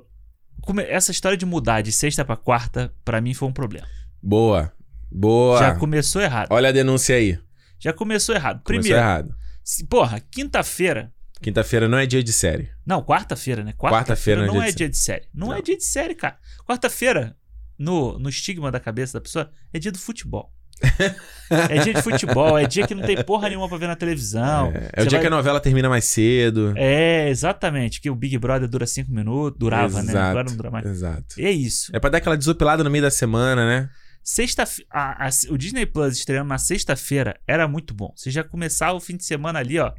Essa 0.87 1.11
história 1.11 1.37
de 1.37 1.45
mudar 1.45 1.81
de 1.81 1.91
sexta 1.91 2.23
pra 2.25 2.35
quarta, 2.37 2.93
pra 3.03 3.19
mim 3.21 3.33
foi 3.33 3.47
um 3.47 3.53
problema. 3.53 3.87
Boa. 4.21 4.71
Boa. 5.11 5.59
Já 5.59 5.75
começou 5.75 6.21
errado. 6.21 6.49
Olha 6.51 6.69
a 6.69 6.71
denúncia 6.71 7.15
aí. 7.15 7.39
Já 7.79 7.93
começou 7.93 8.35
errado. 8.35 8.61
Começou 8.63 8.81
Primeiro, 8.83 8.97
errado. 8.99 9.35
se- 9.63 9.85
porra, 9.85 10.19
quinta-feira. 10.19 11.11
Quinta-feira 11.41 11.87
não 11.87 11.97
é 11.97 12.05
dia 12.05 12.21
de 12.21 12.33
série. 12.33 12.69
Não, 12.85 13.01
quarta-feira, 13.01 13.63
né? 13.63 13.73
Quarta-feira 13.77 14.45
não 14.45 14.55
não 14.55 14.61
é 14.61 14.71
dia 14.71 14.89
de 14.89 14.97
série. 14.97 15.25
Não, 15.33 15.47
Não. 15.47 15.55
é 15.55 15.61
dia 15.61 15.77
de 15.77 15.85
série, 15.85 16.13
cara. 16.13 16.37
Quarta-feira, 16.67 17.35
no, 17.77 18.19
no 18.19 18.27
estigma 18.29 18.69
da 18.69 18.79
cabeça 18.79 19.13
da 19.13 19.21
pessoa, 19.21 19.49
é 19.73 19.79
dia 19.79 19.91
do 19.91 19.97
futebol. 19.97 20.53
É 21.49 21.79
dia 21.83 21.93
de 21.93 22.01
futebol, 22.01 22.57
é 22.57 22.67
dia 22.67 22.85
que 22.85 22.93
não 22.93 23.03
tem 23.03 23.23
porra 23.23 23.49
nenhuma 23.49 23.67
pra 23.67 23.77
ver 23.77 23.87
na 23.87 23.95
televisão. 23.95 24.71
é 24.73 24.89
é 24.97 25.01
o 25.03 25.07
dia 25.07 25.17
vai- 25.17 25.21
que 25.21 25.27
a 25.27 25.29
novela 25.35 25.59
termina 25.59 25.89
mais 25.89 26.05
cedo. 26.05 26.73
É, 26.75 27.29
exatamente. 27.29 27.99
Que 28.01 28.09
o 28.09 28.15
Big 28.15 28.37
Brother 28.37 28.67
dura 28.67 28.85
cinco 28.85 29.11
minutos, 29.11 29.57
durava, 29.59 30.01
né? 30.03 30.11
Exato, 30.11 30.27
Agora 30.29 30.49
não 30.49 30.55
dura 30.55 30.71
mais. 30.71 30.85
Exato. 30.85 31.39
E 31.39 31.45
é 31.45 31.51
isso. 31.51 31.91
É 31.93 31.99
pra 31.99 32.09
dar 32.09 32.19
aquela 32.19 32.37
desopilada 32.37 32.83
no 32.83 32.89
meio 32.89 33.03
da 33.03 33.11
semana, 33.11 33.65
né? 33.65 33.89
Sexta, 34.21 34.63
a- 34.91 35.25
a- 35.27 35.29
o 35.49 35.57
Disney 35.57 35.85
Plus 35.87 36.17
estreando 36.17 36.49
na 36.49 36.57
sexta-feira 36.59 37.39
era 37.47 37.67
muito 37.67 37.93
bom. 37.95 38.13
Você 38.15 38.29
já 38.29 38.43
começar 38.43 38.93
o 38.93 38.99
fim 38.99 39.17
de 39.17 39.25
semana 39.25 39.59
ali, 39.59 39.79
ó. 39.79 39.91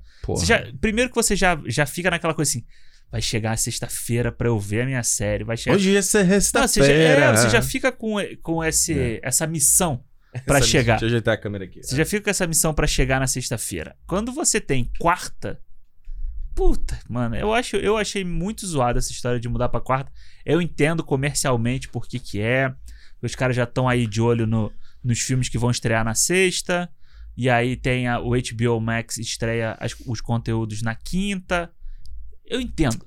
Já- 0.44 0.62
primeiro 0.80 1.10
que 1.10 1.16
você 1.16 1.34
já, 1.34 1.58
já 1.66 1.84
fica 1.86 2.10
naquela 2.10 2.34
coisa 2.34 2.48
assim. 2.50 2.64
Vai 3.10 3.20
chegar 3.20 3.52
a 3.52 3.56
sexta-feira 3.56 4.30
pra 4.30 4.46
eu 4.46 4.56
ver 4.56 4.82
a 4.82 4.86
minha 4.86 5.02
série. 5.02 5.42
Vai 5.42 5.56
chegar. 5.56 5.74
Hoje 5.74 5.90
é 5.90 5.94
Não, 5.94 6.02
você, 6.02 6.24
já, 6.24 6.40
sexta-feira. 6.40 7.24
é, 7.24 7.36
você 7.36 7.48
já 7.48 7.60
fica 7.60 7.90
com, 7.90 8.16
com 8.40 8.62
esse, 8.62 9.18
essa 9.20 9.48
missão 9.48 10.04
pra 10.46 10.58
Essa- 10.58 10.66
chegar. 10.66 10.92
Deixa 10.94 11.04
eu 11.06 11.08
ajeitar 11.08 11.34
a 11.34 11.36
câmera 11.36 11.64
aqui. 11.64 11.82
Você 11.82 11.96
já 11.96 12.04
fica 12.04 12.24
com 12.24 12.30
essa 12.30 12.46
missão 12.46 12.72
pra 12.74 12.86
chegar 12.86 13.18
na 13.20 13.26
sexta-feira. 13.26 13.96
Quando 14.06 14.32
você 14.32 14.60
tem 14.60 14.90
quarta. 14.98 15.60
Puta, 16.54 16.98
mano, 17.08 17.36
eu, 17.36 17.54
acho, 17.54 17.76
eu 17.76 17.96
achei 17.96 18.24
muito 18.24 18.66
zoada 18.66 18.98
essa 18.98 19.12
história 19.12 19.40
de 19.40 19.48
mudar 19.48 19.68
pra 19.68 19.80
quarta. 19.80 20.12
Eu 20.44 20.60
entendo 20.60 21.02
comercialmente 21.02 21.88
por 21.88 22.06
que 22.06 22.18
que 22.18 22.40
é. 22.40 22.74
Os 23.22 23.34
caras 23.34 23.54
já 23.56 23.64
estão 23.64 23.88
aí 23.88 24.06
de 24.06 24.20
olho 24.20 24.46
no, 24.46 24.72
nos 25.02 25.20
filmes 25.20 25.48
que 25.48 25.58
vão 25.58 25.70
estrear 25.70 26.04
na 26.04 26.14
sexta. 26.14 26.90
E 27.36 27.48
aí 27.48 27.76
tem 27.76 28.08
a- 28.08 28.20
o 28.20 28.34
HBO 28.34 28.80
Max 28.80 29.16
estreia 29.16 29.76
as- 29.80 29.94
os 30.06 30.20
conteúdos 30.20 30.82
na 30.82 30.94
quinta. 30.94 31.70
Eu 32.44 32.60
entendo. 32.60 33.06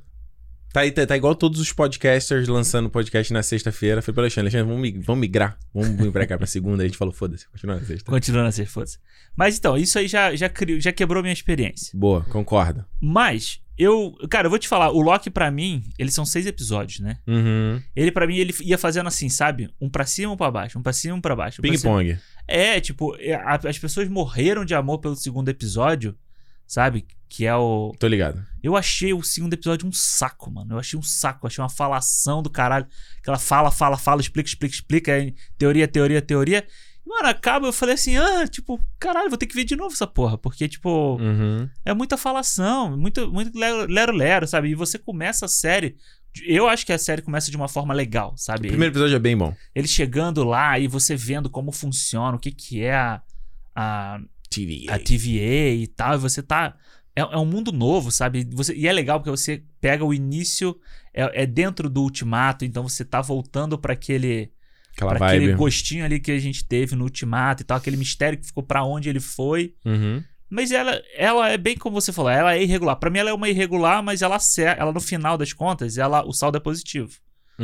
Tá, 0.74 0.82
aí, 0.82 0.91
tá, 0.91 1.05
tá 1.05 1.15
igual 1.15 1.36
todos 1.36 1.59
os 1.59 1.71
podcasters 1.71 2.47
lançando 2.47 2.89
podcast 2.89 3.32
na 3.32 3.43
sexta-feira. 3.43 4.01
Falei 4.01 4.13
pro 4.15 4.24
Alexandre, 4.24 4.57
Alexandre, 4.57 4.91
vamos, 4.91 5.05
vamos 5.05 5.21
migrar. 5.21 5.55
Vamos 5.71 5.89
vir 6.01 6.11
pra 6.11 6.26
cá 6.26 6.36
pra 6.36 6.47
segunda. 6.47 6.82
A 6.82 6.86
gente 6.88 6.97
falou, 6.97 7.13
foda-se, 7.13 7.47
continua 7.47 7.76
na 7.76 7.86
sexta. 7.86 8.09
Continuando 8.09 8.47
assim, 8.47 8.65
foda-se. 8.65 8.97
Mas 9.36 9.55
então, 9.55 9.78
isso 9.78 9.99
aí 9.99 10.07
já, 10.07 10.36
já, 10.36 10.49
criou, 10.49 10.80
já 10.80 10.91
quebrou 10.91 11.21
minha 11.21 11.32
experiência. 11.32 11.91
Boa, 11.93 12.21
concordo. 12.24 12.84
Mas, 12.99 13.61
eu. 13.78 14.15
Cara, 14.32 14.47
eu 14.47 14.49
vou 14.49 14.57
te 14.57 14.67
falar, 14.67 14.89
o 14.89 14.99
Loki, 14.99 15.30
pra 15.30 15.51
mim, 15.51 15.84
eles 15.99 16.15
são 16.15 16.26
seis 16.26 16.47
episódios, 16.47 17.01
né? 17.01 17.19
Uhum. 17.28 17.80
Ele, 17.95 18.11
pra 18.11 18.26
mim, 18.26 18.38
ele 18.38 18.51
ia 18.61 18.78
fazendo 18.80 19.05
assim, 19.05 19.30
sabe? 19.30 19.69
Um 19.80 19.88
pra 19.88 20.07
cima, 20.07 20.34
um 20.34 20.38
pra 20.38 20.49
baixo, 20.49 20.80
um 20.80 20.82
pra 20.82 20.91
cima, 20.91 21.15
um 21.15 21.21
pra 21.21 21.36
baixo. 21.36 21.61
um 21.61 21.61
pra. 21.61 21.71
Ping-pong. 21.71 22.17
É, 22.47 22.82
tipo, 22.82 23.15
é, 23.19 23.36
as 23.45 23.78
pessoas 23.78 24.09
morreram 24.09 24.65
de 24.65 24.74
amor 24.74 24.97
pelo 24.97 25.15
segundo 25.15 25.49
episódio, 25.49 26.15
sabe? 26.68 27.05
Que 27.30 27.45
é 27.45 27.55
o. 27.55 27.91
Tô 27.99 28.07
ligado. 28.07 28.45
Eu 28.61 28.76
achei 28.78 29.14
o 29.14 29.24
segundo 29.24 29.53
episódio 29.53 29.88
um 29.88 29.91
saco, 29.91 30.51
mano. 30.51 30.76
Eu 30.76 30.80
achei 30.80 30.97
um 30.97 31.01
saco, 31.01 31.47
achei 31.47 31.61
uma 31.64 31.70
falação 31.70 32.41
do 32.43 32.49
caralho. 32.49 32.86
Que 33.24 33.30
ela 33.30 33.39
fala, 33.39 33.72
fala, 33.72 33.97
fala, 33.97 34.22
explica, 34.22 34.47
explica, 34.49 34.76
explica. 34.76 35.14
Aí, 35.14 35.34
teoria, 35.57 35.88
teoria, 35.88 36.22
teoria. 36.22 36.66
Mano, 37.05 37.28
acaba, 37.28 37.68
eu 37.68 37.74
falei 37.74 37.95
assim, 37.95 38.16
ah, 38.16 38.47
tipo, 38.47 38.80
caralho, 38.97 39.28
vou 39.30 39.38
ter 39.38 39.45
que 39.47 39.55
ver 39.55 39.66
de 39.66 39.76
novo 39.76 39.93
essa 39.93 40.07
porra. 40.07 40.38
Porque, 40.38 40.70
tipo, 40.70 41.18
Uhum. 41.20 41.68
é 41.84 41.93
muita 41.93 42.16
falação, 42.16 42.95
muito, 42.95 43.30
muito 43.30 43.57
lero- 43.59 43.91
lero-lero, 43.91 44.47
sabe? 44.47 44.70
E 44.70 44.76
você 44.76 44.97
começa 44.97 45.45
a 45.45 45.49
série. 45.49 45.97
Eu 46.45 46.68
acho 46.70 46.86
que 46.86 46.93
a 46.93 46.97
série 46.97 47.22
começa 47.22 47.51
de 47.51 47.57
uma 47.57 47.68
forma 47.68 47.93
legal, 47.93 48.34
O 48.34 48.38
sabe? 48.38 48.68
primeiro 48.70 48.93
episódio 48.93 49.16
é 49.16 49.20
bem 49.20 49.36
bom. 49.36 49.53
Ele 49.76 49.88
chegando 49.88 50.43
lá 50.45 50.80
e 50.80 50.88
você 50.88 51.16
vendo 51.16 51.49
como 51.49 51.72
funciona, 51.74 52.38
o 52.38 52.39
que, 52.39 52.51
que 52.51 52.82
é 52.84 52.95
a, 52.95 53.22
a, 53.76 54.20
TV. 54.54 54.86
a 54.89 54.99
TVA 54.99 55.74
e 55.76 55.88
tal, 55.88 56.16
e 56.16 56.18
você 56.18 56.41
tá. 56.41 56.76
É, 57.16 57.22
é 57.22 57.38
um 57.38 57.45
mundo 57.45 57.72
novo, 57.72 58.12
sabe? 58.12 58.47
Você, 58.54 58.74
e 58.74 58.88
é 58.88 58.91
legal 58.93 59.20
porque 59.20 59.30
você 59.30 59.64
pega 59.80 60.04
o 60.04 60.14
início, 60.14 60.76
é, 61.14 61.43
é 61.43 61.45
dentro 61.45 61.89
do 61.89 62.01
ultimato, 62.01 62.66
então 62.66 62.88
você 62.88 63.06
tá 63.06 63.22
voltando 63.22 63.78
pra 63.78 63.93
aquele. 63.93 64.51
Aquela 64.95 65.16
Pra 65.16 65.28
aquele 65.28 65.47
vibe. 65.47 65.58
gostinho 65.58 66.06
ali 66.06 66.20
que 66.20 66.32
a 66.32 66.39
gente 66.39 66.64
teve 66.66 66.95
no 66.95 67.04
ultimato 67.04 67.64
e 67.64 67.66
tal, 67.66 67.78
aquele 67.78 67.97
mistério 67.97 68.38
que 68.39 68.45
ficou 68.45 68.64
pra 68.64 68.84
onde 68.84 69.10
ele 69.10 69.20
foi. 69.20 69.74
Uhum. 69.86 70.24
Mas 70.49 70.72
ela, 70.72 71.01
ela 71.16 71.49
é 71.49 71.58
bem 71.58 71.76
como 71.76 71.99
você 71.99 72.14
falou, 72.14 72.30
ela 72.30 72.54
é 72.54 72.62
irregular. 72.62 72.95
Pra 72.97 73.10
mim 73.10 73.18
ela 73.18 73.32
é 73.32 73.34
uma 73.34 73.49
irregular, 73.49 74.04
mas 74.04 74.22
ela, 74.22 74.38
ela 74.78 74.91
no 74.93 74.99
final 75.01 75.36
das 75.36 75.51
contas, 75.51 75.97
ela, 75.97 76.24
o 76.24 76.32
saldo 76.32 76.58
é 76.58 76.60
positivo. 76.62 77.12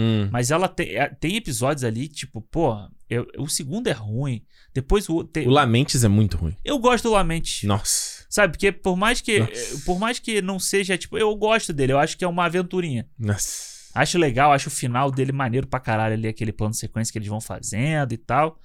Hum. 0.02 0.30
Mas 0.32 0.50
ela 0.50 0.68
tem, 0.70 0.96
é- 0.96 1.10
tem 1.10 1.36
episódios 1.36 1.84
ali, 1.84 2.08
tipo, 2.08 2.40
pô, 2.42 2.74
eu- 3.10 3.28
o 3.38 3.48
segundo 3.50 3.88
é 3.88 3.92
ruim. 3.92 4.42
Depois 4.74 5.10
o. 5.10 5.24
tem- 5.24 5.46
O 5.48 5.50
Lamentes 5.52 6.04
é 6.04 6.08
muito 6.08 6.38
ruim. 6.38 6.56
eu 6.64 6.80
gosto 6.80 7.06
do 7.10 7.12
Lamente. 7.14 7.66
Nossa. 7.68 8.24
Sabe? 8.30 8.54
Porque 8.54 8.72
por 8.72 8.96
mais 8.96 9.20
que. 9.20 9.40
Nossa. 9.40 9.82
Por 9.86 10.00
mais 10.00 10.20
que 10.20 10.42
não 10.42 10.58
seja, 10.60 10.98
tipo, 10.98 11.18
eu 11.18 11.36
gosto 11.36 11.74
dele, 11.74 11.92
eu 11.92 12.00
acho 12.00 12.18
que 12.18 12.24
é 12.24 12.28
uma 12.28 12.46
aventurinha. 12.46 13.08
Nossa. 13.18 13.80
Acho 13.94 14.18
legal, 14.20 14.54
acho 14.54 14.68
o 14.70 14.72
final 14.72 15.12
dele 15.12 15.32
maneiro 15.32 15.66
pra 15.68 15.80
caralho 15.80 16.14
ali, 16.14 16.28
aquele 16.28 16.54
plano 16.54 16.72
de 16.72 16.78
sequência 16.78 17.12
que 17.12 17.18
eles 17.18 17.28
vão 17.28 17.42
fazendo 17.42 18.14
e 18.14 18.18
tal. 18.18 18.60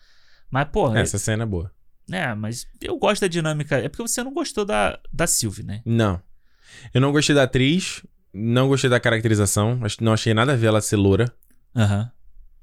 Mas, 0.51 0.68
pô, 0.70 0.95
Essa 0.95 1.18
cena 1.18 1.43
é 1.45 1.47
boa. 1.47 1.72
é, 2.12 2.35
mas 2.35 2.66
eu 2.80 2.97
gosto 2.99 3.22
da 3.22 3.26
dinâmica. 3.28 3.76
É 3.78 3.89
porque 3.89 4.03
você 4.07 4.22
não 4.22 4.32
gostou 4.35 4.64
da, 4.66 5.01
da 5.11 5.26
Sylvie, 5.26 5.64
né? 5.64 5.80
Não. 5.85 6.20
Eu 6.93 7.01
não 7.01 7.11
gostei 7.11 7.35
da 7.35 7.45
atriz. 7.45 8.03
Não 8.35 8.66
gostei 8.68 8.91
da 8.91 8.99
caracterização. 8.99 9.78
Não 10.01 10.12
achei 10.12 10.35
nada 10.35 10.53
a 10.53 10.57
ver 10.57 10.66
ela 10.66 10.80
ser 10.80 10.97
loura. 10.97 11.32
Aham. 11.74 12.11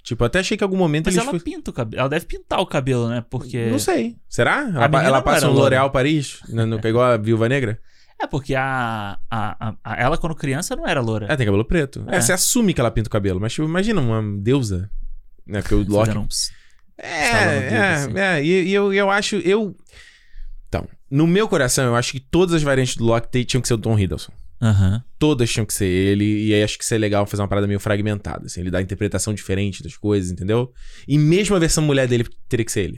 Tipo, 0.04 0.24
até 0.24 0.40
achei 0.40 0.58
que 0.58 0.64
em 0.64 0.66
algum 0.66 0.78
momento 0.78 1.06
Mas 1.06 1.16
eles 1.16 1.28
ela 1.28 1.40
pinta 1.40 1.70
o 1.70 1.74
cabelo. 1.74 2.00
Ela 2.02 2.10
deve 2.10 2.26
pintar 2.26 2.60
o 2.60 2.66
cabelo, 2.66 3.08
né? 3.08 3.24
Porque. 3.30 3.68
Não 3.68 3.80
sei. 3.80 4.18
Será? 4.28 4.62
Ela, 4.62 4.86
ela 5.04 5.18
não 5.18 5.22
passa 5.24 5.48
um. 5.48 5.54
L'Oréal 5.54 5.92
Paris? 5.92 6.40
No, 6.50 6.66
no, 6.68 6.80
igual 6.84 7.12
a 7.12 7.18
Viúva 7.18 7.48
Negra? 7.48 7.80
É 8.20 8.28
porque 8.28 8.54
a, 8.56 9.18
a, 9.30 9.76
a- 9.84 9.96
Ela, 9.96 10.18
quando 10.18 10.36
criança, 10.36 10.76
não 10.76 10.88
era 10.88 11.02
loura. 11.02 11.28
Ela 11.28 11.38
tem 11.38 11.46
cabelo 11.46 11.64
preto. 11.66 12.04
É. 12.08 12.18
É. 12.18 12.22
você 12.22 12.34
assume 12.34 12.74
que 12.74 12.82
ela 12.82 12.92
pinta 12.92 13.08
o 13.08 13.12
cabelo. 13.12 13.40
Mas, 13.40 13.54
tipo, 13.54 13.68
imagina 13.68 14.02
uma 14.02 14.22
deusa. 14.42 14.90
Né? 15.46 15.62
Porque 15.62 15.76
o 15.76 15.84
Loki... 15.88 16.10
Dedo, 16.10 16.28
É, 16.98 17.94
assim. 17.94 18.18
é, 18.18 18.38
é. 18.40 18.44
E, 18.44 18.64
e 18.70 18.74
eu, 18.74 18.94
eu 18.94 19.10
acho... 19.10 19.38
Eu... 19.38 19.76
Então, 20.68 20.88
no 21.10 21.26
meu 21.26 21.48
coração, 21.48 21.86
eu 21.86 21.96
acho 21.96 22.12
que 22.12 22.20
todas 22.20 22.54
as 22.56 22.62
variantes 22.64 22.96
do 22.96 23.06
Loki 23.06 23.44
tinham 23.44 23.62
que 23.62 23.68
ser 23.68 23.74
o 23.74 23.78
Tom 23.78 23.98
Hiddleston. 23.98 24.32
Aham. 24.62 25.04
Todas 25.18 25.50
tinham 25.52 25.66
que 25.66 25.74
ser 25.74 25.86
ele, 25.88 26.48
e 26.48 26.54
aí 26.54 26.64
acho 26.64 26.78
que 26.78 26.84
isso 26.84 26.94
é 26.94 26.98
legal 26.98 27.26
fazer 27.26 27.42
uma 27.42 27.48
parada 27.48 27.68
meio 27.68 27.80
fragmentada, 27.80 28.46
assim, 28.46 28.62
ele 28.62 28.70
dá 28.72 28.82
interpretação 28.82 29.34
diferente 29.34 29.82
das 29.84 29.98
coisas, 29.98 30.30
entendeu? 30.32 30.72
E 31.08 31.18
mesmo 31.18 31.56
a 31.56 31.60
versão 31.60 31.84
mulher 31.84 32.08
dele 32.08 32.26
teria 32.48 32.66
que 32.66 32.72
ser 32.72 32.82
ele. 32.82 32.96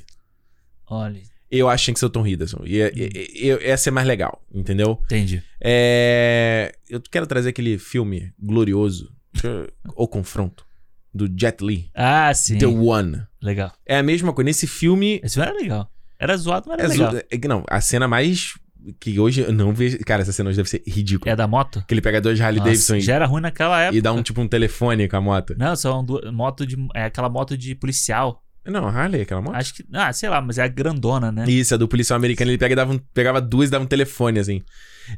Olha. 0.88 1.22
Eu 1.49 1.70
acho 1.70 1.82
que 1.82 1.86
tinha 1.86 1.93
que 1.93 1.99
ser 1.99 2.05
o 2.07 2.09
Tom 2.09 2.26
Hiddleston. 2.26 2.64
E, 2.66 2.78
e- 2.82 2.91
e- 2.95 3.47
e- 3.49 3.68
ia 3.68 3.78
ser 3.78 3.91
mais 3.91 4.07
legal, 4.07 4.43
entendeu? 4.53 4.99
Entendi. 5.05 5.43
É, 5.61 6.74
Eu 6.89 6.99
quero 7.11 7.26
trazer 7.28 7.49
aquele 7.49 7.78
filme 7.78 8.34
glorioso, 8.39 9.11
O 9.95 10.07
Confronto, 10.07 10.66
do 11.14 11.28
Jet 11.28 11.64
Li, 11.64 11.89
Ah, 11.93 12.34
sim. 12.34 12.57
The 12.57 12.66
One. 12.66 13.24
Legal. 13.41 13.72
É 13.86 13.97
a 13.97 14.03
mesma 14.03 14.34
coisa. 14.34 14.45
Nesse 14.47 14.66
filme. 14.68 15.20
Esse 15.24 15.36
filme 15.36 15.49
era 15.49 15.57
legal. 15.59 15.91
Era 16.20 16.36
zoado, 16.38 16.68
mas 16.70 16.80
É 16.80 16.82
era 16.84 16.89
legal. 16.91 17.11
zo- 17.11 17.22
é 17.30 17.47
não, 17.47 17.64
a 17.70 17.82
cena 17.82 18.07
mais. 18.07 18.53
Que 18.99 19.19
hoje 19.19 19.41
eu 19.41 19.53
não 19.53 19.73
vejo. 19.73 19.97
Cara, 19.99 20.21
essa 20.21 20.31
cena 20.31 20.49
hoje 20.49 20.57
deve 20.57 20.69
ser 20.69 20.84
ridícula. 20.88 21.31
É 21.31 21.36
da 21.36 21.47
moto? 21.47 21.84
Que 21.88 21.93
ele 21.93 22.01
pega 22.01 22.19
dois 22.19 22.39
Harley 22.41 22.57
Nossa, 22.59 22.69
Davidson 22.71 22.99
já 22.99 23.15
era 23.15 23.25
ruim 23.25 23.41
naquela 23.41 23.79
época. 23.81 23.97
e 23.97 24.01
dá 24.01 24.11
um 24.11 24.21
tipo 24.21 24.41
um 24.41 24.47
telefone 24.47 25.07
com 25.07 25.17
a 25.17 25.21
moto. 25.21 25.55
Não, 25.57 25.75
são 25.75 26.03
duas, 26.03 26.31
moto 26.31 26.65
de. 26.65 26.75
É 26.93 27.05
aquela 27.05 27.29
moto 27.29 27.57
de 27.57 27.75
policial. 27.75 28.41
Não, 28.65 28.88
Harley, 28.88 29.21
aquela 29.21 29.41
moto. 29.41 29.55
Acho 29.55 29.73
que. 29.73 29.86
Ah, 29.93 30.11
sei 30.13 30.29
lá, 30.29 30.41
mas 30.41 30.57
é 30.57 30.63
a 30.63 30.67
grandona, 30.67 31.31
né? 31.31 31.45
Isso, 31.49 31.73
a 31.73 31.77
do 31.77 31.88
policial 31.88 32.17
americano, 32.17 32.51
ele 32.51 32.57
pega 32.57 32.75
dava 32.75 32.93
um- 32.93 32.99
pegava 33.13 33.39
duas 33.41 33.67
e 33.67 33.71
dava 33.71 33.84
um 33.84 33.88
telefone, 33.88 34.39
assim. 34.39 34.61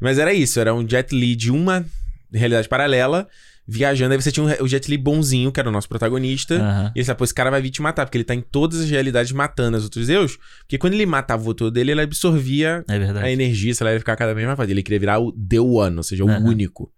Mas 0.02 0.18
era 0.18 0.34
isso, 0.34 0.60
era 0.60 0.74
um 0.74 0.88
Jet 0.88 1.16
Li 1.16 1.36
de 1.36 1.52
uma 1.52 1.86
realidade 2.34 2.68
paralela, 2.68 3.28
viajando. 3.68 4.14
Aí 4.14 4.22
você 4.22 4.32
tinha 4.32 4.46
um 4.46 4.64
o 4.64 4.68
Jet 4.68 4.90
Li 4.90 4.98
bonzinho, 4.98 5.52
que 5.52 5.60
era 5.60 5.70
o 5.70 5.72
nosso 5.72 5.90
protagonista. 5.90 6.56
Aham. 6.56 6.92
E 6.96 7.00
ele 7.00 7.06
sabe, 7.06 7.18
pô, 7.18 7.24
esse 7.24 7.34
cara 7.34 7.50
vai 7.50 7.62
vir 7.62 7.72
te 7.72 7.82
matar, 7.82 8.06
porque 8.06 8.18
ele 8.18 8.24
tá 8.24 8.36
em 8.36 8.42
todas 8.42 8.82
as 8.82 8.90
realidades 8.90 9.32
matando 9.32 9.78
os 9.78 9.84
outros 9.84 10.08
deus. 10.08 10.38
Porque 10.60 10.78
quando 10.78 10.94
ele 10.94 11.06
matava 11.06 11.44
o 11.44 11.48
outro 11.48 11.72
dele, 11.72 11.92
ele 11.92 12.02
absorvia 12.02 12.84
É 12.88 13.24
a 13.24 13.32
energia, 13.32 13.74
sei 13.74 13.84
lá, 13.84 13.92
ele 13.92 13.98
ia 13.98 14.00
ficar 14.00 14.16
cada 14.16 14.34
vez 14.34 14.46
mais 14.46 14.56
forte. 14.56 14.72
Ele 14.72 14.84
queria 14.84 15.00
virar 15.00 15.20
o 15.20 15.32
The 15.32 15.60
One, 15.60 15.98
ou 15.98 16.04
seja, 16.04 16.24
o 16.24 16.30
Aham. 16.30 16.46
único. 16.46 16.92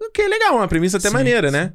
O 0.00 0.10
que 0.10 0.22
é 0.22 0.28
legal, 0.28 0.56
uma 0.56 0.68
premissa 0.68 0.98
até 0.98 1.08
Sim, 1.08 1.14
maneira, 1.14 1.48
sim. 1.48 1.56
né? 1.56 1.72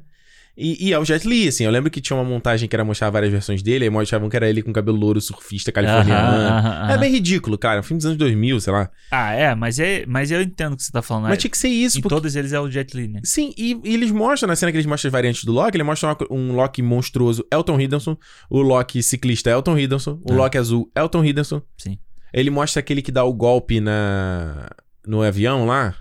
E, 0.56 0.88
e 0.88 0.92
é 0.92 0.98
o 0.98 1.04
Jet 1.04 1.26
Li, 1.26 1.48
assim. 1.48 1.64
Eu 1.64 1.70
lembro 1.70 1.90
que 1.90 2.00
tinha 2.00 2.16
uma 2.16 2.24
montagem 2.24 2.68
que 2.68 2.76
era 2.76 2.84
mostrar 2.84 3.08
várias 3.10 3.30
versões 3.32 3.62
dele, 3.62 3.84
aí 3.84 3.90
mostravam 3.90 4.28
que 4.28 4.36
era 4.36 4.48
ele 4.48 4.62
com 4.62 4.72
cabelo 4.72 4.98
louro, 4.98 5.20
surfista 5.20 5.72
californiano. 5.72 6.12
Aham, 6.36 6.58
aham, 6.58 6.88
É 6.88 6.92
aham. 6.92 6.98
bem 7.00 7.12
ridículo, 7.12 7.56
cara. 7.56 7.76
É 7.76 7.80
um 7.80 7.82
filme 7.82 7.98
dos 7.98 8.06
anos 8.06 8.18
2000, 8.18 8.60
sei 8.60 8.72
lá. 8.72 8.90
Ah, 9.10 9.32
é, 9.32 9.54
mas, 9.54 9.78
é, 9.78 10.04
mas 10.06 10.30
eu 10.30 10.42
entendo 10.42 10.74
o 10.74 10.76
que 10.76 10.82
você 10.82 10.92
tá 10.92 11.00
falando. 11.02 11.24
Mas 11.24 11.32
né? 11.32 11.36
tinha 11.38 11.50
que 11.50 11.58
ser 11.58 11.68
isso, 11.68 11.98
em 11.98 12.02
porque... 12.02 12.14
todos 12.14 12.36
eles 12.36 12.52
é 12.52 12.60
o 12.60 12.70
Jet 12.70 12.94
Li, 12.96 13.08
né? 13.08 13.20
Sim, 13.24 13.54
e, 13.56 13.80
e 13.84 13.94
eles 13.94 14.10
mostram, 14.10 14.48
na 14.48 14.56
cena 14.56 14.70
que 14.72 14.76
eles 14.76 14.86
mostram 14.86 15.08
as 15.08 15.12
variantes 15.12 15.44
do 15.44 15.52
Loki, 15.52 15.76
ele 15.76 15.84
mostra 15.84 16.16
um 16.30 16.52
Loki 16.54 16.82
monstruoso, 16.82 17.44
Elton 17.52 17.80
Hiddleston. 17.80 18.16
O 18.50 18.60
Loki 18.60 19.02
ciclista, 19.02 19.48
Elton 19.50 19.78
Hiddleston. 19.78 20.20
O 20.28 20.32
Ah. 20.32 20.36
Loki 20.36 20.58
azul, 20.58 20.90
Elton 20.94 21.24
Hiddleston. 21.24 21.62
Sim. 21.78 21.98
Ele 22.32 22.50
mostra 22.50 22.80
aquele 22.80 23.02
que 23.02 23.10
dá 23.10 23.24
o 23.24 23.32
golpe 23.32 23.80
na... 23.80 24.68
no 25.06 25.22
avião 25.22 25.66
lá. 25.66 25.94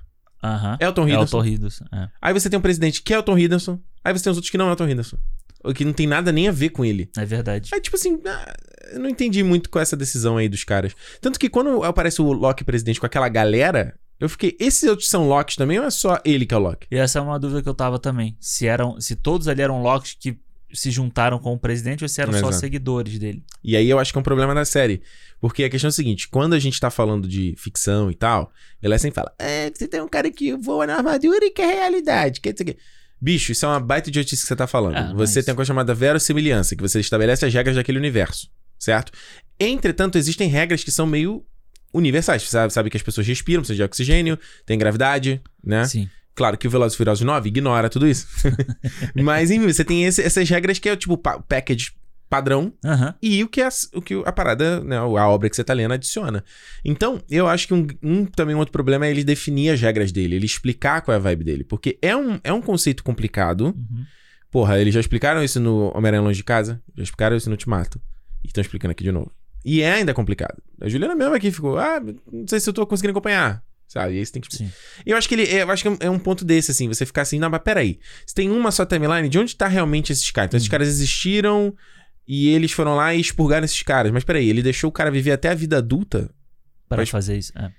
Aham. 0.43 0.77
Elton 0.79 1.01
É 1.01 1.05
o 1.05 1.09
Hiddleston. 1.09 1.37
Torridos. 1.37 1.81
É. 1.91 2.07
Aí 2.21 2.33
você 2.33 2.49
tem 2.49 2.57
um 2.59 2.61
presidente 2.61 3.01
que 3.01 3.13
é 3.13 3.17
Elton 3.17 3.37
Hiddleston. 3.37 3.79
Aí 4.03 4.13
você 4.13 4.23
tem 4.23 4.31
os 4.31 4.37
outros 4.37 4.49
que 4.49 4.57
não 4.57 4.67
é 4.67 4.71
Elton 4.71 4.87
Hiddleston. 4.87 5.17
O 5.63 5.73
que 5.73 5.83
não 5.83 5.93
tem 5.93 6.07
nada 6.07 6.31
nem 6.31 6.47
a 6.47 6.51
ver 6.51 6.69
com 6.69 6.85
ele. 6.85 7.09
é 7.17 7.25
verdade. 7.25 7.69
Aí, 7.73 7.81
tipo 7.81 7.95
assim, 7.95 8.19
ah, 8.25 8.53
eu 8.91 8.99
não 8.99 9.09
entendi 9.09 9.43
muito 9.43 9.69
com 9.69 9.79
essa 9.79 9.97
decisão 9.97 10.37
aí 10.37 10.47
dos 10.47 10.63
caras. 10.63 10.95
Tanto 11.19 11.39
que 11.39 11.49
quando 11.49 11.83
aparece 11.83 12.21
o 12.21 12.31
Loki 12.31 12.63
presidente 12.63 12.99
com 12.99 13.05
aquela 13.05 13.27
galera, 13.27 13.93
eu 14.19 14.29
fiquei, 14.29 14.55
esses 14.59 14.83
outros 14.83 15.09
são 15.09 15.27
Locks 15.27 15.55
também 15.55 15.79
ou 15.79 15.85
é 15.85 15.89
só 15.89 16.19
ele 16.25 16.45
que 16.45 16.53
é 16.53 16.57
o 16.57 16.61
Loki? 16.61 16.87
E 16.91 16.97
essa 16.97 17.19
é 17.19 17.21
uma 17.21 17.39
dúvida 17.39 17.61
que 17.61 17.69
eu 17.69 17.73
tava 17.73 17.99
também. 17.99 18.37
Se 18.39 18.67
eram, 18.67 18.99
se 18.99 19.15
todos 19.15 19.47
ali 19.47 19.61
eram 19.61 19.81
Locks 19.81 20.15
que 20.19 20.37
se 20.73 20.91
juntaram 20.91 21.39
com 21.39 21.53
o 21.53 21.59
presidente 21.59 22.03
ou 22.03 22.09
se 22.09 22.21
eram 22.21 22.33
só 22.33 22.39
Exato. 22.39 22.55
seguidores 22.55 23.17
dele. 23.17 23.43
E 23.63 23.75
aí 23.75 23.89
eu 23.89 23.97
acho 23.97 24.11
que 24.11 24.17
é 24.17 24.21
um 24.21 24.23
problema 24.23 24.53
da 24.53 24.65
série. 24.65 25.01
Porque 25.39 25.63
a 25.63 25.69
questão 25.69 25.87
é 25.87 25.89
a 25.89 25.93
seguinte: 25.93 26.27
quando 26.27 26.53
a 26.53 26.59
gente 26.59 26.79
tá 26.79 26.89
falando 26.89 27.27
de 27.27 27.55
ficção 27.57 28.11
e 28.11 28.15
tal, 28.15 28.51
ela 28.81 28.97
sempre 28.99 29.15
fala: 29.15 29.33
É, 29.39 29.71
você 29.73 29.87
tem 29.87 30.01
um 30.01 30.07
cara 30.07 30.29
que 30.29 30.53
voa 30.53 30.85
na 30.85 30.97
armadura 30.97 31.45
e 31.45 31.49
que 31.49 31.61
é 31.61 31.73
realidade. 31.73 32.41
Que, 32.41 32.53
que... 32.53 32.77
Bicho, 33.21 33.51
isso 33.51 33.65
é 33.65 33.69
uma 33.69 33.79
baita 33.79 34.09
idiotice 34.09 34.41
que 34.43 34.47
você 34.47 34.55
tá 34.55 34.65
falando. 34.67 34.95
Ah, 34.95 35.13
você 35.13 35.39
mas- 35.39 35.45
tem 35.45 35.51
uma 35.51 35.55
coisa 35.57 35.67
chamada 35.67 35.93
verossimilhança, 35.93 36.75
que 36.75 36.81
você 36.81 36.99
estabelece 36.99 37.45
as 37.45 37.53
regras 37.53 37.75
daquele 37.75 37.97
universo, 37.97 38.47
certo? 38.77 39.11
Entretanto, 39.59 40.17
existem 40.17 40.47
regras 40.47 40.83
que 40.83 40.91
são 40.91 41.05
meio 41.05 41.43
universais. 41.93 42.43
Você 42.43 42.49
sabe, 42.49 42.71
sabe 42.73 42.89
que 42.89 42.97
as 42.97 43.03
pessoas 43.03 43.27
respiram, 43.27 43.61
precisa 43.61 43.75
de 43.75 43.83
oxigênio, 43.83 44.39
tem 44.65 44.77
gravidade, 44.77 45.41
né? 45.63 45.85
Sim. 45.85 46.09
Claro 46.35 46.57
que 46.57 46.67
o 46.67 46.69
Velozes 46.71 46.95
Furiosos 46.95 47.25
9 47.25 47.49
ignora 47.49 47.89
tudo 47.89 48.07
isso. 48.07 48.25
Mas, 49.15 49.51
enfim, 49.51 49.67
você 49.67 49.83
tem 49.83 50.05
esse- 50.05 50.21
essas 50.21 50.49
regras 50.49 50.79
que 50.79 50.87
é 50.87 50.95
tipo 50.95 51.17
pa- 51.17 51.39
package 51.41 51.91
padrão 52.29 52.71
Aham. 52.85 53.15
e 53.21 53.43
o 53.43 53.47
que, 53.47 53.61
a, 53.61 53.69
o 53.93 54.01
que 54.01 54.13
a 54.25 54.31
parada, 54.31 54.81
né, 54.81 54.97
a 54.97 55.05
obra 55.05 55.49
que 55.49 55.55
você 55.55 55.63
tá 55.63 55.73
lendo 55.73 55.93
adiciona. 55.93 56.43
Então, 56.85 57.21
eu 57.29 57.47
acho 57.47 57.67
que 57.67 57.73
um, 57.73 57.87
um- 58.03 58.25
também 58.25 58.55
um 58.55 58.59
outro 58.59 58.71
problema 58.71 59.05
é 59.07 59.11
ele 59.11 59.23
definir 59.23 59.71
as 59.71 59.81
regras 59.81 60.11
dele, 60.11 60.35
ele 60.35 60.45
explicar 60.45 61.01
qual 61.01 61.13
é 61.13 61.17
a 61.17 61.21
vibe 61.21 61.43
dele. 61.43 61.63
Porque 61.63 61.97
é 62.01 62.15
um, 62.15 62.39
é 62.43 62.53
um 62.53 62.61
conceito 62.61 63.03
complicado. 63.03 63.65
Uhum. 63.75 64.05
Porra, 64.51 64.79
eles 64.79 64.93
já 64.93 64.99
explicaram 64.99 65.43
isso 65.43 65.59
no 65.59 65.91
Homem-Aranha 65.95 66.21
Longe 66.23 66.37
de 66.37 66.43
Casa, 66.43 66.81
já 66.95 67.03
explicaram 67.03 67.35
isso 67.35 67.49
no 67.49 67.53
Ultimato. 67.53 67.99
E 68.43 68.47
estão 68.47 68.61
explicando 68.61 68.91
aqui 68.91 69.03
de 69.03 69.11
novo. 69.11 69.31
E 69.65 69.81
é 69.81 69.93
ainda 69.93 70.13
complicado. 70.13 70.61
A 70.81 70.87
Juliana 70.87 71.15
mesmo 71.15 71.35
aqui 71.35 71.51
ficou, 71.51 71.77
ah, 71.77 71.99
não 72.31 72.47
sei 72.47 72.59
se 72.59 72.69
eu 72.69 72.73
tô 72.73 72.85
conseguindo 72.87 73.11
acompanhar. 73.11 73.61
Sabe? 73.87 74.13
E 74.13 74.17
aí 74.19 74.25
você 74.25 74.31
tem 74.33 74.41
que 74.41 74.55
Sim. 74.55 74.71
Eu 75.03 75.17
acho 75.17 75.27
que 75.27 75.33
ele. 75.33 75.43
Eu 75.51 75.69
acho 75.71 75.81
que 75.81 75.87
é 75.87 75.91
um- 75.91 75.97
é 76.01 76.09
um 76.11 76.19
ponto 76.19 76.45
desse, 76.45 76.69
assim, 76.69 76.87
você 76.87 77.07
ficar 77.07 77.23
assim, 77.23 77.39
não, 77.39 77.49
mas 77.49 77.59
peraí. 77.63 77.99
Se 78.23 78.35
tem 78.35 78.47
uma 78.51 78.69
só 78.71 78.85
timeline, 78.85 79.27
de 79.27 79.39
onde 79.39 79.55
tá 79.55 79.67
realmente 79.67 80.11
esses 80.13 80.29
caras? 80.29 80.49
Então, 80.49 80.57
esses 80.57 80.67
Uhum. 80.67 80.71
caras 80.71 80.87
existiram 80.89 81.73
e 82.29 82.49
eles 82.49 82.71
foram 82.71 82.95
lá 82.95 83.13
e 83.15 83.19
expurgaram 83.19 83.65
esses 83.65 83.81
caras. 83.81 84.11
Mas 84.11 84.23
peraí, 84.23 84.47
ele 84.47 84.61
deixou 84.61 84.89
o 84.89 84.93
cara 84.93 85.09
viver 85.09 85.31
até 85.31 85.49
a 85.49 85.55
vida 85.55 85.79
adulta? 85.79 86.29
Para 86.87 86.99
Mas- 87.01 87.09
fazer 87.09 87.35
isso. 87.37 87.51
É. 87.57 87.71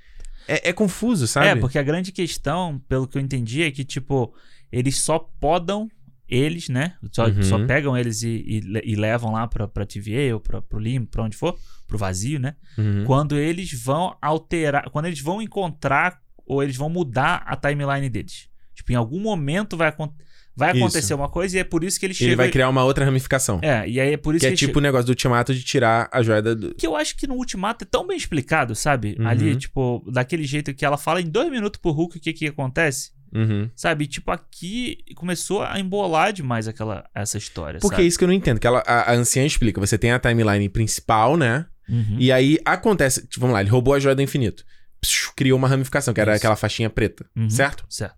É, 0.48 0.70
é 0.70 0.72
confuso, 0.72 1.26
sabe? 1.28 1.46
É, 1.46 1.54
porque 1.56 1.78
a 1.78 1.82
grande 1.82 2.10
questão, 2.10 2.78
pelo 2.88 3.06
que 3.06 3.16
eu 3.16 3.22
entendi, 3.22 3.62
é 3.62 3.70
que, 3.70 3.84
tipo, 3.84 4.34
eles 4.72 4.98
só 4.98 5.18
podam 5.18 5.88
eles, 6.28 6.68
né? 6.68 6.94
Só, 7.12 7.26
Uhum. 7.26 7.42
só 7.42 7.64
pegam 7.66 7.96
eles 7.96 8.22
e, 8.22 8.28
e 8.46 8.92
e 8.92 8.96
levam 8.96 9.32
lá 9.32 9.46
pra, 9.46 9.66
pra 9.68 9.84
TVA 9.86 10.32
ou 10.34 10.40
pra, 10.40 10.60
pro 10.62 10.78
limbo, 10.78 11.06
pra 11.08 11.22
onde 11.24 11.36
for, 11.36 11.56
pro 11.86 11.98
vazio, 11.98 12.38
né? 12.40 12.54
Uhum. 12.78 13.04
Quando 13.04 13.36
eles 13.36 13.72
vão 13.72 14.16
alterar, 14.20 14.90
quando 14.90 15.06
eles 15.06 15.20
vão 15.20 15.40
encontrar 15.42 16.20
ou 16.46 16.62
eles 16.62 16.76
vão 16.76 16.88
mudar 16.88 17.42
a 17.46 17.54
timeline 17.56 18.08
deles. 18.08 18.48
Tipo, 18.74 18.92
em 18.92 18.96
algum 18.96 19.20
momento 19.20 19.76
vai, 19.76 19.88
acon- 19.88 20.12
vai 20.56 20.72
Isso. 20.72 20.78
acontecer 20.84 21.14
uma 21.14 21.28
coisa 21.28 21.56
e 21.56 21.60
é 21.60 21.64
por 21.64 21.82
isso 21.84 21.98
que 21.98 22.06
Ele 22.06 22.14
chegam... 22.14 22.36
vai 22.36 22.50
criar 22.50 22.68
uma 22.68 22.84
outra 22.84 23.04
ramificação. 23.04 23.58
É, 23.62 23.88
e 23.88 23.98
aí 24.00 24.12
é 24.12 24.16
por 24.16 24.34
isso 24.34 24.40
que 24.40 24.46
é 24.46 24.50
eles 24.50 24.58
tipo 24.60 24.78
o 24.78 24.82
negócio 24.82 25.06
do 25.06 25.10
ultimato 25.10 25.54
de 25.54 25.62
tirar 25.62 26.08
a 26.12 26.22
joia 26.22 26.42
do- 26.42 26.74
que 26.74 26.86
eu 26.86 26.94
acho 26.96 27.16
que 27.16 27.26
no 27.26 27.34
Ultimato 27.34 27.84
é 27.84 27.88
tão 27.90 28.06
bem 28.06 28.16
explicado, 28.16 28.74
sabe? 28.74 29.16
Uhum. 29.18 29.26
Ali, 29.26 29.56
tipo, 29.56 30.04
daquele 30.12 30.44
jeito 30.44 30.74
que 30.74 30.84
ela 30.84 30.96
fala 30.98 31.20
em 31.20 31.26
dois 31.26 31.50
minutos 31.50 31.80
pro 31.80 31.90
Hulk 31.92 32.18
o 32.18 32.20
que 32.20 32.32
que 32.32 32.46
acontece, 32.46 33.10
Uhum. 33.34 33.70
sabe? 33.76 34.06
Tipo, 34.06 34.32
aqui 34.32 34.98
começou 35.14 35.62
a 35.62 35.78
embolar 35.78 36.32
demais 36.32 36.66
aquela, 36.68 37.08
essa 37.14 37.38
história, 37.38 37.78
Porque 37.80 37.94
é 37.94 37.98
sabe? 37.98 38.08
isso 38.08 38.18
que 38.18 38.24
eu 38.24 38.28
não 38.28 38.34
entendo. 38.34 38.58
Que 38.58 38.66
ela, 38.66 38.82
a, 38.86 39.12
a 39.12 39.14
anciã 39.14 39.44
explica. 39.46 39.80
Você 39.80 39.96
tem 39.96 40.10
a 40.12 40.18
timeline 40.18 40.68
principal, 40.68 41.36
né? 41.36 41.64
Uhum. 41.88 42.16
E 42.18 42.30
aí 42.32 42.58
acontece. 42.64 43.26
Tipo, 43.26 43.40
vamos 43.42 43.54
lá, 43.54 43.60
ele 43.60 43.70
roubou 43.70 43.94
a 43.94 44.00
joia 44.00 44.14
do 44.14 44.22
infinito. 44.22 44.64
Psiu, 45.00 45.30
criou 45.34 45.56
uma 45.58 45.66
ramificação, 45.68 46.12
que 46.12 46.20
era 46.20 46.32
Isso. 46.32 46.38
aquela 46.40 46.56
faixinha 46.56 46.90
preta. 46.90 47.24
Uhum. 47.36 47.48
Certo? 47.48 47.84
Certo. 47.88 48.16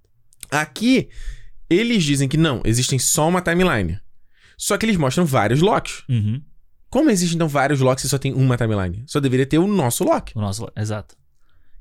Aqui, 0.50 1.08
eles 1.70 2.04
dizem 2.04 2.28
que 2.28 2.36
não, 2.36 2.60
existem 2.64 2.98
só 2.98 3.28
uma 3.28 3.40
timeline. 3.40 3.98
Só 4.56 4.76
que 4.78 4.86
eles 4.86 4.96
mostram 4.96 5.24
vários 5.24 5.60
locks. 5.60 6.02
Uhum. 6.08 6.40
Como 6.88 7.10
existem 7.10 7.36
então 7.36 7.48
vários 7.48 7.80
locks 7.80 8.04
e 8.04 8.08
só 8.08 8.18
tem 8.18 8.32
uma 8.34 8.56
timeline? 8.56 9.02
Só 9.06 9.18
deveria 9.18 9.46
ter 9.46 9.58
o 9.58 9.66
nosso 9.66 10.04
lock. 10.04 10.32
O 10.36 10.40
nosso, 10.40 10.68
exato. 10.76 11.16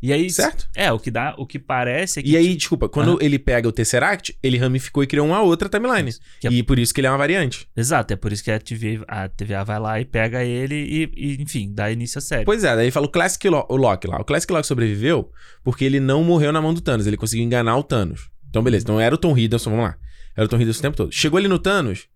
E 0.04 0.12
aí, 0.12 0.32
Certo? 0.32 0.68
é, 0.76 0.92
o 0.92 0.98
que 0.98 1.12
dá, 1.12 1.36
o 1.38 1.46
que 1.46 1.60
parece 1.60 2.20
é 2.20 2.24
que... 2.24 2.32
E 2.32 2.36
aí, 2.36 2.56
desculpa, 2.56 2.90
quando 2.90 3.20
ele 3.22 3.38
pega 3.38 3.68
o 3.70 3.72
Tesseract, 3.72 4.36
ele 4.42 4.58
ramificou 4.58 5.04
e 5.04 5.06
criou 5.08 5.28
uma 5.28 5.42
outra 5.44 5.70
timeline. 5.70 6.10
é- 6.44 6.48
E 6.52 6.64
por 6.64 6.80
isso 6.80 6.92
que 6.92 7.02
ele 7.02 7.06
é 7.08 7.12
uma 7.12 7.20
variante. 7.20 7.68
Exato, 7.78 8.12
é 8.12 8.16
por 8.16 8.34
isso 8.34 8.44
que 8.44 8.50
a 8.50 8.58
TVA, 8.60 9.06
a 9.08 9.30
TVA 9.30 9.64
vai 9.64 9.80
lá 9.80 10.02
e 10.02 10.06
pega 10.06 10.44
ele 10.44 10.74
e, 10.74 11.12
e, 11.16 11.42
enfim, 11.44 11.72
dá 11.72 11.92
início 11.92 12.18
à 12.18 12.22
série. 12.22 12.46
Pois 12.46 12.64
é, 12.64 12.76
daí 12.76 12.90
fala 12.90 13.06
o 13.06 13.10
Classic 13.10 13.48
Lo- 13.48 13.68
o 13.70 13.76
Loki 13.76 14.08
lá. 14.08 14.18
O 14.20 14.26
Classic 14.26 14.52
Loki 14.52 14.66
sobreviveu 14.66 15.30
porque 15.64 15.86
ele 15.86 16.00
não 16.00 16.24
morreu 16.24 16.52
na 16.52 16.60
mão 16.64 16.74
do 16.74 16.82
Thanos. 16.82 17.06
Ele 17.06 17.16
conseguiu 17.18 17.46
enganar 17.46 17.78
o 17.78 17.84
Thanos. 17.84 18.28
Então, 18.52 18.62
beleza. 18.62 18.84
Então 18.84 19.00
era 19.00 19.16
o 19.16 19.18
Tom 19.18 19.36
Hiddleston, 19.36 19.72
vamos 19.72 19.86
lá. 19.86 19.98
Era 20.36 20.46
o 20.46 20.48
Tom 20.48 20.58
Hiddleston 20.58 20.80
o 20.80 20.84
tempo 20.84 20.98
todo. 20.98 21.12
Chegou 21.12 21.38
ali 21.40 21.48
no 21.48 21.58
Thanos, 21.58 22.08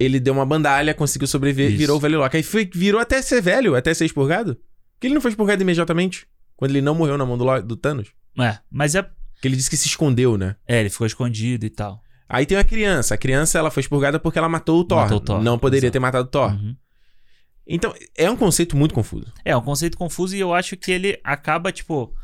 ele 0.00 0.18
deu 0.18 0.32
uma 0.32 0.44
bandalha, 0.46 0.94
conseguiu 0.94 1.28
sobreviver, 1.28 1.68
Isso. 1.68 1.78
virou 1.78 1.98
o 1.98 2.00
velho 2.00 2.18
Loki. 2.18 2.38
Aí 2.38 2.42
foi, 2.42 2.68
virou 2.72 3.00
até 3.00 3.22
ser 3.22 3.40
velho, 3.40 3.76
até 3.76 3.92
ser 3.94 4.06
expurgado. 4.06 4.58
Porque 4.94 5.06
ele 5.06 5.14
não 5.14 5.20
foi 5.20 5.30
expurgado 5.30 5.62
imediatamente. 5.62 6.26
Quando 6.56 6.72
ele 6.72 6.80
não 6.80 6.94
morreu 6.94 7.16
na 7.16 7.24
mão 7.24 7.38
do, 7.38 7.62
do 7.62 7.76
Thanos. 7.76 8.08
É, 8.40 8.58
mas 8.70 8.94
é, 8.94 9.08
Que 9.40 9.46
ele 9.46 9.56
disse 9.56 9.70
que 9.70 9.76
se 9.76 9.86
escondeu, 9.86 10.36
né? 10.36 10.56
é, 10.66 10.80
ele 10.80 10.90
ficou 10.90 11.06
escondido 11.06 11.64
e 11.64 11.70
tal. 11.70 12.00
Aí 12.28 12.44
tem 12.44 12.58
a 12.58 12.64
criança. 12.64 13.14
A 13.14 13.18
criança, 13.18 13.58
ela 13.58 13.70
foi 13.70 13.80
expurgada 13.80 14.18
porque 14.18 14.38
ela 14.38 14.48
matou 14.48 14.80
o 14.80 14.84
Thor. 14.84 14.98
Matou 14.98 15.16
o 15.16 15.20
Thor, 15.20 15.42
Não 15.42 15.58
poderia 15.58 15.90
ter 15.90 15.98
matado 15.98 16.26
o 16.26 16.30
Thor. 16.30 16.52
Uhum. 16.52 16.76
Então, 17.66 17.94
é 18.16 18.30
um 18.30 18.36
conceito 18.36 18.76
muito 18.76 18.94
confuso. 18.94 19.32
É, 19.44 19.56
um 19.56 19.60
conceito 19.62 19.96
confuso 19.96 20.34
e 20.34 20.40
eu 20.40 20.54
acho 20.54 20.76
que 20.76 20.90
ele 20.90 21.20
acaba, 21.22 21.70
tipo. 21.70 22.14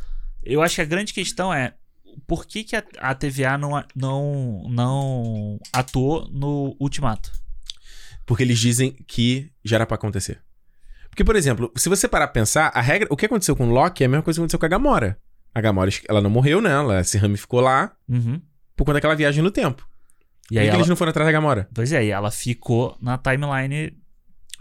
Eu 0.42 0.62
acho 0.62 0.74
que 0.76 0.80
a 0.80 0.86
grande 0.86 1.12
questão 1.12 1.53
é 1.53 1.74
por 2.27 2.47
que, 2.47 2.65
que 2.65 2.77
a, 2.77 2.83
a 2.99 3.15
TVA 3.15 3.57
não, 3.59 3.83
não, 3.95 4.62
não 4.69 5.59
atuou 5.73 6.29
no 6.31 6.77
Ultimato? 6.81 7.33
Porque 8.27 8.43
eles 8.43 8.59
dizem 8.59 8.93
que 9.07 9.51
já 9.65 9.77
era 9.77 9.87
pra 9.87 9.97
acontecer. 9.97 10.41
Porque, 11.11 11.23
por 11.25 11.37
exemplo, 11.37 11.71
se 11.77 11.89
você 11.89 12.09
parar 12.09 12.27
pra 12.27 12.33
pensar, 12.35 12.73
a 12.75 12.81
regra. 12.81 13.07
O 13.11 13.17
que 13.17 13.27
aconteceu 13.27 13.55
com 13.55 13.69
o 13.69 13.73
Loki 13.73 14.03
é 14.03 14.07
a 14.07 14.09
mesma 14.09 14.23
coisa 14.23 14.39
que 14.39 14.41
aconteceu 14.43 14.59
com 14.59 14.67
a 14.67 14.69
Gamora. 14.69 15.19
A 15.55 15.61
Gamora, 15.61 15.91
ela 16.09 16.21
não 16.21 16.31
morreu, 16.31 16.61
né? 16.61 16.71
Ela 16.73 17.05
se 17.05 17.17
ramificou 17.19 17.61
lá 17.61 17.93
Uhum. 18.09 18.41
por 18.75 18.85
conta 18.85 18.95
daquela 18.95 19.15
viagem 19.15 19.43
no 19.43 19.51
tempo. 19.51 19.87
E 20.51 20.55
Por 20.55 20.61
aí 20.61 20.67
ela, 20.69 20.77
eles 20.79 20.89
não 20.89 20.97
foram 20.97 21.11
atrás 21.11 21.27
da 21.29 21.33
Gamora? 21.33 21.69
Pois 21.73 21.93
é, 21.93 22.05
e 22.05 22.11
ela 22.11 22.31
ficou 22.31 22.97
na 23.01 23.17
timeline. 23.17 23.97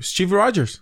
Steve 0.01 0.36
Rogers. 0.36 0.82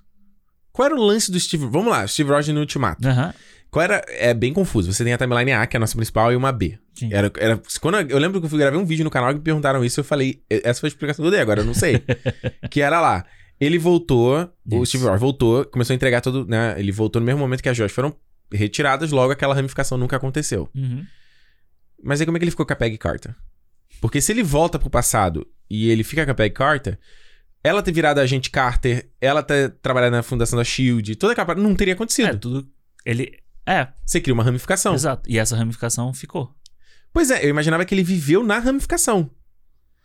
Qual 0.74 0.86
era 0.86 0.96
o 0.96 1.02
lance 1.02 1.32
do 1.32 1.40
Steve... 1.40 1.66
Vamos 1.68 1.90
lá, 1.92 2.06
Steve 2.08 2.30
Rogers 2.30 2.54
no 2.54 2.60
Ultimato. 2.62 3.08
Aham. 3.08 3.34
Qual 3.72 3.84
era... 3.84 4.04
É 4.10 4.34
bem 4.34 4.54
confuso. 4.54 4.94
Você 4.94 5.04
tem 5.04 5.14
a 5.14 5.18
timeline 5.18 5.54
A, 5.54 5.66
que 5.66 5.76
é 5.76 5.78
a 5.78 5.80
nossa 5.80 5.96
principal, 5.96 6.32
e 6.32 6.36
uma 6.36 6.52
B. 6.52 6.78
Sim. 6.94 7.10
Era, 7.12 7.32
era, 7.38 7.62
quando 7.80 7.98
eu, 8.00 8.10
eu 8.10 8.20
lembro 8.20 8.40
que 8.40 8.54
eu 8.54 8.60
gravei 8.60 8.80
um 8.80 8.86
vídeo 8.86 9.04
no 9.04 9.10
canal 9.10 9.30
que 9.30 9.40
me 9.40 9.44
perguntaram 9.44 9.84
isso, 9.84 10.02
eu 10.02 10.04
falei... 10.04 10.44
Essa 10.50 10.82
foi 10.82 10.88
a 10.88 10.92
explicação 10.92 11.24
que 11.24 11.28
eu 11.28 11.32
dei, 11.32 11.40
agora 11.40 11.62
eu 11.62 11.66
não 11.66 11.74
sei. 11.74 12.04
que 12.70 12.82
era 12.82 13.02
lá. 13.02 13.26
Ele 13.60 13.80
voltou, 13.80 14.54
o 14.70 14.76
Isso. 14.76 14.88
Steve 14.88 15.06
Rogers 15.06 15.22
voltou, 15.22 15.66
começou 15.66 15.94
a 15.94 15.96
entregar 15.96 16.22
todo... 16.22 16.46
Né, 16.46 16.76
ele 16.78 16.92
voltou 16.92 17.20
no 17.20 17.26
mesmo 17.26 17.40
momento 17.40 17.64
que 17.64 17.70
as 17.70 17.78
joias 17.78 17.92
foram 17.92 18.16
retiradas, 18.52 19.12
logo 19.12 19.32
aquela 19.32 19.56
ramificação 19.56 19.98
nunca 19.98 20.18
aconteceu. 20.18 20.70
Uhum. 20.76 21.06
Mas 22.04 22.20
aí 22.20 22.26
como 22.26 22.38
é 22.38 22.40
que 22.40 22.44
ele 22.44 22.52
ficou 22.52 22.66
com 22.66 22.74
a 22.74 22.76
Peggy 22.76 22.98
Carter? 22.98 23.36
Porque 24.02 24.20
se 24.20 24.32
ele 24.32 24.44
volta 24.44 24.80
pro 24.80 24.90
passado 24.90 25.48
e 25.70 25.90
ele 25.90 26.04
fica 26.04 26.26
com 26.26 26.32
a 26.32 26.36
Peggy 26.36 26.54
Carter, 26.54 27.00
ela 27.64 27.84
ter 27.84 27.92
virado 27.92 28.20
agente 28.20 28.50
Carter, 28.50 29.10
ela 29.20 29.44
ter 29.44 29.70
trabalhado 29.82 30.16
na 30.16 30.24
fundação 30.24 30.58
da 30.58 30.64
SHIELD, 30.64 31.16
toda 31.16 31.34
aquela 31.34 31.46
parte 31.46 31.62
não 31.62 31.76
teria 31.76 31.94
acontecido. 31.94 32.30
É, 32.30 32.34
tudo. 32.34 32.68
Ele. 33.06 33.38
É, 33.72 33.88
Você 34.06 34.20
cria 34.20 34.34
uma 34.34 34.44
ramificação. 34.44 34.94
exato. 34.94 35.30
E 35.30 35.38
essa 35.40 35.56
ramificação 35.56 36.14
ficou. 36.14 36.54
Pois 37.14 37.30
é, 37.32 37.44
eu 37.46 37.50
imaginava 37.50 37.86
que 37.86 37.94
ele 37.96 38.04
viveu 38.04 38.44
na 38.44 38.60
ramificação. 38.60 39.30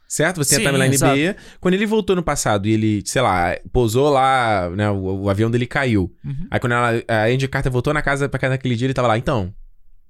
Certo? 0.08 0.36
Você 0.36 0.56
tem 0.56 0.66
a 0.66 0.70
timeline 0.70 0.94
exato. 0.94 1.14
B. 1.16 1.34
Quando 1.60 1.74
ele 1.74 1.84
voltou 1.84 2.14
no 2.14 2.22
passado 2.22 2.68
e 2.68 2.72
ele, 2.72 3.02
sei 3.04 3.20
lá, 3.22 3.56
pousou 3.72 4.08
lá, 4.08 4.70
né? 4.70 4.88
O, 4.88 5.22
o 5.22 5.30
avião 5.30 5.50
dele 5.50 5.66
caiu. 5.66 6.14
Uhum. 6.24 6.46
Aí 6.48 6.60
quando 6.60 6.72
ela, 6.74 7.02
a 7.08 7.24
Andy 7.24 7.48
Carter 7.48 7.72
voltou 7.72 7.92
na 7.92 8.00
casa 8.02 8.28
pra 8.28 8.38
casa 8.38 8.52
naquele 8.54 8.76
dia, 8.76 8.86
ele 8.86 8.94
tava 8.94 9.08
lá. 9.08 9.18
Então, 9.18 9.52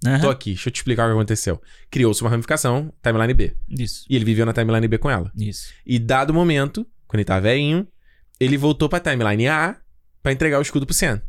Aham. 0.05 0.21
tô 0.21 0.29
aqui, 0.29 0.51
deixa 0.51 0.69
eu 0.69 0.73
te 0.73 0.77
explicar 0.77 1.05
o 1.05 1.09
que 1.09 1.13
aconteceu. 1.15 1.63
Criou-se 1.91 2.21
uma 2.21 2.29
ramificação, 2.29 2.93
timeline 3.03 3.33
B. 3.33 3.57
Isso. 3.71 4.05
E 4.11 4.15
ele 4.17 4.27
viveu 4.27 4.45
na 4.45 4.53
timeline 4.53 4.87
B 4.87 4.99
com 4.99 5.11
ela. 5.11 5.33
Isso. 5.35 5.73
E 5.87 5.99
dado 5.99 6.29
o 6.29 6.35
momento, 6.35 6.87
quando 7.07 7.21
ele 7.21 7.25
tava 7.25 7.41
velhinho, 7.41 7.89
ele 8.39 8.59
voltou 8.59 8.91
pra 8.91 9.01
timeline 9.01 9.49
A 9.49 9.77
pra 10.23 10.31
entregar 10.31 10.59
o 10.59 10.63
escudo 10.63 10.85
pro 10.85 10.95
Sam. 10.95 11.23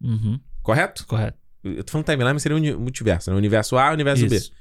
Uhum. 0.00 0.38
Correto? 0.62 1.04
Correto. 1.08 1.41
Eu 1.64 1.84
tô 1.84 1.92
falando 1.92 2.06
timeline, 2.06 2.32
mas 2.32 2.42
seria 2.42 2.56
uni- 2.56 2.74
multiverso, 2.74 3.30
né? 3.30 3.36
Universo 3.36 3.76
A, 3.78 3.92
universo 3.92 4.26
B. 4.28 4.36
Isso. 4.36 4.52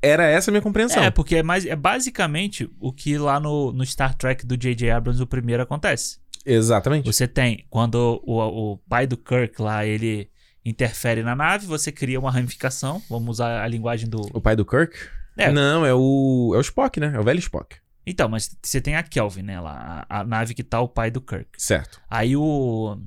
Era 0.00 0.24
essa 0.26 0.50
a 0.50 0.52
minha 0.52 0.62
compreensão. 0.62 1.02
É, 1.02 1.10
porque 1.10 1.36
é, 1.36 1.42
mais, 1.42 1.64
é 1.64 1.76
basicamente 1.76 2.68
o 2.80 2.92
que 2.92 3.16
lá 3.16 3.38
no, 3.38 3.72
no 3.72 3.86
Star 3.86 4.14
Trek 4.16 4.44
do 4.44 4.56
J.J. 4.56 4.90
Abrams, 4.90 5.22
o 5.22 5.26
primeiro, 5.26 5.62
acontece. 5.62 6.18
Exatamente. 6.44 7.06
Você 7.06 7.28
tem, 7.28 7.64
quando 7.70 8.20
o, 8.24 8.72
o 8.72 8.78
pai 8.88 9.06
do 9.06 9.16
Kirk 9.16 9.62
lá, 9.62 9.86
ele 9.86 10.28
interfere 10.64 11.22
na 11.22 11.36
nave, 11.36 11.66
você 11.66 11.92
cria 11.92 12.18
uma 12.18 12.32
ramificação, 12.32 13.00
vamos 13.08 13.36
usar 13.36 13.62
a 13.62 13.68
linguagem 13.68 14.08
do... 14.08 14.20
O 14.32 14.40
pai 14.40 14.56
do 14.56 14.64
Kirk? 14.64 14.96
É. 15.36 15.50
Não, 15.52 15.86
é 15.86 15.94
o. 15.94 16.52
É 16.54 16.58
o 16.58 16.60
Spock, 16.60 17.00
né? 17.00 17.12
É 17.14 17.18
o 17.18 17.22
velho 17.22 17.38
Spock. 17.38 17.76
Então, 18.04 18.28
mas 18.28 18.54
você 18.60 18.80
tem 18.80 18.96
a 18.96 19.02
Kelvin, 19.02 19.42
né, 19.42 19.60
lá, 19.60 20.04
a, 20.08 20.20
a 20.20 20.24
nave 20.24 20.54
que 20.54 20.64
tá 20.64 20.80
o 20.80 20.88
pai 20.88 21.10
do 21.10 21.20
Kirk. 21.20 21.48
Certo. 21.56 22.00
Aí 22.10 22.36
o... 22.36 22.98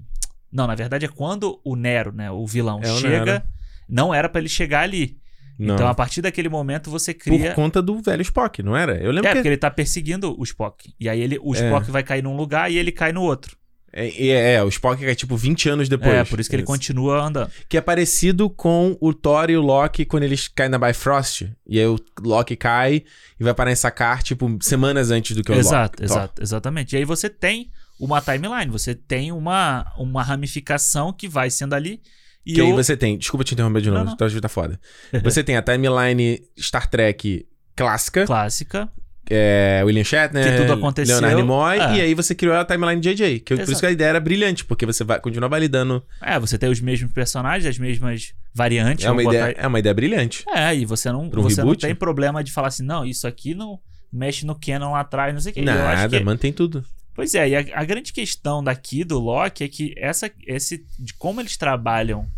Não, 0.56 0.66
na 0.68 0.74
verdade 0.76 1.06
é 1.06 1.10
quando 1.10 1.60
o 1.64 1.76
Nero, 1.76 2.12
né, 2.14 2.32
o 2.32 2.45
vilão, 2.47 2.80
É 2.82 2.91
o 2.91 2.97
chega... 2.97 3.26
Nero. 3.26 3.43
Não 3.88 4.14
era 4.14 4.28
pra 4.30 4.39
ele 4.41 4.49
chegar 4.49 4.82
ali. 4.82 5.18
Não. 5.60 5.76
Então, 5.76 5.88
a 5.88 5.93
partir 5.93 6.22
daquele 6.22 6.49
momento, 6.49 6.89
você 6.89 7.14
Por 7.14 7.24
cria... 7.24 7.53
conta 7.53 7.82
do 7.82 8.01
velho 8.01 8.22
Spock, 8.22 8.64
não 8.64 8.76
era? 8.76 8.97
Eu 8.97 9.12
lembro 9.12 9.28
É, 9.28 9.32
que. 9.32 9.38
porque 9.38 9.47
ele 9.49 9.58
tá 9.58 9.70
perseguindo 9.70 10.36
o 10.39 10.43
Spock. 10.43 10.93
E 10.99 11.08
aí 11.08 11.22
ele, 11.22 11.38
o 11.41 11.53
É. 11.56 11.60
Spock 11.60 11.91
vai 11.91 12.01
cair 12.03 12.22
num 12.24 12.36
lugar 12.36 12.72
e 12.72 12.78
ele 12.78 12.91
cai 12.91 13.12
no 13.14 13.22
outro. 13.22 13.56
É, 13.93 14.08
é, 14.28 14.53
é, 14.56 14.64
o 14.64 14.68
Spock 14.68 15.06
é 15.06 15.16
tipo 15.16 15.38
20 15.38 15.70
anos 15.70 15.88
depois. 15.88 16.14
é, 16.14 16.24
por 16.26 16.39
isso 16.41 16.49
que 16.49 16.56
ele 16.58 16.64
Isso. 16.64 16.72
continua 16.72 17.22
andando. 17.24 17.49
Que 17.70 17.78
é 17.78 17.82
parecido 17.82 18.49
com 18.49 18.97
o 18.99 19.14
Thor 19.14 19.49
e 19.49 19.56
o 19.56 19.62
Loki 19.62 20.03
quando 20.03 20.24
eles 20.24 20.49
caem 20.49 20.70
na 20.70 20.78
Bifrost. 20.78 21.43
E 21.66 21.80
aí 21.80 21.86
o 21.88 21.97
Loki 22.22 22.58
cai 22.58 23.03
e 23.39 23.43
vai 23.43 23.53
parar 23.53 23.72
em 23.72 23.76
Sakar, 23.76 24.22
tipo, 24.24 24.58
semanas 24.62 25.12
antes 25.12 25.34
do 25.36 25.41
que 25.43 25.51
o 25.51 25.56
exato, 25.56 26.01
Loki. 26.01 26.08
Thor. 26.12 26.18
exato, 26.18 26.43
exatamente. 26.43 26.93
E 26.93 26.97
aí 26.97 27.06
você 27.06 27.30
tem 27.30 27.72
uma 27.99 28.21
timeline, 28.21 28.69
você 28.71 28.93
tem 28.95 29.31
uma, 29.31 29.85
uma 29.97 30.21
ramificação 30.23 31.11
que 31.13 31.27
vai 31.27 31.49
sendo 31.49 31.73
ali. 31.73 32.01
E 32.45 32.53
Que 32.53 32.61
eu... 32.61 32.67
aí 32.67 32.71
você 32.73 32.95
tem. 32.95 33.17
Desculpa 33.17 33.43
te 33.43 33.53
interromper 33.53 33.81
de 33.81 33.89
novo, 33.89 34.05
não. 34.05 34.15
tá, 34.17 34.27
tá 34.41 34.49
foda. 34.49 34.79
Você 35.23 35.43
tem 35.43 35.57
a 35.57 35.63
timeline 35.63 36.39
Star 36.59 36.87
Trek 36.87 37.43
clássica, 37.75 38.23
Clássica. 38.27 38.87
é, 39.27 39.81
William 39.83 40.03
Shatner, 40.03 40.45
Que 40.45 40.61
tudo 40.61 40.73
aconteceu. 40.73 41.15
Leonard 41.19 41.41
Nimoy, 41.41 41.79
É. 41.79 41.95
e 41.95 42.01
aí 42.01 42.13
você 42.13 42.35
criou 42.35 42.55
a 42.55 42.63
timeline 42.63 43.01
JJ. 43.01 43.39
Que 43.39 43.53
eu- 43.53 43.57
por 43.57 43.63
isso 43.63 43.71
Exato. 43.71 43.79
que 43.79 43.85
a 43.87 43.91
ideia 43.91 44.09
era 44.09 44.19
brilhante, 44.19 44.63
porque 44.63 44.85
você 44.85 45.03
vai 45.03 45.19
continuar 45.19 45.47
validando. 45.47 46.05
É, 46.21 46.39
você 46.39 46.55
tem 46.55 46.69
os 46.69 46.79
mesmos 46.79 47.11
personagens, 47.11 47.65
as 47.67 47.79
mesmas 47.79 48.33
variantes. 48.53 49.03
É 49.05 49.09
uma, 49.09 49.23
ideia, 49.23 49.47
botar- 49.47 49.63
é 49.63 49.67
uma 49.67 49.79
ideia 49.79 49.93
brilhante. 49.95 50.45
É, 50.53 50.75
e 50.75 50.85
você 50.85 51.11
não, 51.11 51.27
Pra 51.27 51.39
um 51.39 51.43
você 51.43 51.63
não 51.63 51.73
tem 51.73 51.95
problema 51.95 52.43
de 52.43 52.51
falar 52.51 52.67
assim, 52.67 52.83
não, 52.83 53.03
isso 53.03 53.25
aqui 53.25 53.55
não 53.55 53.79
mexe 54.13 54.45
no 54.45 54.53
canon 54.53 54.91
lá 54.91 54.99
atrás, 54.99 55.33
não 55.33 55.41
sei 55.41 55.51
o 55.51 55.55
que. 55.55 55.61
Nada, 55.63 56.15
que 56.19 56.23
mantém 56.23 56.53
tudo. 56.53 56.85
Pois 57.16 57.34
é, 57.34 57.47
e 57.49 57.55
a, 57.55 57.59
a 57.82 57.84
grande 57.86 58.11
questão 58.13 58.61
daqui 58.63 59.03
do 59.03 59.18
Loki 59.20 59.63
é 59.63 59.68
que 59.68 59.93
essa, 59.97 60.30
esse, 60.45 60.86
de 60.99 61.13
como 61.13 61.39
eles 61.41 61.55
trabalham 61.57 62.30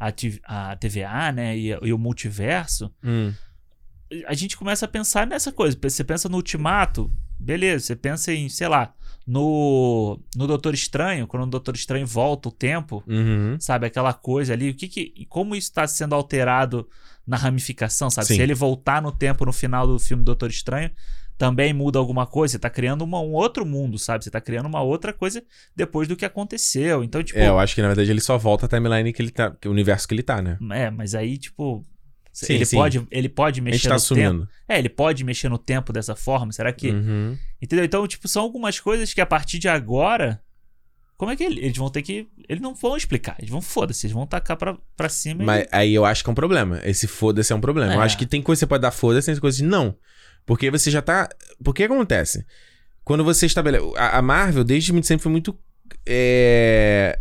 a, 0.00 0.08
a 0.70 0.76
TVA, 0.76 1.30
né? 1.32 1.56
E, 1.56 1.68
e 1.82 1.92
o 1.92 1.98
multiverso, 1.98 2.90
Hum. 3.04 3.32
a 4.26 4.34
gente 4.34 4.56
começa 4.56 4.86
a 4.86 4.88
pensar 4.88 5.26
nessa 5.26 5.52
coisa. 5.52 5.78
Você 5.80 6.02
pensa 6.02 6.28
no 6.28 6.36
Ultimato, 6.38 7.10
beleza. 7.38 7.84
Você 7.86 7.96
pensa 7.96 8.32
em, 8.32 8.48
sei 8.48 8.66
lá, 8.66 8.94
no, 9.26 10.18
no 10.36 10.46
Doutor 10.46 10.72
Estranho, 10.74 11.26
quando 11.26 11.42
o 11.44 11.46
Doutor 11.50 11.74
Estranho 11.74 12.06
volta 12.06 12.48
o 12.48 12.52
tempo, 12.52 13.02
Uhum. 13.06 13.56
sabe? 13.60 13.86
Aquela 13.86 14.12
coisa 14.14 14.52
ali. 14.54 14.70
O 14.70 14.74
que 14.74 14.88
que, 14.88 15.26
como 15.28 15.54
isso 15.54 15.68
está 15.68 15.86
sendo 15.86 16.14
alterado 16.14 16.88
na 17.26 17.36
ramificação, 17.36 18.10
sabe? 18.10 18.28
Sim. 18.28 18.36
Se 18.36 18.42
ele 18.42 18.54
voltar 18.54 19.00
no 19.02 19.12
tempo 19.12 19.44
no 19.46 19.52
final 19.52 19.86
do 19.86 19.98
filme 19.98 20.22
Doutor 20.24 20.50
Estranho, 20.50 20.90
também 21.36 21.72
muda 21.72 21.98
alguma 21.98 22.26
coisa. 22.26 22.52
Você 22.52 22.58
tá 22.58 22.70
criando 22.70 23.02
uma- 23.02 23.20
um 23.20 23.32
outro 23.32 23.64
mundo, 23.66 23.98
sabe? 23.98 24.24
Você 24.24 24.30
tá 24.30 24.40
criando 24.40 24.66
uma 24.66 24.82
outra 24.82 25.12
coisa 25.12 25.42
depois 25.74 26.06
do 26.08 26.16
que 26.16 26.24
aconteceu. 26.24 27.02
Então, 27.04 27.22
tipo. 27.22 27.38
É, 27.38 27.48
eu 27.48 27.58
acho 27.58 27.74
que 27.74 27.82
na 27.82 27.88
verdade 27.88 28.10
ele 28.10 28.20
só 28.20 28.38
volta 28.38 28.66
a 28.66 28.68
timeline 28.68 29.12
que 29.12 29.20
ele 29.22 29.30
tá, 29.30 29.50
que 29.50 29.68
o 29.68 29.70
universo 29.70 30.06
que 30.06 30.14
ele 30.14 30.22
tá, 30.22 30.40
né? 30.40 30.58
É, 30.72 30.90
mas 30.90 31.14
aí, 31.14 31.36
tipo. 31.38 31.84
Sim, 32.32 32.54
ele, 32.54 32.64
sim. 32.64 32.76
Pode, 32.76 33.06
ele 33.12 33.28
pode 33.28 33.60
mexer 33.60 33.88
tá 33.88 33.94
no 33.94 34.00
tempo. 34.00 34.04
assumindo. 34.14 34.48
É, 34.68 34.76
ele 34.78 34.88
pode 34.88 35.22
mexer 35.22 35.48
no 35.48 35.56
tempo 35.58 35.92
dessa 35.92 36.16
forma. 36.16 36.50
Será 36.52 36.72
que. 36.72 36.90
Uhum. 36.90 37.38
Entendeu? 37.62 37.84
Então, 37.84 38.04
tipo, 38.08 38.26
são 38.26 38.42
algumas 38.42 38.80
coisas 38.80 39.14
que 39.14 39.20
a 39.20 39.26
partir 39.26 39.58
de 39.58 39.68
agora. 39.68 40.40
Como 41.16 41.30
é 41.30 41.36
que 41.36 41.44
ele- 41.44 41.60
eles 41.64 41.76
vão 41.78 41.88
ter 41.88 42.02
que. 42.02 42.26
Eles 42.48 42.60
não 42.60 42.74
vão 42.74 42.96
explicar. 42.96 43.36
Eles 43.38 43.48
vão 43.50 43.62
foda-se. 43.62 44.04
Eles 44.06 44.12
vão 44.14 44.26
tacar 44.26 44.56
pra, 44.56 44.76
pra 44.96 45.08
cima 45.08 45.44
e- 45.44 45.46
Mas 45.46 45.66
aí 45.70 45.94
eu 45.94 46.04
acho 46.04 46.24
que 46.24 46.28
é 46.28 46.32
um 46.32 46.34
problema. 46.34 46.80
Esse 46.84 47.06
foda-se 47.06 47.52
é 47.52 47.56
um 47.56 47.60
problema. 47.60 47.94
Eu 47.94 48.00
É. 48.00 48.04
acho 48.04 48.18
que 48.18 48.26
tem 48.26 48.42
coisa 48.42 48.58
que 48.58 48.60
você 48.60 48.66
pode 48.66 48.82
dar 48.82 48.90
foda-se, 48.90 49.30
tem 49.30 49.40
coisas 49.40 49.60
que 49.60 49.66
não. 49.66 49.96
Porque 50.46 50.70
você 50.70 50.90
já 50.90 51.00
tá. 51.02 51.28
Porque 51.62 51.84
acontece? 51.84 52.44
Quando 53.04 53.24
você 53.24 53.46
estabelece. 53.46 53.84
A, 53.96 54.18
a 54.18 54.22
Marvel, 54.22 54.64
desde 54.64 54.92
muito 54.92 55.06
sempre, 55.06 55.22
foi 55.22 55.32
muito. 55.32 55.58
é, 56.06 57.18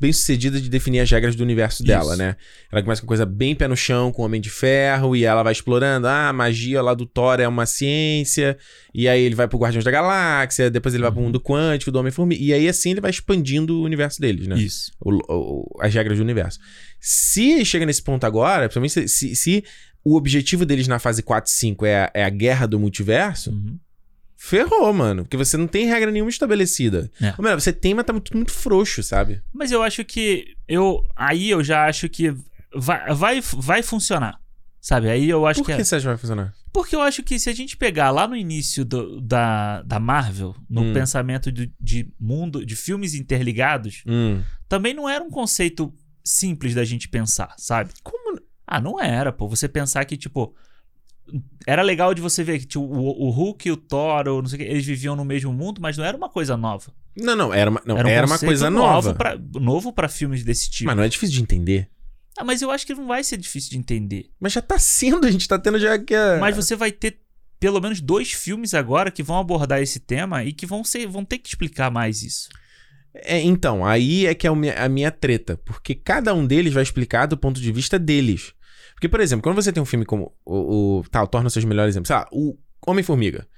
bem 0.00 0.12
sucedida 0.12 0.60
de 0.60 0.68
definir 0.68 1.00
as 1.00 1.10
regras 1.10 1.34
do 1.36 1.42
universo 1.42 1.82
dela, 1.82 2.10
Isso. 2.12 2.18
né? 2.22 2.36
Ela 2.70 2.82
começa 2.82 3.00
com 3.00 3.06
coisa 3.06 3.26
bem 3.26 3.54
pé 3.54 3.66
no 3.68 3.76
chão, 3.76 4.12
com 4.12 4.22
o 4.22 4.24
Homem 4.24 4.40
de 4.40 4.50
Ferro, 4.50 5.14
e 5.16 5.24
ela 5.24 5.42
vai 5.42 5.52
explorando. 5.52 6.06
Ah, 6.06 6.28
a 6.28 6.32
magia 6.32 6.80
lá 6.82 6.94
do 6.94 7.06
Thor 7.06 7.40
é 7.40 7.46
uma 7.48 7.66
ciência, 7.66 8.56
e 8.94 9.08
aí 9.08 9.22
ele 9.22 9.34
vai 9.34 9.48
pro 9.48 9.58
Guardiões 9.58 9.84
da 9.84 9.90
Galáxia, 9.90 10.70
depois 10.70 10.94
ele 10.94 11.02
vai 11.02 11.10
pro 11.12 11.20
Uhum. 11.20 11.26
mundo 11.26 11.40
quântico 11.40 11.90
do 11.90 11.98
Homem-Formiga, 11.98 12.42
e 12.42 12.52
aí 12.52 12.68
assim 12.68 12.90
ele 12.92 13.00
vai 13.00 13.10
expandindo 13.10 13.80
o 13.80 13.82
universo 13.84 14.20
deles, 14.20 14.46
né? 14.46 14.56
Isso. 14.58 14.92
o- 15.00 15.18
o- 15.28 15.78
as 15.80 15.92
regras 15.94 16.18
do 16.18 16.22
universo. 16.24 16.58
Se 17.00 17.64
chega 17.64 17.86
nesse 17.86 18.02
ponto 18.02 18.24
agora, 18.24 18.68
principalmente 18.68 18.92
se, 18.92 19.08
se, 19.08 19.36
se 19.36 19.64
o 20.04 20.16
objetivo 20.16 20.64
deles 20.64 20.88
na 20.88 20.98
fase 20.98 21.22
4 21.22 21.50
e 21.50 21.54
5 21.54 21.86
é 21.86 22.04
a, 22.04 22.10
é 22.14 22.24
a 22.24 22.30
guerra 22.30 22.66
do 22.66 22.78
multiverso, 22.80 23.50
Uhum. 23.50 23.78
ferrou, 24.36 24.92
mano. 24.92 25.24
Porque 25.24 25.36
você 25.36 25.56
não 25.56 25.66
tem 25.66 25.86
regra 25.86 26.10
nenhuma 26.10 26.30
estabelecida. 26.30 27.10
É. 27.20 27.34
Ou 27.36 27.44
melhor, 27.44 27.60
você 27.60 27.72
tem, 27.72 27.94
mas 27.94 28.04
tá 28.06 28.12
muito, 28.12 28.34
muito 28.34 28.52
frouxo, 28.52 29.02
sabe? 29.02 29.42
Mas 29.52 29.70
eu 29.72 29.82
acho 29.82 30.04
que. 30.04 30.54
eu 30.66 31.04
Aí 31.14 31.50
eu 31.50 31.62
já 31.62 31.86
acho 31.86 32.08
que 32.08 32.34
vai, 32.74 33.14
vai, 33.14 33.40
vai 33.40 33.82
funcionar. 33.82 34.38
Sabe? 34.80 35.10
Aí 35.10 35.28
eu 35.28 35.46
acho 35.46 35.60
Por 35.60 35.66
que. 35.66 35.74
que 35.74 35.82
é- 35.82 35.84
você 35.84 35.96
acha 35.96 36.02
que 36.04 36.08
vai 36.08 36.16
funcionar? 36.16 36.54
Porque 36.72 36.96
eu 36.96 37.02
acho 37.02 37.22
que 37.22 37.38
se 37.38 37.50
a 37.50 37.52
gente 37.52 37.76
pegar 37.76 38.10
lá 38.10 38.26
no 38.26 38.34
início 38.36 38.82
do- 38.84 39.20
da, 39.20 39.82
da 39.82 39.98
Marvel, 40.00 40.54
no 40.70 40.82
Hum. 40.84 40.92
pensamento 40.94 41.50
de, 41.52 41.70
de 41.78 42.08
mundo, 42.18 42.64
de 42.64 42.74
filmes 42.76 43.12
interligados, 43.14 44.02
Hum. 44.06 44.40
também 44.68 44.94
não 44.94 45.06
era 45.08 45.22
um 45.22 45.28
conceito 45.30 45.92
simples 46.24 46.74
da 46.74 46.84
gente 46.84 47.08
pensar, 47.08 47.54
sabe? 47.58 47.90
Como. 48.02 48.19
Ah, 48.70 48.80
não 48.80 49.00
era, 49.00 49.32
pô. 49.32 49.48
Você 49.48 49.68
pensar 49.68 50.04
que, 50.04 50.16
tipo. 50.16 50.54
Era 51.66 51.82
legal 51.82 52.12
de 52.14 52.20
você 52.20 52.42
ver 52.42 52.58
que 52.58 52.66
tipo, 52.66 52.80
o, 52.84 53.26
o 53.26 53.30
Hulk 53.30 53.68
e 53.68 53.70
o 53.70 53.76
Thor, 53.76 54.26
ou 54.26 54.42
não 54.42 54.48
sei 54.48 54.56
o 54.58 54.62
que, 54.62 54.68
eles 54.68 54.84
viviam 54.84 55.14
no 55.14 55.24
mesmo 55.24 55.52
mundo, 55.52 55.80
mas 55.80 55.96
não 55.96 56.04
era 56.04 56.16
uma 56.16 56.28
coisa 56.28 56.56
nova. 56.56 56.92
Não, 57.16 57.36
não, 57.36 57.54
era 57.54 57.70
uma, 57.70 57.80
não, 57.86 57.96
era 57.96 58.08
um 58.08 58.12
uma 58.12 58.28
conceito 58.30 58.48
coisa 58.48 58.70
nova. 58.70 59.14
Pra, 59.14 59.38
novo 59.54 59.92
pra 59.92 60.08
filmes 60.08 60.42
desse 60.42 60.68
tipo. 60.70 60.86
Mas 60.86 60.96
não 60.96 61.04
é 61.04 61.08
difícil 61.08 61.36
de 61.36 61.42
entender. 61.42 61.88
Ah, 62.36 62.42
mas 62.44 62.62
eu 62.62 62.70
acho 62.70 62.84
que 62.86 62.94
não 62.94 63.06
vai 63.06 63.22
ser 63.22 63.36
difícil 63.36 63.70
de 63.70 63.78
entender. 63.78 64.30
Mas 64.40 64.52
já 64.54 64.62
tá 64.62 64.76
sendo, 64.78 65.24
a 65.26 65.30
gente 65.30 65.46
tá 65.46 65.56
tendo 65.58 65.78
já 65.78 65.96
que. 65.98 66.14
a- 66.14 66.38
Mas 66.40 66.56
você 66.56 66.74
vai 66.74 66.90
ter 66.90 67.20
pelo 67.60 67.80
menos 67.80 68.00
dois 68.00 68.32
filmes 68.32 68.74
agora 68.74 69.10
que 69.10 69.22
vão 69.22 69.38
abordar 69.38 69.80
esse 69.80 70.00
tema 70.00 70.42
e 70.42 70.52
que 70.52 70.66
vão, 70.66 70.82
ser, 70.82 71.06
vão 71.06 71.24
ter 71.24 71.38
que 71.38 71.48
explicar 71.48 71.90
mais 71.92 72.22
isso. 72.22 72.48
É, 73.14 73.40
então, 73.40 73.84
aí 73.84 74.26
é 74.26 74.34
que 74.34 74.46
é 74.46 74.50
o 74.50 74.56
minha- 74.56 74.74
a 74.82 74.88
minha 74.88 75.10
treta. 75.12 75.56
Porque 75.64 75.94
cada 75.94 76.34
um 76.34 76.44
deles 76.46 76.72
vai 76.72 76.82
explicar 76.82 77.26
do 77.26 77.36
ponto 77.36 77.60
de 77.60 77.70
vista 77.70 77.98
deles. 77.98 78.52
Porque, 79.00 79.08
por 79.08 79.20
exemplo, 79.20 79.42
quando 79.42 79.56
você 79.56 79.72
tem 79.72 79.82
um 79.82 79.86
filme 79.86 80.04
como 80.04 80.30
o. 80.44 80.98
o 80.98 81.04
tá, 81.10 81.42
nos 81.42 81.54
seus 81.54 81.64
melhores 81.64 81.94
exemplos. 81.94 82.08
Sei 82.08 82.16
lá, 82.16 82.28
o 82.30 82.54
Homem-Formiga. 82.86 83.48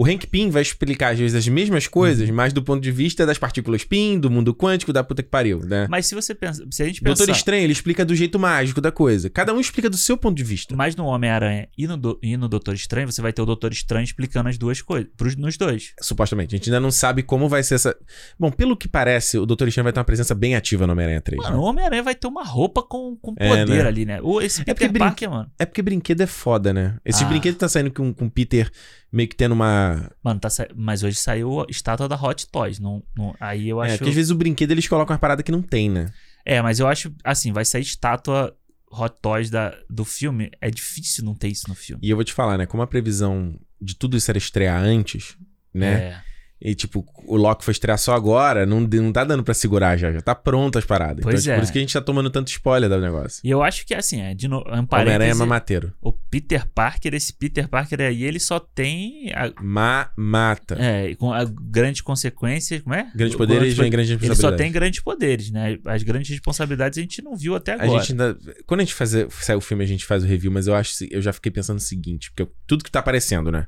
O 0.00 0.06
Hank 0.06 0.28
Pym 0.28 0.48
vai 0.48 0.62
explicar, 0.62 1.12
às 1.12 1.18
vezes, 1.18 1.34
as 1.34 1.48
mesmas 1.48 1.84
Uhum. 1.86 1.90
coisas, 1.90 2.30
mas 2.30 2.52
do 2.52 2.62
ponto 2.62 2.80
de 2.80 2.92
vista 2.92 3.26
das 3.26 3.36
partículas 3.36 3.82
Pym, 3.82 4.20
do 4.20 4.30
mundo 4.30 4.54
quântico, 4.54 4.92
da 4.92 5.02
puta 5.02 5.24
que 5.24 5.28
pariu, 5.28 5.58
né? 5.64 5.88
Mas 5.90 6.06
se 6.06 6.14
você 6.14 6.36
pensa, 6.36 6.64
se 6.70 6.84
a 6.84 6.86
gente 6.86 7.00
pensar 7.02 7.16
Doutor 7.16 7.32
Estranho, 7.34 7.64
ele 7.64 7.72
explica 7.72 8.04
do 8.04 8.14
jeito 8.14 8.38
mágico 8.38 8.80
da 8.80 8.92
coisa. 8.92 9.28
Cada 9.28 9.52
um 9.52 9.58
explica 9.58 9.90
do 9.90 9.96
seu 9.96 10.16
ponto 10.16 10.36
de 10.36 10.44
vista. 10.44 10.76
mais 10.76 10.94
no 10.94 11.04
Homem-Aranha 11.06 11.68
e 11.76 11.88
no, 11.88 11.96
Do- 11.96 12.16
e 12.22 12.36
no 12.36 12.48
Doutor 12.48 12.74
Estranho, 12.74 13.10
você 13.10 13.20
vai 13.20 13.32
ter 13.32 13.42
o 13.42 13.44
Doutor 13.44 13.72
Estranho 13.72 14.04
explicando 14.04 14.48
as 14.48 14.56
duas 14.56 14.80
coisas, 14.80 15.10
pros, 15.16 15.34
nos 15.34 15.56
dois. 15.56 15.92
Supostamente. 16.00 16.54
A 16.54 16.58
gente 16.58 16.70
ainda 16.70 16.78
não 16.78 16.92
sabe 16.92 17.24
como 17.24 17.48
vai 17.48 17.64
ser 17.64 17.74
essa. 17.74 17.96
Bom, 18.38 18.52
pelo 18.52 18.76
que 18.76 18.86
parece, 18.86 19.36
o 19.36 19.44
Doutor 19.44 19.66
Estranho 19.66 19.82
vai 19.84 19.92
ter 19.92 19.98
uma 19.98 20.04
presença 20.04 20.32
bem 20.32 20.54
ativa 20.54 20.86
no 20.86 20.92
Homem-Aranha 20.92 21.20
3. 21.20 21.42
Mano, 21.42 21.56
né? 21.56 21.60
o 21.60 21.64
Homem-Aranha 21.64 22.02
vai 22.04 22.14
ter 22.14 22.28
uma 22.28 22.44
roupa 22.44 22.84
com, 22.84 23.16
com 23.16 23.34
É, 23.36 23.48
poder 23.48 23.82
né? 23.82 23.88
ali, 23.88 24.04
né? 24.06 24.20
O, 24.22 24.40
esse 24.40 24.58
porque 24.58 24.74
Peter 24.74 24.92
brin- 24.92 25.00
Parker, 25.00 25.28
mano. 25.28 25.50
É 25.58 25.66
porque 25.66 25.82
brinquedo 25.82 26.20
é 26.20 26.26
foda, 26.28 26.72
né? 26.72 26.98
Esses 27.04 27.22
Ah. 27.22 27.24
brinquedos 27.26 27.58
tá 27.58 27.68
saindo 27.68 27.90
com, 27.90 28.14
com 28.14 28.26
o 28.26 28.30
Peter 28.30 28.70
meio 29.10 29.28
que 29.28 29.34
tendo 29.34 29.52
uma. 29.52 29.87
Mano, 30.22 30.40
tá 30.40 30.50
sa... 30.50 30.66
mas 30.74 31.02
hoje 31.02 31.16
saiu 31.16 31.60
a 31.60 31.66
estátua 31.68 32.08
da 32.08 32.16
Hot 32.16 32.46
Toys. 32.50 32.78
Não, 32.78 33.02
não- 33.16 33.34
aí 33.40 33.68
eu 33.68 33.82
É, 33.82 33.86
acho. 33.88 33.98
porque 33.98 34.10
às 34.10 34.16
vezes 34.16 34.30
o 34.30 34.34
brinquedo 34.36 34.70
eles 34.72 34.86
colocam 34.88 35.14
uma 35.14 35.18
parada 35.20 35.42
que 35.42 35.52
não 35.52 35.62
tem, 35.62 35.88
né? 35.90 36.06
É, 36.44 36.60
mas 36.62 36.78
eu 36.80 36.86
acho, 36.88 37.12
assim, 37.24 37.52
vai 37.52 37.64
sair 37.64 37.82
estátua 37.82 38.56
Hot 38.90 39.14
Toys 39.20 39.50
da, 39.50 39.74
do 39.90 40.04
filme. 40.04 40.50
É 40.60 40.70
difícil 40.70 41.24
não 41.24 41.34
ter 41.34 41.48
isso 41.48 41.68
no 41.68 41.74
filme. 41.74 42.00
E 42.04 42.08
eu 42.10 42.16
vou 42.16 42.24
te 42.24 42.32
falar, 42.32 42.56
né? 42.56 42.66
Como 42.66 42.82
a 42.82 42.86
previsão 42.86 43.54
de 43.80 43.94
tudo 43.94 44.16
isso 44.16 44.30
era 44.30 44.38
estrear 44.38 44.82
antes, 44.82 45.36
né? 45.74 45.92
É. 45.94 46.22
E 46.60 46.74
tipo, 46.74 47.06
o 47.24 47.36
Loki 47.36 47.64
foi 47.64 47.70
estrear 47.72 47.96
só 47.98 48.14
agora, 48.14 48.66
não, 48.66 48.80
não 48.80 49.12
tá 49.12 49.22
dando 49.22 49.44
pra 49.44 49.54
segurar 49.54 49.96
já. 49.96 50.10
Já 50.10 50.20
tá 50.20 50.34
pronto 50.34 50.76
as 50.76 50.84
paradas. 50.84 51.22
Pois 51.22 51.34
então, 51.34 51.42
tipo, 51.42 51.50
é. 51.52 51.56
por 51.56 51.62
isso 51.62 51.72
que 51.72 51.78
a 51.78 51.80
gente 51.80 51.92
tá 51.92 52.00
tomando 52.00 52.30
tanto 52.30 52.48
spoiler 52.48 52.88
do 52.90 53.00
negócio. 53.00 53.40
E 53.44 53.50
eu 53.50 53.62
acho 53.62 53.86
que, 53.86 53.94
assim, 53.94 54.20
é, 54.20 54.34
de 54.34 54.48
novo, 54.48 54.64
um 54.68 54.86
Homem-Aranha 54.90 55.30
é 55.30 55.34
mamateiro. 55.34 55.92
o 56.00 56.12
Peter 56.12 56.66
Parker, 56.74 57.14
esse 57.14 57.32
Peter 57.32 57.68
Parker 57.68 58.00
aí, 58.00 58.24
ele 58.24 58.40
só 58.40 58.58
tem 58.58 59.30
a, 59.34 59.52
Mamata. 59.62 60.76
é, 60.80 61.14
com 61.14 61.32
a 61.32 61.44
grande 61.44 62.02
consequência, 62.02 62.80
como 62.80 62.94
é? 62.94 63.08
Grandes 63.14 63.36
poderes 63.36 63.62
grande- 63.62 63.80
vem 63.80 63.90
grandes 63.90 64.10
Ele 64.10 64.18
responsabilidades. 64.18 64.58
só 64.58 64.64
tem 64.64 64.72
grandes 64.72 65.00
poderes, 65.00 65.50
né? 65.50 65.78
As 65.84 66.02
grandes 66.02 66.30
responsabilidades 66.30 66.98
a 66.98 67.02
gente 67.02 67.22
não 67.22 67.36
viu 67.36 67.54
até 67.54 67.72
A 67.72 67.82
agora. 67.84 68.00
gente 68.00 68.12
ainda. 68.12 68.36
Quando 68.66 68.80
a 68.80 68.84
gente 68.84 68.94
faz, 68.94 69.12
sai 69.40 69.56
o 69.56 69.60
filme, 69.60 69.84
a 69.84 69.86
gente 69.86 70.04
faz 70.04 70.24
o 70.24 70.26
review, 70.26 70.50
mas 70.50 70.66
eu 70.66 70.74
acho 70.74 71.04
eu 71.10 71.22
já 71.22 71.32
fiquei 71.32 71.52
pensando 71.52 71.78
o 71.78 71.80
seguinte, 71.82 72.30
porque 72.32 72.50
tudo 72.66 72.82
que 72.82 72.90
tá 72.90 72.98
aparecendo, 72.98 73.52
né? 73.52 73.66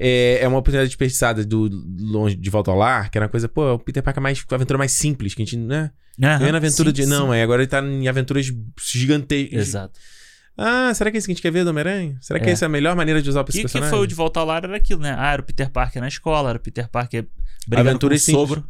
É, 0.00 0.38
é 0.42 0.46
uma 0.48 0.58
oportunidade 0.58 0.88
desperdiçada 0.90 1.44
do 1.44 1.68
longe 1.98 2.36
de 2.36 2.48
volta 2.50 2.70
ao 2.70 2.76
lar, 2.76 3.10
que 3.10 3.18
era 3.18 3.24
uma 3.26 3.30
coisa, 3.30 3.48
pô, 3.48 3.74
o 3.74 3.78
Peter 3.80 4.00
Parker 4.02 4.20
é 4.20 4.22
mais, 4.22 4.44
a 4.48 4.54
aventura 4.54 4.78
mais 4.78 4.92
simples, 4.92 5.34
que 5.34 5.42
a 5.42 5.44
gente, 5.44 5.56
né? 5.56 5.90
Aham, 6.22 6.38
Ganhando 6.38 6.56
aventura 6.56 6.88
sim, 6.90 6.94
de. 6.94 7.02
sim. 7.04 7.08
Não, 7.10 7.34
é 7.34 7.42
agora 7.42 7.62
ele 7.62 7.68
tá 7.68 7.80
em 7.80 8.06
aventuras 8.08 8.46
gigantescas. 8.80 9.58
Exato. 9.68 9.98
Ah, 10.56 10.92
será 10.94 11.10
que 11.10 11.16
é 11.16 11.18
isso 11.18 11.26
que 11.26 11.32
a 11.32 11.34
gente 11.34 11.42
quer 11.42 11.52
ver 11.52 11.62
do 11.64 11.70
Homem-Aranha? 11.70 12.16
Será 12.20 12.40
que 12.40 12.48
É. 12.48 12.52
essa 12.52 12.64
é 12.64 12.66
a 12.66 12.68
melhor 12.68 12.96
maneira 12.96 13.22
de 13.22 13.28
usar 13.30 13.44
esse 13.48 13.58
E 13.58 13.60
que 13.60 13.62
personagem? 13.62 13.90
foi 13.90 14.00
o 14.04 14.06
de 14.06 14.14
volta 14.14 14.40
ao 14.40 14.46
lar 14.46 14.64
era 14.64 14.76
aquilo, 14.76 15.00
né? 15.00 15.14
Ah, 15.16 15.32
era 15.32 15.42
o 15.42 15.44
Peter 15.44 15.70
Parker 15.70 16.00
na 16.02 16.08
escola, 16.08 16.48
era 16.50 16.58
o 16.58 16.60
Peter 16.60 16.88
Parker 16.88 17.26
brigando 17.66 17.90
Aventuras 17.90 18.24
com 18.26 18.32
o 18.32 18.34
sogro. 18.34 18.64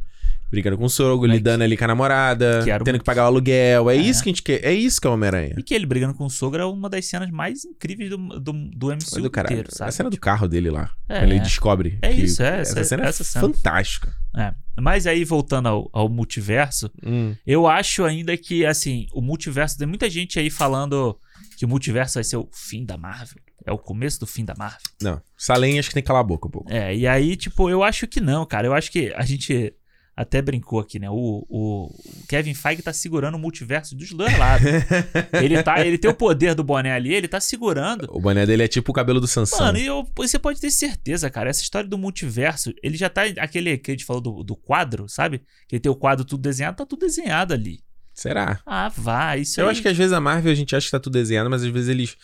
Brincando 0.51 0.79
com 0.79 0.85
o 0.85 0.89
sogro, 0.89 1.31
lidando 1.31 1.63
ali 1.63 1.77
com 1.77 1.85
a 1.85 1.89
namorada, 1.89 2.63
que 2.65 2.85
tendo 2.85 2.99
que 2.99 3.05
pagar 3.05 3.25
o 3.25 3.27
aluguel. 3.27 3.91
É, 3.91 3.97
É. 3.97 4.01
isso 4.01 4.23
que 4.23 4.31
a 4.31 4.33
gente 4.33 4.43
quer. 4.43 4.65
É 4.65 4.73
isso 4.73 5.01
que 5.01 5.07
é 5.07 5.11
o 5.11 5.13
Homem-Aranha. 5.13 5.55
E 5.59 5.63
que 5.63 5.75
ele 5.75 5.85
brigando 5.85 6.15
com 6.15 6.25
o 6.25 6.31
sogro 6.31 6.63
é 6.63 6.65
uma 6.65 6.89
das 6.89 7.05
cenas 7.07 7.31
mais 7.31 7.65
incríveis 7.67 8.09
do, 8.11 8.17
do, 8.17 8.53
do 8.53 8.87
MCU 8.89 8.97
Mas 9.13 9.23
do 9.23 9.31
caralho. 9.31 9.53
inteiro, 9.55 9.75
sabe? 9.75 9.89
A 9.91 9.93
cena 9.93 10.09
do 10.11 10.19
carro 10.19 10.49
dele 10.49 10.71
lá. 10.71 10.91
É. 11.09 11.23
Ele 11.23 11.39
descobre. 11.41 11.99
É 12.01 12.13
que 12.13 12.23
isso, 12.23 12.43
é, 12.43 12.61
Essa, 12.61 12.81
essa- 12.81 12.85
cena 12.85 13.05
essa 13.07 13.23
é 13.23 13.27
cena. 13.27 13.47
fantástica. 13.47 14.15
É. 14.37 14.55
Mas 14.81 15.07
aí, 15.07 15.25
voltando 15.25 15.69
ao, 15.69 15.91
ao 15.93 16.09
multiverso, 16.09 16.91
Hum. 17.05 17.35
eu 17.47 17.67
acho 17.67 18.05
ainda 18.05 18.37
que, 18.37 18.65
assim, 18.65 19.07
o 19.13 19.21
multiverso. 19.21 19.77
Tem 19.77 19.87
muita 19.87 20.09
gente 20.09 20.39
aí 20.39 20.49
falando 20.51 21.19
que 21.59 21.65
o 21.65 21.69
multiverso 21.69 22.15
vai 22.15 22.25
ser 22.25 22.37
o 22.37 22.49
fim 22.53 22.85
da 22.85 22.97
Marvel. 22.97 23.39
É 23.67 23.73
o 23.73 23.77
começo 23.77 24.21
do 24.21 24.27
fim 24.27 24.45
da 24.45 24.55
Marvel. 24.57 24.79
Não. 25.03 25.21
Salem 25.37 25.79
acho 25.79 25.89
que 25.89 25.95
tem 25.95 26.03
que 26.03 26.07
calar 26.07 26.21
a 26.21 26.25
boca 26.27 26.47
um 26.49 26.51
pouco. 26.51 26.73
É, 26.73 26.95
e 26.97 27.07
aí, 27.07 27.37
tipo, 27.37 27.69
eu 27.69 27.83
acho 27.83 28.07
que 28.07 28.19
não, 28.21 28.47
cara. 28.47 28.67
Eu 28.67 28.73
acho 28.73 28.91
que 28.91 29.13
a 29.15 29.25
gente 29.25 29.75
até 30.19 30.43
brincou 30.43 30.81
aqui, 30.81 30.99
né? 30.99 31.09
O, 31.09 31.47
o 31.49 31.95
Kevin 32.29 32.53
Feige 32.53 32.83
tá 32.83 32.93
segurando 32.93 33.37
o 33.37 33.39
multiverso 33.39 33.95
dos 33.95 34.11
dois 34.13 34.37
lados. 34.37 34.67
ele, 35.41 35.63
tá, 35.63 35.87
ele 35.87 35.97
tem 35.97 36.11
o 36.11 36.15
poder 36.15 36.57
do 36.57 36.65
boné 36.65 36.93
ali, 36.93 37.15
ele 37.15 37.29
tá 37.29 37.39
segurando. 37.39 38.09
O 38.11 38.21
boné 38.21 38.45
dele 38.45 38.65
é 38.65 38.69
tipo 38.69 38.91
o 38.91 38.95
cabelo 38.95 39.21
do 39.21 39.29
Sansão. 39.29 39.61
Mano, 39.61 39.79
e 39.79 39.87
eu, 39.87 40.05
você 40.17 40.37
pode 40.37 40.61
ter 40.61 40.73
certeza, 40.73 41.31
cara. 41.31 41.49
Essa 41.49 41.63
história 41.63 41.89
do 41.89 41.97
multiverso, 41.97 42.75
ele 42.83 42.97
já 42.97 43.09
tá. 43.09 43.23
Aquele 43.39 43.79
que 43.79 43.93
a 43.93 43.95
gente 43.95 44.05
falou 44.05 44.21
do, 44.21 44.43
do 44.43 44.57
quadro, 44.57 45.09
sabe? 45.09 45.39
Que 45.69 45.77
ele 45.77 45.81
tem 45.81 45.93
o 45.93 45.95
quadro 45.95 46.25
tudo 46.25 46.43
desenhado, 46.43 46.79
tá 46.79 46.85
tudo 46.85 47.07
desenhado 47.07 47.55
ali. 47.55 47.79
Será? 48.13 48.59
Ah, 48.67 48.89
vai. 48.89 49.43
Isso 49.43 49.61
Eu 49.61 49.67
aí. 49.67 49.71
acho 49.71 49.83
que 49.83 49.89
às 49.89 49.97
vezes 49.97 50.13
a 50.13 50.21
Marvel 50.21 50.51
a 50.51 50.55
gente 50.57 50.75
acha 50.75 50.87
que 50.87 50.91
tá 50.91 50.99
tudo 50.99 51.13
desenhado, 51.13 51.49
mas 51.49 51.63
às 51.63 51.71
vezes 51.71 51.89
eles. 51.89 52.17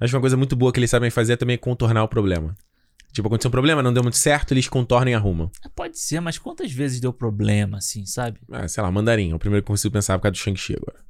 Acho 0.00 0.10
que 0.10 0.16
uma 0.16 0.20
coisa 0.20 0.36
muito 0.36 0.56
boa 0.56 0.72
que 0.72 0.80
eles 0.80 0.90
sabem 0.90 1.10
fazer 1.10 1.34
é 1.34 1.36
também 1.36 1.56
contornar 1.56 2.02
o 2.02 2.08
problema. 2.08 2.56
Tipo, 3.16 3.28
aconteceu 3.28 3.48
um 3.48 3.50
problema, 3.50 3.82
não 3.82 3.94
deu 3.94 4.02
muito 4.02 4.18
certo, 4.18 4.52
eles 4.52 4.68
contornam 4.68 5.10
e 5.10 5.14
arrumam. 5.14 5.50
Pode 5.74 5.98
ser, 5.98 6.20
mas 6.20 6.36
quantas 6.36 6.70
vezes 6.70 7.00
deu 7.00 7.14
problema, 7.14 7.78
assim, 7.78 8.04
sabe? 8.04 8.38
Ah, 8.52 8.68
sei 8.68 8.82
lá, 8.82 8.92
Mandarim. 8.92 9.30
É 9.30 9.34
o 9.34 9.38
primeiro 9.38 9.64
que 9.64 9.70
eu 9.70 9.72
consigo 9.72 9.90
pensar 9.90 10.18
por 10.18 10.24
causa 10.24 10.32
do 10.32 10.36
Shang-Chi 10.36 10.74
agora. 10.74 11.02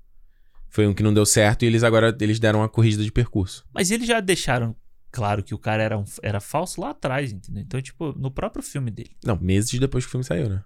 Foi 0.69 0.87
um 0.87 0.95
que 0.95 1.03
não 1.03 1.13
deu 1.13 1.27
certo 1.27 1.65
e 1.65 1.67
eles 1.67 1.83
agora 1.83 2.17
eles 2.21 2.39
deram 2.39 2.61
uma 2.61 2.69
corrigida 2.69 3.03
de 3.03 3.11
percurso. 3.11 3.67
Mas 3.75 3.91
eles 3.91 4.07
já 4.07 4.21
deixaram 4.21 4.77
claro 5.11 5.43
que 5.43 5.53
o 5.53 5.59
cara 5.59 5.83
era, 5.83 5.99
um, 5.99 6.05
era 6.23 6.39
falso 6.39 6.81
lá 6.81 6.91
atrás, 6.91 7.33
entendeu? 7.33 7.65
Então, 7.65 7.83
tipo, 7.83 8.13
no 8.17 8.31
próprio 8.31 8.63
filme 8.63 8.93
dele. 8.93 9.17
Não, 9.25 9.37
meses 9.41 9.77
depois 9.77 10.05
que 10.05 10.09
o 10.09 10.11
filme 10.13 10.23
saiu, 10.23 10.49
né? 10.49 10.63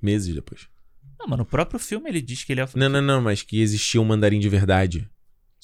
Meses 0.00 0.32
depois. 0.32 0.68
Não, 1.18 1.26
mas 1.26 1.38
no 1.40 1.44
próprio 1.44 1.80
filme 1.80 2.08
ele 2.08 2.22
diz 2.22 2.44
que 2.44 2.52
ele 2.52 2.60
é. 2.60 2.68
Não, 2.76 2.88
não, 2.88 3.02
não, 3.02 3.20
mas 3.20 3.42
que 3.42 3.60
existia 3.60 4.00
um 4.00 4.04
mandarim 4.04 4.38
de 4.38 4.48
verdade. 4.48 5.10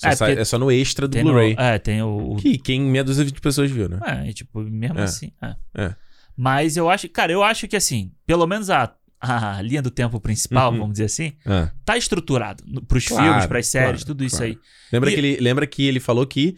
Só 0.00 0.08
É, 0.08 0.16
sai- 0.16 0.32
é 0.38 0.44
só 0.44 0.58
no 0.58 0.70
extra 0.70 1.06
do 1.06 1.18
Blu-ray. 1.20 1.54
É, 1.58 1.78
tem 1.78 2.00
o. 2.02 2.36
Que 2.36 2.56
quem 2.56 2.80
meia 2.80 3.04
dúzia 3.04 3.24
de 3.24 3.38
pessoas 3.38 3.70
viu, 3.70 3.86
né? 3.88 3.98
É, 4.06 4.30
e, 4.30 4.32
tipo, 4.32 4.60
mesmo 4.62 4.98
É. 4.98 5.02
assim. 5.02 5.30
é. 5.42 5.54
É. 5.74 5.94
Mas 6.36 6.76
eu 6.78 6.88
acho, 6.88 7.06
cara, 7.10 7.30
eu 7.32 7.42
acho 7.42 7.68
que 7.68 7.76
assim, 7.76 8.10
pelo 8.26 8.46
menos 8.46 8.70
a, 8.70 8.94
a 9.20 9.60
linha 9.60 9.82
do 9.82 9.90
tempo 9.90 10.18
principal, 10.18 10.72
Uhum. 10.72 10.78
vamos 10.78 10.92
dizer 10.94 11.04
assim, 11.04 11.32
Ah. 11.44 11.70
tá 11.84 11.98
estruturado 11.98 12.64
pros 12.88 13.06
Claro, 13.06 13.24
filmes, 13.24 13.46
pras 13.46 13.66
séries, 13.66 13.90
claro, 14.02 14.06
tudo 14.06 14.24
isso 14.24 14.38
claro. 14.38 14.52
aí. 14.52 14.58
Lembra, 14.90 15.10
E- 15.10 15.12
que 15.14 15.20
ele, 15.20 15.36
lembra 15.38 15.66
que 15.66 15.84
ele 15.84 16.00
falou 16.00 16.26
que 16.26 16.56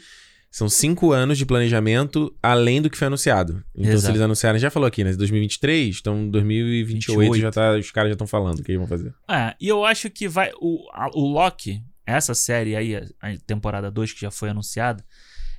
são 0.48 0.68
cinco 0.68 1.10
anos 1.10 1.36
de 1.36 1.44
planejamento 1.46 2.32
além 2.40 2.80
do 2.80 2.88
que 2.90 2.96
foi 2.96 3.06
anunciado. 3.08 3.64
Então, 3.74 3.86
se 3.86 3.92
Exato. 3.96 4.12
eles 4.12 4.20
anunciaram, 4.22 4.58
já 4.58 4.70
falou 4.70 4.86
aqui, 4.86 5.02
né? 5.02 5.12
2023, 5.14 5.96
então 6.00 6.28
2028 6.28 7.24
já 7.40 7.48
28. 7.50 7.54
tá, 7.54 7.76
os 7.78 7.90
caras 7.90 8.10
já 8.10 8.12
estão 8.14 8.26
falando 8.26 8.60
o 8.60 8.62
que 8.62 8.70
eles 8.70 8.78
vão 8.78 8.86
fazer. 8.86 9.12
É, 9.28 9.54
e 9.60 9.66
eu 9.66 9.84
acho 9.84 10.08
que 10.10 10.28
vai. 10.28 10.52
O, 10.60 10.86
a- 10.92 11.10
o 11.14 11.26
Loki, 11.26 11.82
essa 12.06 12.34
série 12.34 12.74
aí, 12.76 12.96
a, 12.96 13.36
temporada 13.46 13.90
2 13.90 14.12
que 14.12 14.20
já 14.20 14.30
foi 14.30 14.50
anunciada, 14.50 15.04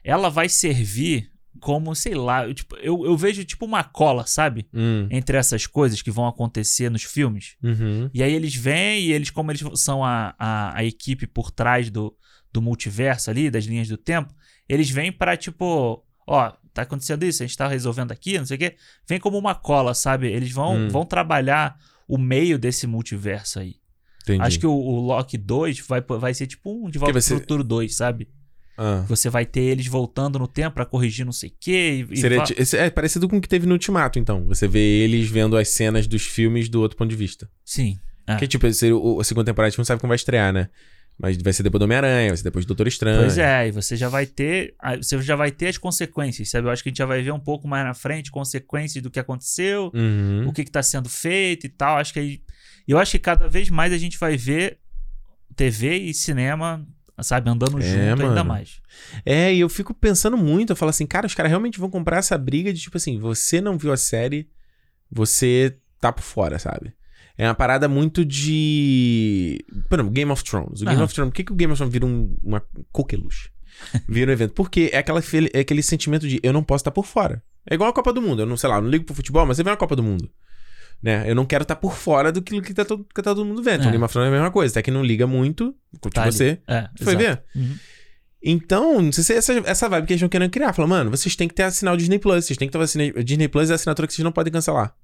ela 0.04 0.30
vai 0.30 0.50
servir 0.50 1.32
como, 1.60 1.96
sei 1.96 2.16
lá, 2.16 2.46
eu, 2.46 2.54
tipo, 2.54 2.76
eu, 2.78 3.06
eu 3.06 3.16
vejo 3.16 3.44
tipo 3.46 3.66
uma 3.66 3.84
cola, 3.84 4.26
sabe? 4.26 4.68
Hum. 4.74 5.08
Entre 5.12 5.38
essas 5.38 5.68
coisas 5.68 6.02
que 6.02 6.12
vão 6.12 6.28
acontecer 6.28 6.90
nos 6.90 7.04
filmes. 7.04 7.56
Uhum. 7.64 8.10
E 8.14 8.24
aí 8.24 8.34
eles 8.34 8.56
vêm 8.56 9.02
e 9.04 9.12
eles, 9.14 9.30
como 9.30 9.52
eles 9.52 9.64
são 9.76 10.04
a, 10.04 10.34
a, 10.38 10.78
a 10.78 10.84
equipe 10.84 11.28
por 11.28 11.52
trás 11.52 11.90
do, 11.90 12.16
do 12.52 12.62
multiverso 12.62 13.30
ali, 13.30 13.50
das 13.52 13.66
linhas 13.66 13.88
do 13.88 13.98
tempo, 13.98 14.34
eles 14.68 14.90
vêm 14.90 15.12
pra 15.12 15.38
tipo, 15.38 16.04
ó, 16.28 16.52
tá 16.74 16.82
acontecendo 16.82 17.24
isso, 17.24 17.44
a 17.44 17.46
gente 17.46 17.56
tá 17.58 17.68
resolvendo 17.68 18.12
aqui, 18.12 18.38
não 18.40 18.46
sei 18.46 18.56
o 18.56 18.60
quê. 18.60 18.76
Vem 19.08 19.20
como 19.20 19.38
uma 19.38 19.54
cola, 19.54 19.94
sabe? 19.94 20.28
Eles 20.32 20.52
vão, 20.52 20.76
Hum. 20.76 20.90
vão 20.90 21.06
trabalhar 21.06 21.78
o 22.08 22.18
meio 22.18 22.58
desse 22.58 22.88
multiverso 22.88 23.60
aí. 23.60 23.76
Entendi. 24.24 24.42
Acho 24.42 24.60
que 24.60 24.68
o, 24.68 24.72
o 24.74 25.00
Loki 25.02 25.38
2 25.38 25.80
vai, 25.88 26.02
vai 26.02 26.34
ser 26.34 26.48
tipo 26.48 26.72
um 26.86 26.90
De 26.90 26.98
Volta 26.98 27.14
pro 27.14 27.22
ser- 27.22 27.36
Futuro 27.36 27.64
2, 27.64 27.96
sabe? 27.96 28.28
Ah. 28.78 29.04
Você 29.08 29.30
vai 29.30 29.46
ter 29.46 29.62
eles 29.62 29.86
voltando 29.86 30.40
no 30.40 30.48
tempo 30.48 30.74
pra 30.76 30.86
corrigir 30.86 31.24
não 31.26 31.32
sei 31.32 31.50
o 31.50 31.54
quê. 31.60 32.06
E, 32.10 32.14
e 32.14 32.18
Seria 32.18 32.44
esse- 32.58 32.78
é 32.78 32.90
parecido 32.90 33.30
com 33.30 33.38
o 33.38 33.42
que 33.42 33.48
teve 33.48 33.68
no 33.68 33.74
Ultimato, 33.74 34.18
então. 34.18 34.46
Você 34.48 34.68
vê 34.68 34.80
eles 35.04 35.30
vendo 35.30 35.56
as 35.58 35.68
cenas 35.70 36.08
dos 36.08 36.24
filmes 36.24 36.68
do 36.70 36.82
outro 36.82 36.98
ponto 36.98 37.10
de 37.10 37.16
vista. 37.16 37.48
Sim. 37.64 38.00
É. 38.26 38.36
Que, 38.38 38.48
tipo, 38.48 38.66
o, 38.66 39.20
a 39.20 39.24
segunda 39.24 39.46
temporada 39.46 39.68
a 39.68 39.70
gente 39.70 39.78
não 39.78 39.86
sabe 39.86 40.00
como 40.02 40.10
vai 40.10 40.16
estrear, 40.16 40.52
né? 40.52 40.70
Mas 41.20 41.38
vai 41.38 41.54
ser 41.54 41.62
depois 41.62 41.80
do 41.80 41.84
Homem-Aranha, 41.84 42.30
vai 42.30 42.38
ser 42.38 42.44
depois 42.46 42.66
do 42.66 42.70
Doutor 42.70 42.88
Estranho. 42.88 43.20
Pois 43.20 43.38
é, 43.38 43.68
e 43.68 43.72
você 43.72 43.96
já 43.96 44.10
vai 44.10 44.26
ter. 44.26 44.74
Você 44.98 45.22
já 45.22 45.36
vai 45.36 45.52
ter 45.52 45.68
as 45.68 45.78
consequências, 45.78 46.50
sabe? 46.50 46.66
Eu 46.68 46.72
acho 46.72 46.82
que 46.82 46.90
a 46.90 46.92
gente 46.92 46.98
já 46.98 47.06
vai 47.06 47.22
ver 47.22 47.32
um 47.32 47.40
pouco 47.40 47.68
mais 47.68 47.86
na 47.86 47.94
frente 47.94 48.32
consequências 48.32 49.04
do 49.04 49.12
que 49.12 49.20
aconteceu, 49.20 49.92
Uhum. 49.94 50.48
o 50.48 50.52
que, 50.54 50.64
que 50.64 50.72
tá 50.72 50.82
sendo 50.82 51.08
feito 51.10 51.68
e 51.68 51.70
tal. 51.70 51.98
Acho 51.98 52.12
que 52.14 52.20
aí. 52.20 52.42
Eu 52.88 52.98
acho 53.00 53.12
que 53.12 53.20
cada 53.20 53.48
vez 53.48 53.70
mais 53.70 53.94
a 53.94 53.98
gente 53.98 54.18
vai 54.18 54.36
ver 54.38 54.80
TV 55.56 55.98
e 55.98 56.14
cinema, 56.14 56.86
sabe, 57.22 57.50
andando 57.50 57.80
É, 57.80 57.82
junto 57.82 58.22
ainda 58.24 58.44
mano. 58.44 58.46
mais. 58.46 58.82
É, 59.26 59.54
e 59.54 59.60
eu 59.60 59.70
fico 59.70 59.94
pensando 59.94 60.38
muito, 60.38 60.72
eu 60.72 60.76
falo 60.76 60.90
assim, 60.90 61.06
cara, 61.06 61.26
os 61.28 61.34
caras 61.34 61.50
realmente 61.50 61.80
vão 61.80 61.90
comprar 61.90 62.18
essa 62.18 62.38
briga 62.38 62.74
de 62.74 62.82
tipo 62.82 62.98
assim, 62.98 63.18
você 63.20 63.62
não 63.62 63.78
viu 63.78 63.92
a 63.94 63.98
série, 63.98 64.50
você 65.12 65.78
tá 66.00 66.12
por 66.12 66.24
fora, 66.24 66.60
sabe? 66.60 66.94
É 67.38 67.48
uma 67.48 67.56
parada 67.56 67.88
muito 67.88 68.24
de. 68.24 69.60
Por 69.90 69.96
exemplo, 69.98 70.14
Game 70.14 70.32
of 70.32 70.44
Thrones. 70.44 70.82
O 70.82 70.86
Game 70.86 70.96
Aham. 70.98 71.06
of 71.06 71.14
Thrones. 71.14 71.32
Por 71.32 71.36
que, 71.36 71.44
que 71.44 71.52
o 71.52 71.56
Game 71.56 71.72
of 71.74 71.78
Thrones 71.80 71.92
vira 71.92 72.06
um, 72.06 72.36
uma 72.44 72.62
coqueluche? 72.92 73.50
Vira 74.08 74.30
um 74.30 74.34
evento. 74.34 74.54
Porque 74.54 74.92
é, 74.94 74.98
aquela, 75.00 75.20
é 75.52 75.60
aquele 75.60 75.82
sentimento 75.82 76.28
de 76.28 76.40
eu 76.44 76.54
não 76.54 76.64
posso 76.64 76.82
estar 76.82 76.92
por 76.92 77.06
fora. 77.06 77.42
É 77.68 77.74
igual 77.74 77.90
a 77.90 77.94
Copa 77.94 78.14
do 78.14 78.22
Mundo. 78.22 78.44
Eu 78.44 78.46
não, 78.46 78.56
sei 78.56 78.70
lá, 78.70 78.76
eu 78.76 78.84
não 78.84 78.90
ligo 78.90 79.06
pro 79.06 79.16
futebol, 79.16 79.46
mas 79.48 79.58
você 79.58 79.64
vê 79.64 79.72
uma 79.72 79.78
Copa 79.78 79.96
do 79.96 80.04
Mundo. 80.04 80.30
Né? 81.04 81.30
Eu 81.30 81.36
não 81.36 81.46
quero 81.46 81.64
estar 81.64 81.76
por 81.76 81.94
fora 81.96 82.32
do 82.32 82.42
que, 82.42 82.62
que, 82.62 82.74
tá, 82.74 82.86
todo, 82.86 83.04
que 83.04 83.22
tá 83.22 83.36
todo 83.36 83.44
mundo 83.44 83.62
vendo. 83.62 83.82
Então, 83.82 83.90
É. 83.90 83.92
Game 83.92 84.04
of 84.06 84.14
Thrones 84.14 84.28
é 84.28 84.30
a 84.30 84.40
mesma 84.40 84.52
coisa. 84.52 84.72
Até 84.72 84.82
que 84.82 84.90
não 84.90 85.04
liga 85.04 85.28
muito. 85.28 85.76
Curte 86.00 86.16
Tá 86.16 86.26
você. 86.26 86.62
É, 86.66 86.90
Foi 86.98 87.14
exato. 87.14 87.18
ver? 87.18 87.44
Uhum. 87.54 87.76
Então, 88.42 89.02
não 89.02 89.12
sei 89.12 89.24
se 89.24 89.34
é 89.34 89.38
essa, 89.38 89.54
essa 89.66 89.90
vibe 89.90 90.08
que 90.08 90.14
eles 90.14 90.20
estão 90.20 90.30
querendo 90.30 90.50
criar. 90.50 90.72
Fala, 90.72 90.88
mano, 90.88 91.12
vocês 91.12 91.36
têm 91.36 91.48
que 91.48 91.54
ter 91.54 91.64
assinal 91.64 91.98
Disney 91.98 92.20
Plus. 92.20 92.46
Vocês 92.46 92.58
têm 92.58 92.70
que 92.70 92.72
ter 92.72 92.82
assinal 92.82 93.12
Disney 93.24 93.50
Plus 93.50 93.70
é 93.70 93.74
a 93.74 93.76
assinatura 93.76 94.08
que 94.08 94.14
vocês 94.14 94.24
não 94.24 94.32
podem 94.32 94.52
cancelar. 94.52 94.96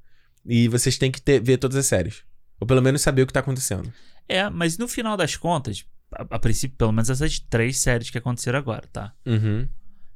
E 0.45 0.69
vocês 0.69 0.97
têm 0.97 1.11
que 1.11 1.21
ter, 1.21 1.41
ver 1.41 1.57
todas 1.57 1.75
as 1.77 1.85
séries. 1.85 2.23
Ou 2.61 2.67
pelo 2.67 2.81
menos 2.81 3.01
saber 3.01 3.21
o 3.23 3.27
que 3.27 3.33
tá 3.33 3.41
acontecendo. 3.41 3.91
É, 4.27 4.49
mas 4.49 4.77
no 4.77 4.87
final 4.87 5.17
das 5.17 5.35
contas, 5.35 5.85
a, 6.13 6.35
a 6.35 6.39
princípio, 6.39 6.77
pelo 6.77 6.93
menos 6.93 7.09
essas 7.09 7.39
três 7.39 7.77
séries 7.77 8.09
que 8.09 8.17
aconteceram 8.17 8.57
agora, 8.59 8.87
tá? 8.91 9.13
Uhum. 9.25 9.67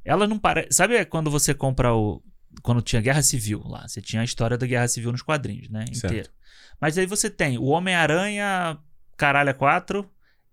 Ela 0.04 0.26
não 0.26 0.38
parece. 0.38 0.68
Sabe 0.72 1.02
quando 1.06 1.30
você 1.30 1.52
compra 1.54 1.94
o. 1.94 2.22
Quando 2.62 2.80
tinha 2.82 3.00
Guerra 3.02 3.22
Civil 3.22 3.62
lá? 3.66 3.86
Você 3.86 4.00
tinha 4.00 4.22
a 4.22 4.24
história 4.24 4.56
da 4.58 4.66
Guerra 4.66 4.88
Civil 4.88 5.12
nos 5.12 5.22
quadrinhos, 5.22 5.68
né? 5.68 5.84
Certo. 5.92 6.06
Inteira. 6.06 6.30
Mas 6.80 6.98
aí 6.98 7.06
você 7.06 7.30
tem 7.30 7.58
o 7.58 7.64
Homem-Aranha 7.64 8.78
Caralho 9.16 9.54
4, 9.54 10.08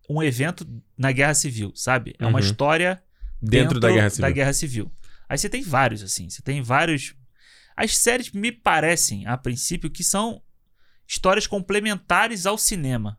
um 0.09 0.21
evento 0.21 0.67
na 0.97 1.11
Guerra 1.11 1.33
Civil, 1.33 1.71
sabe? 1.75 2.15
É 2.19 2.25
uma 2.25 2.39
Uhum. 2.39 2.45
história 2.45 3.01
Dentro, 3.41 3.79
da 3.79 3.89
Guerra 3.91 4.09
Civil. 4.09 4.33
Guerra 4.33 4.53
Civil. 4.53 4.91
Aí 5.27 5.37
você 5.37 5.49
tem 5.49 5.61
vários, 5.63 6.03
assim. 6.03 6.29
Você 6.29 6.41
tem 6.41 6.61
vários. 6.61 7.15
As 7.75 7.97
séries 7.97 8.31
me 8.31 8.51
parecem, 8.51 9.25
a 9.25 9.37
princípio, 9.37 9.89
que 9.89 10.03
são 10.03 10.41
histórias 11.07 11.47
complementares 11.47 12.45
ao 12.45 12.57
cinema. 12.57 13.17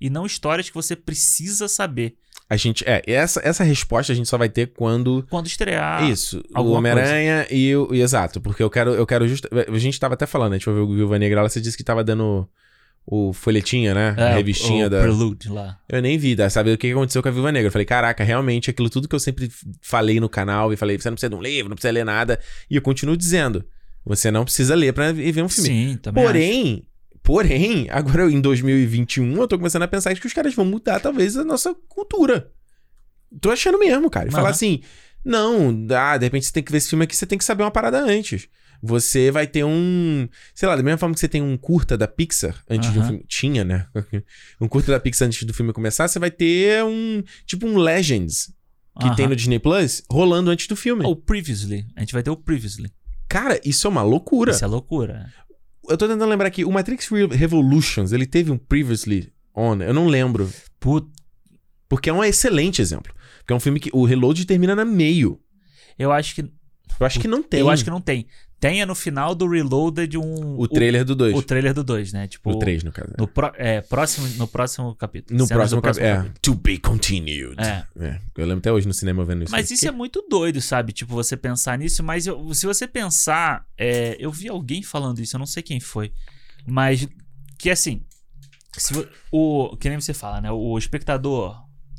E 0.00 0.10
não 0.10 0.26
histórias 0.26 0.68
que 0.68 0.74
você 0.74 0.94
precisa 0.94 1.66
saber 1.66 2.16
A 2.48 2.56
gente. 2.56 2.84
É, 2.86 3.02
essa, 3.06 3.40
essa 3.42 3.64
resposta 3.64 4.12
a 4.12 4.16
gente 4.16 4.28
só 4.28 4.36
vai 4.36 4.48
ter 4.48 4.68
quando. 4.68 5.26
quando 5.30 5.46
estrear. 5.46 6.08
Isso, 6.08 6.42
o 6.54 6.70
Homem-Aranha 6.72 7.46
e 7.50 7.74
o. 7.74 7.88
e 7.92 8.00
exato, 8.00 8.40
porque 8.40 8.62
eu 8.62 8.70
quero. 8.70 8.90
Eu 8.94 9.06
quero 9.06 9.26
just, 9.26 9.44
A 9.52 9.78
gente 9.78 9.98
tava 9.98 10.14
até 10.14 10.26
falando, 10.26 10.52
a 10.52 10.56
gente 10.56 10.66
ver 10.66 10.72
o 10.72 10.94
Viúva 10.94 11.18
Negra 11.18 11.42
lá, 11.42 11.48
você 11.48 11.60
disse 11.60 11.76
que 11.76 11.82
tava 11.82 12.04
dando 12.04 12.48
o 13.06 13.32
folhetinha, 13.32 13.94
né? 13.94 14.14
É, 14.16 14.22
a 14.22 14.34
revistinha 14.34 14.86
o 14.86 14.90
da. 14.90 15.00
Prelude 15.00 15.48
lá. 15.48 15.78
Eu 15.88 16.00
nem 16.00 16.18
vi, 16.18 16.34
dá, 16.34 16.48
sabe 16.48 16.72
o 16.72 16.78
que 16.78 16.90
aconteceu 16.90 17.22
com 17.22 17.28
a 17.28 17.32
Viúva 17.32 17.52
Negra? 17.52 17.68
Eu 17.68 17.72
falei, 17.72 17.86
caraca, 17.86 18.24
realmente 18.24 18.70
aquilo 18.70 18.88
tudo 18.88 19.08
que 19.08 19.14
eu 19.14 19.20
sempre 19.20 19.50
falei 19.80 20.20
no 20.20 20.28
canal 20.28 20.72
e 20.72 20.76
falei, 20.76 20.98
você 20.98 21.08
não 21.08 21.14
precisa 21.14 21.30
de 21.30 21.36
um 21.36 21.42
livro, 21.42 21.68
não 21.68 21.76
precisa 21.76 21.92
ler 21.92 22.04
nada. 22.04 22.38
E 22.70 22.76
eu 22.76 22.82
continuo 22.82 23.16
dizendo, 23.16 23.64
você 24.04 24.30
não 24.30 24.44
precisa 24.44 24.74
ler 24.74 24.92
pra 24.92 25.12
ver 25.12 25.42
um 25.42 25.48
filme. 25.48 25.68
Sim, 25.68 25.98
também. 26.00 26.24
acho. 26.76 26.93
Porém, 27.24 27.88
agora 27.90 28.30
em 28.30 28.38
2021 28.38 29.36
eu 29.36 29.48
tô 29.48 29.56
começando 29.56 29.82
a 29.82 29.88
pensar 29.88 30.14
que 30.14 30.26
os 30.26 30.32
caras 30.34 30.54
vão 30.54 30.66
mudar 30.66 31.00
talvez 31.00 31.38
a 31.38 31.42
nossa 31.42 31.74
cultura. 31.88 32.52
Tô 33.40 33.50
achando 33.50 33.78
mesmo, 33.78 34.10
cara. 34.10 34.28
E 34.28 34.30
falar 34.30 34.50
assim, 34.50 34.82
não, 35.24 35.86
ah, 35.96 36.18
de 36.18 36.26
repente 36.26 36.44
você 36.44 36.52
tem 36.52 36.62
que 36.62 36.70
ver 36.70 36.78
esse 36.78 36.90
filme 36.90 37.04
aqui, 37.04 37.16
você 37.16 37.24
tem 37.24 37.38
que 37.38 37.44
saber 37.44 37.62
uma 37.62 37.70
parada 37.70 37.98
antes. 37.98 38.46
Você 38.82 39.30
vai 39.30 39.46
ter 39.46 39.64
um. 39.64 40.28
Sei 40.54 40.68
lá, 40.68 40.76
da 40.76 40.82
mesma 40.82 40.98
forma 40.98 41.14
que 41.14 41.20
você 41.20 41.26
tem 41.26 41.40
um 41.40 41.56
curta 41.56 41.96
da 41.96 42.06
Pixar 42.06 42.62
antes 42.68 42.92
de 42.92 42.98
um 42.98 43.04
filme. 43.04 43.24
Tinha, 43.26 43.64
né? 43.64 43.86
Um 44.60 44.68
curta 44.68 44.92
da 44.92 45.00
Pixar 45.00 45.26
antes 45.26 45.42
do 45.44 45.54
filme 45.54 45.72
começar, 45.72 46.06
você 46.06 46.18
vai 46.18 46.30
ter 46.30 46.84
um. 46.84 47.22
Tipo 47.46 47.66
um 47.66 47.78
Legends 47.78 48.52
que 49.00 49.06
Aham. 49.06 49.14
tem 49.14 49.26
no 49.26 49.34
Disney 49.34 49.58
Plus 49.58 50.02
rolando 50.10 50.50
antes 50.50 50.66
do 50.66 50.76
filme. 50.76 51.06
Ou 51.06 51.16
Previously. 51.16 51.86
A 51.96 52.00
gente 52.00 52.12
vai 52.12 52.22
ter 52.22 52.30
o 52.30 52.36
Previously. 52.36 52.92
Cara, 53.26 53.58
isso 53.64 53.86
é 53.86 53.90
uma 53.90 54.02
loucura. 54.02 54.52
Isso 54.52 54.64
é 54.64 54.68
loucura. 54.68 55.32
Eu 55.88 55.96
tô 55.96 56.06
tentando 56.08 56.26
lembrar 56.30 56.48
aqui, 56.48 56.64
o 56.64 56.70
Matrix 56.72 57.08
Re- 57.08 57.26
Revolutions, 57.26 58.12
ele 58.12 58.26
teve 58.26 58.50
um 58.50 58.58
Previously 58.58 59.32
On, 59.54 59.76
eu 59.82 59.94
não 59.94 60.06
lembro. 60.06 60.50
Put... 60.80 61.06
Porque 61.88 62.10
é 62.10 62.12
um 62.12 62.24
excelente 62.24 62.80
exemplo. 62.82 63.14
Porque 63.38 63.52
é 63.52 63.56
um 63.56 63.60
filme 63.60 63.78
que 63.78 63.90
o 63.92 64.04
Reload 64.04 64.44
termina 64.46 64.74
na 64.74 64.84
meio. 64.84 65.38
Eu 65.98 66.10
acho 66.10 66.34
que. 66.34 66.42
Eu 66.42 67.06
acho 67.06 67.20
que 67.20 67.28
não 67.28 67.42
tem. 67.42 67.60
Eu 67.60 67.68
acho 67.70 67.84
que 67.84 67.90
não 67.90 68.00
tem. 68.00 68.26
Tenha 68.60 68.86
no 68.86 68.94
final 68.94 69.34
do 69.34 69.46
Reloaded 69.46 70.16
um. 70.16 70.58
O 70.58 70.66
trailer 70.66 71.04
do 71.04 71.14
2. 71.14 71.36
O, 71.36 71.42
trailer 71.42 71.74
do 71.74 71.84
2, 71.84 72.12
né? 72.14 72.26
Tipo. 72.26 72.50
O 72.52 72.58
3, 72.58 72.82
no 72.82 72.92
caso. 72.92 73.12
No, 73.18 73.28
pro- 73.28 73.52
é, 73.56 73.80
próximo, 73.82 74.26
no 74.38 74.48
próximo 74.48 74.94
capítulo. 74.94 75.38
No 75.38 75.46
próximo, 75.46 75.82
cap... 75.82 75.98
É. 76.00 76.24
To 76.40 76.54
be 76.54 76.78
continued. 76.78 77.56
É. 77.60 77.84
É, 78.00 78.20
Eu 78.36 78.46
lembro 78.46 78.58
até 78.60 78.72
hoje 78.72 78.86
no 78.88 78.94
cinema 78.94 79.22
vendo 79.24 79.42
isso. 79.44 79.52
Mas 79.52 79.70
isso 79.70 79.86
é 79.86 79.90
muito 79.90 80.24
doido, 80.30 80.60
sabe? 80.62 80.92
Tipo, 80.92 81.12
você 81.14 81.36
pensar 81.36 81.76
nisso, 81.76 82.02
mas 82.02 82.26
eu- 82.26 82.54
se 82.54 82.64
você 82.64 82.88
pensar. 82.88 83.66
é, 83.76 84.16
eu 84.18 84.30
vi 84.30 84.48
alguém 84.48 84.82
falando 84.82 85.18
isso, 85.20 85.36
eu 85.36 85.38
não 85.38 85.46
sei 85.46 85.62
quem 85.62 85.78
foi. 85.78 86.12
Mas 86.66 87.06
que 87.58 87.68
assim. 87.70 88.02
Se, 88.76 88.92
o, 89.30 89.76
que 89.76 89.88
nem 89.88 90.00
você 90.00 90.14
fala, 90.14 90.40
né? 90.40 90.50
O 90.50 90.76
espectador 90.78 91.56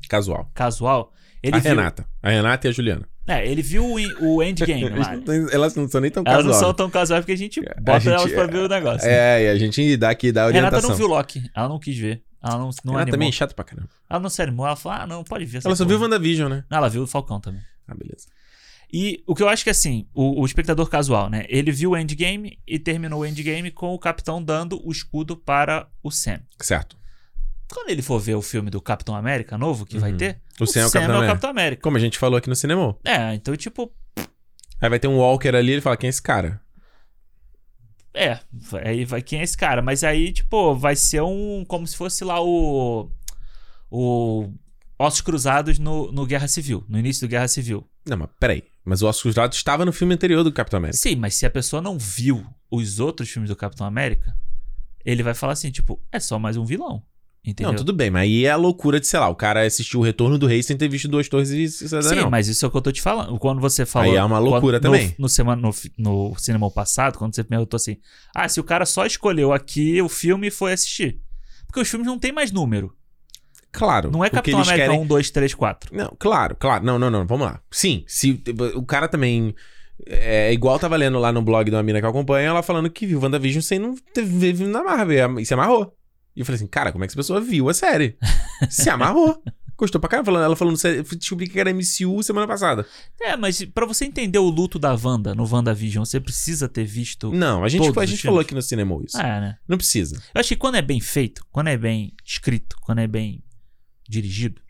Casual. 0.10 0.50
casual. 0.54 1.14
Ele 1.44 1.56
a 1.56 1.60
viu, 1.60 1.70
Renata. 1.70 2.08
A 2.24 2.30
Renata 2.32 2.68
e 2.68 2.70
a 2.70 2.74
Juliana. 2.74 3.08
É, 3.28 3.48
ele 3.50 3.62
viu 3.62 3.84
o, 3.86 3.96
o 4.36 4.44
endgame 4.44 4.90
lá. 4.90 5.14
Elas 5.14 5.26
não- 5.26 5.50
Elas 5.50 5.76
não 5.76 5.88
são 5.90 6.00
nem 6.02 6.12
tão 6.12 6.24
Elas 6.26 6.38
casual. 6.38 6.54
não 6.54 6.60
são 6.60 6.74
tão 6.74 6.90
casuais 6.90 7.22
porque 7.24 7.32
a 7.32 7.38
gente 7.38 7.60
A 7.60 7.82
bota 7.82 8.00
gente- 8.00 8.14
elas 8.14 8.32
pra 8.32 8.46
ver 8.46 8.60
o 8.60 8.68
negócio. 8.68 9.08
É, 9.08 9.44
e 9.46 9.50
a 9.50 9.58
gente 9.58 9.98
dá 9.98 10.12
aqui, 10.12 10.32
dá 10.32 10.44
A 10.44 10.48
orientação. 10.48 10.76
Renata 10.80 10.88
não 10.90 10.96
viu 10.96 11.08
Loki. 11.08 11.50
Ela 11.56 11.68
não 11.70 11.80
quis 11.80 11.98
ver. 11.98 12.22
Ela 12.44 12.58
não, 12.60 12.70
não 12.84 12.94
animou. 12.98 13.12
também 13.12 13.30
é 13.30 13.32
chata 13.32 13.56
pra 13.56 13.66
caramba. 13.66 13.90
Ela 14.08 14.20
não 14.20 14.30
se 14.30 14.40
animou. 14.42 14.68
Ela 14.68 14.76
falou, 14.76 15.00
ah, 15.02 15.08
não, 15.08 15.24
pode 15.24 15.46
ver 15.46 15.62
Ela 15.66 15.76
só 15.76 15.84
viu 15.84 16.00
WandaVision, 16.00 16.50
né? 16.50 16.64
Não, 16.70 16.78
ela 16.78 16.90
viu 16.90 17.02
o 17.02 17.08
Falcão 17.08 17.40
também. 17.40 17.62
Ah, 17.88 17.96
beleza. 17.96 18.28
E 18.94 19.24
o 19.26 19.34
que 19.34 19.42
eu 19.42 19.50
acho 19.50 19.64
que 19.64 19.70
assim, 19.72 20.08
o, 20.14 20.42
o 20.42 20.46
espectador 20.46 20.88
casual, 20.88 21.28
né? 21.28 21.46
Ele 21.50 21.72
viu 21.72 21.92
o 21.92 21.98
Endgame 21.98 22.60
e 22.68 22.78
terminou 22.78 23.22
o 23.22 23.26
Endgame 23.26 23.72
com 23.72 23.94
o 23.94 23.98
capitão 24.00 24.42
dando 24.42 24.80
o 24.88 24.92
escudo 24.92 25.36
para 25.36 25.88
o 26.04 26.12
Sam. 26.12 26.40
Certo. 26.62 26.96
Quando 27.72 27.90
ele 27.90 28.02
for 28.02 28.20
ver 28.20 28.36
o 28.36 28.42
filme 28.42 28.70
do 28.70 28.80
Capitão 28.82 29.16
América 29.16 29.58
novo 29.58 29.86
que 29.86 29.98
vai 29.98 30.12
Uhum. 30.12 30.18
ter, 30.18 30.40
O 30.60 30.66
Sam 30.66 30.82
é 30.82 30.86
o 30.86 30.92
Capitão 30.92 31.02
é 31.02 31.06
o 31.06 31.10
América. 31.18 31.28
Capitão 31.34 31.50
América. 31.50 31.82
Como 31.82 31.98
a 31.98 32.00
gente 32.00 32.18
falou 32.18 32.38
aqui 32.38 32.48
no 32.50 32.56
cinema. 32.56 32.96
É, 33.04 33.34
então, 33.34 33.56
tipo, 33.56 33.92
Aí 34.82 34.90
vai 34.90 35.00
ter 35.00 35.08
um 35.08 35.18
Walker 35.18 35.50
ali, 35.56 35.72
ele 35.72 35.82
fala, 35.82 35.98
quem 35.98 36.08
é 36.08 36.10
esse 36.10 36.22
cara? 36.22 36.62
é, 38.14 38.40
aí 38.84 39.04
vai 39.06 39.22
quem 39.22 39.40
é 39.40 39.44
esse 39.44 39.58
cara. 39.58 39.82
Mas 39.82 40.04
aí, 40.04 40.32
tipo, 40.32 40.76
vai 40.76 40.96
ser 40.96 41.22
um. 41.22 41.66
Como 41.68 41.86
se 41.88 41.96
fosse 41.98 42.24
lá 42.24 42.42
o. 42.42 43.10
O. 43.90 44.50
Ossos 44.98 45.20
Cruzados 45.22 45.78
no, 45.78 46.10
no 46.14 46.26
Guerra 46.26 46.48
Civil, 46.48 46.86
no 46.88 46.98
início 46.98 47.28
do 47.28 47.30
Guerra 47.30 47.50
Civil. 47.50 47.86
Não, 48.06 48.16
mas 48.16 48.30
peraí. 48.40 48.64
Mas 48.86 49.02
o 49.02 49.08
Ossos 49.08 49.24
Cruzados 49.24 49.58
estava 49.58 49.84
no 49.84 49.92
filme 49.92 50.14
anterior 50.14 50.42
do 50.44 50.54
Capitão 50.54 50.78
América. 50.78 50.98
Sim, 50.98 51.16
mas 51.18 51.36
se 51.36 51.46
a 51.46 51.50
pessoa 51.50 51.82
não 51.82 51.98
viu 51.98 52.46
os 52.72 53.00
outros 53.00 53.30
filmes 53.30 53.50
do 53.50 53.56
Capitão 53.58 53.86
América, 53.86 54.34
ele 55.04 55.22
vai 55.24 55.34
falar 55.34 55.52
assim, 55.54 55.70
tipo, 55.72 56.02
é 56.12 56.20
só 56.20 56.40
mais 56.40 56.56
um 56.56 56.64
vilão. 56.64 57.04
Entendeu? 57.46 57.72
Não, 57.72 57.78
tudo 57.78 57.94
bem, 57.94 58.10
mas 58.10 58.24
aí 58.24 58.46
é 58.46 58.50
a 58.50 58.56
loucura 58.56 59.00
de, 59.00 59.06
sei 59.06 59.20
lá, 59.20 59.30
o 59.30 59.36
cara 59.36 59.64
assistiu 59.64 60.00
o 60.00 60.04
Retorno 60.04 60.38
do 60.38 60.48
Rei 60.48 60.64
sem 60.64 60.76
ter 60.76 60.88
visto 60.88 61.08
Duas 61.08 61.30
Torres 61.30 61.52
e 61.52 61.70
Cidadão. 61.70 62.24
Sim, 62.24 62.30
mas 62.30 62.48
isso 62.48 62.66
é 62.66 62.68
o 62.68 62.72
que 62.72 62.78
eu 62.78 62.82
tô 62.82 62.92
te 62.92 63.02
falando. 63.02 63.38
Quando 63.38 63.62
você 63.62 63.86
falou. 63.86 64.12
Aí 64.12 64.18
é 64.18 64.24
uma 64.24 64.40
loucura 64.40 64.80
quando- 64.80 64.84
também. 64.94 65.10
No, 65.10 65.14
no, 65.20 65.30
semana, 65.30 65.62
no, 65.62 65.72
no 65.98 66.36
cinema 66.40 66.72
passado, 66.72 67.20
quando 67.20 67.36
você 67.36 67.44
perguntou 67.44 67.76
assim: 67.76 67.98
ah, 68.34 68.50
se 68.50 68.60
o 68.60 68.64
cara 68.64 68.86
só 68.86 69.06
escolheu 69.06 69.54
aqui 69.54 70.02
o 70.02 70.10
filme 70.10 70.48
e 70.48 70.52
foi 70.52 70.74
assistir. 70.74 71.20
Porque 71.68 71.82
os 71.82 71.88
filmes 71.88 72.08
não 72.08 72.18
tem 72.18 72.32
mais 72.32 72.52
número. 72.52 72.92
Claro. 73.72 74.10
Não 74.10 74.24
é 74.24 74.30
Capitão 74.30 74.62
América 74.62 74.88
querem... 74.88 75.02
1, 75.02 75.06
2, 75.06 75.30
3, 75.30 75.54
4. 75.54 75.96
Não, 75.96 76.16
claro, 76.18 76.56
claro. 76.58 76.84
Não, 76.86 76.98
não, 76.98 77.12
não. 77.12 77.28
Vamos 77.28 77.46
lá. 77.46 77.60
Sim, 77.70 78.04
se 78.08 78.42
o 78.74 78.84
cara 78.84 79.08
também. 79.08 79.54
É 80.08 80.52
igual 80.52 80.78
tava 80.78 80.96
lendo 80.98 81.18
lá 81.20 81.32
no 81.32 81.42
blog 81.42 81.70
de 81.70 81.76
uma 81.76 81.84
mina 81.84 82.00
que 82.00 82.06
eu 82.06 82.10
acompanho, 82.10 82.48
ela 82.48 82.62
falando 82.62 82.90
que 82.90 83.06
viu 83.06 83.20
WandaVision 83.22 83.62
sem 83.62 83.80
não 83.80 83.96
ter 84.14 84.26
visto 84.26 84.66
na 84.66 84.84
Marvel 84.84 85.40
e 85.40 85.46
se 85.46 85.54
amarrou. 85.54 85.96
E 86.36 86.42
eu 86.42 86.46
falei 86.46 86.58
assim, 86.58 86.68
cara, 86.68 86.92
como 86.92 87.04
é 87.04 87.08
que 87.08 87.12
essa 87.12 87.18
pessoa 87.18 87.40
viu 87.40 87.70
a 87.70 87.74
série? 87.74 88.18
se 88.70 88.90
amarrou. 88.90 89.42
Gostou 89.78 90.00
pra 90.00 90.10
caramba. 90.10 90.32
Ela 90.42 90.56
falando, 90.56 90.78
descobri 91.18 91.48
que 91.50 91.60
era 91.60 91.74
MCU 91.74 92.24
semana 92.24 92.48
passada. 92.48 92.86
É, 93.22 93.36
mas 93.36 93.64
pra 93.66 93.86
você 93.86 94.06
entender 94.06 94.40
o 94.40 94.50
luto 94.50 94.80
da 94.80 94.94
Wanda 94.96 95.36
no 95.36 95.46
WandaVision, 95.46 96.06
você 96.06 96.20
precisa 96.20 96.70
ter 96.70 96.86
visto. 96.86 97.32
Não, 97.32 97.64
a 97.64 97.68
gente, 97.70 97.98
a 97.98 98.06
gente 98.06 98.22
falou 98.24 98.40
aqui 98.40 98.56
no 98.56 98.62
cinema 98.62 98.98
isso. 99.06 99.18
É, 99.20 99.40
né? 99.42 99.58
Não 99.68 99.78
precisa. 99.78 100.16
Eu 100.34 100.40
acho 100.40 100.50
que 100.50 100.56
quando 100.56 100.76
é 100.76 100.82
bem 100.82 101.00
feito, 101.02 101.46
quando 101.52 101.68
é 101.68 101.78
bem 101.78 102.14
escrito, 102.24 102.78
quando 102.82 103.00
é 103.00 103.08
bem 103.08 103.44
dirigido, 104.08 104.62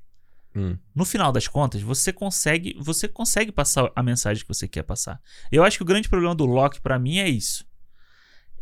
Hum. 0.58 0.78
no 0.96 1.04
final 1.04 1.34
das 1.34 1.50
contas, 1.50 1.82
você 1.82 2.14
consegue, 2.14 2.78
você 2.80 3.10
consegue 3.10 3.52
passar 3.52 3.92
a 3.94 4.02
mensagem 4.02 4.42
que 4.42 4.48
você 4.48 4.70
quer 4.70 4.84
passar. 4.84 5.20
Eu 5.52 5.66
acho 5.66 5.76
que 5.78 5.84
o 5.84 5.86
grande 5.86 6.08
problema 6.08 6.34
do 6.34 6.46
Loki 6.46 6.80
pra 6.80 6.98
mim 6.98 7.18
é 7.18 7.28
isso. 7.28 7.66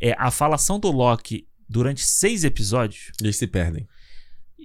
É 0.02 0.16
a 0.18 0.32
falação 0.32 0.80
do 0.80 0.90
Loki 0.90 1.48
durante 1.68 2.06
seis 2.06 2.44
episódios. 2.44 3.12
Eles 3.22 3.38
se 3.38 3.48
perdem. 3.48 3.88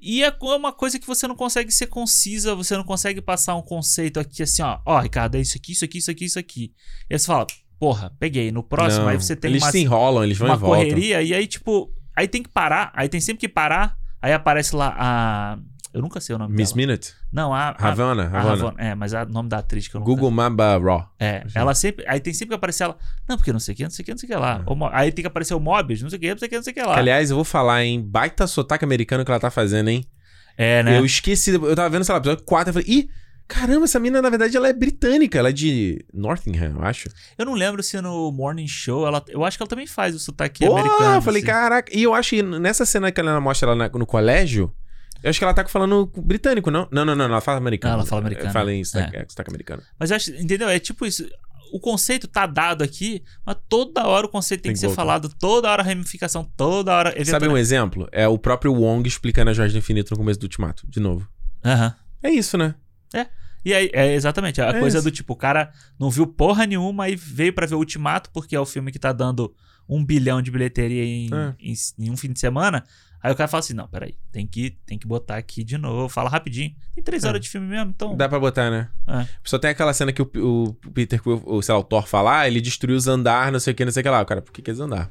E 0.00 0.22
é 0.22 0.32
uma 0.40 0.72
coisa 0.72 0.98
que 0.98 1.06
você 1.06 1.26
não 1.26 1.34
consegue 1.34 1.72
ser 1.72 1.88
concisa, 1.88 2.54
você 2.54 2.76
não 2.76 2.84
consegue 2.84 3.20
passar 3.20 3.56
um 3.56 3.62
conceito 3.62 4.20
aqui 4.20 4.42
assim, 4.42 4.62
ó, 4.62 4.78
ó, 4.86 5.00
Ricardo, 5.00 5.36
é 5.36 5.40
isso 5.40 5.56
aqui, 5.56 5.72
isso 5.72 5.84
aqui, 5.84 5.98
isso 5.98 6.10
aqui, 6.10 6.24
isso 6.24 6.38
aqui. 6.38 6.72
E 7.10 7.14
aí 7.14 7.18
você 7.18 7.26
fala, 7.26 7.46
porra, 7.78 8.14
peguei. 8.18 8.52
No 8.52 8.62
próximo, 8.62 9.02
Não, 9.02 9.08
aí 9.08 9.16
você 9.16 9.34
tem 9.34 9.50
eles 9.50 9.62
uma, 9.62 9.72
se 9.72 9.78
enrolam, 9.78 10.22
eles 10.22 10.38
vão 10.38 10.48
uma 10.48 10.54
e 10.54 10.58
voltam. 10.58 10.78
correria, 10.78 11.22
e 11.22 11.34
aí, 11.34 11.46
tipo, 11.46 11.92
aí 12.14 12.28
tem 12.28 12.42
que 12.42 12.48
parar, 12.48 12.92
aí 12.94 13.08
tem 13.08 13.20
sempre 13.20 13.40
que 13.40 13.48
parar, 13.48 13.96
aí 14.22 14.32
aparece 14.32 14.74
lá 14.74 14.94
a. 14.98 15.58
Eu 15.98 16.02
nunca 16.02 16.20
sei 16.20 16.36
o 16.36 16.38
nome 16.38 16.54
Miss 16.54 16.70
dela. 16.72 16.76
Minute? 16.86 17.12
Não, 17.32 17.52
a. 17.52 17.70
a- 17.70 17.88
Havana, 17.88 18.30
a 18.32 18.40
Havana. 18.40 18.74
É, 18.78 18.94
mas 18.94 19.12
é 19.12 19.22
o 19.24 19.28
nome 19.28 19.48
da 19.48 19.58
atriz 19.58 19.88
que 19.88 19.96
eu 19.96 20.00
nunca... 20.00 20.10
Google 20.12 20.30
Mamba 20.30 20.78
Raw. 20.78 21.10
É, 21.18 21.44
ela 21.54 21.74
sempre. 21.74 22.04
Aí 22.06 22.20
tem 22.20 22.32
sempre 22.32 22.50
que 22.50 22.54
aparecer 22.54 22.84
ela. 22.84 22.96
Não, 23.28 23.36
porque 23.36 23.52
não 23.52 23.58
sei 23.58 23.74
o 23.74 23.76
que, 23.76 23.82
não 23.82 23.90
sei 23.90 24.02
o 24.02 24.06
que, 24.06 24.12
não 24.12 24.18
sei 24.18 24.28
o 24.28 24.32
que 24.32 24.38
lá. 24.38 24.64
É. 24.64 24.88
Aí 24.92 25.10
tem 25.12 25.22
que 25.24 25.26
aparecer 25.26 25.54
o 25.54 25.60
Mobius, 25.60 26.00
não 26.00 26.08
sei 26.08 26.16
o 26.16 26.20
que, 26.20 26.30
não 26.30 26.38
sei 26.38 26.46
o 26.46 26.48
que, 26.50 26.56
não 26.56 26.62
sei 26.62 26.70
o 26.72 26.74
que 26.74 26.82
lá. 26.82 26.94
Que, 26.94 27.00
aliás, 27.00 27.30
eu 27.30 27.36
vou 27.36 27.44
falar, 27.44 27.84
hein? 27.84 28.00
Baita 28.00 28.46
sotaque 28.46 28.84
americano 28.84 29.24
que 29.24 29.30
ela 29.30 29.40
tá 29.40 29.50
fazendo, 29.50 29.88
hein? 29.88 30.04
É, 30.56 30.82
né? 30.82 30.98
Eu 30.98 31.04
esqueci, 31.04 31.50
eu 31.52 31.74
tava 31.76 31.88
vendo, 31.90 32.04
sei 32.04 32.12
lá, 32.12 32.18
episódio 32.18 32.44
4, 32.44 32.70
eu 32.70 32.74
falei, 32.74 32.88
ih, 32.88 33.08
caramba, 33.46 33.84
essa 33.84 33.98
mina, 33.98 34.20
na 34.20 34.28
verdade, 34.28 34.56
ela 34.56 34.68
é 34.68 34.72
britânica, 34.72 35.38
ela 35.38 35.48
é 35.48 35.52
de 35.52 36.04
Nottingham, 36.12 36.74
eu 36.76 36.82
acho. 36.84 37.08
Eu 37.38 37.46
não 37.46 37.54
lembro 37.54 37.82
se 37.82 38.00
no 38.00 38.30
Morning 38.32 38.66
Show 38.66 39.06
ela. 39.06 39.24
Eu 39.28 39.44
acho 39.44 39.56
que 39.56 39.62
ela 39.62 39.68
também 39.70 39.86
faz 39.86 40.14
o 40.14 40.18
sotaque 40.18 40.66
Pô, 40.66 40.76
americano. 40.76 41.14
eu 41.16 41.22
falei, 41.22 41.40
assim. 41.42 41.50
caraca. 41.50 41.96
E 41.96 42.02
eu 42.02 42.12
acho 42.14 42.30
que 42.30 42.42
nessa 42.42 42.84
cena 42.84 43.10
que 43.10 43.20
ela 43.20 43.40
mostra 43.40 43.70
ela 43.70 43.88
no 43.88 44.04
colégio, 44.06 44.72
eu 45.22 45.30
acho 45.30 45.38
que 45.38 45.44
ela 45.44 45.54
tá 45.54 45.66
falando 45.66 46.06
britânico, 46.18 46.70
não? 46.70 46.88
Não, 46.90 47.04
não, 47.04 47.14
não, 47.14 47.24
ela 47.26 47.40
fala 47.40 47.58
americano. 47.58 47.94
Ela 47.94 48.06
fala 48.06 48.20
americano. 48.22 48.52
Fala 48.52 48.72
em 48.72 48.84
sotaque, 48.84 49.16
é, 49.16 49.26
sotaque 49.28 49.50
americano. 49.50 49.82
Mas 49.98 50.10
eu 50.10 50.16
acho, 50.16 50.30
entendeu? 50.32 50.68
É 50.68 50.78
tipo 50.78 51.04
isso. 51.06 51.28
O 51.72 51.78
conceito 51.78 52.26
tá 52.26 52.46
dado 52.46 52.82
aqui, 52.82 53.22
mas 53.44 53.56
toda 53.68 54.06
hora 54.06 54.26
o 54.26 54.28
conceito 54.30 54.62
tem, 54.62 54.70
Tem 54.72 54.80
que 54.80 54.86
que 54.86 54.88
ser 54.88 54.94
falado, 54.96 55.28
toda 55.38 55.70
hora 55.70 55.82
a 55.82 55.84
ramificação, 55.84 56.42
toda 56.56 56.94
hora. 56.94 57.24
Sabe 57.26 57.46
um 57.46 57.58
exemplo? 57.58 58.08
É 58.10 58.26
o 58.26 58.38
próprio 58.38 58.72
Wong 58.72 59.06
explicando 59.06 59.50
a 59.50 59.52
Jorge 59.52 59.74
do 59.74 59.78
Infinito 59.78 60.10
no 60.12 60.16
começo 60.16 60.40
do 60.40 60.44
Ultimato, 60.44 60.86
de 60.88 60.98
novo. 60.98 61.28
Aham. 61.64 61.94
É 62.22 62.30
isso, 62.30 62.56
né? 62.56 62.74
E 63.64 63.74
aí, 63.74 63.90
é 63.92 64.14
exatamente, 64.14 64.62
a 64.62 64.68
É 64.68 64.80
coisa 64.80 64.98
isso. 64.98 65.04
do 65.04 65.10
tipo, 65.10 65.32
o 65.32 65.36
cara 65.36 65.70
não 65.98 66.08
viu 66.10 66.26
porra 66.26 66.64
nenhuma 66.64 67.08
e 67.10 67.16
veio 67.16 67.52
pra 67.52 67.66
ver 67.66 67.74
o 67.74 67.78
Ultimato, 67.78 68.30
porque 68.32 68.54
é 68.56 68.60
o 68.60 68.64
filme 68.64 68.90
que 68.92 68.98
tá 69.00 69.12
dando 69.12 69.52
um 69.86 70.02
bilhão 70.02 70.40
de 70.40 70.50
bilheteria 70.50 71.04
em, 71.04 71.28
É. 71.34 71.54
em, 71.58 71.74
em 71.98 72.10
um 72.10 72.16
fim 72.16 72.32
de 72.32 72.38
semana. 72.38 72.84
Aí 73.22 73.32
o 73.32 73.34
cara 73.34 73.48
fala 73.48 73.60
assim: 73.60 73.74
não, 73.74 73.88
peraí, 73.88 74.14
tem 74.30 74.46
que, 74.46 74.70
tem 74.86 74.98
que 74.98 75.06
botar 75.06 75.36
aqui 75.36 75.64
de 75.64 75.76
novo, 75.76 76.08
fala 76.08 76.28
rapidinho. 76.30 76.74
Tem 76.94 77.02
três 77.02 77.24
É. 77.24 77.28
horas 77.28 77.40
de 77.40 77.48
filme 77.48 77.66
mesmo, 77.66 77.90
então. 77.90 78.16
Dá 78.16 78.28
pra 78.28 78.38
botar, 78.38 78.70
né? 78.70 78.88
É. 79.06 79.26
Só 79.44 79.58
tem 79.58 79.70
aquela 79.70 79.92
cena 79.92 80.12
que 80.12 80.22
o, 80.22 80.30
o 80.36 80.74
Peter, 80.92 81.20
o, 81.26 81.60
sei 81.62 81.74
lá, 81.74 81.80
o 81.80 81.84
Thor 81.84 82.06
falar, 82.06 82.46
ele 82.46 82.60
destruiu 82.60 82.96
os 82.96 83.08
andar, 83.08 83.50
não 83.50 83.58
sei 83.60 83.72
o 83.72 83.76
que, 83.76 83.84
não 83.84 83.92
sei 83.92 84.00
o 84.00 84.04
que 84.04 84.08
lá. 84.10 84.20
O 84.22 84.26
cara, 84.26 84.40
por 84.42 84.52
que 84.52 84.62
que 84.62 84.70
eles 84.70 84.80
andar? 84.80 85.10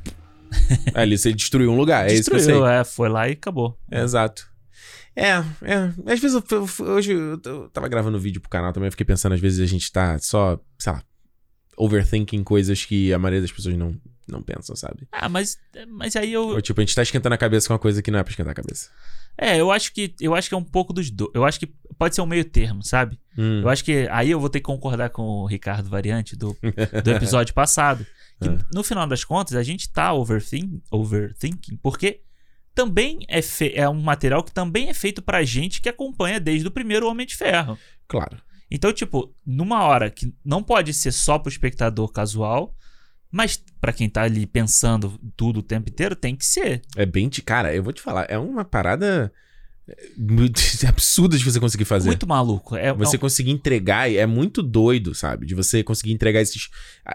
Aí 0.95 1.03
ele, 1.03 1.17
você 1.17 1.33
destruiu 1.33 1.69
um 1.71 1.75
lugar, 1.77 2.09
é 2.09 2.13
isso 2.13 2.29
que 2.29 2.35
eu 2.35 2.39
sei. 2.39 2.53
Destruiu, 2.53 2.65
é, 2.67 2.83
foi 2.83 3.09
lá 3.09 3.27
e 3.27 3.33
acabou. 3.33 3.77
É, 3.91 4.01
Exato. 4.01 4.47
É, 5.13 5.29
é. 5.63 6.13
Às 6.13 6.19
vezes, 6.19 6.33
eu, 6.35 6.43
eu- 6.51 6.85
hoje 6.93 7.11
eu, 7.11 7.41
eu 7.43 7.69
tava 7.69 7.87
gravando 7.87 8.19
vídeo 8.19 8.39
pro 8.39 8.49
canal 8.49 8.71
também, 8.71 8.87
eu 8.87 8.91
fiquei 8.91 9.05
pensando, 9.05 9.33
às 9.33 9.39
vezes 9.41 9.59
a 9.59 9.65
gente 9.65 9.91
tá 9.91 10.17
só, 10.19 10.59
sei 10.77 10.93
lá, 10.93 11.01
overthinking 11.75 12.43
coisas 12.43 12.85
que 12.85 13.11
a 13.13 13.19
maioria 13.19 13.41
das 13.41 13.51
pessoas 13.51 13.75
não, 13.75 13.95
não 14.31 14.41
pensam, 14.41 14.75
sabe? 14.75 15.07
Ah, 15.11 15.29
mas, 15.29 15.57
mas 15.87 16.15
aí 16.15 16.33
eu. 16.33 16.47
Ou 16.49 16.61
tipo, 16.61 16.79
a 16.79 16.83
gente 16.83 16.95
tá 16.95 17.01
esquentando 17.03 17.35
a 17.35 17.37
cabeça 17.37 17.67
com 17.67 17.73
uma 17.73 17.79
coisa 17.79 18.01
que 18.01 18.09
não 18.11 18.19
é 18.19 18.23
pra 18.23 18.31
esquentar 18.31 18.51
a 18.51 18.55
cabeça. 18.55 18.89
É, 19.37 19.59
eu 19.59 19.71
acho 19.71 19.93
que 19.93 20.15
eu 20.19 20.33
acho 20.33 20.49
que 20.49 20.55
é 20.55 20.57
um 20.57 20.63
pouco 20.63 20.91
dos 20.93 21.09
dois. 21.11 21.31
Eu 21.33 21.45
acho 21.45 21.59
que 21.59 21.67
pode 21.97 22.15
ser 22.15 22.21
um 22.21 22.25
meio 22.25 22.43
termo, 22.45 22.81
sabe? 22.83 23.19
Hum. 23.37 23.61
Eu 23.61 23.69
acho 23.69 23.83
que 23.83 24.07
aí 24.11 24.31
eu 24.31 24.39
vou 24.39 24.49
ter 24.49 24.59
que 24.59 24.65
concordar 24.65 25.09
com 25.11 25.21
o 25.23 25.45
Ricardo 25.45 25.89
Variante 25.89 26.35
do, 26.35 26.57
do 27.03 27.11
episódio 27.11 27.53
passado. 27.55 28.05
Que 28.41 28.49
É. 28.49 28.57
no 28.73 28.83
final 28.83 29.07
das 29.07 29.23
contas, 29.23 29.55
a 29.55 29.63
gente 29.63 29.89
tá 29.91 30.13
overthink, 30.13 30.81
overthinking, 30.91 31.77
porque 31.77 32.21
também 32.75 33.19
é, 33.27 33.41
fe- 33.41 33.73
é 33.75 33.87
um 33.89 33.99
material 34.01 34.43
que 34.43 34.51
também 34.53 34.89
é 34.89 34.93
feito 34.93 35.21
pra 35.21 35.43
gente 35.43 35.81
que 35.81 35.89
acompanha 35.89 36.39
desde 36.39 36.67
o 36.67 36.71
primeiro 36.71 37.07
Homem 37.07 37.25
de 37.25 37.35
Ferro. 37.35 37.77
Claro. 38.07 38.37
Então, 38.69 38.91
tipo, 38.93 39.33
numa 39.45 39.83
hora 39.83 40.11
que 40.11 40.31
não 40.45 40.61
pode 40.61 40.93
ser 40.93 41.11
só 41.11 41.39
pro 41.39 41.49
espectador 41.51 42.11
casual, 42.11 42.75
mas 43.31 43.61
pra 43.81 43.91
quem 43.93 44.09
tá 44.09 44.23
ali 44.23 44.45
pensando 44.45 45.19
tudo 45.35 45.59
o 45.59 45.63
tempo 45.63 45.89
inteiro, 45.89 46.15
tem 46.15 46.35
que 46.35 46.45
ser. 46.45 46.81
É 46.95 47.05
bem 47.05 47.27
de. 47.29 47.41
Cara, 47.41 47.73
eu 47.75 47.83
vou 47.83 47.93
te 47.93 48.01
falar, 48.01 48.25
é 48.29 48.37
uma 48.37 48.63
parada 48.65 49.31
muito 50.17 50.59
absurda 50.87 51.37
de 51.37 51.43
você 51.43 51.59
conseguir 51.59 51.85
fazer. 51.85 52.07
Muito 52.07 52.27
maluco. 52.27 52.75
É, 52.75 52.93
Você 52.93 53.15
é 53.15 53.17
um- 53.17 53.21
conseguir 53.21 53.51
entregar 53.51 54.11
é 54.11 54.25
muito 54.25 54.61
doido, 54.61 55.13
sabe? 55.15 55.45
De 55.45 55.55
você 55.55 55.83
conseguir 55.83 56.11
entregar 56.11 56.41
esses. 56.41 56.69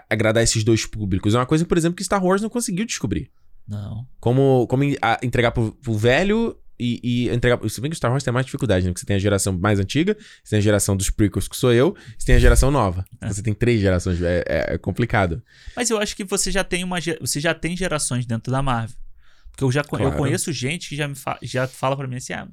agradar 0.09 0.43
esses 0.43 0.63
dois 0.63 0.85
públicos. 0.85 1.35
É 1.35 1.39
uma 1.39 1.45
coisa, 1.45 1.65
por 1.65 1.77
exemplo, 1.77 1.95
que 1.95 2.03
Star 2.03 2.23
Wars 2.23 2.41
não 2.41 2.49
conseguiu 2.49 2.85
descobrir. 2.85 3.29
Não. 3.67 4.05
Como, 4.19 4.67
como 4.67 4.83
a- 5.01 5.19
entregar 5.23 5.51
pro, 5.51 5.71
pro 5.73 5.93
velho 5.97 6.57
e, 6.79 6.99
e 7.03 7.29
entregar. 7.29 7.59
Se 7.69 7.79
bem 7.81 7.89
que 7.89 7.95
o 7.95 7.97
Star 7.97 8.11
Wars 8.11 8.23
tem 8.23 8.33
mais 8.33 8.45
dificuldade, 8.45 8.85
né? 8.85 8.91
Porque 8.91 9.01
você 9.01 9.05
tem 9.05 9.15
a 9.15 9.19
geração 9.19 9.57
mais 9.57 9.79
antiga, 9.79 10.15
você 10.43 10.51
tem 10.51 10.59
a 10.59 10.61
geração 10.61 10.95
dos 10.97 11.09
prequels, 11.09 11.47
que 11.47 11.55
sou 11.57 11.71
eu, 11.73 11.95
você 12.17 12.25
tem 12.25 12.35
a 12.35 12.39
geração 12.39 12.71
nova. 12.71 13.05
É. 13.21 13.27
Você 13.27 13.41
tem 13.43 13.53
três 13.53 13.79
gerações. 13.81 14.21
É, 14.21 14.43
é- 14.47 14.73
é 14.73 14.77
complicado. 14.77 15.41
Mas 15.75 15.89
eu 15.89 15.97
acho 15.99 16.15
que 16.15 16.23
você 16.23 16.51
já 16.51 16.63
tem 16.63 16.83
uma 16.83 16.97
você 17.21 17.39
já 17.39 17.53
tem 17.53 17.75
gerações 17.77 18.25
dentro 18.25 18.51
da 18.51 18.61
Marvel. 18.61 18.95
Porque 19.51 19.63
eu 19.63 19.71
já 19.71 19.83
con- 19.83 19.97
eu 19.97 20.03
Claro. 20.03 20.17
conheço 20.17 20.51
gente 20.51 20.89
que 20.89 20.95
já 20.95 21.07
me 21.07 21.15
fa- 21.15 21.37
já 21.41 21.67
fala 21.67 21.95
pra 21.95 22.07
mim 22.07 22.15
assim: 22.15 22.33
"Ah, 22.33 22.47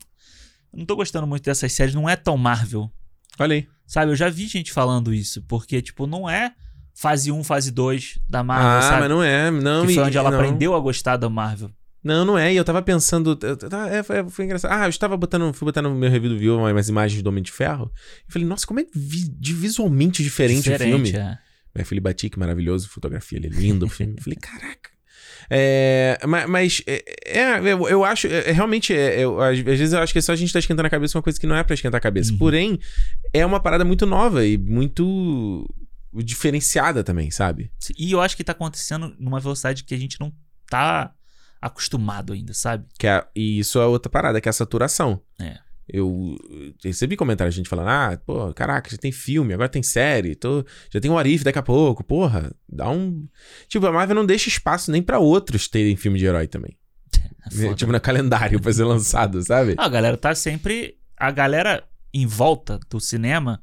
não 0.72 0.84
tô 0.84 0.94
gostando 0.96 1.26
muito 1.26 1.42
dessas 1.44 1.72
séries, 1.72 1.94
não 1.94 2.08
é 2.08 2.14
tão 2.16 2.36
Marvel". 2.36 2.90
Olha 3.38 3.54
aí. 3.56 3.66
Sabe? 3.86 4.12
Eu 4.12 4.16
já 4.16 4.28
vi 4.28 4.46
gente 4.46 4.70
falando 4.70 5.12
isso, 5.14 5.42
porque 5.48 5.80
tipo, 5.80 6.06
não 6.06 6.28
é 6.28 6.52
fase 6.94 7.32
1, 7.32 7.42
fase 7.42 7.70
2 7.70 8.18
da 8.28 8.42
Marvel, 8.44 8.68
ah, 8.68 8.82
sabe? 8.82 9.00
mas 9.00 9.08
não 9.10 9.22
é. 9.22 9.50
Não, 9.50 9.86
que 9.86 9.94
foi 9.94 10.02
onde 10.04 10.18
ela 10.18 10.30
não. 10.30 10.38
aprendeu 10.38 10.74
a 10.74 10.80
gostar 10.80 11.16
da 11.16 11.28
Marvel. 11.30 11.70
Não, 12.02 12.24
não 12.24 12.38
é. 12.38 12.52
E 12.52 12.56
eu 12.56 12.64
tava 12.64 12.80
pensando. 12.80 13.38
eu- 13.42 13.58
é, 13.88 14.02
foi, 14.30 14.44
engraçado. 14.46 14.72
Ah, 14.72 14.86
eu 14.86 14.90
estava 14.90 15.16
botando. 15.16 15.52
Fui 15.52 15.66
botar 15.66 15.82
no 15.82 15.94
meu 15.94 16.10
review 16.10 16.30
do 16.30 16.38
Viu 16.38 16.58
umas 16.58 16.88
imagens 16.88 17.22
do 17.22 17.28
Homem 17.28 17.42
de 17.42 17.52
Ferro. 17.52 17.90
E 18.28 18.32
falei, 18.32 18.48
nossa, 18.48 18.66
como 18.66 18.80
é 18.80 18.86
vi- 18.94 19.34
visualmente 19.40 20.22
diferente, 20.22 20.70
o 20.70 20.78
filme. 20.78 21.10
é. 21.12 21.38
Meu 21.74 21.84
filho 21.84 22.00
Batik, 22.02 22.38
maravilhoso, 22.38 22.88
fotografia, 22.88 23.38
ele 23.38 23.46
é 23.48 23.50
lindo 23.50 23.86
o 23.86 23.88
filme. 23.90 24.14
Eu 24.16 24.22
falei, 24.22 24.38
caraca. 24.40 24.90
É, 25.52 26.18
ma- 26.26 26.46
mas, 26.46 26.80
é, 26.86 27.02
é, 27.26 27.58
eu, 27.72 27.88
eu 27.88 28.04
acho, 28.04 28.26
é, 28.28 28.48
é, 28.48 28.52
realmente, 28.52 28.92
é, 28.94 29.20
eu- 29.20 29.40
às, 29.40 29.58
vezes 29.58 29.92
eu 29.92 29.98
acho 30.00 30.12
que 30.12 30.18
é 30.20 30.22
só 30.22 30.32
a 30.32 30.36
gente 30.36 30.52
tá 30.52 30.58
esquentando 30.58 30.86
a 30.86 30.90
cabeça 30.90 31.18
uma 31.18 31.22
coisa 31.22 31.38
que 31.40 31.46
não 31.46 31.56
é 31.56 31.62
pra 31.62 31.74
esquentar 31.74 31.98
a 31.98 32.00
cabeça. 32.00 32.32
Uhum. 32.32 32.38
Porém, 32.38 32.78
é 33.32 33.44
uma 33.44 33.60
parada 33.60 33.84
muito 33.84 34.06
nova 34.06 34.44
e 34.46 34.56
muito 34.56 35.68
diferenciada 36.12 37.02
também, 37.04 37.30
sabe? 37.30 37.70
E 37.98 38.12
eu 38.12 38.20
acho 38.20 38.36
que 38.36 38.44
tá 38.44 38.52
acontecendo 38.52 39.14
numa 39.18 39.40
velocidade 39.40 39.84
que 39.84 39.94
a 39.94 39.98
gente 39.98 40.18
não 40.20 40.32
tá 40.68 41.12
acostumado 41.60 42.32
ainda, 42.32 42.54
sabe? 42.54 42.86
Que 42.98 43.06
é- 43.06 43.26
e 43.34 43.58
isso 43.58 43.78
é 43.78 43.86
outra 43.86 44.10
parada, 44.10 44.40
que 44.40 44.48
é 44.48 44.50
a 44.50 44.52
saturação. 44.52 45.20
É. 45.40 45.58
Eu 45.92 46.36
recebi 46.84 47.16
comentário, 47.16 47.48
a 47.48 47.52
gente 47.52 47.68
falando, 47.68 47.88
ah, 47.88 48.16
pô, 48.24 48.54
caraca, 48.54 48.88
já 48.88 48.96
tem 48.96 49.10
filme, 49.10 49.52
agora 49.52 49.68
tem 49.68 49.82
série, 49.82 50.36
tô, 50.36 50.64
já 50.88 51.00
tem 51.00 51.10
um 51.10 51.18
Arif 51.18 51.42
daqui 51.42 51.58
a 51.58 51.62
pouco, 51.62 52.04
porra, 52.04 52.52
dá 52.68 52.88
um... 52.88 53.26
Tipo, 53.66 53.86
a 53.86 53.92
Marvel 53.92 54.14
não 54.14 54.24
deixa 54.24 54.48
espaço 54.48 54.92
nem 54.92 55.02
pra 55.02 55.18
outros 55.18 55.66
terem 55.66 55.96
filme 55.96 56.16
de 56.18 56.26
herói 56.26 56.46
também. 56.46 56.76
É 57.46 57.50
foda. 57.50 57.74
tipo, 57.74 57.90
no 57.90 58.00
calendário 58.00 58.60
pra 58.60 58.72
ser 58.72 58.84
lançado, 58.84 59.42
sabe? 59.42 59.74
Ah, 59.78 59.86
a 59.86 59.88
galera 59.88 60.16
tá 60.16 60.34
sempre. 60.34 60.96
A 61.16 61.30
galera 61.30 61.82
em 62.14 62.26
volta 62.26 62.78
do 62.88 63.00
cinema 63.00 63.62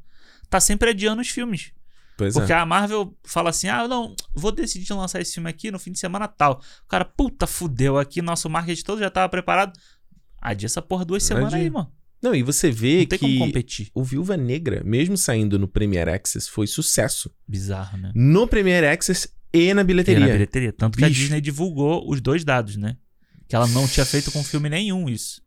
tá 0.49 0.59
sempre 0.59 0.89
adiando 0.89 1.21
os 1.21 1.29
filmes. 1.29 1.71
Pois 2.17 2.33
Porque 2.33 2.51
é. 2.51 2.55
a 2.55 2.65
Marvel 2.65 3.15
fala 3.23 3.51
assim: 3.51 3.67
ah, 3.67 3.87
não, 3.87 4.15
vou 4.33 4.51
decidir 4.51 4.91
lançar 4.93 5.21
esse 5.21 5.35
filme 5.35 5.49
aqui 5.49 5.69
no 5.69 5.77
fim 5.77 5.91
de 5.91 5.99
semana 5.99 6.27
tal. 6.27 6.59
O 6.83 6.87
cara, 6.87 7.05
puta, 7.05 7.45
fudeu 7.45 7.97
aqui, 7.97 8.21
nosso 8.21 8.49
marketing 8.49 8.83
todo 8.83 8.99
já 8.99 9.09
tava 9.09 9.29
preparado. 9.29 9.79
Adia 10.41 10.65
essa 10.65 10.81
porra 10.81 11.05
duas 11.05 11.23
semanas 11.23 11.53
aí, 11.53 11.69
mano. 11.69 11.91
Não, 12.21 12.33
e 12.33 12.41
você 12.41 12.71
vê 12.71 12.99
Não 13.01 13.05
tem 13.05 13.19
como 13.19 13.31
que 13.31 13.39
competir. 13.39 13.91
o 13.93 14.03
Viúva 14.03 14.35
Negra, 14.35 14.81
mesmo 14.83 15.15
saindo 15.15 15.59
no 15.59 15.67
Premiere 15.67 16.09
Access, 16.09 16.49
foi 16.49 16.65
sucesso. 16.65 17.31
Bizarro, 17.47 17.95
né? 17.97 18.11
No 18.15 18.47
Premiere 18.47 18.87
Access 18.87 19.29
e 19.53 19.71
na 19.73 19.81
E 19.81 19.83
bilheteria. 19.83 20.25
na 20.25 20.31
bilheteria. 20.31 20.73
Tanto 20.73 20.97
que 20.97 21.05
a 21.05 21.07
Bicho. 21.07 21.21
Disney 21.21 21.39
divulgou 21.39 22.09
os 22.09 22.19
dois 22.19 22.43
dados, 22.43 22.75
né? 22.75 22.97
Que 23.47 23.55
ela 23.55 23.67
não 23.67 23.87
tinha 23.87 24.05
feito 24.05 24.31
com 24.31 24.43
filme 24.43 24.67
nenhum 24.67 25.07
isso. 25.07 25.41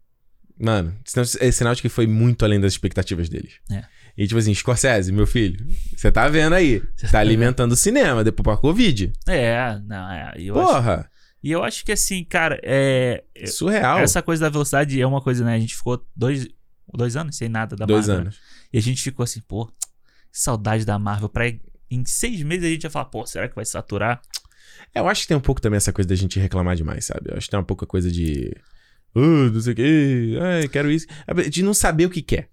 Mano, 0.58 0.94
é 1.40 1.50
sinal 1.50 1.74
de 1.74 1.82
que 1.82 1.88
foi 1.88 2.06
muito 2.06 2.44
além 2.44 2.60
das 2.60 2.72
expectativas 2.72 3.28
deles. 3.28 3.54
É. 3.70 3.84
E 4.16 4.26
tipo 4.26 4.38
assim, 4.38 4.54
Scorsese, 4.54 5.12
meu 5.12 5.26
filho, 5.26 5.64
você 5.96 6.10
tá 6.10 6.28
vendo 6.28 6.54
aí. 6.54 6.82
Cê 6.96 7.08
Tá 7.08 7.20
alimentando 7.20 7.72
o 7.72 7.76
cinema 7.76 8.22
depois 8.24 8.44
pra 8.44 8.56
Covid. 8.56 9.12
É, 9.28 9.78
não, 9.86 10.10
é. 10.10 10.34
Eu, 10.36 10.58
acho, 10.58 10.72
Porra, 10.72 11.10
e 11.42 11.50
eu 11.50 11.62
acho 11.64 11.84
que 11.84 11.92
assim, 11.92 12.24
cara, 12.24 12.60
é. 12.62 13.22
é- 13.34 13.46
surreal. 13.46 13.98
Essa 14.00 14.20
coisa 14.22 14.42
da 14.42 14.48
velocidade 14.50 15.00
é 15.00 15.06
uma 15.06 15.20
coisa, 15.22 15.44
né? 15.44 15.54
A 15.54 15.58
gente 15.58 15.74
ficou 15.76 16.04
dois, 16.14 16.46
dois 16.92 17.16
anos 17.16 17.36
sem 17.36 17.48
nada 17.48 17.74
da 17.76 17.86
Dois 17.86 18.06
Marvel. 18.08 18.24
né? 18.24 18.28
anos. 18.28 18.40
E 18.72 18.78
a 18.78 18.82
gente 18.82 19.02
ficou 19.02 19.24
assim, 19.24 19.40
pô, 19.40 19.66
que 19.66 19.72
saudade 20.32 20.84
da 20.84 20.98
Marvel. 20.98 21.28
Pra 21.28 21.46
em 21.90 22.04
seis 22.04 22.42
meses 22.42 22.64
a 22.64 22.68
gente 22.68 22.84
ia 22.84 22.90
falar, 22.90 23.06
pô, 23.06 23.26
será 23.26 23.48
que 23.48 23.54
vai 23.54 23.64
saturar? 23.64 24.20
É, 24.94 25.00
Eu 25.00 25.08
acho 25.08 25.22
que 25.22 25.28
tem 25.28 25.36
um 25.36 25.40
pouco 25.40 25.60
também 25.60 25.76
essa 25.76 25.92
coisa 25.92 26.08
da 26.08 26.14
gente 26.14 26.38
reclamar 26.38 26.76
demais, 26.76 27.04
sabe? 27.06 27.30
Eu 27.30 27.36
acho 27.36 27.46
que 27.46 27.50
tem 27.50 27.60
um 27.60 27.64
pouco 27.64 27.84
a 27.84 27.88
coisa 27.88 28.10
de. 28.10 28.54
Uh, 29.14 29.50
não 29.52 29.60
sei 29.60 29.72
o 29.72 29.76
quê. 29.76 30.38
Ai, 30.40 30.68
quero 30.68 30.90
isso. 30.90 31.06
De 31.50 31.62
não 31.62 31.74
saber 31.74 32.06
o 32.06 32.10
que 32.10 32.22
quer. 32.22 32.48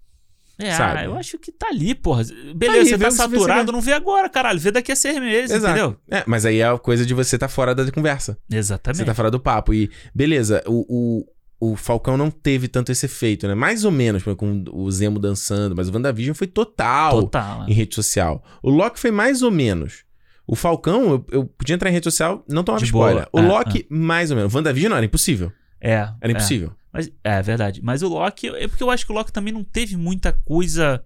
É, 0.60 0.72
Sabe? 0.72 1.04
eu 1.04 1.16
acho 1.16 1.38
que 1.38 1.52
tá 1.52 1.68
ali, 1.68 1.94
porra. 1.94 2.24
Beleza, 2.54 2.90
você 2.90 2.98
tá 2.98 3.10
você 3.10 3.16
saturado, 3.16 3.66
vê. 3.66 3.72
não 3.72 3.80
vê 3.80 3.92
agora, 3.92 4.28
caralho. 4.28 4.58
Vê 4.58 4.72
daqui 4.72 4.90
a 4.90 4.96
seis 4.96 5.16
meses, 5.20 5.56
entendeu? 5.62 5.96
É, 6.10 6.24
mas 6.26 6.44
aí 6.44 6.58
é 6.58 6.66
a 6.68 6.76
coisa 6.76 7.06
de 7.06 7.14
você 7.14 7.38
tá 7.38 7.48
fora 7.48 7.74
da 7.74 7.88
conversa. 7.92 8.36
Exatamente. 8.50 8.98
Você 8.98 9.04
tá 9.04 9.14
fora 9.14 9.30
do 9.30 9.38
papo. 9.38 9.72
E, 9.72 9.88
beleza, 10.12 10.60
o, 10.66 11.24
o, 11.60 11.70
o 11.72 11.76
Falcão 11.76 12.16
não 12.16 12.28
teve 12.28 12.66
tanto 12.66 12.90
esse 12.90 13.06
efeito, 13.06 13.46
né? 13.46 13.54
Mais 13.54 13.84
ou 13.84 13.92
menos, 13.92 14.24
com 14.24 14.64
o 14.72 14.90
Zemo 14.90 15.20
dançando, 15.20 15.76
mas 15.76 15.88
o 15.88 15.92
WandaVision 15.94 16.34
foi 16.34 16.48
total, 16.48 17.20
Total. 17.22 17.64
em 17.68 17.72
rede 17.72 17.94
social. 17.94 18.42
O 18.60 18.68
Loki 18.68 18.98
foi 18.98 19.12
mais 19.12 19.42
ou 19.42 19.52
menos. 19.52 20.02
O 20.44 20.56
Falcão, 20.56 21.10
eu, 21.10 21.26
eu 21.30 21.44
podia 21.44 21.74
entrar 21.76 21.88
em 21.90 21.92
rede 21.92 22.04
social, 22.04 22.42
não 22.48 22.64
tomava 22.64 22.80
De 22.82 22.86
spoiler. 22.86 23.28
boa. 23.30 23.44
O 23.44 23.46
É, 23.46 23.48
Loki, 23.48 23.86
mais 23.88 24.30
ou 24.32 24.36
menos. 24.36 24.52
O 24.52 24.56
WandaVision 24.56 24.90
não, 24.90 24.96
era 24.96 25.06
impossível. 25.06 25.52
É. 25.80 25.92
Era 25.94 26.16
é. 26.22 26.30
impossível. 26.30 26.72
Mas, 26.92 27.10
é 27.22 27.42
verdade. 27.42 27.80
Mas 27.82 28.02
o 28.02 28.08
Loki, 28.08 28.48
é 28.48 28.66
porque 28.68 28.82
eu 28.82 28.90
acho 28.90 29.04
que 29.06 29.12
o 29.12 29.14
Loki 29.14 29.32
também 29.32 29.52
não 29.52 29.62
teve 29.64 29.96
muita 29.96 30.32
coisa. 30.32 31.04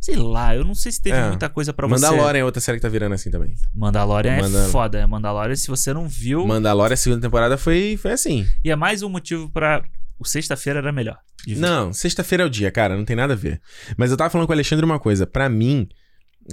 Sei 0.00 0.16
lá, 0.16 0.54
eu 0.54 0.64
não 0.64 0.74
sei 0.74 0.90
se 0.90 1.00
teve 1.00 1.16
É. 1.16 1.28
muita 1.28 1.48
coisa 1.48 1.72
pra 1.72 1.86
você. 1.86 2.04
Mandalorian 2.04 2.40
é 2.40 2.44
outra 2.44 2.60
série 2.60 2.78
que 2.78 2.82
tá 2.82 2.88
virando 2.88 3.14
assim 3.14 3.30
também. 3.30 3.54
Mandalorian 3.72 4.32
é 4.36 4.68
foda. 4.68 4.98
É 4.98 5.06
Mandalorian, 5.06 5.54
se 5.54 5.68
você 5.68 5.92
não 5.94 6.08
viu. 6.08 6.44
Mandalorian, 6.46 6.94
a 6.94 6.96
segunda 6.96 7.22
temporada 7.22 7.56
foi, 7.56 7.96
foi 7.96 8.12
assim. 8.12 8.46
E 8.64 8.70
é 8.70 8.76
mais 8.76 9.02
um 9.02 9.08
motivo 9.08 9.48
pra. 9.50 9.82
O 10.18 10.24
sexta-feira 10.24 10.78
era 10.80 10.92
melhor. 10.92 11.18
Não, 11.48 11.92
sexta-feira 11.92 12.44
é 12.44 12.46
o 12.46 12.50
dia, 12.50 12.70
cara, 12.70 12.96
não 12.96 13.04
tem 13.04 13.16
nada 13.16 13.32
a 13.32 13.36
ver. 13.36 13.60
Mas 13.96 14.10
eu 14.12 14.16
tava 14.16 14.30
falando 14.30 14.46
com 14.46 14.52
o 14.52 14.54
Alexandre 14.54 14.84
uma 14.84 14.98
coisa, 15.00 15.26
pra 15.26 15.48
mim, 15.48 15.88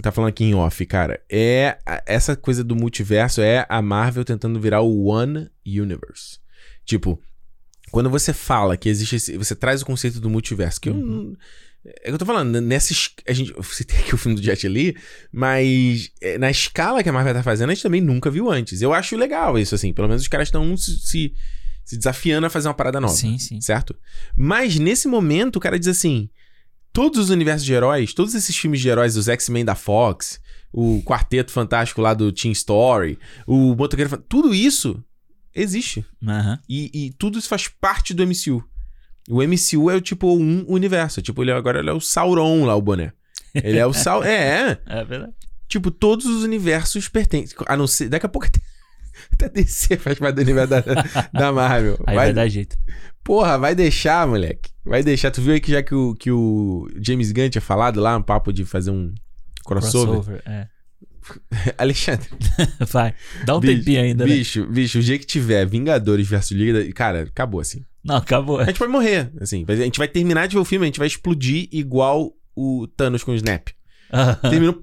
tá 0.02 0.12
falando 0.12 0.30
aqui 0.30 0.44
em 0.46 0.56
off, 0.56 0.84
cara, 0.88 1.22
é 1.32 1.78
essa 2.08 2.36
coisa 2.36 2.64
do 2.64 2.76
multiverso 2.76 3.42
é 3.42 3.66
a 3.70 3.80
Marvel 3.82 4.26
tentando 4.26 4.60
virar 4.60 4.82
o 4.82 5.06
One 5.06 5.50
Universe. 5.66 6.40
Tipo, 6.84 7.22
quando 7.92 8.10
você 8.10 8.34
fala 8.34 8.76
que 8.78 8.90
existe 8.90 9.16
esse, 9.16 9.38
você 9.38 9.56
traz 9.56 9.82
o 9.82 9.86
conceito 9.86 10.20
do 10.20 10.30
multiverso, 10.30 10.80
que 10.82 10.90
eu 10.90 10.94
não- 10.94 11.36
é 11.86 12.10
que 12.10 12.12
eu 12.12 12.18
tô 12.18 12.26
falando, 12.26 12.60
nessa 12.62 12.92
es- 12.92 13.12
a 13.28 13.32
gente, 13.34 13.54
você 13.54 13.84
tem 13.84 13.98
aqui 14.00 14.14
o 14.14 14.18
filme 14.18 14.36
do 14.40 14.44
Jet 14.44 14.68
Li, 14.68 14.96
mas 15.32 16.12
é, 16.22 16.38
na 16.38 16.52
escala 16.52 17.02
que 17.02 17.10
a 17.10 17.14
Marvel 17.14 17.34
tá 17.34 17.44
fazendo, 17.44 17.70
a 17.70 17.74
gente 17.74 17.84
também 17.84 18.02
nunca 18.02 18.30
viu 18.30 18.50
antes. 18.52 18.82
Eu 18.82 18.94
acho 18.94 19.16
legal 19.16 19.58
isso 19.58 19.74
assim, 19.76 19.94
pelo 19.94 20.08
menos 20.08 20.22
os 20.22 20.28
caras 20.28 20.48
estão 20.50 20.76
se, 20.76 21.00
se, 21.00 21.34
se 21.86 21.98
desafiando 21.98 22.46
a 22.46 22.50
fazer 22.50 22.68
uma 22.68 22.74
parada 22.74 23.00
nova 23.00 23.14
Sim, 23.14 23.38
sim. 23.40 23.62
certo? 23.62 23.96
Mas 24.36 24.78
nesse 24.78 25.08
momento 25.08 25.56
o 25.56 25.60
cara 25.60 25.80
diz 25.80 25.88
assim: 25.88 26.30
todos 26.92 27.18
os 27.20 27.30
universos 27.30 27.66
de 27.66 27.74
heróis, 27.74 28.14
todos 28.14 28.36
esses 28.36 28.56
filmes 28.58 28.82
de 28.82 28.90
heróis, 28.90 29.16
os 29.16 29.28
X-Men 29.30 29.64
da 29.64 29.76
Fox, 29.76 30.40
o 30.74 31.02
Quarteto 31.04 31.52
Fantástico 31.52 32.02
lá 32.02 32.14
do 32.14 32.32
Team 32.32 32.52
Story, 32.52 33.18
o 33.48 33.74
Motoqueiro 33.76 34.10
Fan- 34.10 34.24
tudo 34.28 34.54
isso 34.54 35.02
existe. 35.54 36.06
Aham. 36.26 36.60
E, 36.68 36.90
e 37.08 37.12
tudo 37.14 37.38
isso 37.40 37.48
faz 37.50 37.68
parte 37.68 38.14
do 38.14 38.24
MCU. 38.26 38.64
O 39.30 39.44
MCU 39.44 39.90
é 39.92 39.96
o 39.96 40.02
tipo 40.02 40.36
um 40.36 40.66
universo. 40.68 41.22
Tipo, 41.22 41.44
ele 41.44 41.52
é- 41.52 41.56
agora 41.56 41.80
ele 41.80 41.90
é 41.90 41.94
o 41.94 42.00
Sauron 42.02 42.66
lá, 42.66 42.76
o 42.76 42.82
boné. 42.82 43.14
Ele 43.54 43.78
é 43.78 43.86
o 43.86 43.94
Sauron. 43.94 44.26
é, 44.26 44.72
é. 44.88 45.00
É 45.00 45.04
verdade. 45.04 45.34
Tipo, 45.68 45.92
todos 45.92 46.26
os 46.26 46.44
universos 46.44 47.08
pertencem. 47.08 47.56
A 47.68 47.78
não 47.78 47.86
ser. 47.86 48.10
Daqui 48.10 48.26
a 48.26 48.30
pouco 48.30 48.48
até, 48.48 48.60
até 49.34 49.50
DC 49.50 49.98
faz 49.98 50.18
parte 50.18 50.36
do 50.36 50.42
universo 50.42 50.70
da, 50.70 51.30
da 51.32 51.52
Marvel. 51.52 51.98
Aí 52.08 52.16
vai, 52.16 52.34
dar 52.34 52.48
jeito. 52.48 52.76
Porra, 53.24 53.58
vai 53.58 53.76
deixar, 53.76 54.26
moleque. 54.26 54.72
Vai 54.84 55.04
deixar. 55.04 55.30
Tu 55.30 55.42
viu 55.42 55.54
aí 55.54 55.60
que 55.60 55.72
já 55.72 55.84
que 55.84 55.94
o, 55.94 56.16
que 56.16 56.32
o 56.32 56.88
James 57.00 57.32
Gunn 57.32 57.50
tinha 57.50 57.62
falado 57.62 58.00
lá, 58.00 58.18
um 58.18 58.24
papo 58.24 58.52
de 58.52 58.66
fazer 58.66 58.90
um 58.90 59.14
crossover? 59.64 60.16
Crossover. 60.16 60.42
É. 60.48 60.68
Alexandre, 61.78 62.28
Vai. 62.92 63.14
Dá 63.46 63.56
um 63.58 63.60
Bicho, 63.60 63.76
tempinho 63.78 64.02
ainda, 64.02 64.26
né? 64.26 64.34
bicho, 64.34 64.66
bicho, 64.68 65.00
o 65.00 65.02
dia 65.02 65.18
que 65.20 65.26
tiver 65.26 65.66
Vingadores 65.66 66.28
versus 66.28 66.52
Liga, 66.58 66.84
da- 66.84 66.92
cara, 66.94 67.22
acabou 67.24 67.60
assim. 67.60 67.84
Não, 68.04 68.16
acabou. 68.16 68.60
A 68.60 68.66
gente 68.66 68.80
vai 68.80 68.88
morrer, 68.88 69.32
assim. 69.42 69.66
A 69.68 69.76
gente 69.76 69.98
vai 69.98 70.08
terminar 70.08 70.48
de 70.48 70.56
ver 70.56 70.62
o 70.62 70.66
filme, 70.66 70.86
a 70.86 70.88
gente 70.88 71.00
vai 71.00 71.08
explodir 71.08 71.68
igual 71.72 72.32
o 72.56 72.88
Thanos 72.96 73.24
com 73.24 73.32
o 73.32 73.36
Snap. 73.36 73.68
Terminou, 74.50 74.80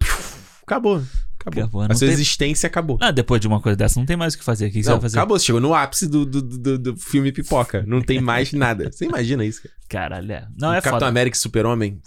acabou. 0.62 1.03
Acabou. 1.40 1.62
Acabou, 1.62 1.82
A 1.82 1.88
não 1.88 1.94
sua 1.97 2.09
tem- 2.09 2.14
existência 2.14 2.66
acabou. 2.66 2.99
Ah, 3.01 3.12
depois 3.12 3.40
de 3.40 3.47
uma 3.47 3.61
coisa 3.61 3.76
dessa, 3.76 4.01
não 4.01 4.07
tem 4.07 4.16
mais 4.16 4.34
o 4.34 4.38
que 4.38 4.42
fazer. 4.44 4.66
O 4.66 4.68
que, 4.70 4.78
que 4.78 4.82
você 4.82 4.90
Não, 4.90 4.97
vai 4.97 5.03
fazer? 5.03 5.18
acabou, 5.18 5.38
você 5.38 5.47
chegou 5.47 5.61
no 5.61 5.74
ápice 5.74 6.09
do, 6.09 6.26
do, 6.26 6.42
do, 6.42 6.78
do 6.78 6.97
filme 6.97 7.30
pipoca. 7.30 7.84
Não 7.86 8.03
tem 8.03 8.20
mais 8.20 8.53
nada. 8.53 8.90
Você 8.90 9.05
imagina 9.05 9.44
isso, 9.44 9.62
cara. 9.62 9.74
Caralho, 9.88 10.32
é. 10.32 10.47
Não, 10.59 10.70
O 10.70 10.72
é 10.72 10.76
Capitão 10.76 10.94
foda. 10.99 11.07
América 11.07 11.36
e 11.36 11.40
Super-Homem. 11.40 12.01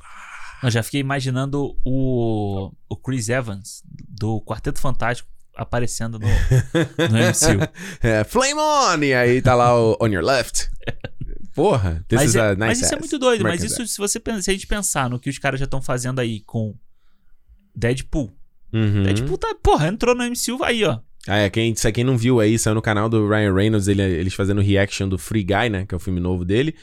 Eu 0.62 0.70
já 0.70 0.84
fiquei 0.84 1.00
imaginando 1.00 1.74
o, 1.86 2.70
o 2.90 2.96
Chris 2.98 3.30
Evans 3.30 3.82
do 4.20 4.42
Quarteto 4.42 4.80
Fantástico 4.80 5.28
aparecendo 5.56 6.20
no, 6.20 6.28
no 6.28 7.18
MCU. 7.18 7.72
É, 8.02 8.24
Flame 8.24 8.60
on! 8.60 9.04
E 9.04 9.14
aí 9.14 9.42
tá 9.42 9.56
lá 9.56 9.78
o 9.80 9.98
On 10.02 10.08
Your 10.08 10.24
Left. 10.24 10.70
Porra, 11.56 12.04
this 12.08 12.18
Mas, 12.20 12.30
is 12.30 12.36
é- 12.36 12.50
nice 12.52 12.60
mas 12.60 12.82
isso 12.82 12.94
é 12.94 12.98
muito 13.00 13.18
doido. 13.20 13.44
Mas 13.44 13.62
American 13.62 13.84
isso, 13.84 13.94
se 13.94 13.98
você 13.98 14.22
se 14.42 14.50
a 14.50 14.54
gente 14.54 14.68
pensar 14.68 15.10
no 15.10 15.20
que 15.20 15.30
os 15.30 15.38
caras 15.38 15.60
já 15.60 15.64
estão 15.66 15.82
fazendo 15.82 16.20
aí 16.20 16.42
com 16.42 16.76
Deadpool. 17.76 18.32
Uhum. 18.72 19.04
Deadpool 19.04 19.38
tá, 19.38 19.54
porra, 19.62 19.88
entrou 19.88 20.14
no 20.16 20.24
MCU 20.24 20.64
aí, 20.64 20.84
ó. 20.84 21.00
Ah, 21.28 21.38
é, 21.40 21.50
quem, 21.50 21.76
se 21.76 21.92
quem 21.92 22.04
não 22.04 22.18
viu 22.18 22.40
aí, 22.40 22.58
saiu 22.58 22.76
no 22.76 22.82
canal 22.82 23.10
do 23.10 23.28
Ryan 23.28 23.54
Reynolds, 23.54 23.88
ele- 23.88 24.02
eles 24.02 24.34
fazendo 24.34 24.62
reaction 24.62 25.10
do 25.10 25.18
Free 25.18 25.44
Guy, 25.44 25.70
né? 25.70 25.86
Que 25.86 25.94
é 25.94 25.98
o 25.98 26.00
filme 26.00 26.20
novo 26.20 26.46
dele, 26.46 26.74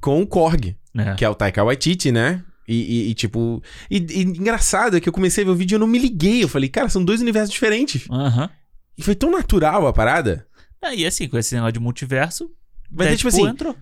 com 0.00 0.20
o 0.22 0.26
Korg, 0.26 0.76
É. 0.96 1.14
que 1.14 1.24
é 1.24 1.28
o 1.28 1.34
Taika 1.34 1.64
Waititi, 1.64 2.12
né? 2.12 2.44
E, 2.68 2.74
e- 2.74 3.10
e, 3.10 3.14
tipo. 3.14 3.62
E, 3.90 3.96
e 3.98 4.22
engraçado 4.22 4.96
é 4.96 5.00
que 5.00 5.08
eu 5.08 5.12
comecei 5.12 5.42
a 5.42 5.46
ver 5.46 5.52
o 5.52 5.56
vídeo 5.56 5.74
e 5.74 5.76
eu 5.76 5.80
não 5.80 5.86
me 5.86 5.98
liguei. 5.98 6.42
Eu 6.42 6.48
falei, 6.48 6.68
cara, 6.68 6.88
são 6.88 7.04
dois 7.04 7.20
universos 7.20 7.50
diferentes. 7.52 8.06
Aham. 8.10 8.48
E 8.96 9.02
foi 9.02 9.14
tão 9.14 9.30
natural 9.30 9.86
a 9.86 9.92
parada. 9.92 10.46
Ah, 10.80 10.94
e 10.94 11.06
assim, 11.06 11.28
com 11.28 11.38
esse 11.38 11.54
negócio 11.54 11.72
de 11.72 11.80
multiverso, 11.80 12.50
Vai 12.90 13.08
ter, 13.08 13.16
tipo 13.16 13.30
Deadpool 13.30 13.46
assim, 13.46 13.54
entrou. 13.54 13.76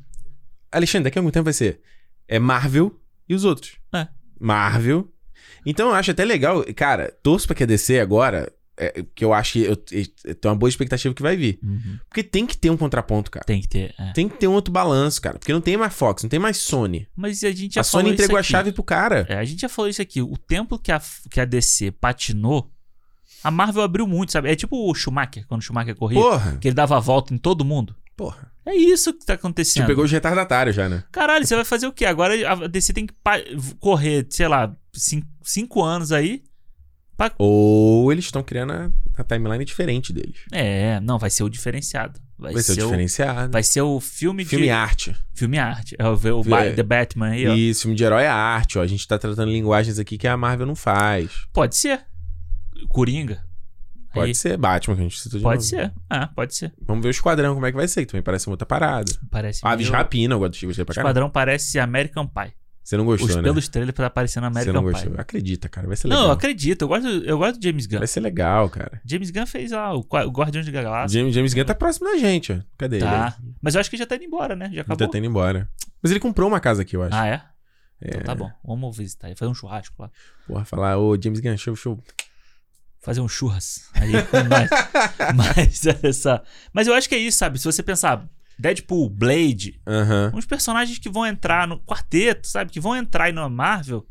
Alexandre, 0.71 1.05
daqui 1.05 1.19
a 1.19 1.21
algum 1.21 1.31
tempo 1.31 1.45
vai 1.45 1.53
ser. 1.53 1.81
É 2.29 2.39
Marvel 2.39 2.99
e 3.29 3.35
os 3.35 3.45
outros. 3.45 3.73
É. 3.95 4.07
Marvel. 4.39 5.13
Então 5.67 5.89
eu 5.89 5.95
acho 5.95 6.11
até 6.13 6.25
legal. 6.25 6.65
Cara, 6.77 7.13
torço 7.23 7.47
pra 7.47 7.57
que 7.57 7.65
a 7.65 7.67
DC 7.67 7.99
agora. 8.01 8.53
É, 8.77 9.05
que 9.15 9.25
eu 9.25 9.33
acho 9.35 9.53
que 9.53 9.63
eu, 9.63 9.77
eu 10.25 10.35
tenho 10.35 10.53
uma 10.53 10.59
boa 10.59 10.69
expectativa 10.69 11.13
que 11.15 11.21
vai 11.23 11.37
vir. 11.37 11.59
Uhum. 11.63 11.99
Porque 12.09 12.23
tem 12.23 12.47
que 12.47 12.57
ter 12.57 12.71
um 12.71 12.77
contraponto, 12.77 13.31
cara. 13.31 13.45
Tem 13.45 13.61
que 13.61 13.69
ter. 13.69 13.95
é. 13.99 14.13
Tem 14.13 14.29
que 14.29 14.37
ter 14.39 14.49
um 14.49 14.53
outro 14.53 14.73
balanço, 14.73 15.21
cara. 15.21 15.39
Porque 15.39 15.53
não 15.53 15.61
tem 15.61 15.77
mais 15.77 15.93
Fox, 15.95 16.23
não 16.23 16.31
tem 16.31 16.39
mais 16.41 16.57
Sony. 16.57 17.07
Mas 17.15 17.43
a 17.45 17.51
gente 17.53 17.75
já 17.75 17.83
a 17.83 17.85
Sony 17.85 18.11
entregou 18.13 18.39
a 18.39 18.43
chave 18.43 18.73
pro 18.73 18.83
cara. 18.83 19.27
É, 19.29 19.37
a 19.37 19.45
gente 19.45 19.61
já 19.61 19.69
falou 19.69 19.89
isso 19.89 20.01
aqui. 20.01 20.23
O 20.23 20.37
tempo 20.39 20.79
que 20.79 20.91
a, 20.91 21.01
que 21.31 21.41
a 21.41 21.45
DC 21.45 21.91
patinou, 21.93 22.71
a 23.45 23.51
Marvel 23.51 23.83
abriu 23.83 24.07
muito, 24.07 24.33
sabe? 24.33 24.51
É 24.51 24.57
tipo 24.57 24.89
o 24.91 24.95
Schumacher, 24.95 25.47
quando 25.47 25.61
o 25.61 25.65
Schumacher 25.65 25.95
corria. 25.95 26.21
Porra, 26.21 26.57
Que 26.59 26.69
ele 26.69 26.75
dava 26.75 26.97
a 26.97 27.01
volta 27.01 27.35
em 27.35 27.39
todo 27.39 27.65
mundo. 27.65 27.95
porra. 28.17 28.51
É 28.67 28.75
isso 28.77 29.13
que 29.15 29.25
tá 29.25 29.33
acontecendo. 29.35 29.77
Tipo, 29.83 29.87
pegou 29.89 30.05
os 30.05 30.13
retardatários 30.13 30.77
já, 30.77 30.87
né? 30.89 31.03
Caralho, 31.11 31.47
você 31.47 31.57
vai 31.57 31.65
fazer 31.65 31.87
o 31.87 31.93
quê? 31.93 32.05
Agora 32.05 32.35
a 32.49 32.67
DC 32.69 32.93
tem 32.93 33.07
que 33.07 33.15
correr, 33.81 34.27
sei 34.31 34.47
lá, 34.47 34.77
cin- 34.93 35.25
cinco 35.43 35.83
anos 35.83 36.13
aí. 36.13 36.43
Ou 37.39 38.11
eles 38.13 38.25
estão 38.25 38.43
criando 38.43 38.73
a, 38.73 38.91
a 39.17 39.25
timeline 39.25 39.65
diferente 39.65 40.13
deles. 40.13 40.37
É, 40.53 41.01
não, 41.01 41.19
vai 41.19 41.31
ser 41.31 41.43
o 41.43 41.49
diferenciado. 41.49 42.19
Vai, 42.39 42.55
Vai 42.55 42.63
ser 42.63 42.73
o 42.73 42.75
ser 42.75 42.81
o, 42.83 42.85
diferenciado. 42.87 43.53
vai 43.53 43.63
ser 43.63 43.83
o 43.83 44.01
filme, 44.01 44.45
Filme 44.47 44.65
de... 44.67 44.71
arte. 44.71 45.15
Filme 45.35 45.59
arte. 45.59 45.95
É 45.99 46.09
o, 46.09 46.15
o 46.15 46.45
Ba- 46.45 46.71
The 46.75 46.83
Batman 46.83 47.29
aí, 47.33 47.47
ó. 47.47 47.55
Isso, 47.55 47.83
filme 47.83 47.95
de 47.97 48.03
herói 48.03 48.23
é 48.23 48.29
arte, 48.29 48.79
ó. 48.79 48.83
A 48.83 48.87
gente 48.87 49.07
tá 49.07 49.19
tratando 49.19 49.51
linguagens 49.53 49.99
aqui 49.99 50.17
que 50.17 50.27
a 50.27 50.37
Marvel 50.39 50.67
não 50.67 50.75
faz. 50.75 51.31
Pode 51.53 51.77
ser. 51.77 52.01
Coringa. 52.89 53.43
Pode 54.13 54.29
Aí, 54.29 54.35
ser 54.35 54.57
Batman, 54.57 54.97
que 54.97 55.01
a 55.03 55.05
gente 55.05 55.21
citou 55.21 55.39
de 55.39 55.43
Pode 55.45 55.59
novo. 55.59 55.69
ser. 55.69 55.93
Ah, 56.09 56.27
pode 56.35 56.55
ser. 56.57 56.73
Vamos 56.85 57.03
ver 57.03 57.11
o 57.11 57.13
Esquadrão, 57.13 57.55
como 57.55 57.67
é 57.67 57.71
que 57.71 57.77
vai 57.77 57.87
ser, 57.87 58.01
que 58.01 58.11
também 58.11 58.23
parece 58.23 58.49
uma 58.49 58.55
outra 58.55 58.67
parada. 58.67 59.13
Parece 59.31 59.61
Aves 59.63 59.87
meio- 59.87 59.97
Rapina, 59.97 60.35
eu 60.35 60.39
gostei 60.41 60.69
O 60.69 60.73
pra 60.75 60.85
caralho. 60.87 61.01
Esquadrão 61.11 61.31
parece 61.31 61.79
American 61.79 62.27
Pie. 62.27 62.53
Você 62.91 62.97
não 62.97 63.05
gostou, 63.05 63.29
Os 63.29 63.37
né? 63.37 63.43
pelos 63.43 63.69
trailers 63.69 63.97
tá 63.97 64.11
parecendo 64.11 64.47
Você 64.47 64.51
American 64.51 64.75
não 64.75 64.83
Pie. 64.83 64.91
gostou. 65.05 65.21
Acredita, 65.21 65.69
cara, 65.69 65.87
vai 65.87 65.97
ser 65.97 66.09
Não, 66.09 66.17
legal. 66.17 66.29
eu 66.31 66.33
acredito. 66.35 66.83
Eu 66.83 66.89
gosto, 66.89 67.07
eu 67.07 67.39
gosto 67.39 67.61
do 67.61 67.63
James 67.63 67.87
Gunn. 67.87 67.99
Vai 67.99 68.07
ser 68.09 68.19
legal, 68.19 68.69
cara. 68.69 69.01
James 69.05 69.31
Gunn 69.31 69.47
fez 69.47 69.71
lá 69.71 69.95
o, 69.95 70.03
Qua- 70.03 70.27
o 70.27 70.31
Guardiões 70.33 70.67
da 70.67 70.73
Galáxia. 70.83 71.21
James, 71.21 71.33
James 71.33 71.55
Gunn 71.55 71.65
tá 71.65 71.75
próximo 71.77 72.11
da 72.11 72.19
gente, 72.19 72.53
ó. 72.53 72.59
Cadê 72.77 72.99
Tá. 72.99 73.37
ele? 73.41 73.53
Mas 73.63 73.77
eu 73.77 73.81
acho 73.81 73.89
que 73.89 73.97
já 73.97 74.05
tá 74.07 74.17
indo 74.17 74.25
embora, 74.25 74.57
né? 74.57 74.65
Já 74.67 74.71
Ele 74.73 74.81
acabou. 74.81 75.09
tá 75.09 75.19
indo 75.19 75.27
embora. 75.29 75.71
Mas 76.03 76.11
ele 76.11 76.19
comprou 76.19 76.49
uma 76.49 76.59
casa 76.59 76.83
aqui, 76.83 76.97
eu 76.97 77.03
acho. 77.05 77.15
Ah, 77.15 77.29
é? 77.29 77.43
É. 78.03 78.09
Então 78.09 78.23
tá 78.23 78.35
bom. 78.35 78.51
Vamos 78.65 78.97
visitar. 78.97 79.29
aí, 79.29 79.37
Fazer 79.37 79.53
um 79.53 79.55
churrasco 79.55 79.95
lá. 80.03 80.11
Porra, 80.49 80.65
falar, 80.65 80.99
ô 80.99 81.17
James 81.23 81.39
Gunn, 81.39 81.57
show, 81.57 81.77
show. 81.77 82.03
Fazer 83.01 83.21
um 83.21 83.29
churras. 83.29 83.89
Aí 83.95 84.11
nós. 84.49 84.69
Mas 85.37 85.87
essa. 86.03 86.43
Mas 86.73 86.89
eu 86.89 86.95
acho 86.95 87.09
que 87.09 87.15
é 87.15 87.19
isso, 87.19 87.39
sabe? 87.39 87.57
Se 87.57 87.65
você 87.65 87.85
pensar, 87.85 88.27
Deadpool, 88.61 89.09
Blade, 89.09 89.81
Aham. 89.87 90.33
uns 90.35 90.47
personagens 90.47 90.99
que 90.99 91.09
vão 91.09 91.27
entrar 91.27 91.67
no 91.67 91.81
quarteto, 91.81 92.47
sabe? 92.47 92.71
Que 92.71 92.81
vão 92.81 92.95
entrar 92.97 93.25
aí 93.25 93.33
na 93.33 93.49
Marvel. 93.49 94.07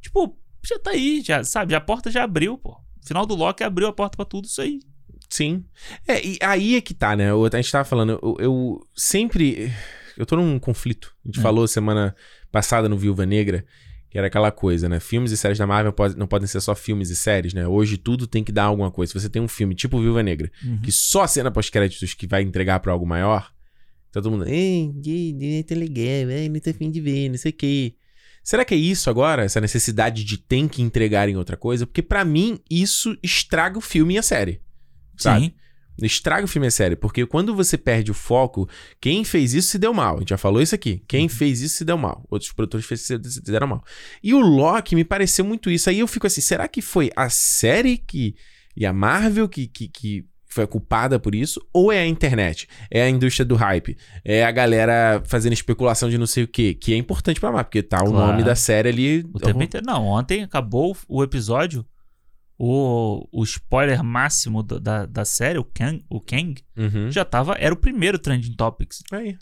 Tipo, 0.00 0.38
já 0.64 0.78
tá 0.78 0.90
aí, 0.90 1.20
já, 1.24 1.42
sabe? 1.44 1.74
A 1.74 1.80
porta 1.80 2.10
já 2.10 2.22
abriu, 2.24 2.56
pô. 2.56 2.70
O 3.02 3.06
final 3.06 3.26
do 3.26 3.34
Loki 3.34 3.64
abriu 3.64 3.88
a 3.88 3.92
porta 3.92 4.16
pra 4.16 4.24
tudo 4.24 4.44
isso 4.46 4.60
aí. 4.60 4.80
Sim. 5.28 5.64
É, 6.06 6.24
e 6.26 6.38
aí 6.40 6.76
é 6.76 6.80
que 6.80 6.94
tá, 6.94 7.14
né? 7.16 7.30
A 7.32 7.56
gente 7.56 7.70
tava 7.72 7.84
falando, 7.84 8.18
eu, 8.22 8.36
eu 8.38 8.86
sempre. 8.96 9.72
Eu 10.16 10.24
tô 10.26 10.36
num 10.36 10.58
conflito. 10.58 11.14
A 11.24 11.28
gente 11.28 11.38
Hum. 11.38 11.42
falou 11.42 11.66
semana 11.68 12.14
passada 12.50 12.88
no 12.88 12.96
Viúva 12.96 13.24
Negra, 13.26 13.64
que 14.10 14.16
era 14.18 14.26
aquela 14.26 14.50
coisa, 14.50 14.88
né? 14.88 14.98
Filmes 15.00 15.30
e 15.32 15.36
séries 15.36 15.58
da 15.58 15.66
Marvel 15.66 15.94
não 16.16 16.26
podem 16.26 16.46
ser 16.48 16.60
só 16.60 16.74
filmes 16.74 17.10
e 17.10 17.16
séries, 17.16 17.52
né? 17.52 17.66
Hoje 17.68 17.96
tudo 17.98 18.26
tem 18.26 18.42
que 18.42 18.50
dar 18.50 18.64
alguma 18.64 18.90
coisa. 18.90 19.12
Se 19.12 19.20
você 19.20 19.28
tem 19.28 19.40
um 19.42 19.46
filme 19.48 19.74
tipo 19.74 20.00
Viúva 20.00 20.22
Negra, 20.22 20.50
Uhum. 20.64 20.80
que 20.80 20.90
só 20.90 21.22
a 21.22 21.28
cena 21.28 21.50
pós-créditos 21.50 22.14
que 22.14 22.26
vai 22.26 22.42
entregar 22.42 22.80
pra 22.80 22.92
algo 22.92 23.06
maior, 23.06 23.52
todo 24.12 24.30
mundo. 24.30 24.46
Ei, 24.48 24.92
ei, 25.06 25.62
tá 25.62 25.74
legal, 25.74 26.30
ei, 26.30 26.48
não 26.48 26.60
tô 26.60 26.70
afim 26.70 26.90
de 26.90 27.00
ver, 27.00 27.28
não 27.28 27.38
sei 27.38 27.50
o 27.50 27.54
quê. 27.54 27.94
Será 28.42 28.64
que 28.64 28.74
é 28.74 28.78
isso 28.78 29.10
agora? 29.10 29.44
Essa 29.44 29.60
necessidade 29.60 30.24
de 30.24 30.38
tem 30.38 30.66
que 30.66 30.80
entregar 30.80 31.28
em 31.28 31.36
outra 31.36 31.56
coisa? 31.56 31.86
Porque 31.86 32.00
pra 32.02 32.24
mim 32.24 32.58
isso 32.70 33.16
estraga 33.22 33.76
o 33.76 33.80
filme 33.82 34.14
e 34.14 34.18
a 34.18 34.22
série. 34.22 34.62
Sabe? 35.18 35.46
Sim. 35.46 35.54
Estraga 36.00 36.44
o 36.44 36.48
filme 36.48 36.66
e 36.66 36.68
a 36.68 36.70
série, 36.70 36.94
porque 36.94 37.26
quando 37.26 37.54
você 37.56 37.76
perde 37.76 38.10
o 38.12 38.14
foco, 38.14 38.68
quem 39.00 39.24
fez 39.24 39.52
isso 39.52 39.68
se 39.70 39.78
deu 39.78 39.92
mal. 39.92 40.16
A 40.16 40.18
gente 40.20 40.28
já 40.30 40.38
falou 40.38 40.62
isso 40.62 40.74
aqui. 40.74 41.02
Quem 41.08 41.24
Uhum. 41.24 41.28
fez 41.28 41.60
isso 41.60 41.74
se 41.78 41.84
deu 41.84 41.98
mal. 41.98 42.24
Outros 42.30 42.52
produtores 42.52 42.86
se 42.86 43.18
deram 43.42 43.66
mal. 43.66 43.84
E 44.22 44.32
o 44.32 44.38
Loki 44.38 44.94
me 44.94 45.04
pareceu 45.04 45.44
muito 45.44 45.68
isso. 45.68 45.90
Aí 45.90 45.98
eu 45.98 46.06
fico 46.06 46.26
assim, 46.26 46.40
será 46.40 46.68
que 46.68 46.80
foi 46.80 47.10
a 47.16 47.28
série 47.28 47.98
que 47.98 48.36
e 48.76 48.86
a 48.86 48.92
Marvel 48.92 49.48
que, 49.48 49.66
que, 49.66 49.88
que 49.88 50.24
foi 50.58 50.66
culpada 50.66 51.18
por 51.18 51.34
isso? 51.34 51.60
Ou 51.72 51.92
é 51.92 52.00
a 52.00 52.06
internet? 52.06 52.68
É 52.90 53.02
a 53.02 53.08
indústria 53.08 53.44
do 53.44 53.54
hype? 53.56 53.96
É 54.24 54.44
a 54.44 54.50
galera 54.50 55.22
fazendo 55.26 55.52
especulação 55.52 56.08
de 56.10 56.18
não 56.18 56.26
sei 56.26 56.44
o 56.44 56.48
quê? 56.48 56.74
Que 56.74 56.92
é 56.92 56.96
importante 56.96 57.38
pra 57.40 57.50
Marvel, 57.50 57.64
porque 57.66 57.82
tá 57.82 57.98
o 58.02 58.10
Claro. 58.10 58.26
nome 58.32 58.42
da 58.42 58.54
série 58.54 58.88
ali. 58.88 59.26
O 59.32 59.38
tempo 59.38 59.62
inteiro. 59.62 59.86
Não, 59.86 60.04
ontem 60.06 60.42
acabou 60.42 60.96
o 61.08 61.22
episódio. 61.22 61.84
O, 62.60 63.28
o 63.30 63.44
spoiler 63.44 64.02
máximo 64.02 64.62
da, 64.64 64.78
da, 64.78 65.06
da 65.06 65.24
série, 65.24 65.58
o 65.58 65.64
Kang, 65.64 66.04
o 66.10 66.20
Kang, 66.20 66.60
Uhum. 66.76 67.10
já 67.10 67.24
tava. 67.24 67.54
Era 67.58 67.72
o 67.72 67.76
primeiro 67.76 68.18
Trending 68.18 68.54
Topics. 68.56 69.02
Aí. 69.12 69.36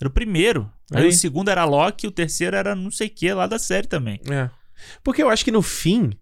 Era 0.00 0.08
o 0.08 0.12
primeiro. 0.12 0.70
Aí, 0.90 1.02
Aí. 1.02 1.08
o 1.08 1.12
segundo 1.12 1.50
era 1.50 1.64
Loki, 1.66 2.06
o 2.06 2.10
terceiro 2.10 2.56
era 2.56 2.74
não 2.74 2.90
sei 2.90 3.08
o 3.08 3.10
que 3.10 3.32
lá 3.32 3.46
da 3.46 3.58
série 3.58 3.86
também. 3.86 4.18
É. 4.30 4.48
Porque 5.04 5.22
eu 5.22 5.28
acho 5.28 5.44
que 5.44 5.50
no 5.52 5.60
fim. 5.60 6.12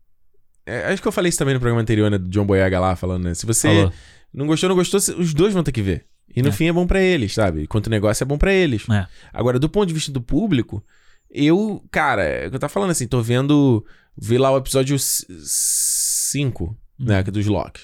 é, 0.67 0.93
acho 0.93 1.01
que 1.01 1.07
eu 1.09 1.13
falei 1.13 1.29
isso 1.29 1.39
também 1.39 1.55
no 1.55 1.61
programa 1.61 1.81
anterior, 1.83 2.11
né? 2.11 2.19
Do 2.19 2.29
John 2.29 2.45
Boyega 2.45 2.81
lá 2.81 2.97
falando, 2.97 3.25
né? 3.25 3.35
Se 3.35 3.47
você 3.47 3.69
Falou. 3.69 3.93
Não 4.33 4.47
gostou, 4.47 4.69
não 4.69 4.77
gostou, 4.77 4.99
os 5.19 5.35
dois 5.35 5.53
vão 5.55 5.63
ter 5.63 5.73
que 5.73 5.83
ver. 5.83 6.07
E 6.35 6.43
no 6.43 6.49
É. 6.51 6.53
fim 6.53 6.67
é 6.67 6.73
bom 6.73 6.87
pra 6.87 7.01
eles, 7.03 7.35
sabe? 7.35 7.63
Enquanto 7.63 7.89
o 7.89 7.91
negócio 7.91 8.23
é 8.23 8.27
bom 8.27 8.39
pra 8.39 8.53
eles. 8.53 8.89
É. 8.89 9.07
Agora, 9.33 9.59
do 9.59 9.69
ponto 9.69 9.87
de 9.89 9.95
vista 9.95 10.13
do 10.13 10.21
público, 10.21 10.85
eu, 11.29 11.85
cara, 11.91 12.23
é 12.23 12.47
o 12.47 12.51
que 12.51 12.57
eu 12.57 12.61
tava 12.61 12.73
falando 12.73 12.91
assim, 12.91 13.07
tô 13.07 13.21
vendo. 13.21 13.85
Vi 14.17 14.39
lá 14.39 14.51
o 14.53 14.57
episódio 14.59 14.97
5, 14.99 16.77
né? 16.99 17.19
Uhum. 17.19 17.23
que 17.25 17.31
é 17.31 17.33
dos 17.33 17.47
Loki. 17.47 17.81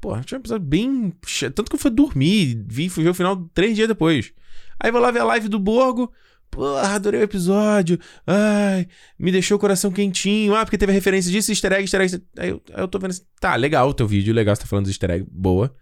Pô, 0.00 0.18
tinha 0.22 0.38
um 0.38 0.40
episódio 0.40 0.66
bem. 0.66 1.12
Tanto 1.54 1.64
que 1.64 1.76
eu 1.76 1.80
fui 1.80 1.90
dormir, 1.90 2.64
vi, 2.66 2.88
fui 2.88 3.04
ver 3.04 3.10
o 3.10 3.14
final 3.14 3.36
três 3.54 3.74
dias 3.76 3.88
depois. 3.88 4.32
Aí 4.78 4.90
vou 4.90 5.00
lá 5.00 5.10
ver 5.10 5.20
a 5.20 5.24
live 5.24 5.48
do 5.48 5.58
Borgo. 5.58 6.10
Porra, 6.50 6.94
adorei 6.94 7.20
o 7.20 7.24
episódio. 7.24 7.98
Ai, 8.26 8.88
me 9.18 9.30
deixou 9.30 9.56
o 9.56 9.60
coração 9.60 9.90
quentinho. 9.90 10.54
Ah, 10.54 10.64
porque 10.64 10.76
teve 10.76 10.90
a 10.90 10.94
referência 10.94 11.30
disso, 11.30 11.52
easter 11.52 11.72
egg, 11.72 11.82
easter 11.82 12.00
egg. 12.00 12.22
Aí 12.38 12.50
eu, 12.50 12.62
aí 12.74 12.82
eu 12.82 12.88
tô 12.88 12.98
vendo 12.98 13.10
assim, 13.10 13.22
tá, 13.40 13.54
legal 13.54 13.88
o 13.88 13.94
teu 13.94 14.06
vídeo, 14.06 14.34
legal 14.34 14.54
você 14.56 14.62
tá 14.62 14.66
falando 14.66 14.84
dos 14.84 14.92
easter 14.92 15.10
egg, 15.10 15.26
boa. 15.30 15.74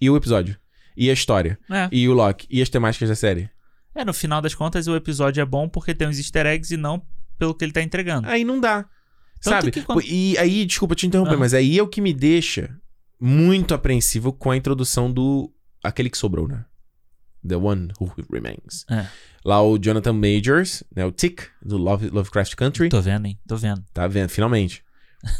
E 0.00 0.10
o 0.10 0.16
episódio? 0.16 0.56
E 0.96 1.08
a 1.08 1.12
história? 1.12 1.58
É. 1.70 1.88
E 1.92 2.08
o 2.08 2.12
Loki? 2.12 2.46
E 2.50 2.60
as 2.60 2.68
temáticas 2.68 3.08
da 3.08 3.14
série? 3.14 3.48
É, 3.94 4.04
no 4.04 4.12
final 4.12 4.40
das 4.40 4.54
contas, 4.54 4.86
o 4.88 4.96
episódio 4.96 5.40
é 5.40 5.44
bom 5.44 5.68
porque 5.68 5.94
tem 5.94 6.08
uns 6.08 6.18
easter 6.18 6.46
eggs 6.46 6.72
e 6.74 6.76
não 6.76 7.02
pelo 7.38 7.54
que 7.54 7.64
ele 7.64 7.72
tá 7.72 7.82
entregando. 7.82 8.28
Aí 8.28 8.44
não 8.44 8.58
dá. 8.60 8.84
Tanto 9.40 9.70
sabe? 9.70 9.70
que 9.70 9.84
E 10.12 10.36
aí, 10.38 10.66
desculpa 10.66 10.94
te 10.94 11.06
interromper, 11.06 11.32
Aham. 11.32 11.40
mas 11.40 11.54
aí 11.54 11.78
é 11.78 11.82
o 11.82 11.88
que 11.88 12.00
me 12.00 12.12
deixa 12.12 12.76
muito 13.20 13.74
apreensivo 13.74 14.32
com 14.32 14.50
a 14.50 14.56
introdução 14.56 15.10
do. 15.10 15.52
aquele 15.82 16.10
que 16.10 16.18
sobrou, 16.18 16.48
né? 16.48 16.64
The 17.48 17.56
One 17.56 17.88
Who 18.00 18.12
Remains. 18.30 18.84
É. 18.90 19.06
Lá 19.44 19.62
o 19.62 19.78
Jonathan 19.78 20.12
Majors, 20.12 20.82
né? 20.94 21.04
O 21.04 21.10
Tick, 21.12 21.42
do 21.62 21.76
Love, 21.76 22.10
Lovecraft 22.10 22.54
Country. 22.54 22.88
Tô 22.88 23.00
vendo, 23.00 23.26
hein? 23.26 23.38
Tô 23.46 23.56
vendo. 23.56 23.82
Tá 23.94 24.06
vendo? 24.06 24.28
Finalmente. 24.28 24.82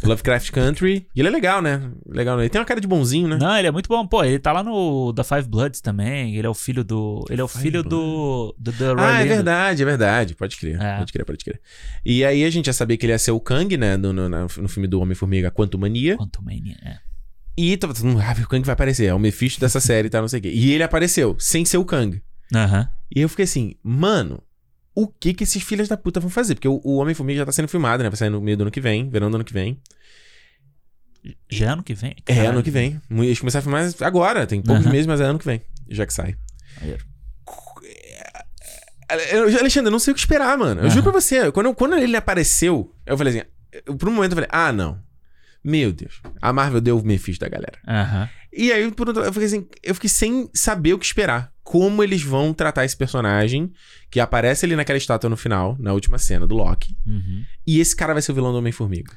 Lovecraft 0.02 0.50
Country. 0.50 1.06
E 1.14 1.20
ele 1.20 1.28
é 1.28 1.30
legal, 1.30 1.62
né? 1.62 1.80
Legal, 2.09 2.36
né? 2.36 2.42
Ele 2.44 2.48
tem 2.50 2.61
uma 2.61 2.64
cara 2.64 2.80
de 2.80 2.86
bonzinho, 2.88 3.28
né? 3.28 3.38
Não, 3.40 3.56
ele 3.56 3.68
é 3.68 3.70
muito 3.70 3.88
bom. 3.88 4.04
Pô, 4.06 4.24
ele 4.24 4.38
tá 4.38 4.52
lá 4.52 4.62
no 4.62 5.12
da 5.12 5.22
Five 5.22 5.48
Bloods 5.48 5.80
também. 5.80 6.36
Ele 6.36 6.46
é 6.46 6.50
o 6.50 6.54
filho 6.54 6.82
do. 6.82 7.24
Ele 7.30 7.40
é 7.40 7.44
o 7.44 7.48
Five 7.48 7.62
filho 7.62 7.82
do. 7.84 8.54
Do 8.59 8.70
Roy 8.72 8.96
Ah, 8.98 9.20
é 9.20 9.24
verdade, 9.26 9.82
é 9.82 9.84
verdade. 9.86 10.34
Pode 10.34 10.56
crer, 10.56 10.80
É. 10.80 10.98
pode 10.98 11.12
crer, 11.12 11.24
pode 11.24 11.44
crer. 11.44 11.61
E 12.04 12.24
aí 12.24 12.44
a 12.44 12.50
gente 12.50 12.66
já 12.66 12.72
sabia 12.72 12.96
que 12.96 13.06
ele 13.06 13.12
ia 13.12 13.18
ser 13.18 13.30
o 13.30 13.40
Kang, 13.40 13.76
né? 13.76 13.96
No, 13.96 14.12
no, 14.12 14.28
no 14.28 14.68
filme 14.68 14.88
do 14.88 15.00
Homem-Formiga 15.00 15.50
Quanto 15.50 15.78
Mania. 15.78 16.16
Quanto 16.16 16.42
Mania, 16.42 16.76
é. 16.84 16.96
E 17.61 17.76
tava 17.76 17.92
todo 17.92 18.06
mundo, 18.06 18.20
ah, 18.20 18.36
o 18.40 18.46
Kang 18.48 18.64
vai 18.64 18.72
aparecer. 18.72 19.06
É 19.06 19.14
o 19.14 19.18
Mephisto 19.18 19.59
dessa 19.61 19.80
série 19.80 20.06
e 20.06 20.11
tal, 20.11 20.20
não 20.20 20.28
sei 20.28 20.38
o 20.38 20.42
quê. 20.42 20.50
E 20.54 20.72
ele 20.72 20.82
apareceu, 20.84 21.34
sem 21.40 21.64
ser 21.64 21.76
o 21.78 21.84
Kang. 21.84 22.22
Aham. 22.54 22.88
E 23.14 23.20
eu 23.20 23.28
fiquei 23.28 23.44
assim, 23.44 23.74
mano, 23.82 24.40
o 24.94 25.09
que 25.09 25.34
que 25.34 25.42
esses 25.42 25.61
filhos 25.62 25.88
da 25.88 25.96
puta 25.96 26.20
vão 26.20 26.30
fazer? 26.30 26.54
Porque 26.54 26.68
o, 26.68 26.80
o 26.84 26.98
Homem-Formiga 26.98 27.38
já 27.40 27.46
tá 27.46 27.50
sendo 27.50 27.66
filmado, 27.66 28.02
né? 28.04 28.11
Vai 28.11 28.16
sair 28.16 28.30
no 28.30 28.40
meio 28.40 28.56
do 28.56 28.62
ano 28.62 28.70
que 28.70 28.80
vem, 28.80 29.11
verão 29.11 29.28
do 29.28 29.34
ano 29.36 29.44
que 29.44 29.52
vem. 29.52 29.80
Já 31.50 31.66
é 31.66 31.68
ano 31.70 31.82
que 31.82 31.94
vem? 31.94 32.14
É, 32.26 32.34
Caralho. 32.34 32.50
ano 32.50 32.62
que 32.62 32.70
vem. 32.70 33.00
Eles 33.11 33.40
começaram 33.40 33.61
a 33.62 33.82
filmar 33.82 34.09
agora, 34.09 34.46
tem 34.46 34.62
poucos 34.62 34.84
Aham. 34.84 34.92
meses, 34.92 35.06
mas 35.09 35.20
é 35.20 35.24
ano 35.24 35.38
que 35.40 35.44
vem, 35.44 35.61
já 35.88 36.06
que 36.06 36.12
sai. 36.14 36.36
Maneiro. 36.80 37.04
Eu- 39.32 39.59
Alexandre, 39.59 39.88
eu 39.88 39.92
não 39.92 39.98
sei 39.98 40.12
o 40.12 40.14
que 40.14 40.20
esperar, 40.20 40.56
mano. 40.56 40.80
Eu 40.80 40.84
Aham. 40.86 40.90
juro 40.90 41.02
pra 41.11 41.12
você, 41.20 41.50
quando, 41.50 41.74
quando 41.74 41.96
ele 41.96 42.16
apareceu, 42.16 42.94
eu 43.06 43.16
falei 43.18 43.36
assim, 43.38 43.48
eu- 43.86 43.96
por 43.96 44.09
um 44.09 44.12
momento 44.12 44.32
eu 44.32 44.36
falei, 44.36 44.50
ah, 44.52 44.70
não. 44.72 45.02
Meu 45.69 45.93
Deus, 45.93 46.20
a 46.40 46.53
Marvel 46.53 46.81
deu 46.81 46.99
o 46.99 47.05
Mephisto 47.05 47.45
da 47.45 47.49
galera. 47.49 47.78
Aham. 47.86 48.28
E 48.53 48.73
aí, 48.73 48.90
por 48.90 49.07
outro 49.09 49.23
lado, 49.23 49.28
eu 49.28 49.32
fiquei 49.35 49.47
assim, 49.47 49.69
eu 49.82 49.95
fiquei 49.95 50.09
sem 50.09 50.49
saber 50.55 50.95
o 50.95 50.99
que 50.99 51.05
esperar. 51.05 51.53
Como 51.62 52.03
eles 52.03 52.23
vão 52.23 52.55
tratar 52.55 52.86
esse 52.86 52.97
personagem 52.97 53.70
que 54.11 54.19
aparece 54.20 54.65
ali 54.65 54.74
naquela 54.74 54.97
estátua 54.97 55.28
no 55.28 55.36
final, 55.36 55.77
na 55.78 55.93
última 55.93 56.16
cena 56.16 56.47
do 56.47 56.55
Loki. 56.55 56.97
Uhum. 57.07 57.45
E 57.66 57.78
esse 57.78 57.95
cara 57.95 58.15
vai 58.15 58.23
ser 58.23 58.32
o 58.32 58.35
vilão 58.35 58.53
do 58.53 58.59
Homem-Formiga. 58.59 59.12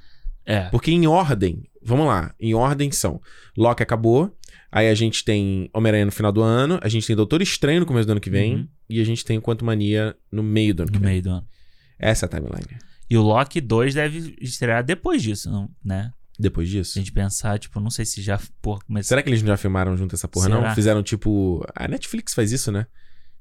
É. 0.45 0.69
Porque 0.69 0.91
em 0.91 1.07
ordem, 1.07 1.63
vamos 1.81 2.05
lá, 2.07 2.35
em 2.39 2.53
ordem 2.53 2.91
são: 2.91 3.21
Loki 3.57 3.81
acabou, 3.81 4.35
aí 4.69 4.89
a 4.89 4.93
gente 4.95 5.23
tem 5.23 5.69
Homem-Aranha 5.73 6.05
no 6.05 6.11
final 6.11 6.31
do 6.33 6.41
ano, 6.41 6.77
a 6.83 6.89
gente 6.89 7.07
tem 7.07 7.15
Doutor 7.15 7.41
Estranho 7.41 7.79
no 7.79 7.85
começo 7.85 8.05
do 8.07 8.11
ano 8.11 8.19
que 8.21 8.29
vem, 8.29 8.55
Uhum. 8.55 8.67
e 8.89 8.99
a 8.99 9.05
gente 9.05 9.23
tem 9.23 9.37
o 9.37 9.41
Quanto 9.41 9.63
Mania 9.63 10.13
no 10.29 10.43
meio 10.43 10.73
do 10.75 10.83
ano 10.83 10.91
que 10.91 10.97
No 10.97 11.03
vem. 11.05 11.11
meio 11.11 11.23
do 11.23 11.29
ano. 11.29 11.47
Essa 11.97 12.25
é 12.25 12.27
a 12.27 12.29
timeline. 12.29 12.67
E 13.09 13.17
o 13.17 13.21
Loki 13.21 13.61
2 13.61 13.93
deve 13.93 14.35
estrear 14.41 14.83
depois 14.83 15.21
disso, 15.21 15.69
né? 15.83 16.11
Depois 16.41 16.67
Se 16.67 16.75
disso. 16.75 16.97
a 16.97 17.01
gente 17.01 17.11
pensar, 17.11 17.59
tipo, 17.59 17.79
não 17.79 17.89
sei 17.89 18.03
se 18.05 18.21
já, 18.21 18.39
porra, 18.61 18.81
começou. 18.87 19.09
Será 19.09 19.21
que 19.21 19.29
eles 19.29 19.41
não 19.41 19.47
já 19.49 19.57
filmaram 19.57 19.95
junto 19.95 20.15
essa 20.15 20.27
porra, 20.27 20.47
Será? 20.47 20.59
não? 20.61 20.75
Fizeram 20.75 21.03
tipo. 21.03 21.63
A 21.75 21.87
Netflix 21.87 22.33
faz 22.33 22.51
isso, 22.51 22.71
né? 22.71 22.87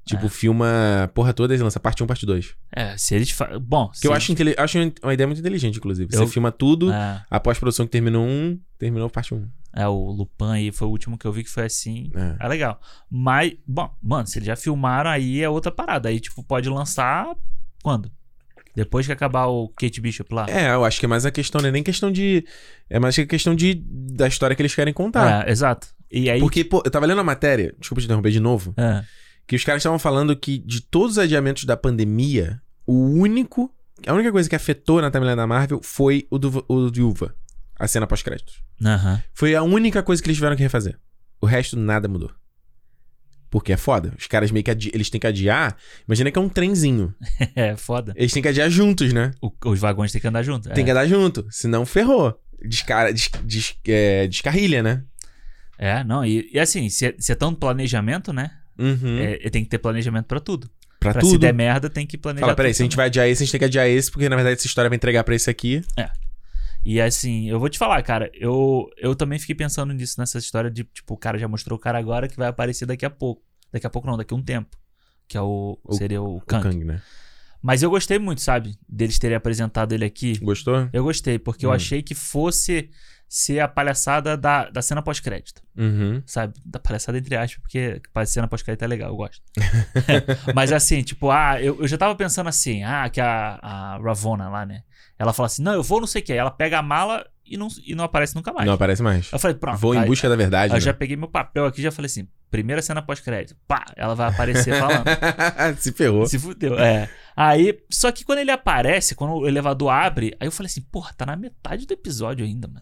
Tipo, 0.05 0.25
É. 0.25 0.29
filma 0.29 1.03
a 1.03 1.07
porra 1.07 1.31
toda 1.33 1.53
e 1.53 1.57
lança 1.59 1.79
parte 1.79 2.03
1, 2.03 2.07
parte 2.07 2.25
2. 2.25 2.55
É, 2.75 2.97
se 2.97 3.13
eles. 3.13 3.29
Fa... 3.31 3.59
Bom, 3.59 3.89
Que 3.99 4.07
eu 4.07 4.13
acho, 4.13 4.31
intele- 4.31 4.55
acho 4.57 4.77
uma 5.03 5.13
ideia 5.13 5.27
muito 5.27 5.39
inteligente, 5.39 5.77
inclusive. 5.77 6.11
Você 6.11 6.23
Eu- 6.23 6.27
filma 6.27 6.51
tudo, 6.51 6.91
É, 6.91 7.23
a 7.29 7.39
pós-produção 7.39 7.85
que 7.85 7.91
terminou 7.91 8.25
um, 8.25 8.59
terminou 8.79 9.09
parte 9.11 9.33
1. 9.35 9.47
é, 9.73 9.87
o 9.87 10.11
Lupin 10.11 10.45
aí 10.53 10.71
foi 10.71 10.87
o 10.87 10.91
último 10.91 11.17
que 11.19 11.25
eu 11.27 11.31
vi 11.31 11.43
que 11.43 11.49
foi 11.51 11.65
assim. 11.65 12.11
É. 12.15 12.45
É 12.45 12.47
legal. 12.47 12.81
Mas, 13.09 13.53
bom, 13.67 13.93
mano, 14.01 14.25
se 14.27 14.39
eles 14.39 14.47
já 14.47 14.55
filmaram, 14.55 15.09
aí 15.09 15.39
é 15.41 15.47
outra 15.49 15.71
parada. 15.71 16.09
Aí, 16.09 16.19
tipo, 16.19 16.43
pode 16.43 16.67
lançar 16.67 17.35
quando? 17.83 18.11
Depois 18.75 19.05
que 19.05 19.11
acabar 19.11 19.47
o 19.47 19.67
Kate 19.69 19.99
Bishop 19.99 20.33
lá. 20.33 20.45
É, 20.49 20.73
eu 20.73 20.85
acho 20.85 20.99
que 20.99 21.05
é 21.05 21.09
mais 21.09 21.25
a 21.25 21.31
questão, 21.31 21.61
não 21.61 21.69
é 21.69 21.71
nem 21.71 21.83
questão 21.83 22.11
de. 22.11 22.45
É 22.89 22.99
mais 22.99 23.15
que 23.15 23.21
a 23.21 23.25
questão 23.25 23.53
de 23.55 23.73
da 23.85 24.27
história 24.27 24.55
que 24.55 24.61
eles 24.61 24.73
querem 24.73 24.93
contar. 24.93 25.47
É, 25.47 25.51
exato. 25.51 25.87
E 26.09 26.29
aí. 26.29 26.39
Porque, 26.39 26.63
pô, 26.63 26.81
eu 26.85 26.91
tava 26.91 27.05
lendo 27.05 27.21
a 27.21 27.23
matéria, 27.23 27.73
desculpa 27.79 28.01
te 28.01 28.05
interromper 28.05 28.31
de 28.31 28.39
novo, 28.39 28.73
Ah, 28.77 29.03
que 29.47 29.55
os 29.55 29.63
caras 29.63 29.81
estavam 29.81 29.99
falando 29.99 30.35
que 30.35 30.57
de 30.59 30.81
todos 30.81 31.11
os 31.13 31.17
adiamentos 31.17 31.65
da 31.65 31.75
pandemia, 31.75 32.61
o 32.85 32.93
único. 33.19 33.73
A 34.07 34.13
única 34.13 34.31
coisa 34.31 34.49
que 34.49 34.55
afetou 34.55 34.99
na 35.01 35.11
timeline 35.11 35.35
da 35.35 35.45
Marvel 35.45 35.79
foi 35.83 36.25
o 36.31 36.39
do, 36.39 36.65
o 36.67 36.89
do 36.89 36.91
Viúva. 36.91 37.35
A 37.77 37.87
cena 37.87 38.07
pós-créditos. 38.07 38.63
Aham. 38.83 39.21
Foi 39.33 39.53
a 39.53 39.61
única 39.61 40.01
coisa 40.01 40.21
que 40.21 40.27
eles 40.27 40.37
tiveram 40.37 40.55
que 40.55 40.63
refazer. 40.63 40.97
O 41.39 41.45
resto 41.45 41.77
nada 41.77 42.07
mudou. 42.07 42.31
Porque 43.51 43.73
é 43.73 43.77
foda. 43.77 44.13
Os 44.17 44.25
caras 44.27 44.49
meio 44.49 44.63
que 44.63 44.71
adi- 44.71 44.89
eles 44.93 45.09
têm 45.09 45.19
que 45.19 45.27
adiar. 45.27 45.75
Imagina 46.07 46.31
que 46.31 46.39
é 46.39 46.41
um 46.41 46.49
trenzinho. 46.49 47.13
É, 47.55 47.75
foda. 47.75 48.13
Eles 48.15 48.31
têm 48.31 48.41
que 48.41 48.47
adiar 48.47 48.69
juntos, 48.69 49.11
né? 49.13 49.31
O- 49.41 49.51
os 49.65 49.77
vagões 49.79 50.11
têm 50.11 50.21
que 50.21 50.27
andar 50.27 50.41
juntos. 50.41 50.71
Tem 50.71 50.81
é. 50.81 50.85
que 50.85 50.91
andar 50.91 51.05
junto. 51.05 51.45
Senão 51.51 51.85
ferrou. 51.85 52.39
Descara, 52.63 53.11
des, 53.13 53.29
des- 53.43 53.75
é, 53.87 54.25
descarrilha, 54.27 54.81
né? 54.81 55.03
É, 55.77 56.03
não, 56.03 56.23
e, 56.23 56.49
e 56.53 56.59
assim, 56.59 56.89
se 56.89 57.07
é, 57.07 57.15
se 57.19 57.31
é 57.31 57.35
tão 57.35 57.53
planejamento, 57.53 58.31
né? 58.31 58.51
Uhum. 58.79 59.17
É, 59.19 59.49
tem 59.49 59.63
que 59.63 59.69
ter 59.69 59.79
planejamento 59.79 60.25
pra 60.27 60.39
tudo. 60.39 60.69
pra, 60.99 61.11
Pra 61.11 61.21
tudo. 61.21 61.31
se 61.31 61.37
der 61.37 61.53
merda, 61.53 61.89
tem 61.89 62.05
que 62.07 62.17
planejar. 62.17 62.45
Fala, 62.45 62.55
peraí, 62.55 62.71
tudo 62.71 62.77
se 62.77 62.83
a 62.83 62.85
gente 62.85 62.95
vai 62.95 63.07
adiar 63.07 63.27
esse, 63.27 63.41
a 63.41 63.45
gente 63.45 63.51
tem 63.51 63.59
que 63.59 63.65
adiar 63.65 63.87
esse, 63.89 64.09
porque 64.09 64.29
na 64.29 64.35
verdade 64.37 64.55
essa 64.57 64.67
história 64.67 64.87
vai 64.89 64.95
entregar 64.95 65.23
pra 65.23 65.35
esse 65.35 65.49
aqui. 65.49 65.81
E 66.83 66.99
assim, 66.99 67.47
eu 67.49 67.59
vou 67.59 67.69
te 67.69 67.77
falar, 67.77 68.01
cara, 68.01 68.29
eu, 68.33 68.89
eu 68.97 69.15
também 69.15 69.37
fiquei 69.37 69.53
pensando 69.55 69.93
nisso, 69.93 70.19
nessa 70.19 70.37
história 70.39 70.69
de, 70.71 70.83
tipo, 70.83 71.13
o 71.13 71.17
cara 71.17 71.37
já 71.37 71.47
mostrou 71.47 71.77
o 71.77 71.81
cara 71.81 71.99
agora 71.99 72.27
que 72.27 72.35
vai 72.37 72.47
aparecer 72.47 72.85
daqui 72.85 73.05
a 73.05 73.09
pouco. 73.09 73.43
Daqui 73.71 73.85
a 73.85 73.89
pouco 73.89 74.07
não, 74.07 74.17
daqui 74.17 74.33
a 74.33 74.37
um 74.37 74.41
tempo. 74.43 74.75
Que 75.27 75.37
é 75.37 75.41
o. 75.41 75.77
O- 75.83 75.93
seria 75.93 76.21
o 76.21 76.37
O 76.37 76.41
Kang. 76.41 76.63
Kang, 76.63 76.83
né? 76.83 77.01
Mas 77.61 77.83
eu 77.83 77.89
gostei 77.91 78.17
muito, 78.17 78.41
sabe? 78.41 78.75
Deles 78.89 79.19
terem 79.19 79.37
apresentado 79.37 79.93
ele 79.93 80.03
aqui. 80.03 80.39
Gostou? 80.39 80.89
Eu 80.91 81.03
gostei, 81.03 81.37
porque 81.37 81.65
eu 81.65 81.69
Hum. 81.69 81.73
achei 81.73 82.01
que 82.01 82.15
fosse 82.15 82.89
ser 83.29 83.59
a 83.59 83.67
palhaçada 83.67 84.35
da, 84.35 84.69
da 84.69 84.81
cena 84.81 85.01
pós-crédito. 85.01 85.61
Uhum. 85.77 86.21
Sabe? 86.25 86.53
Da 86.65 86.79
palhaçada 86.79 87.17
entre 87.17 87.35
aspas, 87.37 87.61
porque 87.61 88.01
a 88.13 88.25
cena 88.25 88.47
pós-crédito 88.47 88.83
é 88.83 88.87
legal, 88.87 89.09
eu 89.11 89.15
gosto. 89.15 89.41
Mas 90.55 90.71
assim, 90.73 91.01
tipo, 91.03 91.29
ah, 91.31 91.61
eu, 91.61 91.79
eu 91.79 91.87
já 91.87 91.97
tava 91.97 92.13
pensando 92.15 92.47
assim, 92.49 92.83
ah, 92.83 93.07
que 93.09 93.21
a, 93.21 93.59
a 93.61 93.97
Ravonna 94.03 94.49
lá, 94.49 94.65
né? 94.65 94.83
Ela 95.21 95.33
fala 95.33 95.45
assim, 95.45 95.61
não, 95.61 95.73
eu 95.73 95.83
vou 95.83 95.99
não 95.99 96.07
sei 96.07 96.19
o 96.19 96.25
que. 96.25 96.33
Aí 96.33 96.39
ela 96.39 96.49
pega 96.49 96.79
a 96.79 96.81
mala 96.81 97.23
e 97.45 97.55
não, 97.55 97.67
e 97.85 97.93
não 97.93 98.03
aparece 98.03 98.33
nunca 98.33 98.51
mais. 98.51 98.65
Não 98.65 98.73
aparece 98.73 99.03
mais. 99.03 99.31
Eu 99.31 99.37
falei, 99.37 99.55
pronto. 99.55 99.77
Vou 99.77 99.93
em 99.93 99.99
aí- 99.99 100.07
busca 100.07 100.27
da 100.27 100.35
verdade. 100.35 100.73
Aí 100.73 100.79
eu 100.79 100.81
né? 100.81 100.85
já 100.85 100.95
peguei 100.95 101.15
meu 101.15 101.27
papel 101.27 101.67
aqui 101.67 101.79
e 101.79 101.83
já 101.83 101.91
falei 101.91 102.07
assim, 102.07 102.27
primeira 102.49 102.81
cena 102.81 103.03
pós-crédito. 103.03 103.55
Pá, 103.67 103.85
ela 103.95 104.15
vai 104.15 104.29
aparecer 104.29 104.73
falando. 104.79 105.05
Se 105.77 105.91
ferrou. 105.91 106.25
Se 106.25 106.39
fudeu. 106.39 106.75
É. 106.79 107.07
Aí, 107.35 107.79
só 107.87 108.11
que 108.11 108.25
quando 108.25 108.39
ele 108.39 108.49
aparece, 108.49 109.13
quando 109.13 109.35
o 109.35 109.47
elevador 109.47 109.89
abre, 109.91 110.35
aí 110.39 110.47
eu 110.47 110.51
falei 110.51 110.65
assim, 110.65 110.81
porra, 110.81 111.13
tá 111.15 111.23
na 111.23 111.35
metade 111.35 111.85
do 111.85 111.93
episódio 111.93 112.43
ainda, 112.43 112.67
mano. 112.67 112.81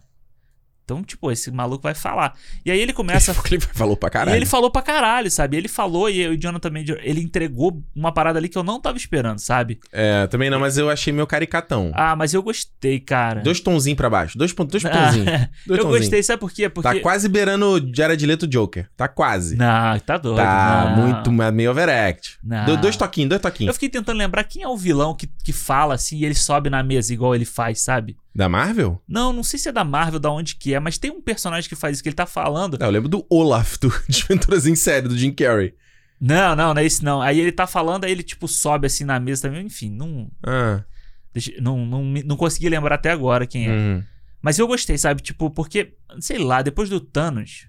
Então, 0.90 1.04
tipo, 1.04 1.30
esse 1.30 1.52
maluco 1.52 1.84
vai 1.84 1.94
falar. 1.94 2.34
E 2.64 2.70
aí 2.70 2.80
ele 2.80 2.92
começa. 2.92 3.32
Ele 3.48 3.60
falou 3.72 3.96
pra 3.96 4.10
caralho. 4.10 4.34
E 4.34 4.38
ele 4.38 4.46
falou 4.46 4.70
pra 4.72 4.82
caralho, 4.82 5.30
sabe? 5.30 5.56
Ele 5.56 5.68
falou 5.68 6.10
e 6.10 6.26
o 6.26 6.36
Jonathan 6.36 6.70
Major, 6.70 6.98
ele 7.00 7.20
entregou 7.20 7.80
uma 7.94 8.10
parada 8.10 8.40
ali 8.40 8.48
que 8.48 8.58
eu 8.58 8.64
não 8.64 8.80
tava 8.80 8.96
esperando, 8.98 9.38
sabe? 9.38 9.78
É, 9.92 10.26
também 10.26 10.50
não, 10.50 10.58
mas 10.58 10.76
eu 10.78 10.90
achei 10.90 11.12
meio 11.12 11.26
caricatão. 11.28 11.92
Ah, 11.94 12.16
mas 12.16 12.34
eu 12.34 12.42
gostei, 12.42 12.98
cara. 12.98 13.40
Dois 13.40 13.60
tonzinhos 13.60 13.96
pra 13.96 14.10
baixo. 14.10 14.36
Dois, 14.36 14.52
dois 14.52 14.84
Ah, 14.84 14.90
ponzinhos. 14.90 15.26
Dois 15.64 15.78
eu 15.78 15.84
tonzinhos. 15.84 15.98
gostei, 16.00 16.22
sabe 16.24 16.40
por 16.40 16.50
quê? 16.50 16.68
Porque. 16.68 16.88
Tá 16.96 17.00
quase 17.00 17.28
beirando 17.28 17.88
Jared 17.94 18.26
Leto 18.26 18.48
Joker. 18.48 18.88
Tá 18.96 19.06
quase. 19.06 19.56
Não, 19.56 19.96
tá 20.00 20.18
doido. 20.18 20.38
tá 20.38 20.94
não. 20.96 21.06
muito 21.06 21.30
mas 21.30 21.52
meio 21.54 21.70
overact. 21.70 22.36
Não. 22.42 22.64
Do- 22.66 22.76
dois 22.78 22.96
toquinhos, 22.96 23.28
dois 23.28 23.38
Eu 23.38 23.42
toquinhos. 23.42 23.74
fiquei 23.76 23.88
tentando 23.88 24.16
lembrar 24.18 24.42
quem 24.44 24.62
é 24.64 24.68
o 24.68 24.76
vilão 24.76 25.14
que, 25.14 25.28
que 25.44 25.52
fala 25.52 25.94
assim 25.94 26.16
e 26.18 26.24
ele 26.24 26.34
sobe 26.34 26.68
na 26.68 26.82
mesa 26.82 27.12
igual 27.12 27.34
ele 27.34 27.44
faz, 27.44 27.80
sabe? 27.80 28.16
Da 28.34 28.48
Marvel? 28.48 29.02
Não, 29.08 29.32
não 29.32 29.42
sei 29.42 29.58
se 29.58 29.68
é 29.68 29.72
da 29.72 29.82
Marvel, 29.84 30.20
da 30.20 30.30
onde 30.30 30.54
que 30.56 30.72
é, 30.72 30.78
mas 30.80 30.98
tem 30.98 31.10
um 31.10 31.20
personagem 31.20 31.68
que 31.68 31.74
faz 31.74 31.96
isso, 31.96 32.02
que 32.02 32.08
ele 32.08 32.14
tá 32.16 32.26
falando. 32.26 32.78
Não, 32.78 32.86
eu 32.86 32.92
lembro 32.92 33.08
do 33.08 33.26
Olaf, 33.28 33.76
do 33.78 33.88
Desventuras 34.08 34.66
em 34.66 34.74
Série, 34.76 35.08
do 35.08 35.18
Jim 35.18 35.32
Carrey. 35.32 35.74
Não, 36.20 36.54
não, 36.54 36.72
não 36.74 36.80
é 36.80 36.84
esse 36.84 37.02
não. 37.02 37.20
Aí 37.20 37.40
ele 37.40 37.50
tá 37.50 37.66
falando, 37.66 38.04
aí 38.04 38.12
ele 38.12 38.22
tipo 38.22 38.46
sobe 38.46 38.86
assim 38.86 39.04
na 39.04 39.18
mesa 39.18 39.42
também. 39.42 39.66
Enfim, 39.66 39.90
não, 39.90 40.30
Ah. 40.46 40.84
deixa- 41.32 41.52
não, 41.60 41.84
não, 41.84 42.04
não 42.04 42.36
consegui 42.36 42.68
lembrar 42.68 42.94
até 42.96 43.10
agora 43.10 43.46
quem 43.46 43.66
é. 43.68 43.72
Hum. 43.72 44.02
Mas 44.42 44.58
eu 44.58 44.66
gostei, 44.66 44.96
sabe? 44.96 45.22
Tipo, 45.22 45.50
porque, 45.50 45.94
sei 46.20 46.38
lá, 46.38 46.62
depois 46.62 46.88
do 46.88 47.00
Thanos, 47.00 47.66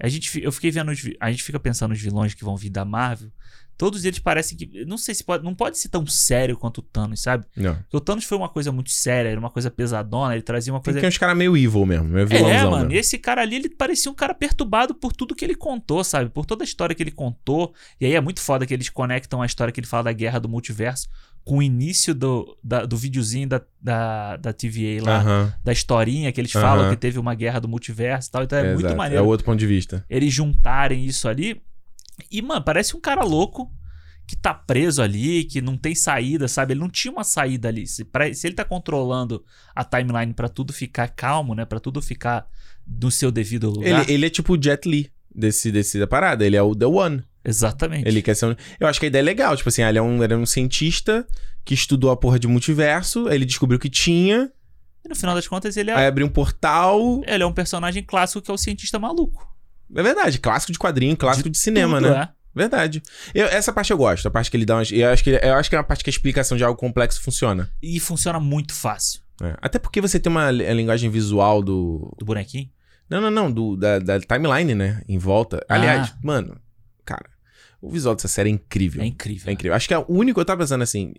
a 0.00 0.08
gente, 0.08 0.40
eu 0.42 0.52
fiquei 0.52 0.70
vendo 0.70 0.90
os, 0.90 1.02
a 1.20 1.30
gente 1.30 1.42
fica 1.42 1.58
pensando 1.58 1.90
nos 1.90 2.00
vilões 2.00 2.34
que 2.34 2.44
vão 2.44 2.56
vir 2.56 2.70
da 2.70 2.84
Marvel. 2.84 3.30
Todos 3.78 4.04
eles 4.04 4.18
parecem 4.18 4.56
que, 4.56 4.84
não 4.86 4.96
sei 4.96 5.14
se 5.14 5.22
pode, 5.22 5.44
não 5.44 5.54
pode 5.54 5.78
ser 5.78 5.88
tão 5.88 6.06
sério 6.06 6.56
quanto 6.56 6.78
o 6.78 6.82
Thanos, 6.82 7.20
sabe? 7.20 7.44
Não. 7.56 7.74
Porque 7.74 7.96
o 7.96 8.00
Thanos 8.00 8.24
foi 8.24 8.38
uma 8.38 8.48
coisa 8.48 8.72
muito 8.72 8.90
séria, 8.90 9.28
era 9.28 9.38
uma 9.38 9.50
coisa 9.50 9.70
pesadona, 9.70 10.32
ele 10.34 10.42
trazia 10.42 10.72
uma 10.72 10.80
Tem 10.80 10.84
coisa 10.94 11.00
que 11.00 11.06
uns 11.06 11.18
caras 11.18 11.36
meio 11.36 11.56
evil 11.56 11.84
mesmo, 11.84 12.08
meio 12.08 12.26
vilãozão 12.26 12.50
é, 12.56 12.64
mano, 12.64 12.76
mesmo. 12.84 12.92
e 12.92 12.96
esse 12.96 13.18
cara 13.18 13.42
ali, 13.42 13.56
ele 13.56 13.68
parecia 13.68 14.10
um 14.10 14.14
cara 14.14 14.32
perturbado 14.34 14.94
por 14.94 15.12
tudo 15.12 15.34
que 15.34 15.44
ele 15.44 15.54
contou, 15.54 16.02
sabe? 16.02 16.30
Por 16.30 16.46
toda 16.46 16.62
a 16.62 16.66
história 16.66 16.94
que 16.94 17.02
ele 17.02 17.10
contou. 17.10 17.74
E 18.00 18.06
aí 18.06 18.14
é 18.14 18.20
muito 18.20 18.40
foda 18.40 18.64
que 18.66 18.72
eles 18.72 18.88
conectam 18.88 19.42
a 19.42 19.46
história 19.46 19.70
que 19.72 19.78
ele 19.80 19.86
fala 19.86 20.04
da 20.04 20.12
guerra 20.12 20.38
do 20.38 20.48
multiverso 20.48 21.08
com 21.44 21.58
o 21.58 21.62
início 21.62 22.12
do, 22.12 22.58
da- 22.64 22.84
do 22.84 22.96
videozinho 22.96 23.48
da, 23.48 23.60
da, 23.80 24.36
da 24.36 24.52
TVA 24.52 25.00
lá, 25.00 25.56
da 25.62 25.70
historinha 25.72 26.32
que 26.32 26.40
eles 26.40 26.50
falam 26.50 26.90
que 26.90 26.96
teve 26.96 27.20
uma 27.20 27.34
guerra 27.36 27.60
do 27.60 27.68
multiverso 27.68 28.28
e 28.28 28.32
tal. 28.32 28.42
Então 28.42 28.58
é, 28.58 28.64
muito 28.72 28.80
exato. 28.86 28.96
maneiro 28.96 29.22
É 29.22 29.24
o 29.24 29.28
outro 29.28 29.44
ponto 29.46 29.58
de 29.58 29.66
vista. 29.66 30.04
eles 30.10 30.32
juntarem 30.32 31.04
isso 31.04 31.28
ali. 31.28 31.62
E, 32.30 32.40
mano, 32.42 32.62
parece 32.64 32.96
um 32.96 33.00
cara 33.00 33.22
louco 33.24 33.70
que 34.26 34.34
tá 34.36 34.52
preso 34.52 35.00
ali, 35.02 35.44
que 35.44 35.60
não 35.60 35.76
tem 35.76 35.94
saída, 35.94 36.48
sabe? 36.48 36.72
Ele 36.72 36.80
não 36.80 36.90
tinha 36.90 37.12
uma 37.12 37.22
saída 37.22 37.68
ali. 37.68 37.86
Se, 37.86 38.04
pra- 38.04 38.32
se 38.34 38.46
ele 38.46 38.56
tá 38.56 38.64
controlando 38.64 39.44
a 39.74 39.84
timeline 39.84 40.34
pra 40.34 40.48
tudo 40.48 40.72
ficar 40.72 41.08
calmo, 41.08 41.54
né? 41.54 41.64
Pra 41.64 41.78
tudo 41.78 42.02
ficar 42.02 42.46
no 42.86 43.10
seu 43.10 43.30
devido 43.30 43.70
lugar. 43.70 44.02
Ele, 44.02 44.12
ele 44.12 44.26
é 44.26 44.30
tipo 44.30 44.54
o 44.56 44.62
Jet 44.62 44.88
Li 44.88 45.12
desse, 45.32 45.70
desse 45.70 45.98
da 45.98 46.06
parada. 46.06 46.44
Ele 46.44 46.56
é 46.56 46.62
o 46.62 46.74
The 46.74 46.86
One. 46.86 47.22
Exatamente. 47.44 48.08
Ele 48.08 48.20
quer 48.20 48.34
ser 48.34 48.46
um... 48.46 48.56
Eu 48.80 48.88
acho 48.88 48.98
que 48.98 49.06
a 49.06 49.08
ideia 49.08 49.20
é 49.20 49.24
legal. 49.24 49.56
Tipo 49.56 49.68
assim, 49.68 49.82
ah, 49.82 49.88
ele 49.88 49.98
é 49.98 50.02
um, 50.02 50.24
ele 50.24 50.34
é 50.34 50.36
um 50.36 50.46
cientista 50.46 51.24
que 51.64 51.74
estudou 51.74 52.10
a 52.10 52.16
porra 52.16 52.38
de 52.40 52.48
multiverso. 52.48 53.28
Ele 53.28 53.44
descobriu 53.44 53.78
que 53.78 53.88
tinha. 53.88 54.50
E 55.04 55.08
no 55.08 55.14
final 55.14 55.36
das 55.36 55.46
contas, 55.46 55.76
ele 55.76 55.92
é, 55.92 55.94
Aí 55.94 56.06
abriu 56.06 56.26
um 56.26 56.30
portal. 56.30 57.22
ele 57.28 57.44
é 57.44 57.46
um 57.46 57.52
personagem 57.52 58.02
clássico 58.02 58.42
que 58.42 58.50
é 58.50 58.54
o 58.54 58.58
cientista 58.58 58.98
maluco. 58.98 59.46
É 59.94 60.02
verdade. 60.02 60.38
Clássico 60.38 60.72
de 60.72 60.78
quadrinho, 60.78 61.16
clássico 61.16 61.48
de, 61.50 61.58
cinema, 61.58 61.98
Tudo, 61.98 62.10
né? 62.10 62.22
é. 62.32 62.36
Verdade. 62.54 63.02
Eu- 63.34 63.46
essa 63.46 63.72
parte 63.72 63.90
eu 63.90 63.98
gosto. 63.98 64.26
A 64.26 64.30
parte 64.30 64.50
que 64.50 64.56
ele 64.56 64.64
dá 64.64 64.76
umas... 64.76 64.90
Eu 64.90 65.10
acho 65.10 65.22
que, 65.22 65.30
eu 65.30 65.54
acho 65.54 65.68
que 65.68 65.76
é 65.76 65.78
uma 65.78 65.84
parte 65.84 66.02
que 66.02 66.08
a 66.08 66.12
explicação 66.12 66.56
de 66.56 66.64
algo 66.64 66.78
complexo 66.78 67.20
funciona. 67.20 67.70
E 67.82 68.00
funciona 68.00 68.40
muito 68.40 68.72
fácil. 68.72 69.20
É. 69.42 69.54
Até 69.60 69.78
porque 69.78 70.00
você 70.00 70.18
tem 70.18 70.30
uma 70.32 70.46
a 70.46 70.50
linguagem 70.50 71.10
visual 71.10 71.62
do. 71.62 72.10
Do 72.18 72.24
bonequinho. 72.24 72.70
Não, 73.10 73.20
não, 73.20 73.30
não. 73.30 73.52
Do, 73.52 73.76
da, 73.76 73.98
da 73.98 74.18
timeline, 74.18 74.74
né? 74.74 75.02
Em 75.06 75.18
volta. 75.18 75.62
Aliás, 75.68 76.08
Ah. 76.08 76.18
mano, 76.22 76.58
cara, 77.04 77.26
o 77.82 77.90
visual 77.90 78.14
dessa 78.16 78.28
série 78.28 78.48
é 78.48 78.52
incrível. 78.52 79.02
É 79.02 79.06
incrível. 79.06 79.50
É 79.50 79.52
incrível. 79.52 79.76
Acho 79.76 79.86
que 79.86 79.92
é 79.92 79.98
o 79.98 80.06
único, 80.08 80.40
eu 80.40 80.44
tava 80.46 80.62
pensando 80.62 80.80
assim, 80.82 81.12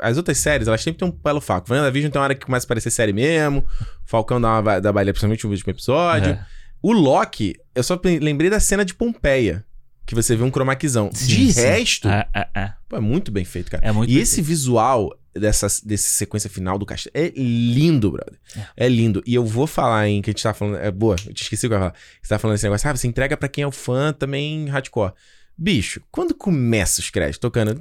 as 0.00 0.16
outras 0.16 0.38
séries, 0.38 0.68
elas 0.68 0.80
sempre 0.80 1.00
têm 1.00 1.08
um 1.08 1.10
pelo 1.10 1.40
faco. 1.40 1.66
WandaVision 1.72 2.12
tem 2.12 2.20
uma 2.20 2.24
hora 2.26 2.34
que 2.36 2.46
começa 2.46 2.64
a 2.64 2.68
parecer 2.68 2.90
série 2.92 3.12
mesmo, 3.12 3.66
Falcão 4.04 4.40
dá 4.40 4.60
uma 4.60 4.80
da 4.80 4.92
baile, 4.92 5.12
principalmente 5.12 5.44
no 5.44 5.50
último 5.50 5.72
episódio. 5.72 6.30
É. 6.34 6.46
O 6.86 6.92
Loki, 6.92 7.56
eu 7.74 7.82
só 7.82 8.00
lembrei 8.04 8.48
da 8.48 8.60
cena 8.60 8.84
de 8.84 8.94
Pompeia, 8.94 9.66
que 10.06 10.14
você 10.14 10.36
vê 10.36 10.44
um 10.44 10.52
cromaquizão. 10.52 11.10
De 11.12 11.52
sim. 11.52 11.60
resto, 11.60 12.06
É, 12.06 12.28
é, 12.32 12.48
é. 12.54 12.72
pô, 12.88 12.96
é 12.96 13.00
muito 13.00 13.32
bem 13.32 13.44
feito, 13.44 13.72
cara. 13.72 13.84
É 13.84 13.90
muito 13.90 14.08
e 14.08 14.20
esse 14.20 14.36
feito. 14.36 14.46
visual 14.46 15.10
dessa, 15.34 15.66
desse 15.84 16.10
sequência 16.10 16.48
final 16.48 16.78
do 16.78 16.86
castelo 16.86 17.12
é 17.12 17.32
lindo, 17.36 18.12
brother. 18.12 18.38
É. 18.76 18.88
lindo. 18.88 19.20
E 19.26 19.34
eu 19.34 19.44
vou 19.44 19.66
falar 19.66 20.06
em 20.06 20.22
que 20.22 20.30
a 20.30 20.32
gente 20.32 20.44
tá 20.44 20.54
falando. 20.54 20.76
É 20.76 20.92
boa, 20.92 21.16
eu 21.26 21.34
te 21.34 21.42
esqueci 21.42 21.66
o 21.66 21.68
que 21.68 21.74
eu 21.74 21.76
ia 21.76 21.86
falar. 21.86 21.94
Você 22.22 22.28
tá 22.28 22.38
falando 22.38 22.54
esse 22.54 22.64
negócio, 22.64 22.88
ah, 22.88 22.96
você 22.96 23.08
entrega 23.08 23.36
pra 23.36 23.48
quem 23.48 23.64
é 23.64 23.66
o 23.66 23.72
fã 23.72 24.12
também 24.12 24.66
hardcore. 24.68 25.12
Bicho, 25.58 26.02
quando 26.10 26.34
começa 26.34 27.00
os 27.00 27.08
créditos 27.08 27.38
tocando. 27.38 27.80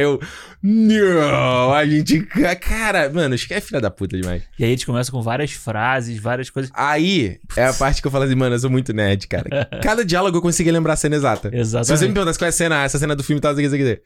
Eu. 0.00 0.18
Não, 0.62 1.74
a 1.74 1.84
gente. 1.84 2.22
Cara, 2.60 3.10
mano, 3.10 3.36
que 3.36 3.52
é 3.52 3.60
filha 3.60 3.82
da 3.82 3.90
puta 3.90 4.16
demais. 4.16 4.42
E 4.58 4.64
aí 4.64 4.70
eles 4.70 4.82
começam 4.82 5.12
com 5.12 5.20
várias 5.20 5.52
frases, 5.52 6.18
várias 6.18 6.48
coisas. 6.48 6.72
Aí 6.74 7.38
é 7.54 7.66
a 7.66 7.74
parte 7.74 8.00
que 8.00 8.06
eu 8.06 8.10
falo 8.10 8.24
assim, 8.24 8.34
mano, 8.34 8.54
eu 8.54 8.58
sou 8.58 8.70
muito 8.70 8.94
nerd, 8.94 9.26
cara. 9.28 9.68
Cada 9.82 10.02
diálogo 10.02 10.38
eu 10.38 10.42
consegui 10.42 10.70
lembrar 10.70 10.94
a 10.94 10.96
cena 10.96 11.16
exata. 11.16 11.50
Exatamente. 11.52 11.86
Se 11.86 11.96
você 11.98 12.08
me 12.08 12.14
perguntasse 12.14 12.38
qual 12.38 12.46
é 12.46 12.48
a 12.48 12.52
cena, 12.52 12.82
essa 12.82 12.98
cena 12.98 13.14
do 13.14 13.22
filme 13.22 13.42
que, 13.42 13.68
sei 13.68 13.82
o 13.82 13.96
que. 13.96 14.02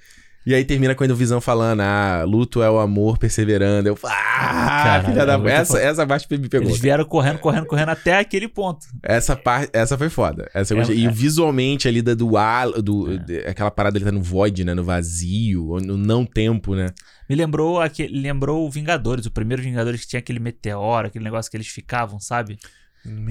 E 0.48 0.54
aí 0.54 0.64
termina 0.64 0.94
com 0.94 1.04
a 1.04 1.06
Visão 1.08 1.42
falando, 1.42 1.80
ah, 1.82 2.24
luto 2.26 2.62
é 2.62 2.70
o 2.70 2.78
amor 2.78 3.18
perseverando. 3.18 3.86
Eu, 3.86 3.98
ah, 4.02 5.02
filha 5.04 5.26
da 5.26 5.34
é 5.34 5.52
essa, 5.52 5.74
foda. 5.74 5.82
essa 5.84 6.06
parte 6.06 6.26
me 6.30 6.48
pegou. 6.48 6.68
Eles 6.68 6.80
vieram 6.80 7.04
correndo, 7.04 7.38
correndo, 7.38 7.66
correndo 7.66 7.90
até 7.90 8.18
aquele 8.18 8.48
ponto. 8.48 8.86
Essa 9.02 9.36
parte, 9.36 9.68
essa 9.74 9.98
foi 9.98 10.08
foda. 10.08 10.50
Essa 10.54 10.72
É, 10.72 10.76
gostei. 10.78 10.96
é. 10.96 11.00
E 11.00 11.08
visualmente 11.10 11.86
ali 11.86 12.00
da 12.00 12.14
do 12.14 12.34
ar, 12.38 12.66
do, 12.80 13.20
É. 13.30 13.50
aquela 13.50 13.70
parada 13.70 13.98
ele 13.98 14.06
tá 14.06 14.10
no 14.10 14.22
void, 14.22 14.64
né, 14.64 14.72
no 14.72 14.82
vazio, 14.82 15.76
no 15.82 15.98
não 15.98 16.24
tempo, 16.24 16.74
né? 16.74 16.86
Me 17.28 17.36
lembrou 17.36 17.78
aquele, 17.78 18.18
lembrou 18.18 18.66
o 18.66 18.70
Vingadores, 18.70 19.26
o 19.26 19.30
primeiro 19.30 19.62
Vingadores 19.62 20.00
que 20.00 20.08
tinha 20.08 20.20
aquele 20.20 20.40
meteoro, 20.40 21.08
aquele 21.08 21.24
negócio 21.24 21.50
que 21.50 21.58
eles 21.58 21.68
ficavam, 21.68 22.18
sabe? 22.18 22.58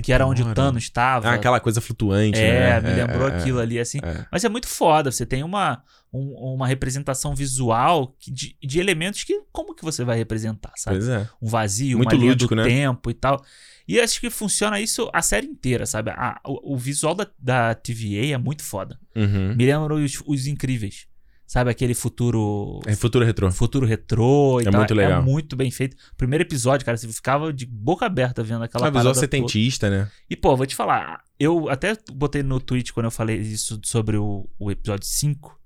que 0.01 0.11
era 0.13 0.25
onde 0.25 0.41
o 0.41 0.45
Meteoro. 0.47 0.69
Thanos 0.69 0.83
estava. 0.83 1.29
Ah, 1.29 1.33
aquela 1.33 1.59
coisa 1.59 1.79
flutuante, 1.81 2.39
É, 2.39 2.81
né? 2.81 2.89
me 2.89 2.95
lembrou 2.95 3.27
é, 3.27 3.35
aquilo 3.37 3.59
ali, 3.59 3.77
assim. 3.77 3.99
é. 4.01 4.25
Mas 4.31 4.43
é 4.43 4.49
muito 4.49 4.67
foda. 4.67 5.11
Você 5.11 5.23
tem 5.25 5.43
uma, 5.43 5.83
um- 6.17 6.53
uma 6.55 6.67
representação 6.67 7.35
visual 7.35 8.15
de, 8.27 8.55
de 8.61 8.79
elementos 8.79 9.23
que. 9.23 9.41
Como 9.51 9.73
que 9.75 9.83
você 9.83 10.03
vai 10.03 10.17
representar, 10.17 10.71
sabe? 10.75 10.97
Pois 10.97 11.09
é. 11.09 11.29
Um 11.41 11.47
vazio, 11.47 11.97
Muito 11.97 12.11
uma 12.13 12.19
linha 12.19 12.31
lúdico, 12.31 12.55
do 12.55 12.61
né? 12.61 12.67
tempo 12.67 13.09
e 13.09 13.13
tal. 13.13 13.43
E 13.87 13.99
acho 13.99 14.19
que 14.19 14.29
funciona 14.29 14.79
isso 14.81 15.09
a 15.13 15.21
série 15.21 15.47
inteira, 15.47 15.85
sabe? 15.85 16.09
A- 16.11 16.39
o, 16.45 16.73
o 16.73 16.77
visual 16.77 17.15
da, 17.15 17.27
da 17.39 17.73
TVA 17.75 18.33
é 18.33 18.37
muito 18.37 18.63
foda. 18.63 18.99
Uhum. 19.15 19.55
Me 19.55 19.65
lembra 19.65 19.95
os, 19.95 20.21
os 20.25 20.47
incríveis. 20.47 21.07
Sabe 21.49 21.71
aquele 21.71 21.93
futuro. 21.93 22.81
É 22.85 22.93
futuro 22.93 23.23
retrô. 23.23 23.49
Futuro 23.49 23.85
retrô 23.85 24.59
e 24.59 24.67
É 24.67 24.69
tal. 24.69 24.81
muito 24.81 24.93
legal. 24.93 25.21
É 25.21 25.23
muito 25.23 25.55
bem 25.55 25.71
feito. 25.71 25.95
Primeiro 26.17 26.43
episódio, 26.43 26.85
cara, 26.85 26.97
você 26.97 27.07
ficava 27.07 27.53
de 27.53 27.65
boca 27.65 28.05
aberta 28.05 28.43
vendo 28.43 28.63
aquela 28.65 28.83
Uma 28.85 28.91
visual 28.91 29.13
toda. 29.13 29.19
setentista, 29.21 29.89
né? 29.89 30.11
E, 30.29 30.35
pô, 30.35 30.57
vou 30.57 30.65
te 30.65 30.75
falar, 30.75 31.21
eu 31.39 31.69
até 31.69 31.95
botei 32.11 32.43
no 32.43 32.59
tweet 32.59 32.91
quando 32.91 33.05
eu 33.05 33.11
falei 33.11 33.37
isso 33.39 33.79
sobre 33.85 34.17
o, 34.17 34.45
o 34.59 34.69
episódio 34.69 35.07
5. 35.07 35.57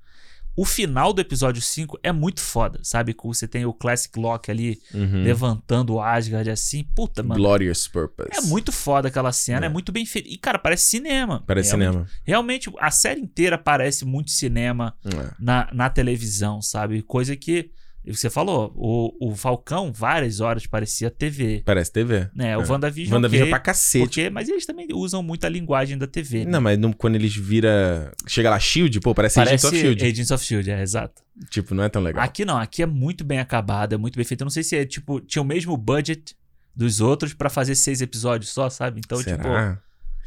O 0.55 0.65
final 0.65 1.13
do 1.13 1.21
episódio 1.21 1.61
5 1.61 1.97
é 2.03 2.11
muito 2.11 2.41
foda, 2.41 2.79
sabe? 2.83 3.15
Você 3.23 3.47
tem 3.47 3.65
o 3.65 3.73
Classic 3.73 4.17
Lock 4.19 4.51
ali 4.51 4.79
Uhum. 4.93 5.23
levantando 5.23 5.93
o 5.93 6.01
Asgard 6.01 6.49
assim. 6.49 6.83
Puta, 6.95 7.23
mano. 7.23 7.39
Glorious 7.41 7.87
Purpose. 7.87 8.29
É 8.37 8.41
muito 8.41 8.71
foda 8.71 9.07
aquela 9.07 9.31
cena, 9.31 9.65
é, 9.65 9.67
É. 9.67 9.69
muito 9.69 9.91
bem 9.91 10.05
feito. 10.05 10.27
E, 10.29 10.37
cara, 10.37 10.59
parece 10.59 10.85
cinema. 10.85 11.41
Parece 11.47 11.69
cinema. 11.69 12.05
Realmente, 12.25 12.69
a 12.79 12.91
série 12.91 13.21
inteira 13.21 13.57
parece 13.57 14.03
muito 14.03 14.29
cinema 14.31 14.93
É. 15.05 15.31
na, 15.39 15.69
na 15.73 15.89
televisão, 15.89 16.61
sabe? 16.61 17.01
Coisa 17.01 17.35
que. 17.35 17.71
Você 18.07 18.29
falou, 18.31 18.73
o, 18.75 19.29
o 19.29 19.35
Falcão, 19.35 19.91
várias 19.93 20.39
horas 20.39 20.65
parecia 20.65 21.11
TV. 21.11 21.61
Parece 21.63 21.91
TV. 21.91 22.29
Né? 22.33 22.57
O 22.57 22.61
É. 22.61 22.65
WandaVision, 22.67 23.13
WandaVision 23.15 23.43
ok, 23.43 23.49
pra 23.51 23.59
cacete. 23.59 24.03
porque, 24.03 24.29
mas 24.29 24.49
eles 24.49 24.65
também 24.65 24.87
usam 24.91 25.21
muito 25.21 25.45
a 25.45 25.49
linguagem 25.49 25.97
da 25.97 26.07
TV. 26.07 26.45
né? 26.45 26.51
Não, 26.51 26.61
mas 26.61 26.79
não- 26.79 26.91
quando 26.91 27.15
eles 27.15 27.35
vira. 27.35 28.11
Chega 28.27 28.49
lá, 28.49 28.59
Shield, 28.59 28.99
pô, 29.01 29.13
parece, 29.13 29.35
Parece 29.35 29.53
Agents 29.53 29.65
of 29.65 29.77
Shield. 29.79 30.03
Agents 30.03 30.31
of 30.31 30.43
Shield, 30.45 30.71
é, 30.71 30.81
exato. 30.81 31.21
Tipo, 31.51 31.75
não 31.75 31.83
é 31.83 31.89
tão 31.89 32.01
legal. 32.01 32.23
Aqui 32.23 32.43
não, 32.43 32.57
aqui 32.57 32.81
é 32.81 32.85
muito 32.87 33.23
bem 33.23 33.37
acabado, 33.39 33.93
é 33.93 33.97
muito 33.97 34.15
bem 34.15 34.25
feito. 34.25 34.41
Eu 34.41 34.45
não 34.45 34.51
sei 34.51 34.63
se 34.63 34.75
é, 34.75 34.83
tipo, 34.85 35.19
tinha 35.21 35.41
o 35.41 35.45
mesmo 35.45 35.77
budget 35.77 36.35
dos 36.75 37.01
outros 37.01 37.33
pra 37.35 37.49
fazer 37.49 37.75
seis 37.75 38.01
episódios 38.01 38.49
só, 38.51 38.67
sabe? 38.69 38.99
Então, 39.03 39.19
Será? 39.19 39.37
tipo, 39.75 39.81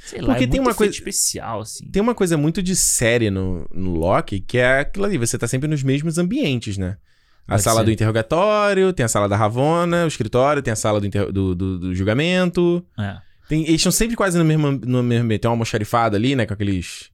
sei 0.06 0.20
lá, 0.20 0.28
Porque 0.28 0.44
é 0.44 0.46
tem 0.46 0.60
uma 0.60 0.74
coisa- 0.74 0.92
especial, 0.92 1.60
assim. 1.62 1.86
Tem 1.88 2.00
uma 2.00 2.14
coisa 2.14 2.36
muito 2.36 2.62
de 2.62 2.76
série 2.76 3.30
no, 3.30 3.68
no 3.74 3.94
Loki, 3.94 4.38
que 4.40 4.58
é 4.58 4.80
aquilo 4.80 5.06
ali, 5.06 5.18
você 5.18 5.36
tá 5.36 5.48
sempre 5.48 5.68
nos 5.68 5.82
mesmos 5.82 6.18
ambientes, 6.18 6.78
né? 6.78 6.98
A 7.46 7.52
Pode 7.52 7.62
sala 7.62 7.80
ser. 7.80 7.84
do 7.86 7.90
interrogatório, 7.90 8.92
tem 8.92 9.04
a 9.04 9.08
sala 9.08 9.28
da 9.28 9.36
Ravona, 9.36 10.04
o 10.04 10.08
escritório, 10.08 10.62
tem 10.62 10.72
a 10.72 10.76
sala 10.76 10.98
do, 11.00 11.06
interro- 11.06 11.30
do, 11.32 11.54
do- 11.54 11.78
do 11.78 11.94
julgamento. 11.94 12.84
É. 12.98 13.18
Tem- 13.48 13.62
eles 13.64 13.76
estão 13.76 13.92
sempre 13.92 14.16
quase 14.16 14.38
no 14.38 14.44
mesmo, 14.44 14.72
no 14.72 15.02
mesmo 15.02 15.24
ambiente. 15.24 15.42
Tem 15.42 15.48
uma 15.48 15.52
almoxarifada 15.54 16.16
ali, 16.16 16.34
né? 16.34 16.46
Com 16.46 16.54
aqueles. 16.54 17.12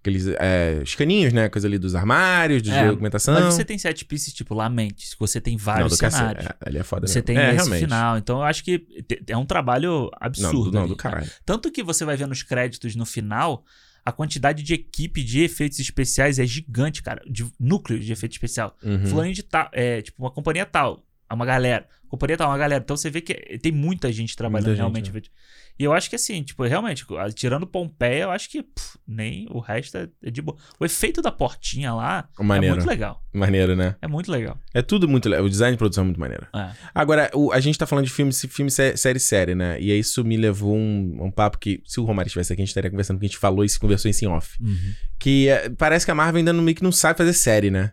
Aqueles 0.00 0.26
é, 0.38 0.80
escaninhos, 0.84 1.32
né? 1.32 1.48
Coisa 1.48 1.66
ali 1.66 1.76
dos 1.76 1.94
armários, 1.96 2.62
de 2.62 2.70
É, 2.70 2.86
documentação. 2.88 3.34
Mas 3.34 3.52
você 3.52 3.64
tem 3.64 3.76
set 3.76 4.04
pieces, 4.04 4.32
tipo, 4.32 4.54
Lamentes, 4.54 5.12
que 5.12 5.20
você 5.20 5.40
tem 5.40 5.54
Não, 5.56 5.62
vários 5.64 5.96
cacete. 5.98 6.16
cenários. 6.18 6.46
É, 6.46 6.54
ali 6.68 6.78
é 6.78 6.82
foda 6.84 7.06
Você 7.08 7.14
mesmo. 7.18 7.26
tem 7.26 7.36
é, 7.36 7.46
esse 7.48 7.56
realmente. 7.56 7.80
final. 7.80 8.16
Então, 8.16 8.38
eu 8.38 8.44
acho 8.44 8.62
que 8.64 8.86
é 9.26 9.36
um 9.36 9.44
trabalho 9.44 10.02
Não, 10.04 10.10
absurdo. 10.20 10.70
do, 10.70 10.72
não, 10.72 10.80
ali, 10.82 10.88
do 10.90 10.94
né? 10.94 10.96
caralho. 11.02 11.30
Tanto 11.44 11.70
que 11.72 11.82
você 11.82 12.04
vai 12.04 12.16
ver 12.16 12.28
nos 12.28 12.42
créditos 12.44 12.94
no 12.94 13.04
final, 13.04 13.64
a 14.04 14.12
quantidade 14.12 14.62
de 14.62 14.74
equipe 14.74 15.22
de 15.22 15.40
efeitos 15.40 15.78
especiais 15.78 16.38
é 16.38 16.46
gigante, 16.46 17.02
cara. 17.02 17.22
De 17.28 17.46
núcleos 17.58 18.04
de 18.04 18.12
efeito 18.12 18.32
especial. 18.32 18.76
Uhum. 18.82 19.06
Fulano 19.06 19.32
de 19.32 19.42
tal, 19.42 19.68
é, 19.72 20.00
tipo, 20.02 20.22
uma 20.22 20.30
companhia 20.30 20.64
tal, 20.64 21.04
é 21.28 21.34
uma 21.34 21.44
galera. 21.44 21.86
Companhia 22.08 22.36
tal, 22.38 22.48
uma 22.48 22.58
galera. 22.58 22.82
Então 22.82 22.96
você 22.96 23.10
vê 23.10 23.20
que 23.20 23.34
tem 23.58 23.70
muita 23.70 24.10
gente 24.10 24.34
trabalhando 24.34 24.66
Muita 24.68 24.76
gente, 24.76 24.78
realmente. 24.78 25.06
é. 25.06 25.10
efeito. 25.10 25.30
E 25.78 25.84
eu 25.84 25.92
acho 25.92 26.10
que 26.10 26.16
assim, 26.16 26.42
tipo, 26.42 26.64
realmente, 26.64 27.06
tirando 27.34 27.66
Pompeia, 27.66 28.24
eu 28.24 28.30
acho 28.32 28.50
que 28.50 28.62
pff, 28.64 28.98
nem 29.06 29.46
o 29.50 29.60
resto 29.60 29.96
é, 29.96 30.08
é 30.24 30.30
de 30.30 30.42
boa. 30.42 30.58
O 30.80 30.84
efeito 30.84 31.22
da 31.22 31.30
portinha 31.30 31.94
lá 31.94 32.28
Maneiro. 32.38 32.74
é 32.74 32.76
muito 32.78 32.88
legal. 32.88 33.22
Maneiro, 33.32 33.76
né? 33.76 33.94
É 34.02 34.08
muito 34.08 34.30
legal. 34.30 34.58
É 34.74 34.82
tudo 34.82 35.06
muito 35.06 35.28
legal. 35.28 35.44
O 35.44 35.48
design 35.48 35.76
de 35.76 35.78
produção 35.78 36.02
é 36.02 36.06
muito 36.06 36.18
maneiro. 36.18 36.46
É. 36.52 36.70
Agora, 36.92 37.30
o- 37.32 37.52
a 37.52 37.60
gente 37.60 37.78
tá 37.78 37.86
falando 37.86 38.06
de 38.06 38.10
filme, 38.10 38.32
se- 38.32 38.48
filme, 38.48 38.70
sé- 38.72 38.96
série, 38.96 39.20
série, 39.20 39.54
né? 39.54 39.80
E 39.80 39.96
isso 39.96 40.24
me 40.24 40.36
levou 40.36 40.74
um, 40.76 41.18
um 41.26 41.30
papo 41.30 41.58
que, 41.58 41.80
se 41.86 42.00
o 42.00 42.04
Romário 42.04 42.26
estivesse 42.28 42.52
aqui, 42.52 42.60
a 42.60 42.64
gente 42.64 42.70
estaria 42.70 42.90
conversando, 42.90 43.16
porque 43.18 43.26
a 43.26 43.28
gente 43.28 43.38
falou 43.38 43.64
isso, 43.64 43.78
conversou 43.78 44.10
isso 44.10 44.24
em 44.24 44.28
off. 44.28 44.60
Uhum. 44.60 44.92
Que 45.18 45.48
é, 45.48 45.68
parece 45.70 46.04
que 46.04 46.10
a 46.10 46.14
Marvel 46.14 46.38
ainda 46.38 46.52
não, 46.52 46.62
meio 46.62 46.74
que 46.76 46.82
não 46.82 46.90
sabe 46.92 47.16
fazer 47.18 47.32
série, 47.32 47.70
né? 47.70 47.92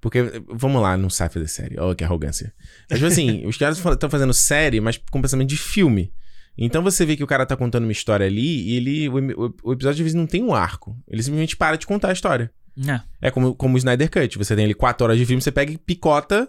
Porque, 0.00 0.22
vamos 0.50 0.80
lá, 0.82 0.96
não 0.96 1.08
sabe 1.10 1.32
fazer 1.34 1.48
série. 1.48 1.78
Olha 1.80 1.94
que 1.96 2.04
arrogância. 2.04 2.52
Mas, 2.90 2.98
tipo 3.00 3.10
assim, 3.10 3.46
os 3.46 3.56
caras 3.56 3.78
estão 3.84 4.10
fazendo 4.10 4.34
série, 4.34 4.80
mas 4.80 5.00
com 5.10 5.20
pensamento 5.20 5.48
de 5.48 5.56
filme. 5.56 6.12
Então 6.56 6.82
você 6.82 7.04
vê 7.04 7.16
que 7.16 7.24
o 7.24 7.26
cara 7.26 7.44
tá 7.44 7.56
contando 7.56 7.82
uma 7.84 7.92
história 7.92 8.26
ali 8.26 8.68
e 8.70 8.76
ele. 8.76 9.08
O, 9.08 9.46
o- 9.46 9.54
o 9.64 9.72
episódio 9.72 9.90
às 9.90 9.98
vezes 9.98 10.14
não 10.14 10.26
tem 10.26 10.42
um 10.42 10.54
arco. 10.54 10.96
Ele 11.08 11.22
simplesmente 11.22 11.56
para 11.56 11.76
de 11.76 11.86
contar 11.86 12.10
a 12.10 12.12
história. 12.12 12.50
É. 12.86 13.00
É 13.28 13.30
como, 13.30 13.54
como 13.54 13.74
o 13.74 13.78
Snyder 13.78 14.10
Cut. 14.10 14.36
Você 14.38 14.54
tem 14.56 14.64
ali 14.64 14.74
quatro 14.74 15.04
horas 15.04 15.18
de 15.18 15.24
filme, 15.26 15.40
você 15.42 15.52
pega 15.52 15.72
e 15.72 15.78
picota 15.78 16.48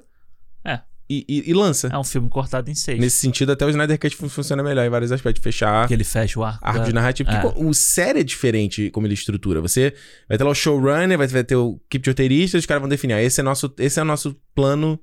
É. 0.63 0.79
e, 1.09 1.25
e- 1.27 1.49
e 1.51 1.53
lança. 1.53 1.87
É 1.91 1.97
um 1.97 2.03
filme 2.03 2.29
cortado 2.29 2.69
em 2.69 2.75
seis. 2.75 2.99
Nesse 2.99 3.17
sentido, 3.17 3.51
até 3.51 3.65
o 3.65 3.69
Snyder 3.69 3.99
Cut 3.99 4.15
fun- 4.15 4.29
funciona 4.29 4.61
melhor 4.63 4.85
em 4.85 4.89
vários 4.89 5.11
aspectos. 5.11 5.43
Fechar 5.43 5.87
Que 5.87 5.93
ele 5.95 6.03
fecha 6.03 6.39
o 6.39 6.43
arco. 6.43 6.59
arco 6.65 6.79
da- 6.79 6.85
de 6.85 6.93
narrativa. 6.93 7.31
É. 7.31 7.41
Porque 7.41 7.63
o 7.63 7.73
série 7.73 8.19
é 8.19 8.23
diferente 8.23 8.89
como 8.91 9.05
ele 9.07 9.13
estrutura. 9.15 9.59
Você 9.61 9.93
vai 10.29 10.37
ter 10.37 10.43
lá 10.43 10.49
o 10.51 10.55
showrunner, 10.55 11.17
vai 11.17 11.27
vai 11.27 11.43
ter 11.43 11.55
o 11.55 11.79
equipe 11.87 12.03
de 12.03 12.09
roteiristas, 12.11 12.59
os 12.59 12.65
caras 12.65 12.81
vão 12.81 12.89
definir. 12.89 13.13
ah, 13.13 13.21
esse, 13.23 13.39
é 13.39 13.43
nosso, 13.43 13.73
esse 13.79 13.99
é 13.99 14.01
o 14.01 14.05
nosso 14.05 14.35
plano 14.55 14.99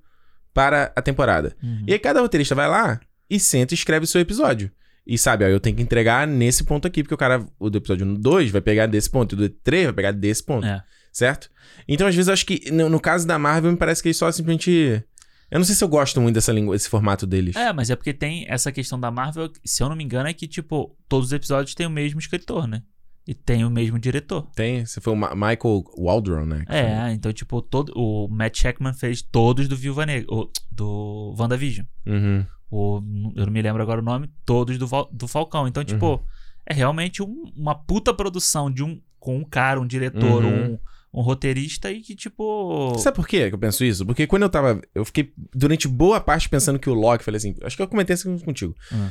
para 0.54 0.92
a 0.94 1.02
temporada. 1.02 1.56
Uhum. 1.62 1.84
E 1.86 1.92
aí 1.92 1.98
cada 1.98 2.20
roteirista 2.20 2.54
vai 2.54 2.68
lá 2.68 3.00
e 3.30 3.38
senta 3.40 3.72
e 3.72 3.76
escreve 3.76 4.04
o 4.04 4.08
seu 4.08 4.20
episódio. 4.20 4.70
E 5.06 5.18
sabe, 5.18 5.44
ó, 5.44 5.48
eu 5.48 5.58
tenho 5.58 5.74
que 5.76 5.82
entregar 5.82 6.26
nesse 6.26 6.62
ponto 6.64 6.86
aqui, 6.86 7.02
porque 7.02 7.14
o 7.14 7.18
cara, 7.18 7.44
o 7.58 7.68
do 7.68 7.78
episódio 7.78 8.06
2 8.16 8.50
vai 8.50 8.60
pegar 8.60 8.86
desse 8.86 9.10
ponto, 9.10 9.34
e 9.34 9.34
o 9.34 9.38
do 9.38 9.48
3 9.48 9.86
vai 9.86 9.92
pegar 9.92 10.12
desse 10.12 10.44
ponto. 10.44 10.66
É. 10.66 10.82
Certo? 11.12 11.50
Então, 11.88 12.06
às 12.06 12.14
vezes, 12.14 12.28
eu 12.28 12.32
acho 12.32 12.46
que 12.46 12.70
no, 12.70 12.88
no 12.88 13.00
caso 13.00 13.26
da 13.26 13.38
Marvel, 13.38 13.70
me 13.72 13.76
parece 13.76 14.02
que 14.02 14.08
eles 14.08 14.16
só 14.16 14.30
simplesmente. 14.30 15.02
Eu 15.50 15.58
não 15.58 15.64
sei 15.66 15.74
se 15.74 15.84
eu 15.84 15.88
gosto 15.88 16.18
muito 16.20 16.34
dessa 16.36 16.50
língua, 16.52 16.74
desse 16.74 16.88
formato 16.88 17.26
deles. 17.26 17.54
É, 17.56 17.70
mas 17.74 17.90
é 17.90 17.96
porque 17.96 18.14
tem 18.14 18.46
essa 18.48 18.72
questão 18.72 18.98
da 18.98 19.10
Marvel, 19.10 19.50
se 19.64 19.82
eu 19.82 19.88
não 19.90 19.96
me 19.96 20.02
engano, 20.04 20.28
é 20.28 20.32
que, 20.32 20.46
tipo, 20.48 20.96
todos 21.08 21.26
os 21.26 21.32
episódios 21.34 21.74
têm 21.74 21.86
o 21.86 21.90
mesmo 21.90 22.18
escritor, 22.18 22.66
né? 22.66 22.82
E 23.26 23.34
tem 23.34 23.62
o 23.64 23.70
mesmo 23.70 23.98
diretor. 23.98 24.48
Tem? 24.54 24.86
Você 24.86 25.00
foi 25.00 25.12
o 25.12 25.16
Ma- 25.16 25.34
Michael 25.34 25.84
Waldron, 25.98 26.46
né? 26.46 26.60
que 26.60 26.66
foi. 26.72 26.76
É, 26.76 27.12
então, 27.12 27.32
tipo, 27.32 27.60
todo, 27.60 27.92
o 27.94 28.26
Matt 28.28 28.58
Shackman 28.58 28.94
fez 28.94 29.20
todos 29.20 29.68
do 29.68 29.76
Viúva 29.76 30.06
Negra, 30.06 30.26
do 30.70 31.34
WandaVision. 31.38 31.86
Uhum. 32.06 32.46
O, 32.74 33.02
eu 33.36 33.44
não 33.44 33.52
me 33.52 33.60
lembro 33.60 33.82
agora 33.82 34.00
o 34.00 34.04
nome, 34.04 34.30
todos 34.46 34.78
do, 34.78 34.86
do 35.12 35.28
Falcão. 35.28 35.68
Então, 35.68 35.84
tipo, 35.84 36.06
Uhum. 36.12 36.20
é 36.66 36.72
realmente 36.74 37.22
um- 37.22 37.52
uma 37.56 37.74
puta 37.74 38.14
produção 38.14 38.70
de 38.70 38.82
um 38.82 38.98
com 39.20 39.36
um 39.36 39.44
cara, 39.44 39.78
um 39.80 39.86
diretor, 39.86 40.42
Uhum. 40.42 40.72
um, 41.12 41.20
um 41.20 41.20
roteirista 41.20 41.90
e 41.92 42.00
que, 42.00 42.14
tipo. 42.16 42.94
Sabe 42.98 43.14
por 43.16 43.28
quê 43.28 43.48
que 43.50 43.54
eu 43.54 43.58
penso 43.58 43.84
isso? 43.84 44.06
Porque 44.06 44.26
quando 44.26 44.42
eu 44.44 44.48
tava. 44.48 44.80
Eu 44.94 45.04
fiquei 45.04 45.32
durante 45.54 45.86
boa 45.86 46.18
parte 46.20 46.48
pensando 46.48 46.78
que 46.78 46.88
o 46.88 46.94
Loki, 46.94 47.22
falei 47.22 47.36
assim, 47.36 47.54
acho 47.62 47.76
que 47.76 47.82
eu 47.82 47.88
comentei 47.88 48.14
isso 48.14 48.34
contigo. 48.44 48.74
Uhum. 48.90 49.10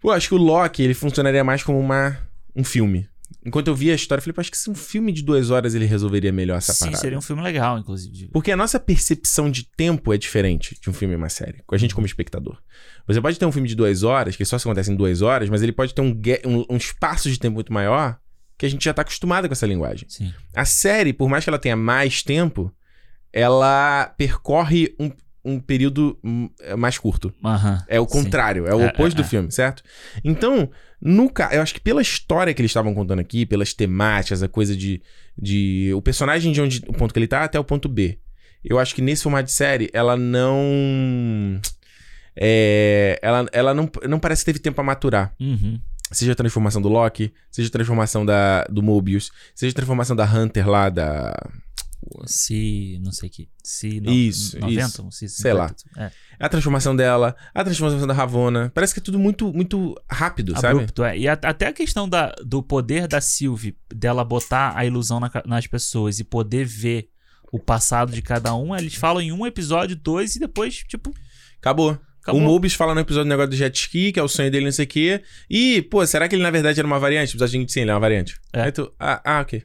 Pô, 0.00 0.10
acho 0.12 0.28
que 0.28 0.34
o 0.34 0.38
Loki, 0.38 0.82
ele 0.82 0.94
funcionaria 0.94 1.42
mais 1.42 1.62
como 1.62 1.78
uma, 1.80 2.16
um 2.54 2.62
filme. 2.62 3.08
Enquanto 3.48 3.68
eu 3.68 3.74
via 3.74 3.92
a 3.92 3.96
história, 3.96 4.20
eu 4.20 4.24
falei, 4.24 4.34
acho 4.38 4.50
que 4.50 4.58
se 4.58 4.70
um 4.70 4.74
filme 4.74 5.10
de 5.10 5.22
duas 5.22 5.50
horas 5.50 5.74
ele 5.74 5.86
resolveria 5.86 6.30
melhor 6.30 6.58
essa 6.58 6.72
Sim, 6.72 6.80
parada. 6.80 6.98
seria 6.98 7.18
um 7.18 7.22
filme 7.22 7.42
legal, 7.42 7.78
inclusive. 7.78 8.28
Porque 8.28 8.52
a 8.52 8.56
nossa 8.56 8.78
percepção 8.78 9.50
de 9.50 9.64
tempo 9.76 10.12
é 10.12 10.18
diferente 10.18 10.78
de 10.80 10.90
um 10.90 10.92
filme 10.92 11.14
e 11.14 11.16
uma 11.16 11.28
série. 11.28 11.62
Com 11.66 11.74
a 11.74 11.78
gente 11.78 11.94
como 11.94 12.06
espectador. 12.06 12.58
Você 13.06 13.20
pode 13.20 13.38
ter 13.38 13.46
um 13.46 13.52
filme 13.52 13.66
de 13.66 13.74
duas 13.74 14.02
horas, 14.02 14.36
que 14.36 14.44
só 14.44 14.58
se 14.58 14.66
acontece 14.68 14.92
em 14.92 14.94
duas 14.94 15.22
horas, 15.22 15.48
mas 15.48 15.62
ele 15.62 15.72
pode 15.72 15.94
ter 15.94 16.02
um, 16.02 16.10
um, 16.44 16.64
um 16.70 16.76
espaço 16.76 17.30
de 17.30 17.38
tempo 17.38 17.54
muito 17.54 17.72
maior 17.72 18.18
que 18.58 18.66
a 18.66 18.68
gente 18.68 18.84
já 18.84 18.92
tá 18.92 19.02
acostumado 19.02 19.48
com 19.48 19.52
essa 19.52 19.66
linguagem. 19.66 20.08
Sim. 20.08 20.34
A 20.54 20.64
série, 20.64 21.12
por 21.12 21.28
mais 21.28 21.44
que 21.44 21.50
ela 21.50 21.58
tenha 21.58 21.76
mais 21.76 22.22
tempo, 22.22 22.70
ela 23.32 24.12
percorre 24.18 24.94
um, 24.98 25.10
um 25.44 25.60
período 25.60 26.18
hum, 26.22 26.50
é, 26.60 26.74
mais 26.76 26.98
curto. 26.98 27.32
Aham. 27.44 27.82
É 27.88 28.00
o 28.00 28.06
Sim. 28.06 28.10
contrário, 28.24 28.66
é 28.66 28.74
o 28.74 28.80
É, 28.82 28.86
oposto 28.88 29.14
é, 29.14 29.22
do 29.22 29.22
é. 29.22 29.28
filme, 29.28 29.50
certo? 29.50 29.82
Então, 30.24 30.70
no 31.00 31.30
ca... 31.30 31.48
eu 31.52 31.62
acho 31.62 31.74
que 31.74 31.80
pela 31.80 32.02
história 32.02 32.52
que 32.52 32.60
eles 32.60 32.70
estavam 32.70 32.94
contando 32.94 33.20
aqui, 33.20 33.46
pelas 33.46 33.72
temáticas, 33.72 34.42
a 34.42 34.48
coisa 34.48 34.76
de, 34.76 35.00
de. 35.36 35.92
O 35.94 36.02
personagem 36.02 36.52
de 36.52 36.60
onde 36.60 36.82
o 36.88 36.92
ponto 36.92 37.12
que 37.12 37.18
ele 37.18 37.26
tá 37.28 37.44
até 37.44 37.58
o 37.58 37.64
ponto 37.64 37.88
B. 37.88 38.18
Eu 38.64 38.78
acho 38.78 38.94
que 38.94 39.00
nesse 39.00 39.22
formato 39.22 39.44
de 39.44 39.52
série, 39.52 39.88
ela 39.92 40.16
não. 40.16 41.60
É, 42.36 43.18
ela 43.22 43.46
ela 43.52 43.74
não, 43.74 43.90
não 44.08 44.18
parece 44.20 44.42
que 44.42 44.46
teve 44.46 44.58
tempo 44.58 44.76
pra 44.76 44.84
maturar. 44.84 45.34
Uhum. 45.40 45.80
Seja 46.10 46.32
a 46.32 46.34
transformação 46.34 46.80
do 46.80 46.88
Loki, 46.88 47.32
seja 47.50 47.68
a 47.68 47.72
transformação 47.72 48.24
da, 48.24 48.64
do 48.64 48.82
Mobius, 48.82 49.30
seja 49.54 49.72
a 49.72 49.74
transformação 49.74 50.16
da 50.16 50.24
Hunter 50.24 50.68
lá, 50.68 50.88
da. 50.88 51.34
Se. 52.26 52.98
Não 53.02 53.12
sei 53.12 53.28
que. 53.28 53.48
Se. 53.62 54.00
No, 54.00 54.10
Isso, 54.12 54.58
90, 54.58 54.80
isso. 54.86 55.08
Se 55.10 55.28
Sei 55.28 55.52
lá. 55.52 55.68
50, 55.68 56.04
É. 56.04 56.10
A 56.40 56.48
transformação 56.48 56.94
dela, 56.94 57.34
a 57.54 57.64
transformação 57.64 58.06
da 58.06 58.14
Ravona. 58.14 58.70
Parece 58.74 58.94
que 58.94 59.00
é 59.00 59.02
tudo 59.02 59.18
muito, 59.18 59.52
muito 59.52 59.94
rápido, 60.10 60.52
sabe? 60.54 60.68
Abrupto, 60.68 61.02
é. 61.04 61.18
E 61.18 61.26
a- 61.28 61.32
até 61.42 61.66
a 61.66 61.72
questão 61.72 62.08
da, 62.08 62.34
do 62.44 62.62
poder 62.62 63.08
da 63.08 63.20
Sylvie, 63.20 63.76
dela 63.92 64.24
botar 64.24 64.72
a 64.76 64.84
ilusão 64.86 65.18
na 65.20 65.30
nas 65.46 65.66
pessoas 65.66 66.18
e 66.20 66.24
poder 66.24 66.64
ver 66.64 67.08
o 67.52 67.58
passado 67.58 68.12
de 68.12 68.20
cada 68.22 68.54
um, 68.54 68.76
eles 68.76 68.94
falam 68.94 69.22
em 69.22 69.32
um 69.32 69.46
episódio, 69.46 69.96
dois, 69.96 70.36
e 70.36 70.38
depois, 70.40 70.76
tipo, 70.86 71.12
Acabou. 71.60 71.98
Acabou. 72.22 72.40
O 72.42 72.44
Mobius 72.44 72.74
fala 72.74 72.94
no 72.94 73.00
episódio 73.00 73.24
do 73.24 73.30
negócio 73.30 73.50
do 73.50 73.56
jet 73.56 73.74
ski, 73.74 74.12
que 74.12 74.20
é 74.20 74.22
o 74.22 74.28
sonho 74.28 74.50
dele, 74.50 74.66
não 74.66 74.72
sei 74.72 74.84
o 74.84 74.88
quê. 74.88 75.22
E, 75.48 75.80
pô, 75.82 76.06
será 76.06 76.28
que 76.28 76.34
ele 76.34 76.42
na 76.42 76.50
verdade 76.50 76.78
era 76.78 76.86
uma 76.86 76.98
variante? 76.98 77.30
O 77.30 77.36
episódio 77.42 77.66
sim, 77.68 77.80
ele 77.80 77.90
é 77.90 77.94
uma 77.94 78.00
variante. 78.00 78.38
É. 78.52 78.62
Aí 78.62 78.72
tu, 78.72 78.92
ah, 79.00 79.20
ah, 79.24 79.40
ok. 79.40 79.64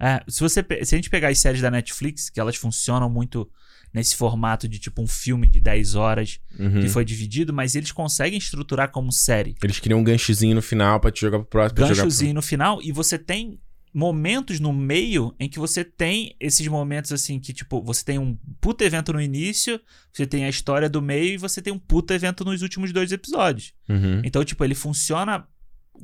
É, 0.00 0.22
se, 0.28 0.40
você, 0.40 0.64
se 0.84 0.94
a 0.94 0.98
gente 0.98 1.10
pegar 1.10 1.28
as 1.28 1.38
séries 1.38 1.60
da 1.60 1.70
Netflix, 1.70 2.30
que 2.30 2.38
elas 2.40 2.56
funcionam 2.56 3.10
muito 3.10 3.50
nesse 3.92 4.14
formato 4.16 4.68
de 4.68 4.78
tipo 4.78 5.00
um 5.02 5.06
filme 5.06 5.48
de 5.48 5.60
10 5.60 5.94
horas 5.94 6.38
Uhum. 6.58 6.80
que 6.82 6.88
foi 6.88 7.04
dividido, 7.04 7.52
mas 7.54 7.74
eles 7.74 7.90
conseguem 7.90 8.38
estruturar 8.38 8.90
como 8.90 9.10
série. 9.10 9.54
Eles 9.62 9.80
criam 9.80 10.00
um 10.00 10.04
ganchozinho 10.04 10.54
no 10.54 10.60
final 10.62 11.00
pra 11.00 11.10
te 11.10 11.20
jogar 11.22 11.38
pro 11.38 11.46
próximo. 11.46 11.78
jogar 11.80 11.88
pro- 11.94 11.96
Ganchozinho 12.02 12.34
no 12.34 12.42
final, 12.42 12.80
e 12.82 12.92
você 12.92 13.16
tem 13.18 13.58
momentos 13.94 14.60
no 14.60 14.72
meio 14.72 15.34
em 15.40 15.48
que 15.48 15.58
você 15.58 15.82
tem 15.82 16.36
esses 16.38 16.66
momentos 16.68 17.10
assim 17.12 17.40
que 17.40 17.52
tipo, 17.54 17.82
você 17.82 18.04
tem 18.04 18.18
um 18.18 18.36
puta 18.60 18.84
evento 18.84 19.12
no 19.12 19.20
início, 19.20 19.80
você 20.12 20.26
tem 20.26 20.44
a 20.44 20.48
história 20.48 20.88
do 20.88 21.00
meio 21.00 21.34
e 21.34 21.38
você 21.38 21.62
tem 21.62 21.72
um 21.72 21.78
puta 21.78 22.14
evento 22.14 22.44
nos 22.44 22.60
últimos 22.62 22.92
dois 22.92 23.10
episódios. 23.10 23.72
Uhum. 23.88 24.20
Então, 24.22 24.44
tipo, 24.44 24.62
ele 24.64 24.74
funciona 24.74 25.46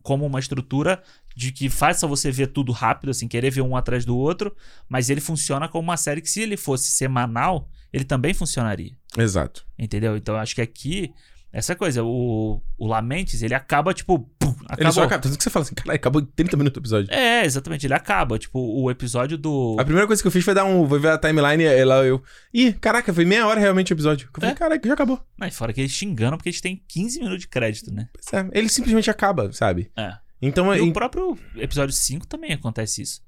como 0.03 0.27
uma 0.27 0.39
estrutura 0.39 1.03
de 1.37 1.51
que 1.53 1.69
faça 1.69 2.07
você 2.07 2.31
ver 2.31 2.49
tudo 2.49 2.73
rápido, 2.73 3.11
assim, 3.11 3.27
querer 3.27 3.51
ver 3.51 3.63
um 3.63 3.77
atrás 3.77 4.05
do 4.05 4.17
outro, 4.17 4.55
mas 4.89 5.11
ele 5.11 5.21
funciona 5.21 5.69
como 5.69 5.89
uma 5.89 5.97
série 5.97 6.21
que, 6.21 6.31
se 6.31 6.41
ele 6.41 6.57
fosse 6.57 6.91
semanal, 6.93 7.69
ele 7.93 8.05
também 8.05 8.33
funcionaria. 8.35 8.97
Exato. 9.17 9.67
Entendeu? 9.79 10.17
Então, 10.17 10.37
acho 10.37 10.55
que 10.55 10.61
aqui, 10.61 11.13
essa 11.57 11.75
coisa, 11.77 12.03
o, 12.03 12.61
o 12.77 12.87
Lamentes, 12.87 13.43
ele 13.43 13.55
acaba, 13.55 13.95
tipo, 13.95 14.19
pum, 14.39 14.49
Ele 14.49 14.67
acabou. 14.69 14.93
só 14.93 15.03
acaba. 15.05 15.23
Tanto 15.23 15.37
que 15.39 15.43
você 15.45 15.51
fala 15.51 15.65
assim, 15.65 15.75
caralho, 15.75 15.97
acabou 15.97 16.21
em 16.21 16.25
30 16.27 16.57
minutos 16.57 16.79
o 16.79 16.83
episódio. 16.83 17.15
É, 17.15 17.45
exatamente, 17.45 17.87
ele 17.87 17.95
acaba. 17.95 18.39
Tipo, 18.39 18.59
o 18.59 18.91
episódio 18.91 19.39
do. 19.39 19.77
A 19.79 19.85
primeira 19.85 20.07
coisa 20.07 20.21
que 20.21 20.27
eu 20.27 20.33
fiz 20.33 20.45
foi 20.45 20.53
dar 20.55 20.65
um. 20.65 20.85
Vou 20.87 20.99
ver 20.99 21.09
a 21.13 21.19
timeline 21.19 21.63
e 21.63 21.85
lá 21.85 22.05
eu. 22.05 22.23
Ih, 22.53 22.73
caraca, 22.73 23.13
foi 23.15 23.25
meia 23.25 23.47
hora 23.47 23.61
realmente 23.61 23.93
o 23.93 23.95
episódio. 23.95 24.27
Eu 24.27 24.41
falei, 24.41 24.51
É. 24.51 24.55
caraca, 24.55 24.89
já 24.89 24.95
acabou. 24.95 25.21
E 25.43 25.51
fora 25.51 25.73
que 25.73 25.81
eles 25.81 25.93
xingando 25.93 26.37
porque 26.37 26.49
eles 26.49 26.61
têm 26.61 26.83
15 26.89 27.19
minutos 27.21 27.41
de 27.41 27.49
crédito, 27.49 27.93
né? 27.93 28.09
Pois 28.13 28.33
é, 28.45 28.49
ele 28.53 28.69
simplesmente 28.69 29.09
acaba, 29.11 29.53
sabe? 29.53 29.91
É. 29.97 30.13
Então, 30.43 30.75
E 30.75 30.79
em- 30.81 30.91
o 30.91 30.93
próprio 30.93 31.39
episódio 31.57 31.95
5 31.95 32.27
também 32.27 32.53
acontece 32.53 33.01
isso. 33.03 33.23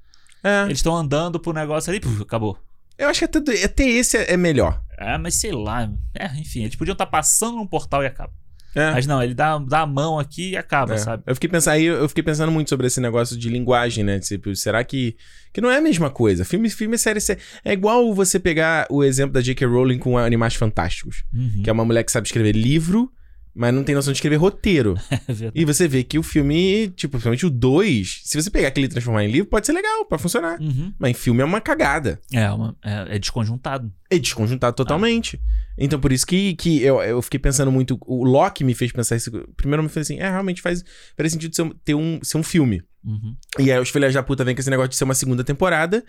é, 0.45 0.65
Eles 0.65 0.79
estão 0.79 0.95
andando 0.97 1.39
pro 1.41 1.53
negócio 1.53 1.91
ali, 1.91 1.99
puf, 2.01 2.23
acabou. 2.23 2.59
eu 2.99 3.09
acho 3.09 3.21
que 3.21 3.25
até, 3.39 3.65
até 3.65 3.85
esse 3.89 4.17
é 4.19 4.33
é 4.35 4.37
melhor. 4.37 4.83
É, 4.99 5.19
mas 5.19 5.35
sei 5.37 5.53
lá. 5.53 5.91
É, 6.15 6.27
enfim, 6.39 6.61
eles 6.63 6.77
podiam 6.77 6.93
estar 6.95 7.07
passando 7.07 7.57
num 7.57 7.67
portal 7.67 8.03
e 8.03 8.07
acaba. 8.07 8.33
É. 8.75 8.91
Mas 8.93 9.07
não, 9.07 9.23
ele 9.23 9.33
dá, 9.33 9.57
dá 9.59 9.81
a 9.81 9.87
mão 9.87 10.19
aqui 10.19 10.51
e 10.51 10.57
acaba, 10.57 10.95
É. 10.95 10.99
sabe? 10.99 11.23
Eu 11.27 11.35
fiquei 11.35 11.49
pensando 11.49 11.73
aí, 11.75 11.85
eu 11.87 12.07
fiquei 12.11 12.23
pensando 12.23 12.53
muito 12.53 12.69
sobre 12.69 12.87
esse 12.87 13.01
negócio 13.01 13.35
de 13.35 13.49
linguagem, 13.49 14.05
né? 14.05 14.19
Tipo, 14.21 14.55
será 14.55 14.85
que 14.85 15.17
que 15.51 15.63
não 15.63 15.71
é 15.71 15.79
a 15.79 15.81
mesma 15.81 16.11
coisa? 16.11 16.45
Filme, 16.45 16.69
filme, 16.69 16.99
série, 16.99 17.19
série 17.19 17.41
é 17.65 17.73
igual 17.73 18.13
você 18.15 18.39
pegar 18.39 18.87
o 18.91 19.03
exemplo 19.03 19.33
da 19.33 19.41
J.K. 19.41 19.67
Rowling 19.67 19.99
com 19.99 20.19
Animais 20.19 20.55
Fantásticos, 20.55 21.25
Uhum. 21.33 21.63
que 21.65 21.71
é 21.71 21.73
uma 21.73 21.87
mulher 21.87 22.05
que 22.05 22.13
sabe 22.13 22.27
escrever 22.27 22.53
livro, 22.53 23.11
mas 23.57 23.73
não 23.75 23.83
tem 23.83 23.95
noção 23.95 24.13
de 24.13 24.19
escrever 24.19 24.37
roteiro. 24.37 24.95
É 25.29 25.51
e 25.55 25.65
você 25.65 25.89
vê 25.89 26.05
que 26.05 26.19
o 26.19 26.23
filme, 26.23 26.89
tipo, 26.91 27.13
principalmente 27.13 27.47
o 27.47 27.51
2, 27.51 28.21
se 28.25 28.41
você 28.41 28.51
pegar 28.51 28.69
aquele 28.69 28.87
e 28.87 28.89
transformar 28.91 29.25
em 29.25 29.31
livro, 29.31 29.49
pode 29.49 29.65
ser 29.67 29.73
legal, 29.73 30.05
pode 30.05 30.21
funcionar. 30.23 30.61
Uhum. 30.61 30.93
Mas 30.99 31.11
em 31.11 31.15
filme 31.15 31.41
é 31.41 31.45
uma 31.45 31.61
cagada. 31.61 32.21
É, 32.33 32.51
uma- 32.51 32.77
é, 32.85 33.17
é 33.17 33.19
desconjuntado. 33.19 33.91
É 34.11 34.19
desconjuntado 34.19 34.77
totalmente. 34.77 35.41
Então, 35.79 35.99
por 35.99 36.13
isso 36.13 36.27
que, 36.27 36.55
que 36.55 36.83
eu, 36.83 37.01
eu 37.03 37.21
fiquei 37.23 37.41
pensando 37.41 37.73
muito. 37.73 37.99
O 38.07 38.25
Loki 38.25 38.63
me 38.63 38.75
fez 38.75 38.93
pensar 38.93 39.17
isso. 39.17 39.31
Primeiro, 39.57 39.81
eu 39.81 39.85
me 39.85 39.89
falei 39.89 40.03
assim: 40.03 40.19
é, 40.19 40.29
realmente 40.31 40.61
faz, 40.63 40.85
faz 41.17 41.33
sentido 41.33 41.55
ser, 41.57 41.63
um- 41.63 41.71
ter 41.85 41.95
um, 41.95 42.21
ser 42.23 42.39
um 42.39 42.43
filme. 42.43 42.83
Uhum. 43.05 43.35
E 43.59 43.73
aí 43.73 43.79
os 43.81 43.89
filhos 43.91 44.13
da 44.15 44.23
puta 44.23 44.45
vem 44.45 44.55
com 44.55 44.61
esse 44.61 44.71
negócio 44.71 44.91
de 44.91 44.97
ser 44.97 45.05
uma 45.05 45.15
segunda 45.15 45.43
temporada 45.43 46.05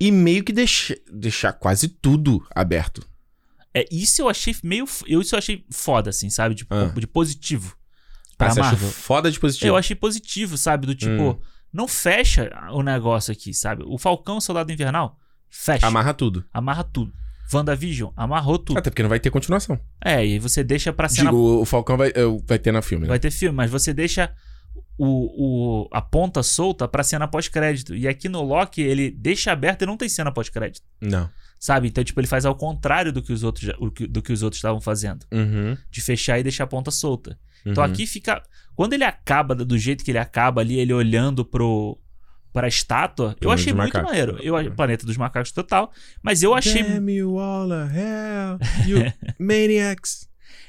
e 0.00 0.10
meio 0.12 0.44
que 0.44 0.52
deixa, 0.52 0.96
deixar 1.12 1.52
quase 1.52 1.88
tudo 1.88 2.46
aberto. 2.54 3.02
É, 3.80 3.84
isso 3.90 4.22
eu 4.22 4.28
achei 4.28 4.54
meio. 4.62 4.84
Eu, 5.06 5.20
isso 5.20 5.34
eu 5.34 5.38
achei 5.38 5.64
foda, 5.70 6.10
assim, 6.10 6.30
sabe? 6.30 6.54
De, 6.54 6.66
Ah. 6.70 6.86
de 6.96 7.06
positivo. 7.06 7.74
Ah, 7.76 8.34
Pra 8.38 8.50
você 8.50 8.60
achou 8.60 8.72
Marvel. 8.72 8.90
foda 8.90 9.30
de 9.30 9.38
positivo. 9.40 9.68
Eu 9.68 9.76
achei 9.76 9.96
positivo, 9.96 10.56
sabe? 10.56 10.86
Do 10.86 10.94
tipo, 10.94 11.10
Hum. 11.32 11.38
não 11.72 11.88
fecha 11.88 12.50
o 12.72 12.82
negócio 12.82 13.32
aqui, 13.32 13.52
sabe? 13.52 13.82
O 13.86 13.98
Falcão, 13.98 14.40
Soldado 14.40 14.70
Invernal, 14.72 15.16
fecha. 15.50 15.86
Amarra 15.86 16.14
tudo. 16.14 16.44
Amarra 16.52 16.84
tudo. 16.84 17.12
WandaVision, 17.52 18.10
amarrou 18.14 18.58
tudo. 18.58 18.78
Até 18.78 18.90
porque 18.90 19.02
não 19.02 19.08
vai 19.08 19.18
ter 19.18 19.30
continuação. 19.30 19.80
É, 20.04 20.16
e 20.16 20.32
aí 20.34 20.38
você 20.38 20.62
deixa 20.62 20.92
pra 20.92 21.08
cena. 21.08 21.30
Digo, 21.30 21.60
o 21.60 21.64
Falcão 21.64 21.96
vai, 21.96 22.08
eh, 22.10 22.24
vai 22.46 22.58
ter 22.58 22.70
na 22.72 22.82
filme, 22.82 23.04
né? 23.04 23.08
Vai 23.08 23.18
ter 23.18 23.30
filme, 23.30 23.56
mas 23.56 23.70
você 23.70 23.94
deixa 23.94 24.30
o, 24.98 25.84
o, 25.84 25.88
a 25.90 26.02
ponta 26.02 26.42
solta 26.42 26.86
pra 26.86 27.02
cena 27.02 27.26
pós-crédito. 27.26 27.94
E 27.96 28.06
aqui 28.06 28.28
no 28.28 28.42
Loki, 28.42 28.82
ele 28.82 29.10
deixa 29.10 29.50
aberto 29.50 29.82
e 29.82 29.86
não 29.86 29.96
tem 29.96 30.08
cena 30.10 30.30
pós-crédito. 30.30 30.84
Não. 31.00 31.30
Sabe? 31.58 31.88
Então, 31.88 32.04
tipo, 32.04 32.20
ele 32.20 32.26
faz 32.28 32.44
ao 32.46 32.54
contrário 32.54 33.12
do 33.12 33.20
que 33.20 33.32
os 33.32 33.42
outros 33.42 33.72
do 34.08 34.22
que 34.22 34.32
os 34.32 34.42
outros 34.42 34.58
estavam 34.58 34.80
fazendo. 34.80 35.26
Uhum. 35.32 35.76
De 35.90 36.00
fechar 36.00 36.38
e 36.38 36.42
deixar 36.42 36.64
a 36.64 36.68
ponta 36.68 36.90
solta. 36.90 37.38
Então 37.66 37.82
uhum. 37.84 37.90
aqui 37.90 38.06
fica. 38.06 38.42
Quando 38.76 38.92
ele 38.92 39.02
acaba 39.04 39.54
do 39.54 39.76
jeito 39.76 40.04
que 40.04 40.10
ele 40.12 40.18
acaba 40.18 40.60
ali, 40.60 40.78
ele 40.78 40.92
olhando 40.92 41.44
pro. 41.44 41.98
Pra 42.50 42.66
estátua, 42.66 43.36
eu 43.42 43.50
achei 43.50 43.72
muito 43.74 43.92
Macacos. 43.92 44.08
maneiro. 44.08 44.38
Eu, 44.42 44.72
Planeta 44.74 45.04
dos 45.04 45.16
Macacos 45.18 45.52
total. 45.52 45.92
Mas 46.22 46.42
eu 46.42 46.54
achei, 46.54 46.82
Damn 46.82 47.10
you 47.10 47.38
all 47.38 47.70
a 47.70 47.84
hell, 47.84 48.58
you 48.86 49.12
maniacs. 49.38 50.26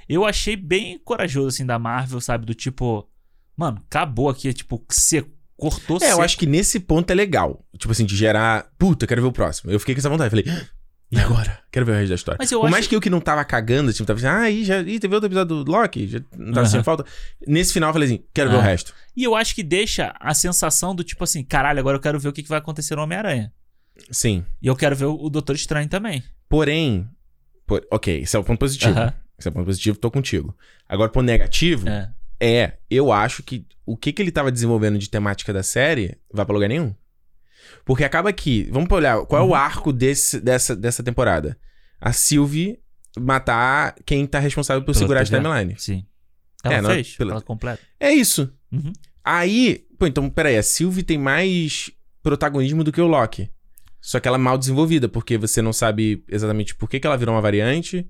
eu 0.07 0.25
achei 0.25 0.57
bem 0.57 0.99
corajoso, 0.99 1.47
assim, 1.47 1.65
da 1.65 1.79
Marvel, 1.79 2.19
sabe? 2.19 2.45
Do 2.45 2.53
tipo, 2.53 3.07
mano, 3.55 3.81
acabou 3.89 4.29
aqui, 4.29 4.51
tipo, 4.53 4.83
você 4.89 5.25
cortou 5.55 5.97
É, 6.01 6.07
eu 6.07 6.09
seco. 6.11 6.21
acho 6.21 6.37
que 6.37 6.45
nesse 6.45 6.81
ponto 6.81 7.09
é 7.09 7.15
legal. 7.15 7.65
Tipo 7.77 7.91
assim, 7.93 8.05
de 8.05 8.15
gerar. 8.15 8.69
Puta, 8.77 9.07
quero 9.07 9.21
ver 9.21 9.27
o 9.29 9.31
próximo. 9.31 9.71
Eu 9.71 9.79
fiquei 9.79 9.95
com 9.95 9.99
essa 9.99 10.09
vontade. 10.09 10.29
Falei, 10.29 10.45
"Ah, 11.13 11.17
e 11.17 11.19
agora? 11.19 11.59
Quero 11.71 11.85
ver 11.85 11.91
o 11.91 11.95
resto 11.95 12.09
da 12.09 12.15
história. 12.15 12.37
Mas 12.39 12.51
eu 12.51 12.59
Por 12.59 12.65
acho 12.65 12.71
mais 12.71 12.87
que 12.87 12.95
eu 12.95 13.01
que 13.01 13.09
não 13.09 13.19
tava 13.21 13.43
cagando, 13.45 13.91
tipo, 13.93 14.05
tava 14.05 14.17
assim, 14.19 14.27
ah, 14.27 14.39
aí 14.41 14.63
já. 14.63 14.79
Ih, 14.81 14.99
teve 14.99 15.13
outro 15.15 15.27
episódio 15.27 15.63
do 15.63 15.71
Loki, 15.71 16.07
já 16.07 16.19
não 16.37 16.47
tava 16.53 16.61
Aham. 16.61 16.69
sem 16.69 16.83
falta. 16.83 17.05
Nesse 17.47 17.73
final 17.73 17.89
eu 17.89 17.93
falei 17.93 18.07
assim, 18.07 18.23
quero 18.33 18.49
ver 18.49 18.55
o 18.57 18.59
Ah. 18.59 18.63
resto. 18.63 18.93
E 19.15 19.23
eu 19.23 19.35
acho 19.35 19.53
que 19.55 19.63
deixa 19.63 20.13
a 20.19 20.33
sensação 20.33 20.93
do 20.95 21.03
tipo 21.03 21.23
assim, 21.23 21.43
caralho, 21.43 21.79
agora 21.79 21.97
eu 21.97 22.01
quero 22.01 22.19
ver 22.19 22.29
o 22.29 22.33
que, 22.33 22.43
que 22.43 22.49
vai 22.49 22.59
acontecer 22.59 22.95
no 22.95 23.01
Homem-Aranha. 23.03 23.51
Sim. 24.11 24.45
E 24.61 24.67
eu 24.67 24.75
quero 24.75 24.95
ver 24.95 25.05
o, 25.05 25.15
o 25.15 25.29
Doutor 25.29 25.55
Estranho 25.55 25.87
também. 25.89 26.23
Porém. 26.47 27.07
por- 27.67 27.85
ok, 27.91 28.21
esse 28.21 28.35
é 28.35 28.39
o 28.39 28.43
ponto 28.43 28.59
positivo. 28.59 28.91
Aham. 28.97 29.13
Esse 29.37 29.47
é 29.47 29.51
o 29.51 29.53
ponto 29.53 29.65
positivo, 29.65 29.97
tô 29.97 30.09
contigo. 30.11 30.55
Agora, 30.87 31.09
ponto 31.09 31.25
negativo, 31.25 31.87
É. 31.87 32.09
é, 32.39 32.73
eu 32.89 33.11
acho 33.11 33.41
que 33.43 33.65
o 33.85 33.95
que, 33.97 34.11
que 34.11 34.21
ele 34.21 34.31
tava 34.31 34.51
desenvolvendo 34.51 34.97
de 34.97 35.09
temática 35.09 35.51
da 35.53 35.63
série 35.63 36.17
vai 36.33 36.45
pra 36.45 36.53
lugar 36.53 36.67
nenhum. 36.67 36.93
Porque 37.85 38.03
acaba 38.03 38.31
que, 38.33 38.63
vamos 38.71 38.89
olhar, 38.91 39.25
qual 39.25 39.41
é 39.41 39.45
Uhum. 39.45 39.51
o 39.51 39.55
arco 39.55 39.91
desse, 39.93 40.39
dessa, 40.39 40.75
dessa 40.75 41.01
temporada? 41.03 41.57
A 41.99 42.11
Sylvie 42.13 42.79
matar 43.17 43.95
quem 44.05 44.25
tá 44.25 44.39
responsável 44.39 44.81
por 44.81 44.93
Pela 44.93 44.97
segurar 44.99 45.21
as 45.21 45.29
TVA. 45.29 45.41
timelines. 45.41 45.83
Sim. 45.83 46.05
Ela 46.63 46.75
É, 46.75 46.81
não- 46.81 46.89
fez? 46.91 47.15
pela- 47.15 47.31
Ela 47.33 47.41
completa. 47.41 47.81
É 47.99 48.11
isso. 48.11 48.51
Uhum. 48.71 48.93
Aí, 49.23 49.85
pô, 49.97 50.07
então, 50.07 50.29
peraí, 50.29 50.57
a 50.57 50.63
Sylvie 50.63 51.03
tem 51.03 51.17
mais 51.17 51.91
protagonismo 52.23 52.83
do 52.83 52.91
que 52.91 53.01
o 53.01 53.07
Loki. 53.07 53.49
Só 54.01 54.19
que 54.19 54.27
ela 54.27 54.37
é 54.37 54.39
mal 54.39 54.57
desenvolvida, 54.57 55.09
porque 55.09 55.37
você 55.37 55.61
não 55.61 55.73
sabe 55.73 56.23
exatamente 56.27 56.73
por 56.75 56.89
que, 56.89 56.99
que 56.99 57.05
ela 57.07 57.17
virou 57.17 57.35
uma 57.35 57.41
variante. 57.41 58.07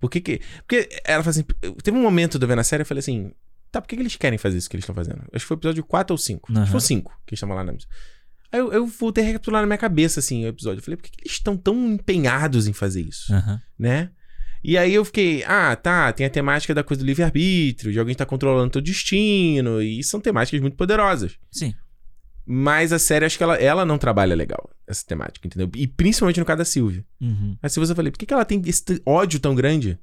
Por 0.00 0.10
que 0.10 0.20
que... 0.20 0.40
Porque 0.66 0.88
ela 1.04 1.22
fala 1.22 1.30
assim... 1.30 1.44
Teve 1.82 1.96
um 1.96 2.02
momento 2.02 2.38
de 2.38 2.44
eu 2.44 2.48
ver 2.48 2.54
na 2.56 2.64
série, 2.64 2.82
eu 2.82 2.86
falei 2.86 3.00
assim... 3.00 3.32
Tá, 3.70 3.80
por 3.82 3.86
que, 3.88 3.96
que 3.96 4.02
eles 4.02 4.16
querem 4.16 4.38
fazer 4.38 4.56
isso 4.58 4.68
que 4.68 4.76
eles 4.76 4.82
estão 4.84 4.94
fazendo? 4.94 5.18
Acho 5.32 5.44
que 5.44 5.48
foi 5.48 5.56
o 5.56 5.58
episódio 5.58 5.84
4 5.84 6.14
ou 6.14 6.18
5. 6.18 6.52
Acho 6.52 6.62
que 6.64 6.70
foi 6.70 6.78
o 6.78 6.80
5 6.80 7.10
que 7.26 7.32
eles 7.34 7.38
estavam 7.38 7.54
lá 7.54 7.62
na 7.62 7.72
mesa. 7.72 7.86
Aí 8.50 8.60
eu, 8.60 8.72
eu 8.72 8.86
voltei 8.86 9.22
a 9.22 9.26
recapitular 9.26 9.60
na 9.60 9.66
minha 9.66 9.78
cabeça, 9.78 10.20
assim, 10.20 10.44
o 10.44 10.48
episódio. 10.48 10.78
Eu 10.78 10.82
falei, 10.82 10.96
por 10.96 11.02
que, 11.04 11.10
que 11.10 11.22
eles 11.22 11.32
estão 11.32 11.56
tão 11.56 11.92
empenhados 11.92 12.66
em 12.66 12.72
fazer 12.72 13.02
isso? 13.02 13.32
Aham. 13.32 13.60
né? 13.78 14.10
E 14.62 14.76
aí 14.76 14.92
eu 14.92 15.04
fiquei, 15.04 15.44
ah, 15.44 15.76
tá, 15.76 16.12
tem 16.12 16.26
a 16.26 16.30
temática 16.30 16.74
da 16.74 16.82
coisa 16.82 17.02
do 17.02 17.06
livre-arbítrio, 17.06 17.92
de 17.92 17.98
alguém 17.98 18.12
estar 18.12 18.26
controlando 18.26 18.70
teu 18.70 18.82
destino, 18.82 19.80
e 19.80 20.02
são 20.02 20.20
temáticas 20.20 20.60
muito 20.60 20.76
poderosas. 20.76 21.36
Sim. 21.50 21.74
Mas 22.44 22.92
a 22.92 22.98
série, 22.98 23.24
acho 23.24 23.36
que 23.36 23.44
ela, 23.44 23.56
ela 23.56 23.84
não 23.84 23.98
trabalha 23.98 24.34
legal, 24.34 24.70
essa 24.86 25.04
temática, 25.06 25.46
entendeu? 25.46 25.70
E 25.76 25.86
principalmente 25.86 26.40
no 26.40 26.46
caso 26.46 26.58
da 26.58 26.64
Sylvie. 26.64 27.04
Uhum. 27.20 27.56
A 27.62 27.68
Sylvie 27.68 27.90
eu 27.90 27.94
falei, 27.96 28.10
por 28.10 28.18
que, 28.18 28.26
que 28.26 28.34
ela 28.34 28.44
tem 28.44 28.60
esse 28.66 28.82
ódio 29.06 29.38
tão 29.38 29.54
grande? 29.54 29.98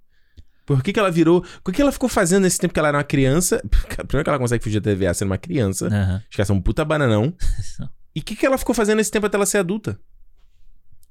Por 0.65 0.81
que, 0.81 0.93
que 0.93 0.99
ela 0.99 1.11
virou. 1.11 1.45
O 1.63 1.71
que 1.71 1.81
ela 1.81 1.91
ficou 1.91 2.09
fazendo 2.09 2.43
nesse 2.43 2.57
tempo 2.57 2.73
que 2.73 2.79
ela 2.79 2.87
era 2.87 2.97
uma 2.97 3.03
criança? 3.03 3.61
Primeiro 4.07 4.23
que 4.23 4.29
ela 4.29 4.39
consegue 4.39 4.63
fugir 4.63 4.79
da 4.79 4.91
TVA 4.91 5.13
sendo 5.13 5.29
uma 5.29 5.37
criança. 5.37 5.87
Aham. 5.87 6.15
Acho 6.15 6.29
que 6.29 6.41
ela 6.41 6.49
é 6.49 6.53
um 6.53 6.61
puta 6.61 6.85
bananão. 6.85 7.33
E 8.15 8.19
o 8.19 8.23
que, 8.23 8.35
que 8.35 8.45
ela 8.45 8.57
ficou 8.57 8.73
fazendo 8.73 8.97
nesse 8.97 9.11
tempo 9.11 9.25
até 9.25 9.35
ela 9.35 9.45
ser 9.45 9.57
adulta? 9.57 9.99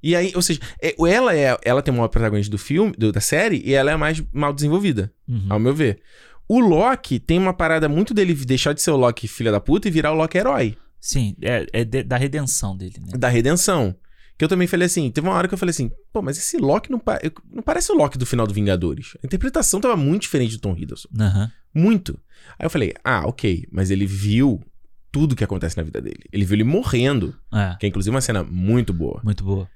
E 0.03 0.15
aí, 0.15 0.33
ou 0.35 0.43
seja, 0.43 0.61
é- 0.83 0.95
ela 1.09 1.35
é 1.35 1.57
ela 1.65 1.81
tem 1.83 1.93
o 1.93 1.97
maior 1.97 2.09
protagonista 2.09 2.51
do 2.51 2.59
filme, 2.59 2.93
do- 2.97 3.11
da 3.13 3.21
série, 3.21 3.63
e 3.65 3.73
ela 3.73 3.91
é 3.91 3.95
a 3.95 3.99
mais 3.99 4.23
mal 4.33 4.53
desenvolvida, 4.53 5.13
Uhum. 5.27 5.47
ao 5.49 5.59
meu 5.59 5.75
ver. 5.75 6.01
O 6.47 6.61
Loki 6.61 7.19
tem 7.19 7.39
uma 7.39 7.55
parada 7.55 7.89
muito 7.89 8.13
dele 8.13 8.35
deixar 8.35 8.75
de 8.75 8.83
ser 8.83 8.91
o 8.91 8.97
Loki 8.97 9.27
filha 9.27 9.51
da 9.51 9.61
puta 9.61 9.89
e 9.89 9.91
virar 9.91 10.13
o 10.13 10.15
Loki 10.15 10.37
herói, 10.37 10.77
Sim, 11.01 11.35
é, 11.41 11.67
é 11.73 11.85
de- 11.85 12.03
da 12.03 12.17
redenção 12.19 12.77
dele, 12.77 12.97
né? 13.01 13.17
da 13.19 13.29
redenção. 13.29 13.95
Que 14.37 14.45
eu 14.45 14.49
também 14.49 14.67
falei 14.67 14.87
assim, 14.87 15.11
teve 15.11 15.27
uma 15.29 15.37
hora 15.37 15.47
que 15.47 15.55
eu 15.55 15.59
falei 15.59 15.71
assim, 15.71 15.91
pô, 16.13 16.21
mas 16.21 16.37
esse 16.37 16.57
Loki 16.59 16.91
não, 16.91 16.99
pa- 16.99 17.21
não 17.51 17.63
parece 17.63 17.91
o 17.93 17.95
Loki 17.95 18.19
do 18.19 18.27
final 18.27 18.47
do 18.47 18.53
Vingadores. 18.53 19.17
A 19.23 19.27
interpretação 19.27 19.81
tava 19.81 19.97
muito 19.97 20.23
diferente 20.23 20.57
do 20.57 20.61
Tom 20.61 20.77
Hiddleston. 20.77 21.09
Aham. 21.19 21.51
Muito. 21.73 22.19
Aí 22.59 22.67
eu 22.67 22.71
falei, 22.71 22.93
ah, 23.05 23.23
ok, 23.27 23.65
mas 23.71 23.91
ele 23.91 24.05
viu 24.07 24.61
tudo 25.15 25.37
que 25.37 25.45
acontece 25.45 25.77
na 25.77 25.83
vida 25.85 26.01
dele. 26.03 26.25
Ele 26.33 26.45
viu 26.45 26.57
ele 26.57 26.65
morrendo, 26.65 27.35
É, 27.53 27.77
que 27.79 27.87
é 27.87 27.89
inclusive 27.89 28.13
uma 28.15 28.21
cena 28.21 28.43
muito 28.43 28.93
boa. 28.93 29.21
muito 29.23 29.45
boa. 29.45 29.71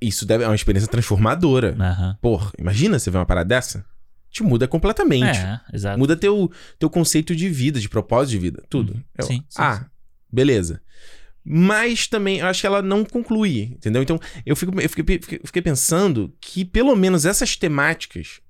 Isso 0.00 0.24
deve, 0.24 0.44
é 0.44 0.46
uma 0.46 0.54
experiência 0.54 0.88
transformadora. 0.90 1.74
Aham. 1.78 2.16
Porra, 2.22 2.52
imagina 2.58 2.98
você 2.98 3.10
ver 3.10 3.18
uma 3.18 3.26
parada 3.26 3.48
dessa? 3.48 3.84
te 4.30 4.42
muda 4.42 4.68
completamente. 4.68 5.38
É, 5.38 5.60
exato. 5.72 5.98
Muda 5.98 6.14
teu, 6.14 6.50
teu 6.78 6.90
conceito 6.90 7.34
de 7.34 7.48
vida, 7.48 7.80
de 7.80 7.88
propósito 7.88 8.32
de 8.32 8.38
vida, 8.38 8.62
tudo. 8.68 8.92
Uhum. 8.92 9.02
Eu- 9.18 9.24
Sim, 9.24 9.36
sim, 9.48 9.56
ah, 9.62 9.76
sim. 9.78 9.84
beleza. 10.30 10.82
Mas 11.42 12.06
também, 12.06 12.38
eu 12.40 12.46
acho 12.46 12.60
que 12.60 12.66
ela 12.66 12.82
não 12.82 13.02
conclui, 13.04 13.62
entendeu? 13.62 14.02
Então, 14.02 14.20
eu, 14.44 14.54
fico, 14.54 14.78
eu 14.78 14.88
fiquei, 14.90 15.18
fiquei- 15.20 15.40
fiquei 15.42 15.62
pensando 15.62 16.34
que 16.40 16.64
pelo 16.66 16.94
menos 16.94 17.24
essas 17.24 17.56
temáticas, 17.56 18.40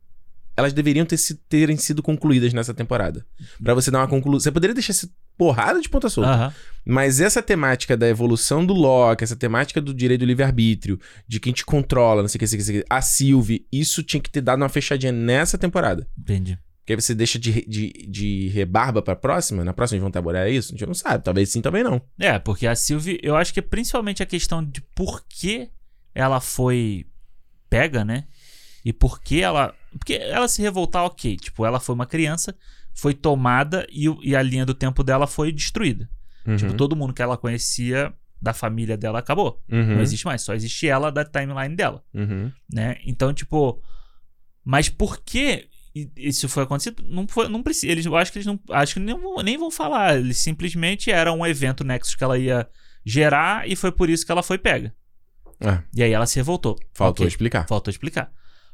elas 0.57 0.73
deveriam 0.73 1.05
ter, 1.05 1.17
si- 1.17 1.35
terem 1.49 1.77
sido 1.77 2.03
concluídas 2.03 2.53
nessa 2.53 2.73
temporada. 2.73 3.25
Pra 3.63 3.75
você 3.75 3.91
dar 3.91 3.99
uma 3.99 4.09
conclusão. 4.09 4.41
Você 4.41 4.51
poderia 4.53 4.75
deixar 4.75 4.93
essa 4.93 5.09
porrada 5.37 5.81
de 5.81 5.89
ponta 5.89 6.09
solta. 6.09 6.31
Aham. 6.31 6.55
Mas 6.85 7.21
essa 7.21 7.43
temática 7.43 7.97
da 7.97 8.09
evolução 8.09 8.65
do 8.65 8.73
Loki, 8.73 9.23
essa 9.25 9.37
temática 9.37 9.81
do 9.81 9.93
direito 9.93 10.21
do 10.21 10.27
livre-arbítrio, 10.27 10.99
de 11.29 11.39
quem 11.39 11.53
te 11.53 11.65
controla, 11.65 12.23
não 12.23 12.29
sei 12.29 12.39
o 12.39 12.41
que, 12.41 12.47
sei 12.47 12.57
o 12.57 12.61
que, 12.61 12.65
sei 12.65 12.79
o 12.79 12.83
que, 12.83 12.87
a 12.89 13.03
Sylvie, 13.03 13.67
isso 13.71 14.03
tinha 14.03 14.21
que 14.21 14.31
ter 14.31 14.41
dado 14.41 14.63
uma 14.63 14.69
fechadinha 14.69 15.13
nessa 15.13 15.59
temporada. 15.59 16.07
Entendi. 16.19 16.59
Porque 16.81 16.93
aí 16.93 17.01
você 17.01 17.15
deixa 17.17 17.37
de, 17.39 17.67
de, 17.67 18.07
de 18.09 18.49
rebarba 18.49 19.03
pra 19.03 19.17
próxima? 19.17 19.65
Na 19.65 19.73
próxima 19.73 19.97
eles 19.97 20.03
vão 20.03 20.11
trabalhar 20.13 20.49
isso? 20.49 20.73
A 20.73 20.79
gente 20.79 20.87
não 20.87 20.95
sabe. 20.95 21.25
Talvez 21.25 21.51
sim, 21.51 21.61
talvez 21.61 21.85
não. 21.85 22.01
É, 22.19 22.39
porque 22.39 22.65
a 22.67 22.77
Sylvie, 22.77 23.19
eu 23.23 23.35
acho 23.37 23.53
que 23.53 23.59
é 23.59 23.63
principalmente 23.63 24.23
a 24.23 24.27
questão 24.27 24.65
de 24.65 24.81
por 24.95 25.25
que 25.29 25.69
ela 26.15 26.41
foi 26.41 27.05
pega, 27.69 28.05
né? 28.05 28.25
E 28.85 28.93
por 28.93 29.21
que 29.21 29.41
ela. 29.43 29.75
Porque 29.99 30.15
ela 30.15 30.49
se 30.49 30.61
revoltar, 30.63 31.05
ok. 31.05 31.37
Tipo, 31.37 31.65
ela 31.67 31.81
foi 31.81 31.95
uma 31.95 32.07
criança, 32.07 32.55
foi 32.95 33.15
tomada 33.15 33.87
e, 33.91 34.07
e 34.23 34.35
a 34.37 34.43
linha 34.43 34.65
do 34.67 34.75
tempo 34.75 35.03
dela 35.05 35.27
foi 35.27 35.53
destruída. 35.53 36.09
Tipo, 36.57 36.71
Uhum. 36.73 36.77
todo 36.77 36.97
mundo 36.97 37.13
que 37.13 37.23
ela 37.23 37.37
conhecia 37.37 38.13
da 38.41 38.53
família 38.53 38.97
dela 38.97 39.19
acabou. 39.19 39.63
Uhum. 39.71 39.97
Não 39.97 40.01
existe 40.03 40.25
mais, 40.27 40.43
só 40.43 40.55
existe 40.55 40.87
ela 40.87 41.11
da 41.11 41.25
timeline 41.25 41.75
dela, 41.75 42.05
Uhum. 42.15 42.53
né? 42.73 42.97
Então, 43.05 43.33
tipo. 43.33 43.83
Mas 44.65 44.89
por 44.89 45.21
que 45.23 45.69
isso 46.17 46.49
foi 46.49 46.65
acontecido? 46.65 47.03
Não 47.09 47.27
foi, 47.27 47.49
não 47.49 47.63
precisa. 47.63 47.91
Eles, 47.91 48.05
eu 48.07 48.17
acho 48.17 48.31
que 48.33 48.39
eles 48.39 48.47
não, 48.47 48.61
acho 48.71 48.95
que 48.95 49.01
nem, 49.01 49.19
vão- 49.19 49.43
nem 49.43 49.57
vão 49.57 49.71
falar. 49.71 50.19
Eles 50.19 50.39
simplesmente 50.39 51.11
era 51.11 51.33
um 51.33 51.47
evento 51.47 51.83
Nexus 51.85 52.15
que 52.15 52.23
ela 52.25 52.39
ia 52.39 52.69
gerar 53.05 53.69
e 53.69 53.75
foi 53.77 53.91
por 53.93 54.11
isso 54.11 54.27
que 54.27 54.33
ela 54.33 54.43
foi 54.43 54.59
pega. 54.59 54.95
Ah, 55.61 55.83
E 55.95 56.03
aí 56.03 56.13
ela 56.13 56.27
se 56.27 56.37
revoltou. 56.37 56.77
faltou 56.93 57.25
Ok, 57.25 57.29
explicar. 57.29 57.67
Faltou 57.67 57.91
explicar. 57.91 58.31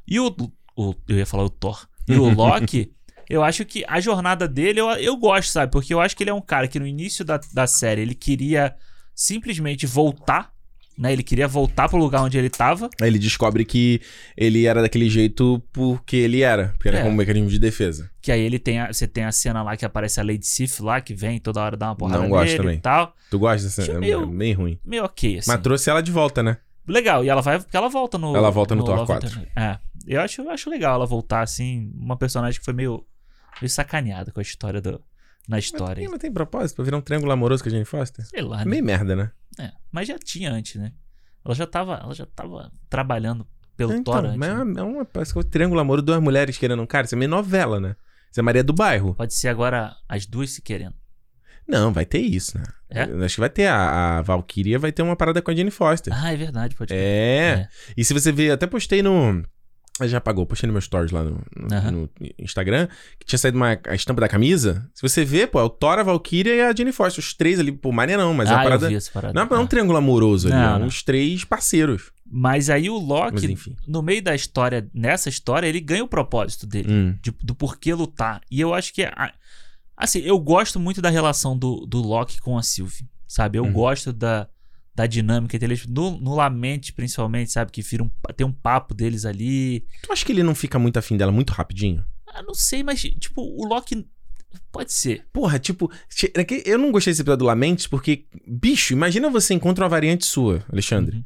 E 0.08 0.18
o, 0.18 0.34
o- 0.76 0.94
eu 1.08 1.16
ia 1.18 1.26
falar 1.26 1.44
o 1.44 1.50
Thor. 1.50 1.86
E 2.08 2.14
o 2.16 2.28
Loki, 2.34 2.92
eu 3.30 3.42
acho 3.42 3.64
que 3.64 3.84
a 3.88 4.00
jornada 4.00 4.46
dele 4.48 4.80
eu, 4.80 4.88
eu 4.92 5.16
gosto, 5.16 5.50
sabe? 5.50 5.70
Porque 5.72 5.94
eu 5.94 6.00
acho 6.00 6.16
que 6.16 6.22
ele 6.22 6.30
é 6.30 6.34
um 6.34 6.40
cara 6.40 6.66
que 6.68 6.78
no 6.80 6.86
início 6.86 7.24
da, 7.24 7.40
da 7.52 7.66
série 7.66 8.02
ele 8.02 8.14
queria 8.14 8.74
simplesmente 9.14 9.86
voltar, 9.86 10.50
né? 10.98 11.12
Ele 11.12 11.22
queria 11.22 11.46
voltar 11.48 11.88
pro 11.88 11.98
lugar 11.98 12.22
onde 12.22 12.36
ele 12.36 12.50
tava. 12.50 12.90
Aí 13.00 13.08
ele 13.08 13.18
descobre 13.18 13.64
que 13.64 14.00
ele 14.36 14.66
era 14.66 14.82
daquele 14.82 15.08
jeito 15.08 15.62
porque 15.72 16.16
ele 16.16 16.42
era. 16.42 16.68
Porque 16.76 16.88
era 16.88 16.98
É. 16.98 17.02
como 17.02 17.14
um 17.14 17.16
mecanismo 17.16 17.48
de 17.48 17.58
defesa. 17.58 18.10
Que 18.20 18.30
aí 18.32 18.40
ele 18.40 18.58
tem 18.58 18.78
a, 18.80 18.92
você 18.92 19.06
tem 19.06 19.24
a 19.24 19.32
cena 19.32 19.62
lá 19.62 19.76
que 19.76 19.84
aparece 19.84 20.20
a 20.20 20.24
Lady 20.24 20.46
Sif 20.46 20.80
lá, 20.82 21.00
que 21.00 21.14
vem 21.14 21.38
toda 21.38 21.60
hora 21.62 21.76
dar 21.76 21.88
uma 21.88 21.96
porrada 21.96 22.22
Não 22.22 22.28
gosto 22.28 22.44
nele 22.46 22.56
também. 22.58 22.80
tal. 22.80 23.14
Tu 23.30 23.38
gosta 23.38 23.66
dessa? 23.66 23.82
Achei 23.82 23.94
É 23.94 23.98
meio- 23.98 24.26
bem 24.26 24.52
ruim. 24.52 24.78
Meio 24.84 25.04
ok, 25.04 25.38
assim. 25.38 25.50
Mas 25.50 25.60
trouxe 25.60 25.88
ela 25.88 26.02
de 26.02 26.10
volta, 26.12 26.42
né? 26.42 26.58
Legal, 26.86 27.24
e 27.24 27.28
ela 27.28 27.40
vai, 27.40 27.60
porque 27.60 27.76
ela 27.76 27.88
volta 27.88 28.18
no. 28.18 28.34
Ela 28.36 28.50
volta 28.50 28.74
no 28.74 28.84
Thor 28.84 28.96
Love 28.96 29.06
4. 29.06 29.28
Eternal. 29.28 29.46
É. 29.56 29.78
Eu 30.06 30.20
acho, 30.20 30.42
eu 30.42 30.50
acho 30.50 30.68
legal 30.70 30.94
ela 30.94 31.06
voltar, 31.06 31.42
assim, 31.42 31.90
uma 31.94 32.16
personagem 32.16 32.58
que 32.58 32.64
foi 32.64 32.74
meio, 32.74 33.04
meio 33.60 33.70
sacaneada 33.70 34.30
com 34.32 34.40
a 34.40 34.42
história 34.42 34.80
do. 34.80 35.02
Na 35.48 35.58
história. 35.58 36.02
Mas, 36.02 36.10
mas 36.12 36.20
tem 36.20 36.32
propósito 36.32 36.76
pra 36.76 36.84
virar 36.84 36.96
um 36.98 37.00
triângulo 37.00 37.32
amoroso 37.32 37.62
com 37.64 37.68
a 37.68 37.72
Jane 37.72 37.84
Foster? 37.84 38.24
Sei 38.26 38.40
lá, 38.42 38.62
É 38.62 38.64
né? 38.64 38.70
meio 38.70 38.84
merda, 38.84 39.16
né? 39.16 39.32
É, 39.58 39.72
mas 39.90 40.06
já 40.06 40.16
tinha 40.18 40.52
antes, 40.52 40.76
né? 40.80 40.92
Ela 41.44 41.54
já 41.54 41.66
tava, 41.66 41.94
ela 41.96 42.14
já 42.14 42.24
tava 42.26 42.70
trabalhando 42.88 43.44
pelo 43.76 43.92
então, 43.92 44.14
Thor 44.14 44.24
antes. 44.24 44.36
mas 44.36 44.48
é 44.48 44.64
né? 44.64 44.80
é 44.80 44.82
uma- 44.84 45.04
parece 45.04 45.32
que 45.32 45.38
é 45.38 45.40
um 45.40 45.44
triângulo 45.44 45.80
amoroso, 45.80 46.06
duas 46.06 46.20
mulheres 46.22 46.56
querendo 46.56 46.80
um 46.82 46.86
cara. 46.86 47.06
Isso 47.06 47.14
é 47.16 47.18
meio 47.18 47.30
novela, 47.30 47.80
né? 47.80 47.96
Isso 48.30 48.38
é 48.38 48.42
Maria 48.42 48.62
do 48.62 48.72
Bairro. 48.72 49.14
Pode 49.14 49.34
ser 49.34 49.48
agora 49.48 49.96
as 50.08 50.26
duas 50.26 50.50
se 50.52 50.62
querendo. 50.62 50.94
Não, 51.66 51.92
vai 51.92 52.04
ter 52.06 52.18
isso, 52.20 52.56
né? 52.58 52.64
É? 52.88 53.02
Acho 53.24 53.34
que 53.36 53.40
vai 53.40 53.50
ter. 53.50 53.66
A, 53.66 54.18
a 54.18 54.22
Valkyria 54.22 54.78
vai 54.78 54.92
ter 54.92 55.02
uma 55.02 55.16
parada 55.16 55.42
com 55.42 55.50
a 55.50 55.54
Jane 55.54 55.70
Foster. 55.70 56.12
Ah, 56.16 56.32
é 56.32 56.36
verdade, 56.36 56.74
pode 56.76 56.92
É. 56.94 56.96
É. 56.96 57.68
E 57.96 58.04
se 58.04 58.14
você 58.14 58.30
ver, 58.30 58.52
até 58.52 58.66
postei 58.66 59.02
no. 59.02 59.44
Ah, 60.01 60.06
Já 60.09 60.19
apagou, 60.19 60.47
postei 60.47 60.66
no 60.66 60.73
meu 60.73 60.81
stories 60.81 61.12
lá 61.12 61.23
no, 61.23 61.39
no- 61.55 61.74
Aham. 61.74 61.90
no 61.90 62.10
Instagram, 62.39 62.89
que 63.19 63.27
tinha 63.27 63.39
saído 63.39 63.56
uma, 63.59 63.78
a 63.86 63.94
estampa 63.94 64.23
da 64.23 64.28
camisa. 64.28 64.89
Se 64.94 65.02
você 65.02 65.23
ver, 65.24 65.48
pô, 65.48 65.60
é 65.60 65.62
o 65.62 65.69
Thor, 65.69 65.98
a 65.98 66.02
Valkyria 66.02 66.55
e 66.55 66.60
a 66.62 66.74
Jane 66.74 66.93
Foster. 66.93 67.23
Os 67.23 67.35
três 67.35 67.60
ali, 67.60 67.70
pô, 67.73 67.93
maneira 67.93 68.23
não, 68.23 68.32
mas 68.32 68.48
é 68.48 68.52
ah, 68.52 68.56
uma 68.56 68.62
parada. 68.64 68.86
eu 68.86 68.90
vi 68.90 68.97
essa 68.97 69.10
parada. 69.12 69.35
Não 69.35 69.43
é, 69.43 69.59
é 69.59 69.60
um 69.60 69.64
Ah. 69.64 69.66
triângulo 69.66 69.98
amoroso 69.98 70.48
ali, 70.48 70.56
Não, 70.56 70.82
é 70.82 70.85
uns 70.86 71.02
três 71.02 71.44
parceiros. 71.44 72.10
Mas 72.35 72.70
aí 72.70 72.89
o 72.89 72.97
Loki, 72.97 73.55
no 73.86 74.01
meio 74.01 74.23
da 74.23 74.35
história, 74.35 74.89
nessa 74.94 75.28
história, 75.28 75.66
ele 75.66 75.81
ganha 75.81 76.02
o 76.02 76.09
propósito 76.09 76.66
dele. 76.66 76.90
Hum. 76.90 77.14
de- 77.20 77.35
do 77.43 77.55
porquê 77.55 77.93
lutar. 77.93 78.40
E 78.51 78.59
eu 78.60 78.73
acho 78.73 78.94
que. 78.94 79.02
a- 79.05 79.32
assim, 79.94 80.20
eu 80.20 80.39
gosto 80.39 80.81
muito 80.81 81.02
da 81.02 81.10
relação 81.10 81.56
do, 81.56 81.85
do 81.86 82.01
Loki 82.01 82.40
com 82.40 82.56
a 82.56 82.62
Sylvie, 82.62 83.06
sabe? 83.28 83.59
Eu 83.59 83.64
Uhum. 83.64 83.73
gosto 83.73 84.10
da, 84.12 84.48
da 84.94 85.06
dinâmica 85.06 85.56
entre 85.56 85.66
eles. 85.66 85.86
No, 85.86 86.19
no 86.20 86.35
Lamente, 86.35 86.93
principalmente, 86.93 87.51
sabe? 87.52 87.70
Que 87.73 87.82
vira 87.82 88.02
um, 88.02 88.10
tem 88.36 88.47
um 88.47 88.52
papo 88.52 88.94
deles 88.94 89.24
ali. 89.24 89.86
Tu 90.02 90.12
acha 90.12 90.24
que 90.24 90.32
ele 90.32 90.43
não 90.43 90.55
fica 90.55 90.78
muito 90.78 90.98
afim 90.98 91.16
dela 91.16 91.32
muito 91.32 91.51
rapidinho? 91.52 92.05
Ah, 92.27 92.43
não 92.43 92.55
sei, 92.55 92.82
mas, 92.82 93.01
tipo, 93.01 93.43
o 93.43 93.66
Loki. 93.66 94.06
Pode 94.70 94.93
ser. 94.93 95.24
Porra, 95.32 95.59
tipo, 95.59 95.90
é 96.35 96.70
eu 96.70 96.78
não 96.78 96.93
gostei 96.93 97.10
desse 97.10 97.23
episódio 97.23 97.39
do 97.39 97.44
Lamentes 97.47 97.86
porque, 97.86 98.27
bicho, 98.47 98.93
imagina 98.93 99.31
você 99.31 99.55
encontra 99.55 99.82
uma 99.85 99.89
variante 99.89 100.27
sua, 100.27 100.62
Alexandre. 100.70 101.16
Uhum. 101.16 101.24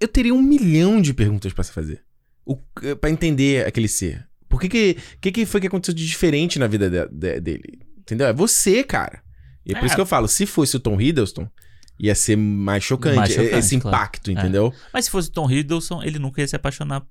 Eu 0.00 0.08
teria 0.08 0.34
um 0.34 0.42
milhão 0.42 1.00
de 1.00 1.14
perguntas 1.14 1.52
pra 1.52 1.62
se 1.62 1.70
fazer. 1.70 2.02
O, 2.44 2.56
pra 3.00 3.08
entender 3.10 3.64
aquele 3.66 3.86
ser. 3.86 4.26
Por 4.48 4.60
que 4.60 4.68
que, 4.68 4.96
que 5.20 5.30
que 5.32 5.46
foi 5.46 5.60
que 5.60 5.66
aconteceu 5.68 5.94
de 5.94 6.04
diferente 6.06 6.58
na 6.58 6.66
vida 6.66 6.90
de- 6.90 7.08
de- 7.08 7.40
dele? 7.40 7.80
Entendeu? 7.98 8.26
É 8.26 8.32
você, 8.32 8.82
cara. 8.82 9.22
E 9.64 9.72
é 9.72 9.74
por 9.76 9.84
É. 9.84 9.86
isso 9.86 9.94
que 9.94 10.00
eu 10.00 10.06
falo, 10.06 10.26
se 10.26 10.44
fosse 10.46 10.76
o 10.76 10.80
Tom 10.80 11.00
Hiddleston, 11.00 11.48
ia 11.98 12.14
ser 12.14 12.36
mais 12.36 12.84
chocante, 12.84 13.16
Mais 13.16 13.32
chocante, 13.32 13.54
esse 13.54 13.78
claro. 13.78 13.96
impacto, 13.96 14.30
entendeu? 14.30 14.72
Mas 14.92 15.06
se 15.06 15.10
fosse 15.10 15.28
o 15.28 15.32
Tom 15.32 15.50
Hiddleston, 15.50 16.02
ele 16.02 16.18
nunca 16.18 16.40
ia 16.40 16.48
se 16.48 16.56
apaixonar 16.56 17.02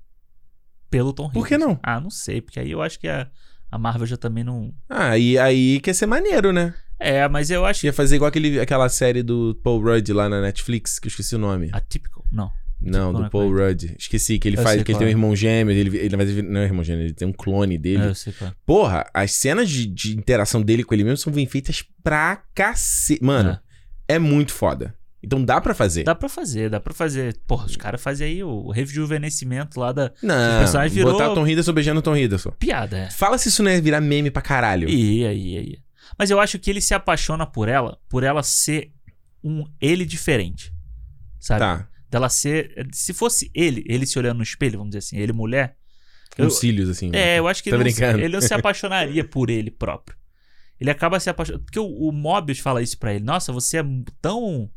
pelo 0.89 1.13
Tom 1.13 1.25
Hiddleston. 1.25 1.39
Por 1.39 1.47
que 1.47 1.57
não? 1.57 1.79
Ah, 1.81 1.99
não 1.99 2.09
sei, 2.09 2.41
porque 2.41 2.59
aí 2.59 2.71
eu 2.71 2.81
acho 2.81 2.99
que 2.99 3.07
a, 3.07 3.27
a 3.71 3.77
Marvel 3.77 4.07
já 4.07 4.17
também 4.17 4.43
não. 4.43 4.73
Ah, 4.89 5.17
e 5.17 5.37
aí 5.37 5.79
quer 5.79 5.93
ser 5.93 6.05
maneiro, 6.05 6.51
né? 6.51 6.73
É, 6.99 7.27
mas 7.27 7.49
eu 7.49 7.65
acho. 7.65 7.85
Ia 7.85 7.93
fazer 7.93 8.15
igual 8.15 8.29
aquele, 8.29 8.59
aquela 8.59 8.87
série 8.89 9.21
do 9.21 9.59
Paul 9.63 9.81
Rudd 9.81 10.09
lá 10.13 10.29
na 10.29 10.41
Netflix, 10.41 10.97
que 10.99 11.07
eu 11.07 11.09
esqueci 11.09 11.35
o 11.35 11.39
nome. 11.39 11.69
Atípico? 11.73 12.23
Não. 12.31 12.51
Não, 12.81 13.13
do 13.13 13.23
né, 13.23 13.29
Paul 13.29 13.51
Rudd. 13.51 13.95
Esqueci 13.97 14.37
que 14.37 14.47
ele 14.47 14.57
Eu 14.57 14.63
faz, 14.63 14.83
que 14.83 14.91
ele 14.91 14.97
tem 14.97 15.07
um 15.07 15.09
é. 15.09 15.13
irmão 15.13 15.35
gêmeo, 15.35 15.73
ele, 15.73 15.97
ele 15.97 16.15
verdade 16.15 16.41
não 16.41 16.61
é 16.61 16.65
irmão 16.65 16.83
gêmeo, 16.83 17.05
ele 17.05 17.13
tem 17.13 17.27
um 17.27 17.33
clone 17.33 17.77
dele. 17.77 18.03
É, 18.03 18.07
eu 18.07 18.15
sei 18.15 18.33
qual. 18.33 18.49
é. 18.49 18.53
Porra, 18.65 19.09
as 19.13 19.31
cenas 19.31 19.69
de, 19.69 19.85
de 19.87 20.15
interação 20.17 20.61
dele 20.61 20.83
com 20.83 20.93
ele 20.93 21.03
mesmo 21.03 21.17
são 21.17 21.33
bem 21.33 21.47
feitas 21.47 21.83
pra 22.03 22.43
cacete. 22.53 23.23
Mano, 23.23 23.51
é. 23.51 23.59
Muito 24.19 24.51
foda. 24.53 24.95
Então 25.23 25.43
dá 25.43 25.59
pra 25.59 25.73
fazer. 25.73 26.03
Dá 26.03 26.13
pra 26.13 26.29
fazer, 26.29 26.69
dá 26.69 26.79
pra 26.79 26.93
fazer. 26.93 27.35
Porra, 27.47 27.65
os 27.65 27.75
caras 27.75 27.99
fazem 28.01 28.27
aí 28.27 28.43
o 28.43 28.69
rejuvenescimento 28.69 29.79
lá 29.79 29.91
da 29.91 30.11
Não, 30.21 30.59
personagem 30.59 30.93
virou- 30.95 31.13
botar 31.13 31.31
o 31.31 31.33
Tom 31.35 31.47
Hiddleston 31.47 31.73
beijando 31.73 31.99
o 31.99 32.03
Tom 32.03 32.15
Hiddleston. 32.15 32.51
piada. 32.59 32.97
É. 32.97 33.09
Fala 33.09 33.37
se 33.39 33.49
isso 33.49 33.63
não 33.63 33.71
ia 33.71 33.81
virar 33.81 34.01
meme 34.01 34.29
pra 34.29 34.41
caralho. 34.41 34.87
Ia, 34.87 35.33
ia, 35.33 35.61
ia. 35.61 35.79
Mas 36.17 36.29
eu 36.29 36.39
acho 36.39 36.59
que 36.59 36.69
ele 36.69 36.79
se 36.79 36.93
apaixona 36.93 37.45
por 37.45 37.67
ela, 37.67 37.97
por 38.07 38.23
ela 38.23 38.43
ser 38.43 38.91
um 39.43 39.63
ele 39.81 40.05
diferente. 40.05 40.71
Sabe? 41.39 41.59
Tá, 41.59 41.87
Dela 42.09 42.29
ser. 42.29 42.87
Se 42.93 43.11
fosse 43.13 43.49
ele, 43.53 43.83
ele 43.87 44.05
se 44.05 44.17
olhando 44.19 44.37
no 44.37 44.43
espelho, 44.43 44.77
vamos 44.77 44.91
dizer 44.91 44.99
assim, 44.99 45.17
ele 45.17 45.33
mulher. 45.33 45.75
com 46.35 46.43
Eu- 46.43 46.49
cílios 46.51 46.87
assim. 46.89 47.09
É, 47.13 47.39
eu 47.39 47.47
acho 47.47 47.63
que 47.63 47.69
ele 47.69 47.77
não, 47.77 48.19
ele 48.19 48.29
não 48.29 48.41
se 48.41 48.53
apaixonaria 48.53 49.23
por 49.23 49.49
ele 49.49 49.71
próprio. 49.71 50.15
Ele 50.79 50.89
acaba 50.89 51.19
se 51.19 51.29
apaixonando. 51.29 51.63
Porque 51.63 51.79
o, 51.79 51.85
o 51.85 52.11
Mobius 52.11 52.59
fala 52.59 52.81
isso 52.81 52.97
pra 52.97 53.13
ele. 53.13 53.23
Nossa, 53.23 53.51
você 53.53 53.77
é 53.79 53.83
tão. 54.21 54.69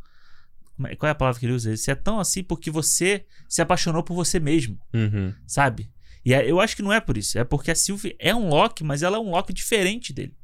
é- 0.86 0.94
Qual 0.96 1.08
é 1.08 1.12
a 1.12 1.14
palavra 1.14 1.38
que 1.40 1.46
ele 1.46 1.52
usa? 1.54 1.76
Você 1.76 1.90
é 1.90 1.94
tão 1.94 2.20
assim 2.20 2.42
porque 2.42 2.70
você 2.70 3.24
se 3.48 3.60
apaixonou 3.60 4.02
por 4.02 4.14
você 4.14 4.38
mesmo, 4.38 4.78
Uhum. 4.94 5.34
sabe? 5.46 5.90
E 6.24 6.32
é- 6.34 6.48
eu 6.48 6.60
acho 6.60 6.76
que 6.76 6.82
não 6.82 6.92
é 6.92 7.00
por 7.00 7.16
isso. 7.16 7.38
É 7.38 7.44
porque 7.44 7.70
a 7.70 7.74
Sylvie 7.74 8.14
é 8.18 8.34
um 8.34 8.48
Loki, 8.48 8.84
mas 8.84 9.02
ela 9.02 9.16
é 9.16 9.20
um 9.20 9.30
Loki 9.30 9.52
diferente 9.52 10.12
dele. 10.12 10.34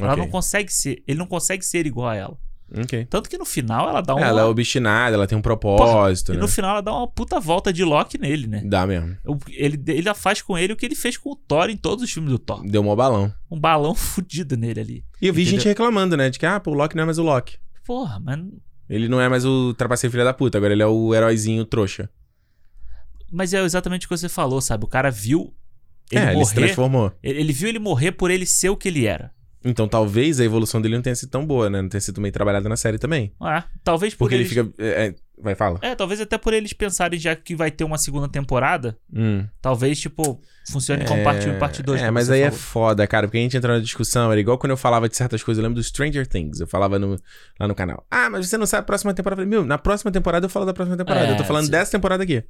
Ela 0.00 0.12
Ok. 0.12 0.24
não 0.24 0.30
consegue 0.30 0.72
ser. 0.72 1.02
Ele 1.06 1.18
não 1.18 1.26
consegue 1.26 1.64
ser 1.64 1.86
igual 1.86 2.08
a 2.08 2.16
ela. 2.16 2.38
Ok. 2.76 3.06
Tanto 3.06 3.28
que 3.28 3.36
no 3.36 3.44
final 3.44 3.88
ela 3.88 4.00
dá 4.00 4.14
um. 4.14 4.18
Ela 4.18 4.40
é 4.40 4.44
obstinada, 4.44 5.14
ela 5.14 5.26
tem 5.26 5.36
um 5.36 5.42
propósito, 5.42 6.32
e 6.32 6.36
né? 6.36 6.40
no 6.40 6.48
final 6.48 6.70
ela 6.72 6.80
dá 6.80 6.92
uma 6.92 7.06
puta 7.06 7.38
volta 7.38 7.72
de 7.72 7.84
Loki 7.84 8.18
nele, 8.18 8.46
né? 8.46 8.62
Dá 8.64 8.86
mesmo. 8.86 9.16
Ele, 9.48 9.80
ele 9.86 10.14
faz 10.14 10.40
com 10.40 10.56
ele 10.56 10.72
o 10.72 10.76
que 10.76 10.86
ele 10.86 10.94
fez 10.94 11.16
com 11.16 11.30
o 11.32 11.36
Thor 11.36 11.68
em 11.68 11.76
todos 11.76 12.02
os 12.02 12.10
filmes 12.10 12.32
do 12.32 12.38
Thor. 12.38 12.62
Deu 12.66 12.82
mó 12.82 12.96
balão. 12.96 13.32
Um 13.50 13.60
balão 13.60 13.94
fudido 13.94 14.56
nele 14.56 14.80
ali. 14.80 15.04
E 15.20 15.26
eu 15.26 15.34
vi 15.34 15.42
Entendeu? 15.42 15.60
gente 15.60 15.68
reclamando, 15.68 16.16
né? 16.16 16.30
De 16.30 16.38
que, 16.38 16.46
ah, 16.46 16.58
pô, 16.58 16.70
o 16.70 16.74
Loki 16.74 16.96
não 16.96 17.02
é 17.02 17.06
mais 17.06 17.18
o 17.18 17.22
Loki. 17.22 17.58
Porra, 17.84 18.18
mas. 18.18 18.40
Ele 18.88 19.08
não 19.08 19.20
é 19.20 19.28
mais 19.28 19.44
o 19.44 19.74
trapaceiro 19.74 20.12
filho 20.12 20.24
da 20.24 20.34
puta, 20.34 20.58
agora 20.58 20.72
ele 20.72 20.82
é 20.82 20.86
o 20.86 21.14
heróizinho 21.14 21.64
trouxa. 21.64 22.10
Mas 23.30 23.54
é 23.54 23.62
exatamente 23.62 24.06
o 24.06 24.08
que 24.08 24.16
você 24.16 24.28
falou, 24.28 24.60
sabe? 24.60 24.84
O 24.84 24.88
cara 24.88 25.10
viu 25.10 25.54
ele 26.10 26.20
é, 26.20 26.34
ele 26.34 26.44
se 26.44 26.54
morrer. 26.54 26.66
transformou. 26.66 27.12
Ele, 27.22 27.40
ele 27.40 27.52
viu 27.52 27.68
ele 27.68 27.78
morrer 27.78 28.12
por 28.12 28.30
ele 28.30 28.46
ser 28.46 28.68
o 28.68 28.76
que 28.76 28.88
ele 28.88 29.06
era. 29.06 29.32
Então 29.64 29.88
talvez 29.88 30.38
a 30.40 30.44
evolução 30.44 30.80
dele 30.80 30.94
não 30.96 31.02
tenha 31.02 31.16
sido 31.16 31.30
tão 31.30 31.46
boa, 31.46 31.70
né? 31.70 31.80
Não 31.80 31.88
tenha 31.88 32.00
sido 32.00 32.20
bem 32.20 32.30
trabalhada 32.30 32.68
na 32.68 32.76
série 32.76 32.98
também. 32.98 33.32
Ah, 33.40 33.64
talvez 33.82 34.12
por 34.14 34.18
Porque 34.24 34.34
ele 34.34 34.42
eles- 34.42 34.52
fica. 34.52 34.70
é, 34.78 35.06
é, 35.06 35.14
Vai, 35.36 35.56
fala. 35.56 35.80
É, 35.82 35.96
talvez 35.96 36.20
até 36.20 36.38
por 36.38 36.52
eles 36.54 36.72
pensarem 36.72 37.18
já 37.18 37.34
que 37.34 37.56
vai 37.56 37.68
ter 37.68 37.82
uma 37.82 37.98
segunda 37.98 38.28
temporada, 38.28 38.96
Hum. 39.12 39.44
talvez, 39.60 39.98
tipo, 39.98 40.40
funcione 40.70 41.04
como 41.04 41.24
parte 41.24 41.48
1 41.48 41.54
e 41.56 41.58
parte 41.58 41.82
2. 41.82 42.00
É, 42.00 42.08
mas 42.08 42.30
aí 42.30 42.40
é 42.42 42.44
falou. 42.52 42.58
foda, 42.60 43.04
cara, 43.06 43.26
porque 43.26 43.38
a 43.38 43.40
gente 43.40 43.56
entra 43.56 43.74
na 43.74 43.80
discussão, 43.80 44.30
era 44.30 44.40
igual 44.40 44.56
quando 44.58 44.70
eu 44.70 44.76
falava 44.76 45.08
de 45.08 45.16
certas 45.16 45.42
coisas, 45.42 45.58
eu 45.60 45.66
lembro 45.68 45.80
do 45.80 45.84
Stranger 45.84 46.24
Things, 46.28 46.60
eu 46.60 46.68
falava 46.68 47.00
no- 47.00 47.18
lá 47.58 47.66
no 47.66 47.74
canal. 47.74 48.06
Ah, 48.08 48.30
mas 48.30 48.48
você 48.48 48.56
não 48.56 48.64
sabe 48.64 48.82
a 48.82 48.84
próxima 48.84 49.12
temporada. 49.12 49.42
Eu 49.42 49.44
falei, 49.46 49.58
meu, 49.58 49.66
na 49.66 49.76
próxima 49.76 50.12
temporada 50.12 50.46
eu 50.46 50.50
falo 50.50 50.66
da 50.66 50.72
próxima 50.72 50.96
temporada, 50.96 51.26
É, 51.26 51.32
eu 51.32 51.36
tô 51.36 51.42
falando 51.44 51.64
sim. 51.64 51.70
dessa 51.72 51.90
temporada 51.90 52.22
aqui. 52.22 52.44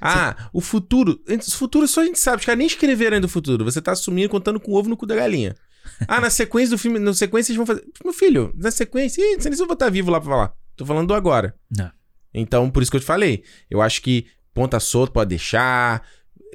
Ah, 0.00 0.48
o 0.52 0.60
futuro. 0.60 1.20
O 1.28 1.50
futuro 1.50 1.86
só 1.88 2.00
a 2.02 2.04
gente 2.04 2.18
sabe, 2.20 2.38
os 2.38 2.46
caras 2.46 2.58
nem 2.58 2.66
escreveram 2.68 3.16
ainda 3.16 3.26
o 3.26 3.30
futuro. 3.30 3.64
Você 3.64 3.82
tá 3.82 3.92
assumindo 3.92 4.28
contando 4.28 4.58
com 4.60 4.72
o 4.72 4.74
ovo 4.76 4.88
no 4.88 4.96
cu 4.96 5.04
da 5.04 5.14
galinha. 5.16 5.54
Ah, 6.06 6.20
na 6.20 6.30
sequência 6.30 6.70
do 6.70 6.78
filme, 6.78 6.98
na 6.98 7.12
sequência 7.14 7.50
eles 7.52 7.56
vão 7.56 7.66
fazer. 7.66 7.84
Meu 8.04 8.12
filho, 8.12 8.52
na 8.56 8.70
sequência, 8.70 9.20
ih, 9.20 9.40
sei 9.40 9.50
nem 9.50 9.56
se 9.56 9.62
eu 9.62 9.66
vou 9.66 9.74
estar 9.74 9.90
vivo 9.90 10.10
lá 10.10 10.20
pra 10.20 10.30
falar. 10.30 10.52
Tô 10.76 10.84
falando 10.86 11.08
do 11.08 11.14
agora. 11.14 11.54
Não. 11.76 11.90
Então, 12.32 12.70
por 12.70 12.82
isso 12.82 12.90
que 12.90 12.96
eu 12.96 13.00
te 13.00 13.06
falei. 13.06 13.42
Eu 13.70 13.80
acho 13.82 14.00
que 14.02 14.26
ponta 14.54 14.78
solta 14.78 15.12
pode 15.12 15.30
deixar, 15.30 16.02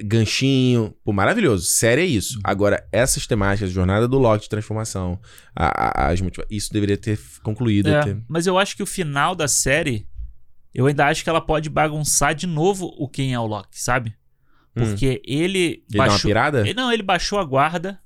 ganchinho. 0.02 0.94
Pô, 1.04 1.12
maravilhoso. 1.12 1.66
Série 1.66 2.02
é 2.02 2.06
isso. 2.06 2.38
Agora, 2.44 2.86
essas 2.92 3.26
temáticas, 3.26 3.70
jornada 3.70 4.06
do 4.08 4.18
Loki 4.18 4.44
de 4.44 4.48
transformação, 4.50 5.20
a- 5.54 6.06
a- 6.06 6.08
as 6.10 6.20
motiva- 6.20 6.46
isso 6.50 6.72
deveria 6.72 6.96
ter 6.96 7.18
concluído. 7.42 7.88
É, 7.88 8.02
ter- 8.02 8.22
mas 8.28 8.46
eu 8.46 8.58
acho 8.58 8.76
que 8.76 8.82
o 8.82 8.86
final 8.86 9.34
da 9.34 9.48
série, 9.48 10.06
eu 10.72 10.86
ainda 10.86 11.06
acho 11.06 11.22
que 11.22 11.30
ela 11.30 11.40
pode 11.40 11.68
bagunçar 11.68 12.34
de 12.34 12.46
novo 12.46 12.86
o 12.98 13.08
quem 13.08 13.34
é 13.34 13.38
o 13.40 13.46
Loki, 13.46 13.80
sabe? 13.80 14.14
Hum. 14.76 14.84
Porque 14.86 15.22
ele 15.24 15.58
Ele 15.58 15.84
uma 15.94 16.06
baixou. 16.06 16.28
pirada? 16.28 16.60
ele- 16.60 16.74
não, 16.74 16.92
ele 16.92 17.02
baixou 17.02 17.38
a 17.38 17.44
guarda. 17.44 18.00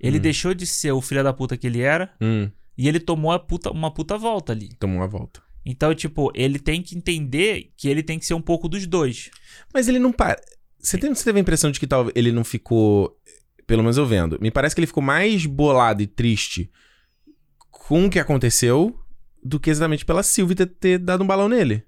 Ele 0.00 0.18
Hum. 0.18 0.20
deixou 0.22 0.54
de 0.54 0.66
ser 0.66 0.92
o 0.92 1.00
filho 1.00 1.22
da 1.22 1.32
puta 1.32 1.56
que 1.56 1.66
ele 1.66 1.80
era. 1.80 2.12
Hum, 2.20 2.50
E 2.78 2.88
ele 2.88 2.98
tomou 2.98 3.30
a 3.32 3.38
puta- 3.38 3.70
uma 3.70 3.92
puta 3.92 4.16
volta 4.16 4.52
ali. 4.52 4.70
tomou 4.78 4.96
uma 4.96 5.06
volta. 5.06 5.42
Então, 5.66 5.94
tipo, 5.94 6.32
ele 6.34 6.58
tem 6.58 6.80
que 6.82 6.96
entender 6.96 7.70
que 7.76 7.86
ele 7.88 8.02
tem 8.02 8.18
que 8.18 8.24
ser 8.24 8.32
um 8.32 8.40
pouco 8.40 8.66
dos 8.68 8.86
dois. 8.86 9.30
Mas 9.74 9.86
ele 9.88 9.98
não 9.98 10.10
para. 10.10 10.40
Você, 10.78 10.96
tem, 10.96 11.14
você 11.14 11.22
teve 11.22 11.38
a 11.38 11.42
impressão 11.42 11.70
de 11.70 11.78
que 11.78 11.86
talvez 11.86 12.14
ele 12.16 12.32
não 12.32 12.42
ficou. 12.42 13.14
Pelo 13.66 13.82
menos 13.82 13.98
eu 13.98 14.06
vendo. 14.06 14.38
Me 14.40 14.50
parece 14.50 14.74
que 14.74 14.80
ele 14.80 14.86
ficou 14.86 15.02
mais 15.02 15.44
bolado 15.44 16.02
e 16.02 16.06
triste 16.06 16.70
com 17.70 18.06
o 18.06 18.10
que 18.10 18.18
aconteceu 18.18 18.98
do 19.44 19.60
que 19.60 19.68
exatamente 19.70 20.04
pela 20.04 20.22
Sylvie 20.22 20.54
ter, 20.54 20.66
ter 20.66 20.98
dado 20.98 21.22
um 21.22 21.26
balão 21.26 21.48
nele. 21.48 21.84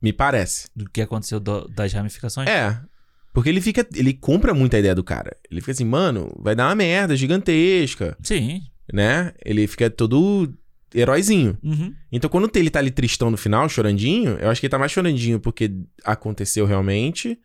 Me 0.00 0.12
parece. 0.12 0.68
Do 0.74 0.88
que 0.90 1.00
aconteceu 1.02 1.38
do- 1.38 1.68
das 1.68 1.92
ramificações. 1.92 2.48
É. 2.48 2.80
Porque 3.34 3.48
ele 3.50 3.60
fica. 3.60 3.86
Ele 3.94 4.14
compra 4.14 4.54
muito 4.54 4.74
a 4.76 4.78
ideia 4.78 4.94
do 4.94 5.02
cara. 5.02 5.36
Ele 5.50 5.60
fica 5.60 5.72
assim, 5.72 5.84
mano, 5.84 6.32
vai 6.38 6.54
dar 6.54 6.68
uma 6.68 6.74
merda 6.76 7.16
gigantesca. 7.16 8.16
Sim. 8.22 8.62
Né? 8.92 9.32
Ele 9.44 9.66
fica 9.66 9.90
todo 9.90 10.54
heróizinho. 10.94 11.58
Uhum. 11.60 11.92
Então, 12.12 12.30
quando 12.30 12.48
ele 12.56 12.70
tá 12.70 12.78
ali 12.78 12.92
tristão 12.92 13.32
no 13.32 13.36
final, 13.36 13.68
chorandinho, 13.68 14.38
eu 14.40 14.48
acho 14.48 14.60
que 14.60 14.66
ele 14.66 14.70
tá 14.70 14.78
mais 14.78 14.92
chorandinho 14.92 15.40
porque 15.40 15.72
aconteceu 16.04 16.64
realmente 16.64 17.36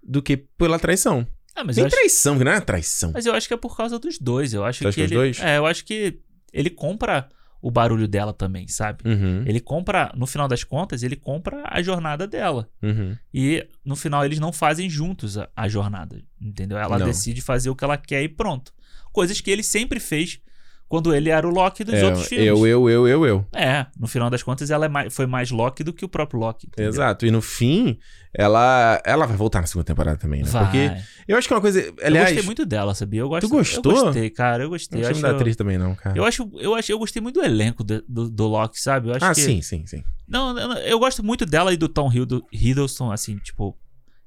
do 0.00 0.22
que 0.22 0.36
pela 0.36 0.78
traição. 0.78 1.26
Ah, 1.56 1.64
mas, 1.64 1.74
Tem 1.74 1.82
eu 1.82 1.86
acho, 1.86 1.96
traição, 1.96 2.38
que 2.38 2.44
não 2.44 2.52
é 2.52 2.60
traição. 2.60 3.10
mas 3.12 3.26
eu 3.26 3.34
acho 3.34 3.48
que 3.48 3.54
é 3.54 3.56
por 3.56 3.76
causa 3.76 3.98
dos 3.98 4.18
dois. 4.18 4.54
Eu 4.54 4.64
acho 4.64 4.84
Você 4.84 4.92
que 4.92 5.02
os 5.02 5.10
ele. 5.10 5.14
dois? 5.14 5.40
É, 5.40 5.58
eu 5.58 5.66
acho 5.66 5.84
que 5.84 6.20
ele 6.52 6.70
compra 6.70 7.28
o 7.66 7.70
barulho 7.70 8.06
dela 8.06 8.34
também, 8.34 8.68
sabe? 8.68 9.08
Uhum, 9.08 9.42
Ele 9.46 9.58
compra, 9.58 10.12
no 10.14 10.26
final 10.26 10.46
das 10.46 10.62
contas, 10.62 11.02
ele 11.02 11.16
compra 11.16 11.62
a 11.64 11.80
jornada 11.80 12.26
dela. 12.26 12.68
uhum. 12.82 13.16
E 13.32 13.66
no 13.82 13.96
final 13.96 14.22
eles 14.22 14.38
não 14.38 14.52
fazem 14.52 14.90
juntos 14.90 15.38
a, 15.38 15.48
a 15.56 15.66
jornada, 15.66 16.22
entendeu? 16.38 16.76
Ela 16.76 16.98
Não. 16.98 17.06
decide 17.06 17.40
fazer 17.40 17.70
o 17.70 17.74
que 17.74 17.82
ela 17.82 17.96
quer 17.96 18.22
e 18.22 18.28
pronto. 18.28 18.70
Coisas 19.12 19.40
que 19.40 19.50
ele 19.50 19.62
sempre 19.62 19.98
fez 19.98 20.40
quando 20.88 21.14
ele 21.14 21.30
era 21.30 21.46
o 21.46 21.50
Loki 21.50 21.82
dos 21.82 21.94
É, 21.94 22.04
outros 22.04 22.26
filmes. 22.26 22.46
eu, 22.46 22.66
eu, 22.66 22.88
eu, 22.90 23.08
eu, 23.08 23.26
eu. 23.26 23.46
É, 23.52 23.86
no 23.98 24.06
final 24.06 24.30
das 24.30 24.42
contas 24.42 24.70
ela 24.70 24.84
é 24.86 24.88
mais- 24.88 25.12
foi 25.14 25.26
mais 25.26 25.50
Loki 25.50 25.82
do 25.82 25.92
que 25.92 26.04
o 26.04 26.08
próprio 26.08 26.38
Loki. 26.38 26.66
entendeu? 26.68 26.90
Exato. 26.90 27.26
E 27.26 27.30
no 27.30 27.40
fim, 27.42 27.98
ela, 28.32 29.00
ela 29.04 29.26
vai 29.26 29.36
voltar 29.36 29.60
na 29.60 29.66
segunda 29.66 29.84
temporada 29.86 30.16
também, 30.18 30.42
né? 30.42 30.48
Vai. 30.48 30.64
Porque 30.64 30.90
eu 31.26 31.36
acho 31.36 31.48
que 31.48 31.54
é 31.54 31.56
uma 31.56 31.60
coisa. 31.60 31.80
Aliás, 32.02 32.28
eu 32.28 32.34
gostei 32.34 32.42
muito 32.46 32.66
dela, 32.66 32.94
sabia? 32.94 33.20
Eu 33.20 33.28
gosto, 33.28 33.48
Tu 33.48 33.52
gostou? 33.52 33.96
Eu 33.96 34.04
gostei, 34.04 34.30
cara. 34.30 34.62
Eu 34.62 34.66
eu 34.66 34.70
gostei. 34.70 35.00
não 35.00 35.08
Eu 35.08 35.14
chamo 35.14 35.22
da 35.22 35.28
acho, 35.28 35.36
atriz 35.36 35.56
também, 35.56 35.78
não, 35.78 35.94
cara. 35.94 36.16
eu 36.16 36.24
acho, 36.24 36.50
eu 36.58 36.74
acho, 36.74 36.92
eu 36.92 36.98
gostei 36.98 37.20
muito 37.22 37.40
do 37.40 37.44
elenco 37.44 37.82
do, 37.82 38.02
do, 38.08 38.30
do 38.30 38.46
Loki, 38.46 38.80
sabe? 38.80 39.08
Eu 39.08 39.14
acho 39.14 39.24
ah, 39.24 39.34
que, 39.34 39.40
sim, 39.40 39.62
sim, 39.62 39.86
sim. 39.86 40.02
Não, 40.28 40.56
eu, 40.58 40.72
eu 40.78 40.98
gosto 40.98 41.24
muito 41.24 41.44
dela 41.46 41.72
e 41.72 41.76
do 41.76 41.88
Tom 41.88 42.10
Hiddle- 42.12 42.42
Hiddleston, 42.52 43.10
assim, 43.10 43.36
tipo. 43.38 43.76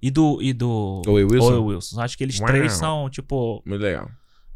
E 0.02 0.12
do. 0.12 0.40
E 0.42 0.54
do. 0.54 1.02
Owen 1.08 1.26
Wilson? 1.26 1.54
Owen 1.54 1.64
Wilson. 1.76 2.02
Acho 2.02 2.18
que 2.18 2.24
eles 2.24 2.38
Uau. 2.40 2.48
três 2.48 2.74
são, 2.74 3.10
tipo, 3.10 3.64
Muito 3.66 3.82
legal. 3.82 4.10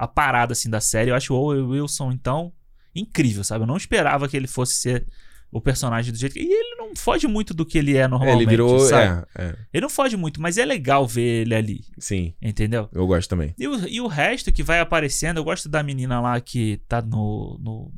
A 0.03 0.07
parada, 0.07 0.53
assim, 0.53 0.69
da 0.69 0.79
série. 0.81 1.11
Eu 1.11 1.15
acho 1.15 1.33
o 1.33 1.37
Owen 1.37 1.61
Wilson, 1.63 2.11
então, 2.11 2.51
incrível, 2.95 3.43
sabe? 3.43 3.63
Eu 3.63 3.67
não 3.67 3.77
esperava 3.77 4.27
que 4.27 4.35
ele 4.37 4.47
fosse 4.47 4.73
ser 4.75 5.05
o 5.51 5.59
personagem 5.59 6.11
do 6.13 6.17
jeito 6.17 6.33
que. 6.33 6.39
E 6.39 6.51
ele 6.51 6.75
não 6.77 6.95
foge 6.95 7.27
muito 7.27 7.53
do 7.53 7.65
que 7.65 7.77
ele 7.77 7.95
é 7.97 8.01
É, 8.01 8.07
normalmente. 8.07 8.37
ele 8.41 8.49
virou. 8.49 8.79
sabe? 8.79 9.25
É, 9.37 9.43
é, 9.43 9.55
Ele 9.73 9.81
não 9.81 9.89
foge 9.89 10.15
muito, 10.17 10.41
mas 10.41 10.57
é 10.57 10.65
legal 10.65 11.05
ver 11.05 11.41
ele 11.41 11.53
ali, 11.55 11.81
sim. 11.99 12.33
entendeu? 12.41 12.89
Eu 12.93 13.05
gosto 13.05 13.29
também. 13.29 13.53
E 13.59 13.67
o, 13.67 13.87
e 13.87 13.99
o 14.01 14.07
resto 14.07 14.51
que 14.51 14.63
vai 14.63 14.79
aparecendo, 14.79 15.37
eu 15.37 15.43
gosto 15.43 15.67
da 15.69 15.83
menina 15.83 16.19
lá 16.21 16.39
que 16.39 16.77
tá 16.87 17.01
no, 17.01 17.57
no, 17.61 17.91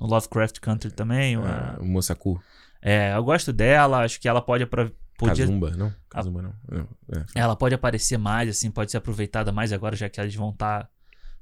no 0.00 0.06
Lovecraft 0.06 0.58
Country 0.60 0.90
também. 0.90 1.36
Ah, 1.36 1.76
a- 1.78 1.82
o 1.82 1.84
Mosaku. 1.86 2.40
é, 2.82 3.14
eu 3.14 3.22
gosto 3.22 3.52
dela, 3.52 4.02
acho 4.04 4.18
que 4.18 4.26
ela 4.28 4.40
pode, 4.40 4.64
podia, 4.66 5.44
Kazumba, 5.44 5.70
não? 5.76 5.94
Kazumba, 6.08 6.40
não. 6.42 6.54
não. 6.70 6.88
É. 7.12 7.24
ela 7.34 7.54
pode 7.54 7.74
aparecer 7.74 8.16
mais, 8.18 8.48
assim, 8.48 8.70
pode 8.70 8.90
ser 8.90 8.96
aproveitada 8.96 9.52
mais 9.52 9.72
agora, 9.74 9.94
já 9.94 10.08
que 10.08 10.18
eles 10.20 10.34
vão 10.34 10.50
estar 10.50 10.88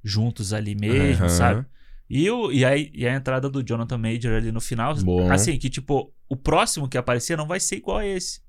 juntos 0.03 0.53
ali 0.53 0.75
mesmo, 0.75 1.25
Aham. 1.27 1.29
sabe? 1.29 1.67
E, 2.11 2.29
o, 2.31 2.53
e, 2.53 2.65
aí, 2.65 2.91
e 2.93 3.07
a 3.07 3.15
entrada 3.15 3.49
do 3.49 3.63
Jonathan 3.63 3.97
Major 3.97 4.33
ali 4.35 4.53
no 4.53 4.61
final, 4.61 4.95
Bom. 4.97 5.31
assim, 5.33 5.59
que 5.59 5.71
tipo, 5.71 6.13
o 6.29 6.37
próximo 6.37 6.89
que 6.89 6.99
aparecer 6.99 7.37
não 7.39 7.47
vai 7.47 7.59
ser 7.59 7.77
igual 7.77 7.99
a 7.99 8.07
esse. 8.07 8.41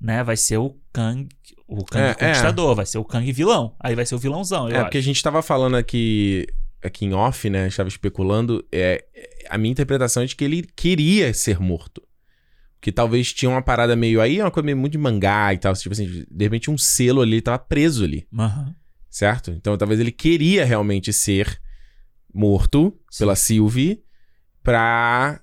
Né? 0.00 0.22
Vai 0.22 0.36
ser 0.36 0.58
o 0.58 0.78
Kang, 0.92 1.28
o 1.66 1.84
Kang 1.84 2.04
É, 2.04 2.10
é. 2.10 2.14
Conquistador, 2.14 2.74
vai 2.74 2.86
ser 2.86 2.98
o 2.98 3.04
Kang 3.04 3.30
vilão. 3.32 3.74
Aí 3.80 3.94
vai 3.94 4.04
ser 4.06 4.14
o 4.14 4.18
vilãozão, 4.18 4.68
É, 4.68 4.74
acho. 4.76 4.84
porque 4.84 4.98
a 4.98 5.02
gente 5.02 5.22
tava 5.22 5.42
falando 5.42 5.74
aqui, 5.76 6.46
aqui 6.82 7.04
em 7.06 7.12
off, 7.14 7.48
né? 7.50 7.62
A 7.64 7.68
gente 7.68 7.76
tava 7.76 7.88
especulando. 7.88 8.64
É, 8.72 9.04
a 9.50 9.56
minha 9.58 9.72
interpretação 9.72 10.22
é 10.22 10.26
de 10.26 10.36
que 10.36 10.44
ele 10.44 10.62
queria 10.76 11.32
ser 11.34 11.58
morto. 11.60 12.02
Que 12.80 12.92
talvez 12.92 13.32
tinha 13.32 13.50
uma 13.50 13.62
parada 13.62 13.96
meio 13.96 14.20
aí, 14.20 14.40
uma 14.40 14.50
coisa 14.50 14.64
meio 14.66 14.76
muito 14.76 14.92
de 14.92 14.98
mangá 14.98 15.52
e 15.52 15.58
tal. 15.58 15.72
Tipo 15.74 15.92
assim, 15.94 16.24
de 16.30 16.44
repente 16.44 16.70
um 16.70 16.78
selo 16.78 17.20
ali, 17.22 17.32
ele 17.34 17.42
tava 17.42 17.58
preso 17.58 18.04
ali, 18.04 18.26
Aham. 18.38 18.74
Certo? 19.16 19.50
Então 19.50 19.78
talvez 19.78 19.98
ele 19.98 20.12
queria 20.12 20.64
realmente 20.64 21.10
ser 21.12 21.58
morto 22.34 22.94
Sim. 23.10 23.20
pela 23.20 23.34
Sylvie 23.34 24.02
pra, 24.62 25.40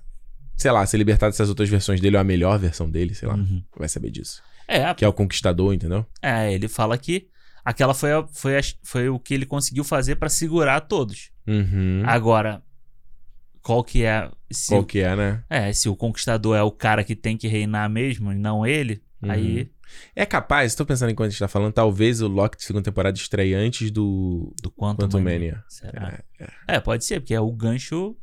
sei 0.56 0.70
lá, 0.70 0.84
se 0.86 0.96
libertar 0.96 1.26
dessas 1.28 1.48
outras 1.48 1.68
versões 1.68 2.00
dele, 2.00 2.16
ou 2.16 2.20
a 2.20 2.24
melhor 2.24 2.58
versão 2.58 2.88
dele, 2.88 3.14
sei 3.14 3.26
lá. 3.28 3.34
Uhum. 3.34 3.64
Vai 3.76 3.88
saber 3.88 4.10
disso. 4.10 4.42
É, 4.68 4.94
Que 4.94 5.04
é 5.04 5.08
o 5.08 5.12
conquistador, 5.12 5.74
entendeu? 5.74 6.06
é, 6.22 6.52
ele 6.54 6.68
fala 6.68 6.96
que 6.96 7.28
aquela 7.64 7.94
foi, 7.94 8.12
a- 8.12 8.26
foi, 8.32 8.56
a- 8.58 8.62
foi 8.82 9.08
o 9.08 9.18
que 9.18 9.34
ele 9.34 9.44
conseguiu 9.46 9.82
fazer 9.84 10.16
pra 10.16 10.28
segurar 10.28 10.80
todos. 10.82 11.30
Uhum. 11.46 12.02
Agora, 12.06 12.62
qual 13.60 13.82
que 13.82 14.04
é. 14.04 14.30
Se, 14.52 14.68
Qual 14.68 14.84
que 14.84 15.00
é, 15.00 15.16
né? 15.16 15.42
É, 15.50 15.72
se 15.72 15.88
o 15.88 15.96
conquistador 15.96 16.56
é 16.56 16.62
o 16.62 16.70
cara 16.70 17.02
que 17.02 17.16
tem 17.16 17.36
que 17.36 17.48
reinar 17.48 17.90
mesmo 17.90 18.30
e 18.30 18.36
não 18.36 18.64
ele, 18.64 19.02
Uhum. 19.22 19.30
aí. 19.30 19.70
É 20.14 20.24
capaz, 20.26 20.74
tô 20.74 20.84
pensando 20.86 21.10
enquanto 21.10 21.28
a 21.28 21.30
gente 21.30 21.38
tá 21.38 21.48
falando, 21.48 21.72
talvez 21.72 22.20
o 22.20 22.28
Loki 22.28 22.56
de 22.56 22.64
segunda 22.64 22.84
temporada 22.84 23.16
estreie 23.16 23.54
antes 23.54 23.90
do 23.90 24.54
Do 24.62 24.70
quanto 24.70 25.00
Quantum 25.02 25.20
Mania. 25.20 25.62
Será? 25.68 26.20
É, 26.38 26.44
é. 26.44 26.76
É, 26.76 26.80
pode 26.80 27.04
ser, 27.04 27.20
porque 27.20 27.34
é 27.34 27.40
o 27.40 27.50
gancho. 27.52 28.16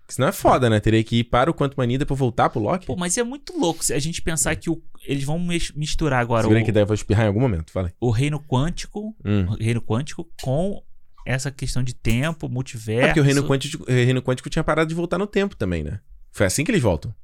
Porque 0.00 0.14
Senão 0.14 0.28
é 0.28 0.32
foda, 0.32 0.68
né? 0.68 0.78
Teria 0.80 1.02
que 1.02 1.20
ir 1.20 1.24
para 1.24 1.50
o 1.50 1.54
Quantum 1.54 1.76
Mania 1.78 1.94
e 1.94 1.98
depois 1.98 2.20
voltar 2.20 2.50
pro 2.50 2.60
Loki. 2.60 2.86
Pô, 2.86 2.94
mas 2.96 3.16
é 3.16 3.22
muito 3.22 3.58
louco 3.58 3.82
se 3.84 3.94
a 3.94 3.98
gente 3.98 4.20
pensar 4.20 4.54
que 4.56 4.68
o- 4.68 4.82
eles 5.06 5.24
vão 5.24 5.38
misturar 5.74 6.20
agora 6.20 6.46
o, 6.46 6.64
que 6.64 6.70
daí 6.72 6.82
eu 6.82 6.86
vou 6.86 6.94
espirrar 6.94 7.24
em 7.24 7.28
algum 7.28 7.40
momento, 7.40 7.70
fala 7.72 7.88
aí. 7.88 7.94
o 8.00 8.10
reino 8.10 8.38
quântico, 8.38 9.16
Hum. 9.24 9.46
o 9.48 9.54
reino 9.54 9.80
quântico 9.80 10.28
com 10.42 10.82
essa 11.26 11.50
questão 11.50 11.82
de 11.82 11.94
tempo, 11.94 12.50
multiverso. 12.50 13.02
É 13.04 13.06
porque 13.08 13.20
o 13.20 13.22
reino 13.22 13.42
quântico, 13.48 13.82
o 13.82 13.86
reino 13.90 14.20
quântico 14.22 14.50
tinha 14.50 14.62
parado 14.62 14.88
de 14.90 14.94
voltar 14.94 15.16
no 15.16 15.26
tempo 15.26 15.56
também, 15.56 15.82
né? 15.82 16.00
Foi 16.30 16.44
assim 16.44 16.64
que 16.64 16.70
eles 16.70 16.82
voltam. 16.82 17.14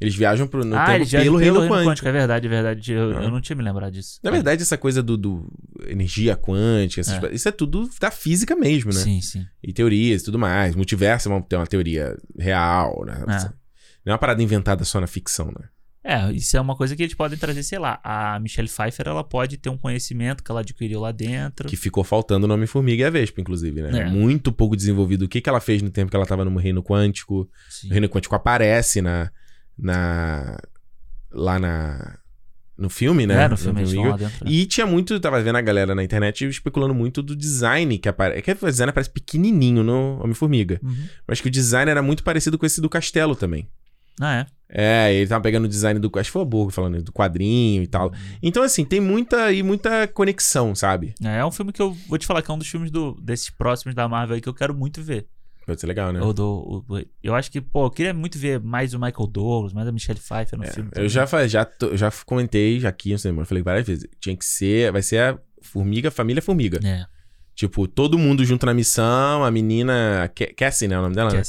Eles 0.00 0.14
viajam 0.14 0.46
pro, 0.46 0.64
no 0.64 0.76
ah, 0.76 0.86
tempo 0.86 0.98
eles 0.98 1.10
pelo, 1.10 1.36
reino, 1.36 1.68
quântico. 1.68 2.08
É 2.08 2.12
verdade, 2.12 2.46
é 2.46 2.50
verdade. 2.50 2.92
Eu, 2.92 3.18
Ah. 3.18 3.24
eu 3.24 3.30
não 3.30 3.40
tinha 3.40 3.54
me 3.54 3.62
lembrado 3.62 3.92
disso. 3.92 4.18
Na 4.22 4.30
verdade, 4.30 4.62
essa 4.62 4.78
coisa 4.78 5.02
do, 5.02 5.16
do 5.16 5.52
energia 5.86 6.36
quântica, 6.36 7.02
essas 7.02 7.14
É. 7.14 7.20
coisas, 7.20 7.36
isso 7.40 7.48
é 7.48 7.52
tudo 7.52 7.88
da 8.00 8.10
física 8.10 8.56
mesmo, 8.56 8.92
né? 8.92 9.00
Sim, 9.00 9.20
sim. 9.20 9.46
E 9.62 9.72
teorias 9.72 10.22
e 10.22 10.24
tudo 10.24 10.38
mais. 10.38 10.74
Multiverso 10.74 11.30
é 11.30 11.56
uma, 11.56 11.66
teoria 11.66 12.16
real, 12.38 13.04
né? 13.04 13.24
É. 13.28 13.42
Não 14.04 14.06
é 14.06 14.12
uma 14.12 14.18
parada 14.18 14.42
inventada 14.42 14.84
só 14.84 15.00
na 15.00 15.06
ficção, 15.06 15.46
né? 15.46 15.68
É, 16.02 16.32
isso 16.32 16.56
é 16.56 16.60
uma 16.60 16.74
coisa 16.74 16.96
que 16.96 17.02
eles 17.02 17.14
podem 17.14 17.38
trazer, 17.38 17.62
sei 17.62 17.78
lá. 17.78 18.00
A 18.02 18.40
Michelle 18.40 18.68
Pfeiffer, 18.68 19.06
ela 19.06 19.22
pode 19.22 19.58
ter 19.58 19.68
um 19.68 19.76
conhecimento 19.76 20.42
que 20.42 20.50
ela 20.50 20.60
adquiriu 20.60 20.98
lá 20.98 21.12
dentro. 21.12 21.68
Que 21.68 21.76
ficou 21.76 22.02
faltando 22.02 22.46
o 22.46 22.48
nome 22.48 22.66
Formiga 22.66 23.02
e 23.02 23.04
a 23.04 23.10
Vespa, 23.10 23.40
inclusive, 23.40 23.82
né? 23.82 24.00
É. 24.00 24.06
Muito 24.06 24.50
pouco 24.50 24.74
desenvolvido 24.74 25.26
o 25.26 25.28
que, 25.28 25.42
que 25.42 25.48
ela 25.48 25.60
fez 25.60 25.82
no 25.82 25.90
tempo 25.90 26.10
que 26.10 26.16
ela 26.16 26.24
tava 26.24 26.42
no 26.42 26.56
reino 26.56 26.82
quântico. 26.82 27.46
Sim. 27.68 27.88
O 27.88 27.90
reino 27.90 28.08
quântico 28.08 28.34
aparece 28.34 29.02
na. 29.02 29.30
Na 29.80 30.58
lá 31.32 31.58
na. 31.58 32.18
No 32.76 32.88
filme, 32.88 33.26
né? 33.26 33.44
É, 33.44 33.48
no 33.48 33.58
filme 33.58 33.84
vão 33.84 33.92
Formiga. 33.92 34.10
lá 34.10 34.16
dentro. 34.16 34.44
né? 34.46 34.50
E 34.50 34.64
tinha 34.64 34.86
muito, 34.86 35.20
tava 35.20 35.42
vendo 35.42 35.56
a 35.56 35.60
galera 35.60 35.94
na 35.94 36.02
internet 36.02 36.46
especulando 36.46 36.94
muito 36.94 37.22
do 37.22 37.36
design 37.36 37.98
que 37.98 38.08
aparece. 38.08 38.40
Que 38.40 38.52
o 38.52 38.70
design 38.70 38.88
aparece 38.88 39.10
pequenininho 39.10 39.82
no 39.82 40.18
Homem-Formiga. 40.22 40.80
Uhum. 40.82 41.06
Mas 41.28 41.42
que 41.42 41.48
o 41.48 41.50
design 41.50 41.90
era 41.90 42.00
muito 42.00 42.24
parecido 42.24 42.56
com 42.56 42.64
esse 42.64 42.80
do 42.80 42.88
castelo 42.88 43.36
também. 43.36 43.68
Ah, 44.18 44.34
é. 44.34 44.46
É, 44.72 45.14
ele 45.14 45.26
tava 45.28 45.42
pegando 45.42 45.64
o 45.64 45.68
design 45.68 45.98
do. 46.00 46.10
Acho 46.14 46.28
que 46.28 46.32
foi 46.32 46.42
o 46.42 46.46
Borgo 46.46 46.70
falando 46.70 47.02
do 47.02 47.12
quadrinho 47.12 47.82
e 47.82 47.86
tal. 47.86 48.12
Então, 48.42 48.62
assim, 48.62 48.84
tem 48.84 49.00
muita 49.00 49.52
e 49.52 49.62
muita 49.62 50.06
conexão, 50.08 50.74
sabe? 50.74 51.14
É, 51.22 51.38
é 51.38 51.44
um 51.44 51.50
filme 51.50 51.72
que 51.72 51.82
eu 51.82 51.92
vou 52.08 52.16
te 52.16 52.26
falar 52.26 52.40
que 52.40 52.50
é 52.50 52.54
um 52.54 52.58
dos 52.58 52.68
filmes 52.68 52.90
do, 52.90 53.14
desses 53.20 53.50
próximos 53.50 53.94
da 53.94 54.08
Marvel 54.08 54.36
aí 54.36 54.40
que 54.40 54.48
eu 54.48 54.54
quero 54.54 54.74
muito 54.74 55.02
ver. 55.02 55.26
Pode 55.66 55.80
ser 55.80 55.86
legal, 55.86 56.12
né? 56.12 56.20
Do, 56.32 56.84
eu 57.22 57.34
acho 57.34 57.50
que, 57.50 57.60
pô, 57.60 57.86
eu 57.86 57.90
queria 57.90 58.12
muito 58.14 58.38
ver 58.38 58.58
mais 58.60 58.92
o 58.94 58.98
Michael 58.98 59.26
Douglas, 59.28 59.72
mais 59.72 59.86
a 59.86 59.92
Michelle 59.92 60.18
Pfeiffer 60.18 60.58
no 60.58 60.64
filme. 60.66 60.88
É, 60.88 60.92
Eu 60.92 60.94
também. 60.94 61.08
já, 61.08 61.26
fa- 61.26 61.46
já, 61.46 61.64
tô- 61.64 61.96
já 61.96 62.10
comentei 62.26 62.84
aqui 62.86 63.12
no 63.12 63.18
cinema, 63.18 63.42
eu 63.42 63.46
falei 63.46 63.62
várias 63.62 63.86
vezes. 63.86 64.06
Tinha 64.20 64.36
que 64.36 64.44
ser. 64.44 64.90
Vai 64.90 65.02
ser 65.02 65.18
a 65.18 65.38
Formiga, 65.62 66.10
Família 66.10 66.42
Formiga. 66.42 66.80
É, 66.84 67.04
Tipo, 67.54 67.86
todo 67.86 68.18
mundo 68.18 68.42
junto 68.44 68.64
na 68.64 68.72
missão, 68.72 69.44
a 69.44 69.50
menina. 69.50 70.30
Ca- 70.34 70.52
Cassie, 70.56 70.88
né? 70.88 70.98
O 70.98 71.02
nome 71.02 71.14
dela? 71.14 71.30
que 71.30 71.36
é 71.36 71.40
né? 71.40 71.44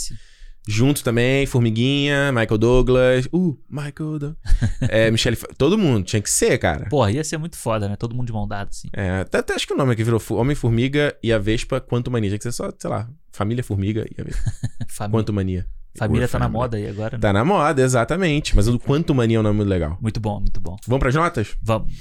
Junto 0.68 1.04
também, 1.04 1.46
Formiguinha, 1.48 2.32
Michael 2.32 2.58
Douglas. 2.58 3.28
Uh, 3.34 3.58
Michael 3.68 4.20
Douglas. 4.20 4.38
é, 4.90 5.10
Michelle. 5.10 5.38
Todo 5.58 5.78
mundo, 5.78 6.04
tinha 6.04 6.22
que 6.22 6.30
ser, 6.30 6.58
cara. 6.60 6.88
Porra, 6.88 7.12
ia 7.12 7.24
ser 7.24 7.38
muito 7.38 7.58
foda, 7.58 7.90
né? 7.90 7.96
Todo 7.96 8.16
mundo 8.16 8.28
de 8.28 8.34
mão 8.34 8.48
dada, 8.48 8.70
assim. 8.70 8.88
É, 8.94 9.22
até, 9.22 9.40
até 9.40 9.56
acho 9.56 9.66
que 9.66 9.74
o 9.74 9.78
nome 9.78 9.94
aqui 9.94 10.04
virou 10.04 10.22
Homem-Formiga 10.30 11.18
e 11.24 11.34
a 11.34 11.40
Vespa 11.40 11.82
Quanto 11.82 12.12
Mania. 12.12 12.30
Tinha 12.30 12.38
que 12.38 12.44
ser 12.44 12.52
só, 12.52 12.72
sei 12.78 12.90
lá, 12.90 13.10
Família 13.32 13.64
Formiga 13.64 14.06
e 14.16 14.22
a 14.22 14.24
Vespa 14.24 14.52
Família, 14.88 15.18
Quanto 15.18 15.34
Mania. 15.34 15.68
família 15.98 16.28
tá 16.28 16.38
na 16.38 16.48
moda 16.48 16.78
aí 16.78 16.88
agora, 16.88 17.18
né? 17.18 17.22
Tá 17.22 17.34
na 17.34 17.44
moda, 17.44 17.82
exatamente. 17.82 18.56
Mas 18.56 18.68
o 18.68 18.78
Quanto 18.78 19.16
Mania 19.16 19.38
é 19.38 19.40
um 19.40 19.44
nome 19.44 19.58
muito 19.58 19.70
legal. 19.70 19.98
Muito 20.00 20.20
bom, 20.20 20.40
muito 20.40 20.62
bom. 20.62 20.78
Vamos 20.86 21.00
pras 21.00 21.16
notas? 21.16 21.58
Vamos. 21.62 21.92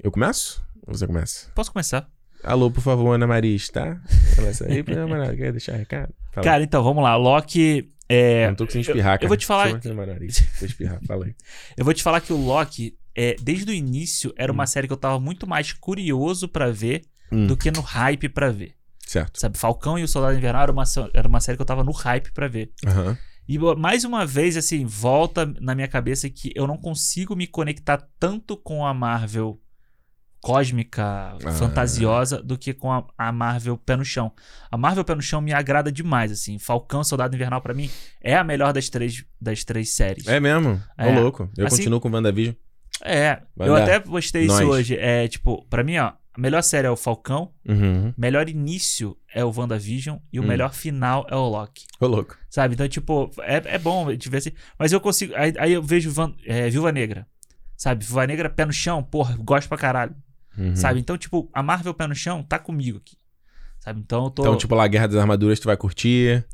Eu 0.00 0.12
começo? 0.12 0.62
Ou 0.86 0.94
você 0.94 1.06
começa? 1.06 1.48
Posso 1.54 1.72
começar? 1.72 2.08
Alô, 2.44 2.70
por 2.70 2.80
favor, 2.80 3.12
Ana 3.12 3.26
Maris, 3.26 3.68
tá? 3.68 4.00
Começa 4.36 4.66
aí, 4.66 4.84
Ana 4.88 5.36
quer 5.36 5.52
deixar 5.52 5.76
recado? 5.76 6.12
Fala. 6.32 6.44
Cara, 6.44 6.62
então, 6.62 6.82
vamos 6.82 7.02
lá. 7.02 7.14
Loki. 7.16 7.88
É, 8.08 8.48
não 8.48 8.54
tô 8.56 8.64
conseguindo 8.66 8.90
espirrar, 8.90 9.12
cara. 9.14 9.24
eu 9.24 9.28
vou 9.28 9.36
te 9.36 9.46
falar- 9.46 9.80
nariz. 10.06 10.44
Vou 10.58 10.66
espirrar, 10.68 11.00
fala 11.06 11.26
aí. 11.26 11.34
Eu 11.78 11.84
vou 11.84 11.94
te 11.94 12.02
falar 12.02 12.20
que 12.20 12.32
o 12.32 12.36
Loki, 12.36 12.94
é, 13.16 13.36
desde 13.40 13.70
o 13.70 13.74
início, 13.74 14.34
era 14.36 14.52
uma 14.52 14.66
série 14.66 14.86
que 14.86 14.92
eu 14.92 14.96
tava 14.98 15.18
muito 15.18 15.46
mais 15.46 15.72
curioso 15.72 16.46
pra 16.48 16.70
ver 16.70 17.02
Hum. 17.30 17.46
do 17.46 17.56
que 17.56 17.70
no 17.70 17.80
hype 17.80 18.28
pra 18.28 18.50
ver. 18.50 18.74
Certo. 19.06 19.40
Sabe, 19.40 19.56
Falcão 19.56 19.98
e 19.98 20.02
o 20.02 20.08
Soldado 20.08 20.36
Invernal 20.36 20.62
era 20.64 20.72
uma, 20.72 20.84
era 21.14 21.26
uma 21.28 21.40
série 21.40 21.56
que 21.56 21.62
eu 21.62 21.66
tava 21.66 21.82
no 21.84 21.92
hype 21.92 22.30
pra 22.32 22.48
ver. 22.48 22.70
Aham. 22.86 23.16
E 23.48 23.58
mais 23.78 24.04
uma 24.04 24.26
vez, 24.26 24.56
assim, 24.56 24.84
volta 24.84 25.46
na 25.60 25.74
minha 25.74 25.88
cabeça 25.88 26.28
que 26.28 26.52
eu 26.54 26.66
não 26.66 26.76
consigo 26.76 27.34
me 27.34 27.46
conectar 27.46 28.06
tanto 28.20 28.56
com 28.56 28.84
a 28.86 28.92
Marvel 28.92 29.58
cósmica, 30.42 31.36
Ah. 31.44 31.52
fantasiosa, 31.52 32.42
do 32.42 32.58
que 32.58 32.74
com 32.74 32.92
a, 32.92 33.06
a 33.16 33.32
Marvel 33.32 33.78
pé 33.78 33.96
no 33.96 34.04
chão. 34.04 34.30
A 34.70 34.76
Marvel 34.76 35.04
pé 35.04 35.14
no 35.14 35.22
chão 35.22 35.40
me 35.40 35.52
agrada 35.52 35.90
demais, 35.90 36.30
assim. 36.32 36.58
Falcão 36.58 37.02
Soldado 37.02 37.34
Invernal, 37.34 37.62
pra 37.62 37.72
mim, 37.72 37.88
é 38.20 38.34
a 38.36 38.44
melhor 38.44 38.72
das 38.72 38.88
três, 38.88 39.24
das 39.40 39.64
três 39.64 39.90
séries. 39.90 40.26
É 40.26 40.38
mesmo? 40.40 40.72
Ô, 40.98 41.02
É. 41.02 41.18
louco. 41.20 41.48
Eu 41.56 41.66
Assim- 41.66 41.76
continuo 41.78 42.00
com 42.00 42.08
o 42.08 42.12
WandaVision. 42.12 42.54
É, 43.04 43.40
Vai 43.56 43.68
eu 43.68 43.74
dar. 43.74 43.82
até 43.84 44.00
postei 44.00 44.42
isso 44.44 44.54
Nós. 44.60 44.68
hoje. 44.68 44.96
É, 44.98 45.26
tipo, 45.26 45.64
pra 45.70 45.82
mim, 45.82 45.96
ó, 45.96 46.12
a 46.34 46.40
melhor 46.40 46.62
série 46.62 46.86
é 46.86 46.90
o 46.90 46.96
Falcão, 46.96 47.50
Uhum. 47.66 48.12
melhor 48.16 48.48
início 48.48 49.16
é 49.34 49.44
o 49.44 49.52
WandaVision 49.56 50.18
e 50.32 50.38
o 50.38 50.42
Hum. 50.42 50.46
melhor 50.46 50.72
final 50.74 51.26
é 51.30 51.34
o 51.36 51.48
Loki. 51.48 51.84
Ô, 52.00 52.06
louco. 52.06 52.36
Sabe? 52.50 52.74
Então, 52.74 52.86
tipo, 52.88 53.30
é, 53.40 53.62
é 53.64 53.78
bom 53.78 54.12
de 54.14 54.28
ver 54.28 54.38
assim. 54.38 54.52
Mas 54.78 54.92
eu 54.92 55.00
consigo. 55.00 55.32
Aí, 55.36 55.52
aí 55.58 55.72
eu 55.72 55.82
vejo 55.82 56.10
Van, 56.12 56.34
é, 56.46 56.68
Viúva 56.68 56.92
Negra. 56.92 57.26
Sabe? 57.76 58.04
Viúva 58.04 58.26
Negra, 58.26 58.48
pé 58.48 58.64
no 58.66 58.72
chão, 58.72 59.02
porra, 59.02 59.36
gosto 59.40 59.68
pra 59.68 59.78
caralho. 59.78 60.14
Uhum. 60.56 60.76
Sabe? 60.76 61.00
Então, 61.00 61.16
tipo, 61.16 61.48
a 61.52 61.62
Marvel 61.62 61.94
pé 61.94 62.06
no 62.06 62.14
chão 62.14 62.42
tá 62.42 62.58
comigo 62.58 62.98
aqui. 62.98 63.16
Sabe? 63.80 64.00
Então 64.00 64.24
eu 64.24 64.30
tô. 64.30 64.42
Então, 64.42 64.56
tipo, 64.56 64.74
lá, 64.74 64.86
Guerra 64.86 65.08
das 65.08 65.16
Armaduras, 65.16 65.58
tu 65.58 65.66
vai 65.66 65.76
curtir. 65.76 66.44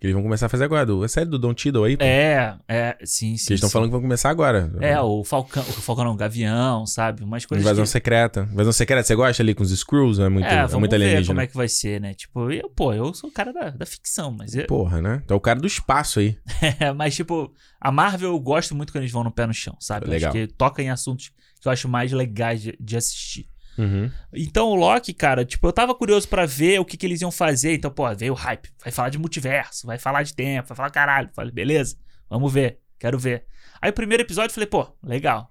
Que 0.00 0.08
eles 0.08 0.14
vão 0.14 0.22
começar 0.22 0.46
a 0.46 0.48
fazer 0.48 0.64
agora. 0.64 0.84
do- 0.84 1.04
É 1.04 1.08
série 1.08 1.26
do 1.30 1.38
Don 1.38 1.54
Tiddle 1.54 1.84
aí, 1.84 1.96
pô. 1.96 2.04
É, 2.04 2.58
é, 2.68 2.98
sim, 3.04 3.36
sim. 3.36 3.46
Que 3.46 3.52
eles 3.52 3.58
estão 3.58 3.70
falando 3.70 3.88
que 3.88 3.92
vão 3.92 4.02
começar 4.02 4.28
agora. 4.28 4.70
É, 4.80 5.00
o 5.00 5.22
Falcão, 5.24 5.62
o 5.62 5.72
Falcão 5.72 6.04
não, 6.04 6.12
o 6.12 6.16
Gavião, 6.16 6.84
sabe? 6.84 7.22
Umas 7.22 7.46
coisas. 7.46 7.64
Invasão 7.64 7.84
que... 7.84 7.90
secreta. 7.90 8.48
Invasão 8.52 8.72
secreta, 8.72 9.02
você 9.06 9.14
gosta 9.14 9.42
ali 9.42 9.54
com 9.54 9.62
os 9.62 9.70
Skrulls? 9.70 10.20
É 10.20 10.28
muito, 10.28 10.46
é, 10.46 10.56
é, 10.56 10.76
muito 10.76 10.90
ver 10.90 10.96
alienígena. 10.96 11.26
como 11.26 11.40
é 11.40 11.46
que 11.46 11.56
vai 11.56 11.68
ser, 11.68 12.00
né? 12.00 12.12
Tipo, 12.12 12.50
eu, 12.50 12.68
pô, 12.68 12.92
eu 12.92 13.14
sou 13.14 13.30
o 13.30 13.32
cara 13.32 13.52
da, 13.52 13.70
da 13.70 13.86
ficção, 13.86 14.30
mas 14.32 14.54
eu, 14.54 14.66
Porra, 14.66 15.00
né? 15.00 15.22
Tu 15.26 15.32
é 15.32 15.36
o 15.36 15.40
cara 15.40 15.60
do 15.60 15.66
espaço 15.66 16.18
aí. 16.20 16.36
É, 16.80 16.92
mas, 16.92 17.14
tipo, 17.14 17.52
a 17.80 17.92
Marvel 17.92 18.30
eu 18.30 18.40
gosto 18.40 18.74
muito 18.74 18.92
quando 18.92 19.02
eles 19.04 19.12
vão 19.12 19.22
no 19.24 19.30
pé 19.30 19.46
no 19.46 19.54
chão, 19.54 19.76
sabe? 19.80 20.06
Legal. 20.06 20.30
Acho 20.32 20.38
que 20.38 20.52
toca 20.52 20.82
em 20.82 20.90
assuntos 20.90 21.30
que 21.64 21.68
eu 21.68 21.72
acho 21.72 21.88
mais 21.88 22.12
legais 22.12 22.62
de, 22.62 22.76
de 22.78 22.96
assistir. 22.96 23.48
Uhum. 23.78 24.10
Então, 24.34 24.68
o 24.68 24.74
Loki, 24.74 25.14
cara, 25.14 25.44
tipo, 25.44 25.66
eu 25.66 25.72
tava 25.72 25.94
curioso 25.94 26.28
pra 26.28 26.44
ver 26.44 26.78
o 26.78 26.84
que, 26.84 26.96
que 26.96 27.06
eles 27.06 27.22
iam 27.22 27.30
fazer. 27.30 27.74
Então, 27.74 27.90
pô, 27.90 28.14
veio 28.14 28.34
o 28.34 28.36
hype. 28.36 28.68
Vai 28.82 28.92
falar 28.92 29.08
de 29.08 29.18
multiverso, 29.18 29.86
vai 29.86 29.98
falar 29.98 30.22
de 30.22 30.34
tempo, 30.34 30.68
vai 30.68 30.76
falar 30.76 30.90
caralho. 30.90 31.30
Falei, 31.34 31.50
beleza, 31.50 31.96
vamos 32.28 32.52
ver, 32.52 32.78
quero 32.98 33.18
ver. 33.18 33.46
Aí, 33.80 33.90
o 33.90 33.94
primeiro 33.94 34.22
episódio, 34.22 34.50
eu 34.50 34.54
falei, 34.54 34.66
pô, 34.66 34.86
legal. 35.02 35.50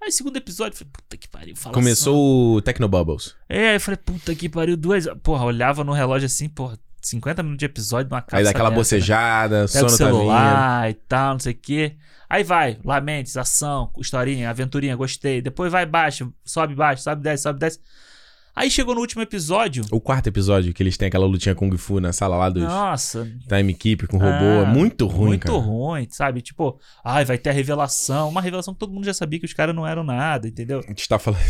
Aí, 0.00 0.10
o 0.10 0.12
segundo 0.12 0.36
episódio, 0.36 0.74
eu 0.74 0.78
falei, 0.78 0.92
puta 0.92 1.16
que 1.16 1.28
pariu, 1.28 1.56
fala 1.56 1.74
Começou 1.74 2.56
o 2.56 2.62
Tecnobubbles. 2.62 3.34
É, 3.48 3.70
aí 3.70 3.76
eu 3.76 3.80
falei, 3.80 3.98
puta 3.98 4.34
que 4.34 4.48
pariu, 4.48 4.76
duas. 4.76 5.06
Porra, 5.22 5.46
olhava 5.46 5.82
no 5.82 5.92
relógio 5.92 6.26
assim, 6.26 6.50
porra, 6.50 6.78
50 7.00 7.42
minutos 7.42 7.58
de 7.60 7.64
episódio, 7.66 8.10
uma 8.12 8.24
Aí 8.32 8.44
dá 8.44 8.50
aquela 8.50 8.70
bocejada, 8.70 9.66
Pega 9.72 9.86
o 9.86 9.88
sono 9.88 9.98
tá 9.98 10.04
vindo. 10.04 10.16
celular 10.18 10.90
e 10.90 10.94
tal, 10.94 11.32
não 11.34 11.40
sei 11.40 11.52
o 11.52 11.56
quê. 11.56 11.96
Aí 12.28 12.44
vai, 12.44 12.78
lamentes, 12.84 13.36
ação, 13.36 13.90
historinha, 13.98 14.50
aventurinha, 14.50 14.94
gostei. 14.94 15.42
Depois 15.42 15.72
vai 15.72 15.84
baixo, 15.86 16.32
sobe 16.44 16.74
baixo, 16.74 17.02
sobe 17.02 17.22
desce, 17.22 17.42
sobe 17.42 17.58
desce. 17.58 17.80
Aí 18.54 18.70
chegou 18.70 18.94
no 18.94 19.00
último 19.00 19.22
episódio. 19.22 19.84
O 19.90 20.00
quarto 20.00 20.26
episódio, 20.26 20.74
que 20.74 20.82
eles 20.82 20.96
têm 20.96 21.08
aquela 21.08 21.26
lutinha 21.26 21.54
Kung 21.54 21.74
Fu 21.76 22.00
na 22.00 22.12
sala 22.12 22.36
lá 22.36 22.50
dos 22.50 22.62
Nossa, 22.62 23.26
Time 23.48 23.72
Keep 23.72 24.06
com 24.06 24.18
robô. 24.18 24.28
Ah, 24.30 24.62
é 24.62 24.66
muito 24.66 25.06
ruim, 25.06 25.28
muito 25.28 25.46
cara. 25.46 25.58
ruim, 25.58 26.06
sabe? 26.10 26.42
Tipo, 26.42 26.78
ai, 27.02 27.24
vai 27.24 27.38
ter 27.38 27.50
a 27.50 27.52
revelação. 27.52 28.28
Uma 28.28 28.42
revelação 28.42 28.74
que 28.74 28.80
todo 28.80 28.92
mundo 28.92 29.04
já 29.04 29.14
sabia 29.14 29.38
que 29.38 29.46
os 29.46 29.52
caras 29.52 29.74
não 29.74 29.86
eram 29.86 30.04
nada, 30.04 30.46
entendeu? 30.48 30.80
A 30.80 30.88
gente 30.88 31.08
tá 31.08 31.18
falando. 31.18 31.40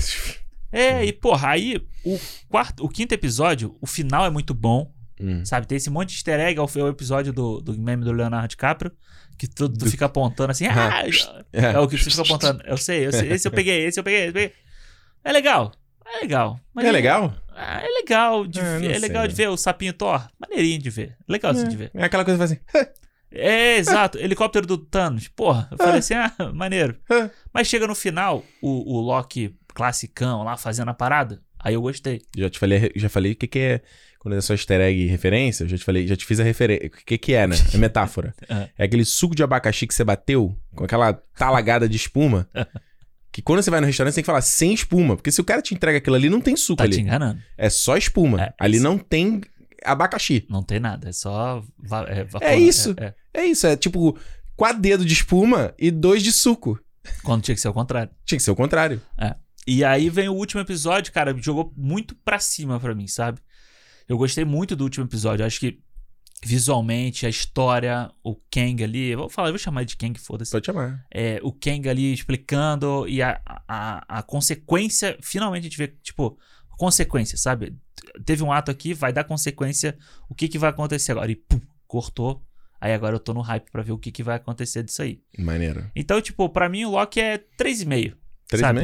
É, 0.72 1.04
e 1.04 1.12
porra, 1.12 1.48
aí 1.48 1.84
o 2.04 2.18
quarto, 2.48 2.84
o 2.84 2.88
quinto 2.88 3.12
episódio, 3.12 3.76
o 3.80 3.86
final 3.86 4.24
é 4.24 4.30
muito 4.30 4.54
bom, 4.54 4.92
Hum. 5.20 5.44
sabe? 5.44 5.66
Tem 5.66 5.76
esse 5.76 5.90
monte 5.90 6.08
de 6.10 6.14
easter 6.16 6.40
egg, 6.40 6.58
é 6.58 6.62
o, 6.62 6.66
é 6.78 6.82
o 6.82 6.88
episódio 6.88 7.32
do, 7.32 7.60
do 7.60 7.78
meme 7.78 8.04
do 8.04 8.12
Leonardo 8.12 8.48
DiCaprio, 8.48 8.90
que 9.38 9.46
tu, 9.46 9.68
tu 9.68 9.78
Do- 9.78 9.90
fica 9.90 10.06
apontando 10.06 10.50
assim, 10.50 10.66
Ah, 10.70 11.02
ah, 11.02 11.42
é 11.52 11.78
o 11.78 11.86
que 11.88 11.98
você 11.98 12.10
fica 12.10 12.22
apontando. 12.22 12.62
Eu 12.66 12.76
sei, 12.76 13.06
eu 13.06 13.12
sei, 13.12 13.30
esse 13.32 13.46
eu 13.46 13.52
peguei, 13.52 13.84
esse 13.86 13.98
eu 14.00 14.04
peguei, 14.04 14.20
esse 14.20 14.28
eu 14.28 14.32
peguei. 14.34 14.52
É 15.22 15.32
legal, 15.32 15.72
é 16.06 16.20
legal. 16.20 16.58
É 16.76 16.90
legal? 16.92 17.34
Ah, 17.54 17.82
é 17.82 17.88
legal 17.88 18.46
de 18.46 18.58
Ah, 18.60 18.78
ver, 18.78 18.92
é 18.92 18.98
legal 18.98 19.28
de 19.28 19.34
ver 19.34 19.48
o 19.48 19.56
sapinho 19.56 19.92
Thor, 19.92 20.26
maneirinho 20.40 20.80
de 20.80 20.88
ver, 20.90 21.16
legal 21.28 21.50
assim 21.52 21.68
de 21.68 21.76
ver. 21.76 21.90
É 21.92 22.04
aquela 22.04 22.24
coisa 22.24 22.38
que 22.38 22.46
faz 22.48 22.52
assim. 22.80 22.90
É, 23.32 23.76
exato, 23.76 24.18
helicóptero 24.18 24.66
do 24.66 24.76
Thanos, 24.76 25.28
porra, 25.28 25.68
eu 25.70 25.76
falei 25.78 25.98
assim, 26.00 26.14
ah, 26.14 26.32
maneiro. 26.52 26.96
Mas 27.52 27.68
chega 27.68 27.86
no 27.86 27.94
final, 27.94 28.42
o, 28.60 28.96
o 28.96 29.00
Loki 29.00 29.54
classicão 29.72 30.42
lá 30.42 30.56
fazendo 30.56 30.88
a 30.88 30.94
parada, 30.94 31.40
aí 31.62 31.74
eu 31.74 31.82
gostei. 31.82 32.20
Já 32.36 32.48
te 32.50 32.58
falei, 32.58 32.90
já 32.96 33.08
falei 33.08 33.32
o 33.32 33.36
que, 33.36 33.46
que 33.46 33.58
é. 33.58 33.80
Quando 34.18 34.36
é 34.36 34.40
só 34.42 34.52
easter 34.52 34.80
egg 34.82 35.00
e 35.00 35.06
referência, 35.06 35.64
eu 35.64 35.68
já 35.68 35.78
te 35.78 35.84
falei, 35.84 36.06
já 36.06 36.14
te 36.14 36.26
fiz 36.26 36.38
a 36.40 36.44
referência. 36.44 36.88
O 36.88 36.90
que, 36.90 37.16
que 37.16 37.32
é, 37.32 37.46
né? 37.46 37.56
É 37.72 37.78
metáfora. 37.78 38.34
Ah. 38.48 38.68
É 38.76 38.84
aquele 38.84 39.04
suco 39.04 39.34
de 39.34 39.42
abacaxi 39.42 39.86
que 39.86 39.94
você 39.94 40.04
bateu 40.04 40.54
com 40.74 40.84
aquela 40.84 41.12
talagada 41.36 41.88
de 41.88 41.96
espuma. 41.96 42.48
Que 43.32 43.40
quando 43.40 43.62
você 43.62 43.70
vai 43.70 43.80
no 43.80 43.86
restaurante, 43.86 44.12
você 44.12 44.16
tem 44.16 44.22
que 44.24 44.26
falar 44.26 44.40
sem 44.40 44.74
espuma. 44.74 45.14
Porque 45.14 45.30
se 45.30 45.40
o 45.40 45.44
cara 45.44 45.62
te 45.62 45.72
entrega 45.72 45.98
aquilo 45.98 46.16
ali, 46.16 46.28
não 46.28 46.40
tem 46.40 46.56
suco 46.56 46.78
Tá 46.78 46.82
ali. 46.82 46.96
te 46.96 47.00
enganando. 47.00 47.40
É 47.56 47.70
só 47.70 47.96
espuma. 47.96 48.42
É, 48.42 48.54
ali 48.58 48.74
isso. 48.78 48.82
não 48.82 48.98
tem 48.98 49.40
abacaxi. 49.84 50.44
Não 50.50 50.64
tem 50.64 50.80
nada, 50.80 51.08
é 51.08 51.12
só. 51.12 51.62
É, 52.08 52.24
vapor, 52.24 52.42
É 52.42 52.56
isso. 52.58 52.92
É, 52.98 53.04
é. 53.32 53.42
É 53.42 53.44
isso, 53.46 53.68
é 53.68 53.76
tipo 53.76 54.18
quatro 54.56 54.80
dedos 54.82 55.06
de 55.06 55.12
espuma 55.12 55.72
e 55.78 55.92
dois 55.92 56.24
de 56.24 56.32
suco. 56.32 56.76
Quando 57.22 57.42
tinha 57.42 57.54
que 57.54 57.60
ser 57.60 57.68
o 57.68 57.72
contrário. 57.72 58.10
Tinha 58.24 58.36
que 58.36 58.42
ser 58.42 58.50
o 58.50 58.56
contrário. 58.56 59.00
E 59.72 59.84
aí 59.84 60.10
vem 60.10 60.28
o 60.28 60.34
último 60.34 60.60
episódio, 60.60 61.12
cara, 61.12 61.32
jogou 61.38 61.72
muito 61.76 62.16
pra 62.24 62.40
cima 62.40 62.80
pra 62.80 62.92
mim, 62.92 63.06
sabe? 63.06 63.40
Eu 64.08 64.18
gostei 64.18 64.44
muito 64.44 64.74
do 64.74 64.82
último 64.82 65.06
episódio. 65.06 65.44
Eu 65.44 65.46
acho 65.46 65.60
que 65.60 65.80
visualmente, 66.44 67.24
a 67.24 67.28
história, 67.28 68.10
o 68.20 68.34
Kang 68.34 68.82
ali. 68.82 69.14
Vou 69.14 69.30
falar, 69.30 69.46
eu 69.46 69.52
vou 69.52 69.60
chamar 69.60 69.84
de 69.84 69.96
Kang, 69.96 70.18
foda-se. 70.18 70.50
Pode 70.50 70.66
chamar. 70.66 71.06
É, 71.08 71.38
o 71.44 71.52
Kang 71.52 71.88
ali 71.88 72.12
explicando 72.12 73.06
e 73.06 73.22
a, 73.22 73.40
a, 73.68 74.18
a 74.18 74.22
consequência. 74.24 75.16
Finalmente 75.22 75.60
a 75.60 75.68
gente 75.68 75.78
vê, 75.78 75.86
tipo, 75.86 76.36
consequência, 76.70 77.38
sabe? 77.38 77.78
Teve 78.24 78.42
um 78.42 78.50
ato 78.50 78.72
aqui, 78.72 78.92
vai 78.92 79.12
dar 79.12 79.22
consequência. 79.22 79.96
O 80.28 80.34
que, 80.34 80.48
que 80.48 80.58
vai 80.58 80.70
acontecer 80.70 81.12
agora? 81.12 81.30
E 81.30 81.36
pum, 81.36 81.60
cortou. 81.86 82.44
Aí 82.80 82.92
agora 82.92 83.14
eu 83.14 83.20
tô 83.20 83.32
no 83.32 83.40
hype 83.40 83.70
pra 83.70 83.82
ver 83.82 83.92
o 83.92 83.98
que, 83.98 84.10
que 84.10 84.24
vai 84.24 84.34
acontecer 84.34 84.82
disso 84.82 85.00
aí. 85.00 85.22
Maneiro. 85.38 85.88
Então, 85.94 86.20
tipo, 86.20 86.48
pra 86.48 86.68
mim 86.68 86.84
o 86.86 86.90
Loki 86.90 87.20
é 87.20 87.38
3,5. 87.38 88.16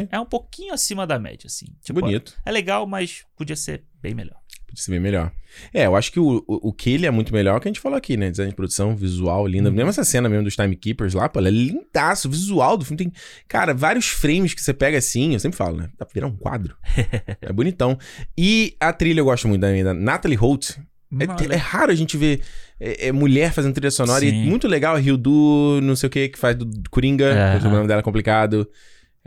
E? 0.02 0.08
É 0.10 0.20
um 0.20 0.26
pouquinho 0.26 0.72
acima 0.72 1.06
da 1.06 1.18
média, 1.18 1.46
assim. 1.46 1.66
Tipo, 1.82 2.00
Bonito. 2.00 2.34
É 2.44 2.52
legal, 2.52 2.86
mas 2.86 3.24
podia 3.36 3.56
ser 3.56 3.84
bem 4.00 4.14
melhor. 4.14 4.36
Podia 4.66 4.82
ser 4.82 4.90
bem 4.90 5.00
melhor. 5.00 5.32
É, 5.72 5.86
eu 5.86 5.96
acho 5.96 6.12
que 6.12 6.20
o, 6.20 6.44
o, 6.46 6.68
o 6.68 6.72
que 6.72 6.90
ele 6.90 7.06
é 7.06 7.10
muito 7.10 7.32
melhor 7.32 7.60
que 7.60 7.68
a 7.68 7.70
gente 7.70 7.80
falou 7.80 7.96
aqui, 7.96 8.16
né? 8.16 8.30
Design 8.30 8.50
de 8.50 8.56
produção, 8.56 8.96
visual, 8.96 9.46
linda. 9.46 9.68
Uhum. 9.68 9.74
Mesmo 9.74 9.90
essa 9.90 10.04
cena 10.04 10.28
mesmo 10.28 10.44
dos 10.44 10.56
Timekeepers 10.56 11.14
lá, 11.14 11.28
pô, 11.28 11.38
ela 11.38 11.48
é 11.48 11.52
lindaço. 11.52 12.28
O 12.28 12.30
visual 12.30 12.76
do 12.76 12.84
filme 12.84 12.98
tem, 12.98 13.12
cara, 13.48 13.72
vários 13.72 14.06
frames 14.06 14.54
que 14.54 14.60
você 14.60 14.74
pega 14.74 14.98
assim. 14.98 15.34
Eu 15.34 15.40
sempre 15.40 15.56
falo, 15.56 15.76
né? 15.76 15.88
Dá 15.98 16.04
pra 16.04 16.14
virar 16.14 16.26
um 16.26 16.36
quadro. 16.36 16.76
é 17.40 17.52
bonitão. 17.52 17.98
E 18.36 18.76
a 18.78 18.92
trilha 18.92 19.20
eu 19.20 19.24
gosto 19.24 19.48
muito 19.48 19.60
da, 19.60 19.70
da 19.82 19.94
Natalie 19.94 20.36
Holt. 20.36 20.76
É, 21.18 21.54
é 21.54 21.56
raro 21.56 21.92
a 21.92 21.94
gente 21.94 22.16
ver 22.16 22.42
é, 22.80 23.08
é, 23.08 23.12
mulher 23.12 23.52
fazendo 23.52 23.74
trilha 23.74 23.90
sonora. 23.90 24.24
E 24.24 24.30
Sim. 24.30 24.44
muito 24.44 24.66
legal 24.66 24.96
a 24.96 25.00
Hildu, 25.00 25.80
não 25.82 25.94
sei 25.94 26.08
o 26.08 26.10
que, 26.10 26.28
que 26.28 26.38
faz 26.38 26.56
do 26.56 26.68
Coringa. 26.90 27.26
É. 27.26 27.56
O 27.58 27.70
nome 27.70 27.86
dela 27.86 28.00
é 28.00 28.02
complicado. 28.02 28.68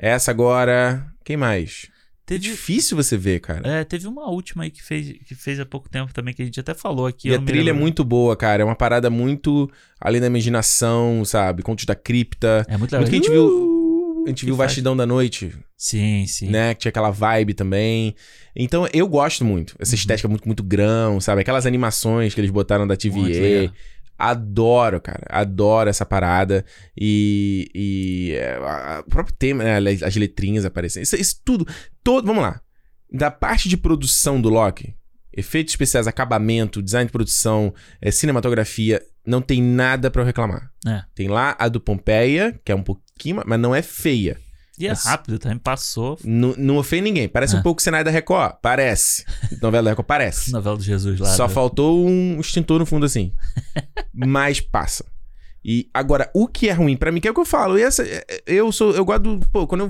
Essa 0.01 0.31
agora. 0.31 1.05
Quem 1.23 1.38
mais? 1.38 1.88
É 1.89 1.99
Teve, 2.30 2.41
difícil 2.43 2.95
você 2.95 3.17
ver, 3.17 3.39
cara. 3.39 3.67
é, 3.67 3.84
teve 3.84 4.07
uma 4.07 4.30
última 4.30 4.63
aí 4.63 4.69
que 4.69 4.84
fez, 4.84 5.13
que 5.27 5.34
fez 5.34 5.59
há 5.59 5.65
pouco 5.65 5.89
tempo 5.89 6.13
também, 6.13 6.31
que 6.31 6.43
a 6.43 6.45
gente 6.45 6.59
até 6.59 6.76
falou 6.76 7.07
aqui. 7.07 7.30
E 7.30 7.34
a 7.34 7.41
trilha 7.41 7.71
é 7.71 7.73
muito 7.73 8.03
boa, 8.03 8.35
cara. 8.38 8.61
É 8.61 8.65
uma 8.65 8.76
parada 8.76 9.09
muito 9.09 9.67
além 9.99 10.21
da 10.21 10.27
imaginação, 10.27 11.26
sabe? 11.26 11.63
Contos 11.63 11.85
da 11.85 11.95
cripta. 11.95 12.63
É 12.69 12.77
muito 12.77 12.91
legal. 12.91 13.07
A 13.07 13.11
gente 13.11 13.30
viu- 13.31 14.23
A 14.26 14.30
gente 14.30 14.45
viu 14.45 14.55
faz- 14.55 14.69
Vastidão 14.71 14.95
da 14.95 15.07
Noite, 15.07 15.55
Sim, 15.76 16.27
sim. 16.27 16.49
né? 16.49 16.76
Que 16.76 16.81
tinha 16.81 16.89
aquela 16.89 17.09
vibe 17.09 17.55
também. 17.55 18.13
Então, 18.55 18.88
eu 18.93 19.07
gosto 19.07 19.43
muito. 19.43 19.76
Essa 19.80 19.93
Uhum. 19.93 19.95
estética 19.97 20.27
muito, 20.27 20.45
muito 20.45 20.61
grão, 20.61 21.19
sabe? 21.19 21.41
Aquelas 21.41 21.65
animações 21.65 22.35
que 22.35 22.41
eles 22.41 22.51
botaram 22.51 22.85
da 22.85 22.95
TVA. 22.95 23.71
Adoro, 24.20 25.00
cara. 25.00 25.24
Adoro 25.30 25.90
essa 25.90 26.06
parada. 26.06 26.66
E. 27.00 27.72
e 27.74 28.34
é, 28.36 28.56
a- 28.58 28.98
a- 28.98 29.00
o 29.00 29.04
próprio 29.10 29.36
tema, 29.38 29.64
né? 29.64 29.78
As 29.78 30.04
as 30.04 30.16
letrinhas 30.16 30.66
aparecendo. 30.66 31.04
Isso, 31.04 31.16
isso 31.16 31.41
tudo. 31.46 31.66
Todo, 32.04 32.26
vamos 32.28 32.44
lá. 32.44 32.60
Da 33.12 33.32
parte 33.32 33.68
de 33.70 33.78
produção 33.78 34.40
do 34.41 34.50
Loki, 34.50 34.94
efeitos 35.34 35.74
especiais, 35.74 36.06
acabamento, 36.08 36.82
design 36.82 37.06
de 37.08 37.12
produção, 37.12 37.74
é, 38.02 38.12
cinematografia, 38.12 39.02
não 39.26 39.41
tem 39.41 39.62
nada 39.62 40.12
pra 40.12 40.22
eu 40.22 40.26
reclamar. 40.26 40.70
É. 40.86 41.02
Tem 41.16 41.28
lá 41.28 41.56
a 41.58 41.68
do 41.68 41.80
Pompeia, 41.80 42.60
que 42.64 42.72
é 42.72 42.76
um 42.76 42.84
pouquinho, 42.84 43.38
ma- 43.38 43.44
mas 43.48 43.60
não 43.60 43.74
é 43.74 43.82
feia. 43.82 44.38
E 44.80 44.88
é 44.88 44.93
rápido 44.93 45.38
também, 45.39 45.57
passou. 45.57 46.18
Não, 46.23 46.53
não 46.57 46.77
ofende 46.77 47.03
ninguém. 47.03 47.27
Parece 47.27 47.56
É. 47.56 47.60
um 47.60 47.61
pouco 47.61 47.81
cenário 47.81 48.06
da 48.06 48.11
Record. 48.11 48.56
Parece. 48.61 49.26
Novela 49.61 49.84
da 49.84 49.89
Record, 49.91 50.07
parece. 50.07 50.51
Novela 50.53 50.77
do 50.77 50.84
Jesus 50.84 51.19
lá. 51.19 51.27
Só 51.35 51.47
do- 51.47 51.53
faltou 51.53 52.07
um 52.07 52.39
extintor 52.39 52.80
no 52.80 52.85
fundo 52.85 53.06
assim. 53.06 53.34
Mas 54.14 54.60
passa. 54.60 55.06
E 55.64 55.89
agora, 55.93 56.30
o 56.34 56.47
que 56.47 56.69
é 56.69 56.72
ruim 56.73 56.95
pra 56.95 57.11
mim, 57.11 57.19
que 57.19 57.27
é 57.27 57.31
o 57.31 57.34
que 57.34 57.39
eu 57.39 57.45
falo. 57.45 57.77
Essa, 57.77 58.03
é- 58.03 58.23
é- 58.30 58.41
eu 58.47 58.72
sou, 58.72 58.91
eu 58.93 59.03
gosto 59.03 59.39
pô, 59.51 59.68
quando 59.68 59.81
eu 59.81 59.89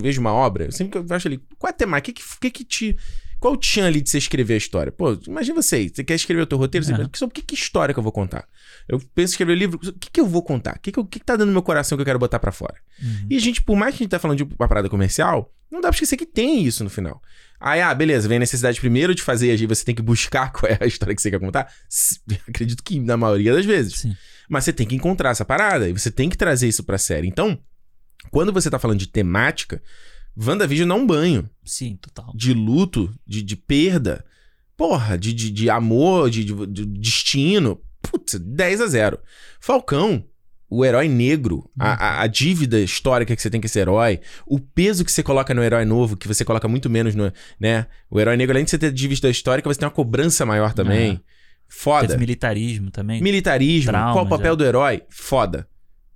vejo 0.00 0.20
uma 0.20 0.32
obra, 0.32 0.64
eu 0.64 0.72
sempre 0.72 1.00
que 1.00 1.12
eu 1.12 1.16
acho 1.16 1.28
ali, 1.28 1.40
qual 1.58 1.68
é 1.68 1.72
a 1.72 1.76
temática? 1.76 2.20
O 2.20 2.40
que, 2.40 2.50
que, 2.50 2.50
que 2.50 2.64
te 2.64 2.96
qual 3.40 3.52
o 3.54 3.56
tchan 3.58 3.86
ali 3.86 4.00
de 4.00 4.08
você 4.08 4.16
escrever 4.16 4.54
a 4.54 4.56
história? 4.56 4.90
Pô, 4.90 5.18
imagina 5.28 5.60
você, 5.60 5.86
você 5.88 6.02
quer 6.02 6.14
escrever 6.14 6.40
o 6.42 6.46
teu 6.46 6.56
roteiro, 6.56 6.84
você 6.84 6.92
Aham. 6.94 7.04
pensa, 7.08 7.18
sobre 7.18 7.34
que, 7.34 7.42
que 7.42 7.54
história 7.54 7.92
que 7.92 7.98
eu 7.98 8.02
vou 8.02 8.10
contar? 8.12 8.46
Eu 8.88 8.98
penso 9.14 9.32
em 9.32 9.34
escrever 9.34 9.52
o 9.52 9.56
livro, 9.56 9.78
o 9.82 9.92
que, 9.92 10.10
que 10.10 10.20
eu 10.20 10.26
vou 10.26 10.42
contar? 10.42 10.76
O 10.76 10.78
que, 10.80 10.92
que, 10.92 10.98
eu- 10.98 11.04
que, 11.04 11.18
que 11.18 11.24
tá 11.24 11.36
dando 11.36 11.46
no 11.48 11.52
meu 11.54 11.62
coração 11.62 11.96
que 11.96 12.02
eu 12.02 12.06
quero 12.06 12.18
botar 12.18 12.38
pra 12.38 12.52
fora? 12.52 12.74
Uhum. 13.02 13.26
E 13.30 13.36
a 13.36 13.40
gente, 13.40 13.62
por 13.62 13.76
mais 13.76 13.94
que 13.94 14.02
a 14.02 14.04
gente 14.04 14.10
tá 14.10 14.18
falando 14.18 14.36
de 14.38 14.42
uma 14.44 14.68
parada 14.68 14.88
comercial, 14.88 15.52
não 15.70 15.80
dá 15.80 15.88
pra 15.88 15.94
esquecer 15.96 16.16
que 16.16 16.26
tem 16.26 16.62
isso 16.64 16.84
no 16.84 16.90
final. 16.90 17.20
Aí, 17.58 17.80
ah, 17.80 17.94
beleza, 17.94 18.28
vem 18.28 18.36
a 18.36 18.40
necessidade 18.40 18.78
primeiro 18.78 19.14
de 19.14 19.22
fazer, 19.22 19.50
aí 19.50 19.66
você 19.66 19.84
tem 19.84 19.94
que 19.94 20.02
buscar 20.02 20.52
qual 20.52 20.70
é 20.70 20.78
a 20.80 20.86
história 20.86 21.14
que 21.14 21.22
você 21.22 21.30
quer 21.30 21.40
contar. 21.40 21.72
Acredito 22.48 22.82
que 22.82 23.00
na 23.00 23.16
maioria 23.16 23.54
das 23.54 23.64
vezes. 23.64 24.00
Sim. 24.00 24.14
Mas 24.48 24.64
você 24.64 24.72
tem 24.72 24.86
que 24.86 24.94
encontrar 24.94 25.30
essa 25.30 25.44
parada 25.44 25.88
e 25.88 25.92
você 25.92 26.10
tem 26.10 26.28
que 26.28 26.36
trazer 26.36 26.68
isso 26.68 26.84
pra 26.84 26.98
série. 26.98 27.26
Então, 27.26 27.58
quando 28.30 28.52
você 28.52 28.68
tá 28.70 28.78
falando 28.78 28.98
de 28.98 29.08
temática, 29.08 29.82
WandaVision 30.36 30.88
dá 30.88 30.94
um 30.94 31.06
banho 31.06 31.48
Sim, 31.64 31.96
total. 31.96 32.32
de 32.36 32.52
luto, 32.52 33.14
de, 33.26 33.42
de 33.42 33.56
perda, 33.56 34.24
porra, 34.76 35.16
de, 35.16 35.32
de, 35.32 35.50
de 35.50 35.70
amor, 35.70 36.28
de, 36.28 36.44
de- 36.44 36.66
de 36.66 36.84
destino. 36.84 37.80
Putz, 38.10 38.34
10 38.38 38.80
a 38.80 38.86
0. 38.86 39.18
Falcão, 39.60 40.24
o 40.68 40.84
herói 40.84 41.08
negro, 41.08 41.70
a, 41.78 41.92
a- 41.92 42.22
a 42.22 42.26
dívida 42.26 42.80
histórica 42.80 43.34
que 43.34 43.40
você 43.42 43.50
tem 43.50 43.60
com 43.60 43.66
esse 43.66 43.78
herói, 43.78 44.20
o 44.46 44.58
peso 44.58 45.04
que 45.04 45.12
você 45.12 45.22
coloca 45.22 45.52
no 45.54 45.62
herói 45.62 45.84
novo, 45.84 46.16
que 46.16 46.26
você 46.28 46.44
coloca 46.44 46.66
muito 46.68 46.88
menos 46.90 47.14
no. 47.14 47.32
né? 47.60 47.86
O 48.10 48.20
herói 48.20 48.36
negro, 48.36 48.54
além 48.54 48.64
de 48.64 48.70
você 48.70 48.78
ter 48.78 48.92
dívida 48.92 49.28
histórica, 49.30 49.68
você 49.68 49.78
tem 49.78 49.86
uma 49.86 49.94
cobrança 49.94 50.44
maior 50.44 50.72
também. 50.72 51.20
Foda. 51.68 52.06
Teve 52.08 52.20
militarismo 52.20 52.90
também. 52.90 53.22
Militarismo, 53.22 53.90
Traumas, 53.90 54.12
qual 54.14 54.24
o 54.26 54.28
papel 54.28 54.52
é. 54.52 54.56
do 54.56 54.64
herói? 54.64 55.02
Foda. 55.08 55.66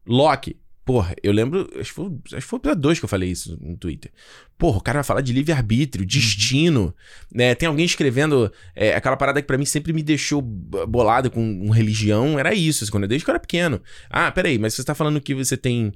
Loki. 0.07 0.57
Porra, 0.89 1.15
eu 1.23 1.33
lembro. 1.33 1.69
Acho 1.79 1.91
que 1.91 1.95
foi, 1.95 2.07
acho 2.07 2.37
que 2.37 2.41
foi 2.41 2.57
o 2.57 2.61
episódio 2.61 2.81
2 2.81 2.99
que 2.99 3.05
eu 3.05 3.09
falei 3.11 3.31
isso 3.31 3.59
no 3.61 3.77
Twitter. 3.77 4.11
Porra, 4.57 4.79
o 4.79 4.81
cara 4.81 4.97
vai 5.01 5.05
falar 5.05 5.21
de 5.21 5.35
livre-arbítrio, 5.35 6.07
destino. 6.07 6.95
né? 7.31 7.55
Tem 7.55 7.69
alguém 7.69 7.85
escrevendo. 7.85 8.51
é, 8.75 8.95
aquela 8.95 9.15
parada 9.15 9.43
que 9.43 9.47
pra 9.47 9.59
mim 9.59 9.67
sempre 9.67 9.93
me 9.93 10.03
deixou 10.03 10.41
bolado 10.41 11.31
com, 11.31 11.59
com 11.59 11.69
religião. 11.69 12.39
Era 12.39 12.55
isso, 12.55 12.85
assim, 12.85 12.91
quando 12.91 13.03
eu, 13.03 13.09
desde 13.11 13.23
que 13.23 13.31
eu 13.31 13.35
era 13.35 13.39
pequeno. 13.39 13.83
Ah, 14.09 14.33
peraí, 14.33 14.59
mas 14.59 14.73
você 14.73 14.83
tá 14.83 14.95
falando 14.95 15.21
que 15.21 15.35
você 15.35 15.59
tem. 15.59 15.93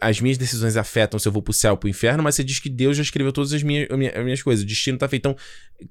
As 0.00 0.20
minhas 0.20 0.36
decisões 0.36 0.76
afetam 0.76 1.18
se 1.18 1.28
eu 1.28 1.32
vou 1.32 1.40
pro 1.42 1.52
céu 1.52 1.72
ou 1.72 1.76
pro 1.76 1.88
inferno, 1.88 2.22
mas 2.22 2.34
você 2.34 2.42
diz 2.42 2.58
que 2.58 2.68
Deus 2.68 2.96
já 2.96 3.02
escreveu 3.02 3.32
todas 3.32 3.52
as 3.52 3.62
minhas, 3.62 3.88
as 3.90 3.96
minhas- 3.96 4.16
as 4.16 4.24
minhas 4.24 4.42
coisas. 4.42 4.64
O 4.64 4.66
destino 4.66 4.98
tá 4.98 5.06
feito. 5.08 5.28
Então, 5.28 5.36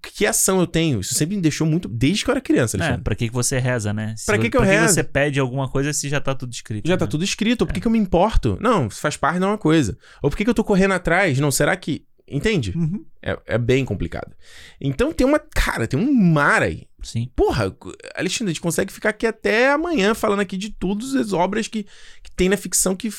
que 0.01 0.25
ação 0.25 0.59
eu 0.59 0.67
tenho? 0.67 0.99
Isso 0.99 1.13
sempre 1.13 1.35
me 1.35 1.41
deixou 1.41 1.65
muito. 1.65 1.87
Desde 1.87 2.23
que 2.23 2.29
eu 2.29 2.33
era 2.33 2.41
criança, 2.41 2.75
É, 2.75 2.79
Alexandre. 2.81 3.03
pra 3.03 3.15
que, 3.15 3.27
que 3.29 3.33
você 3.33 3.57
reza, 3.57 3.93
né? 3.93 4.13
Se 4.17 4.25
Pra 4.25 4.37
que 4.37 4.49
que 4.49 4.57
eu 4.57 4.61
pra 4.61 4.69
rezo? 4.69 4.93
você 4.95 5.03
pede 5.03 5.39
alguma 5.39 5.69
coisa 5.69 5.93
se 5.93 6.09
já 6.09 6.19
tá 6.19 6.35
tudo 6.35 6.51
escrito? 6.51 6.87
Já 6.87 6.97
tá 6.97 7.05
né? 7.05 7.11
tudo 7.11 7.23
escrito, 7.23 7.65
por 7.65 7.71
que, 7.73 7.79
que 7.79 7.87
eu 7.87 7.91
me 7.91 7.99
importo? 7.99 8.57
Não, 8.59 8.89
faz 8.89 9.15
parte 9.15 9.39
de 9.39 9.45
uma 9.45 9.57
coisa. 9.57 9.97
Ou 10.21 10.29
por 10.29 10.35
que, 10.35 10.43
que 10.43 10.49
eu 10.49 10.53
tô 10.55 10.63
correndo 10.63 10.93
atrás? 10.93 11.39
Não, 11.39 11.49
será 11.51 11.75
que. 11.77 12.05
Entende? 12.27 12.73
Uhum. 12.75 13.05
É, 13.21 13.37
é 13.45 13.57
bem 13.57 13.85
complicado. 13.85 14.33
Então 14.81 15.13
tem 15.13 15.25
uma. 15.27 15.37
Cara, 15.39 15.87
tem 15.87 15.99
um 15.99 16.11
mar 16.11 16.63
aí. 16.63 16.87
Sim. 17.03 17.29
Porra, 17.35 17.71
Alexandre, 18.15 18.49
a 18.49 18.53
gente 18.53 18.61
consegue 18.61 18.91
ficar 18.91 19.09
aqui 19.09 19.27
até 19.27 19.69
amanhã 19.71 20.15
falando 20.15 20.39
aqui 20.39 20.57
de 20.57 20.71
todas 20.71 21.13
as 21.13 21.33
obras 21.33 21.67
que, 21.67 21.83
que 22.23 22.31
tem 22.35 22.49
na 22.49 22.57
ficção 22.57 22.95
que 22.95 23.09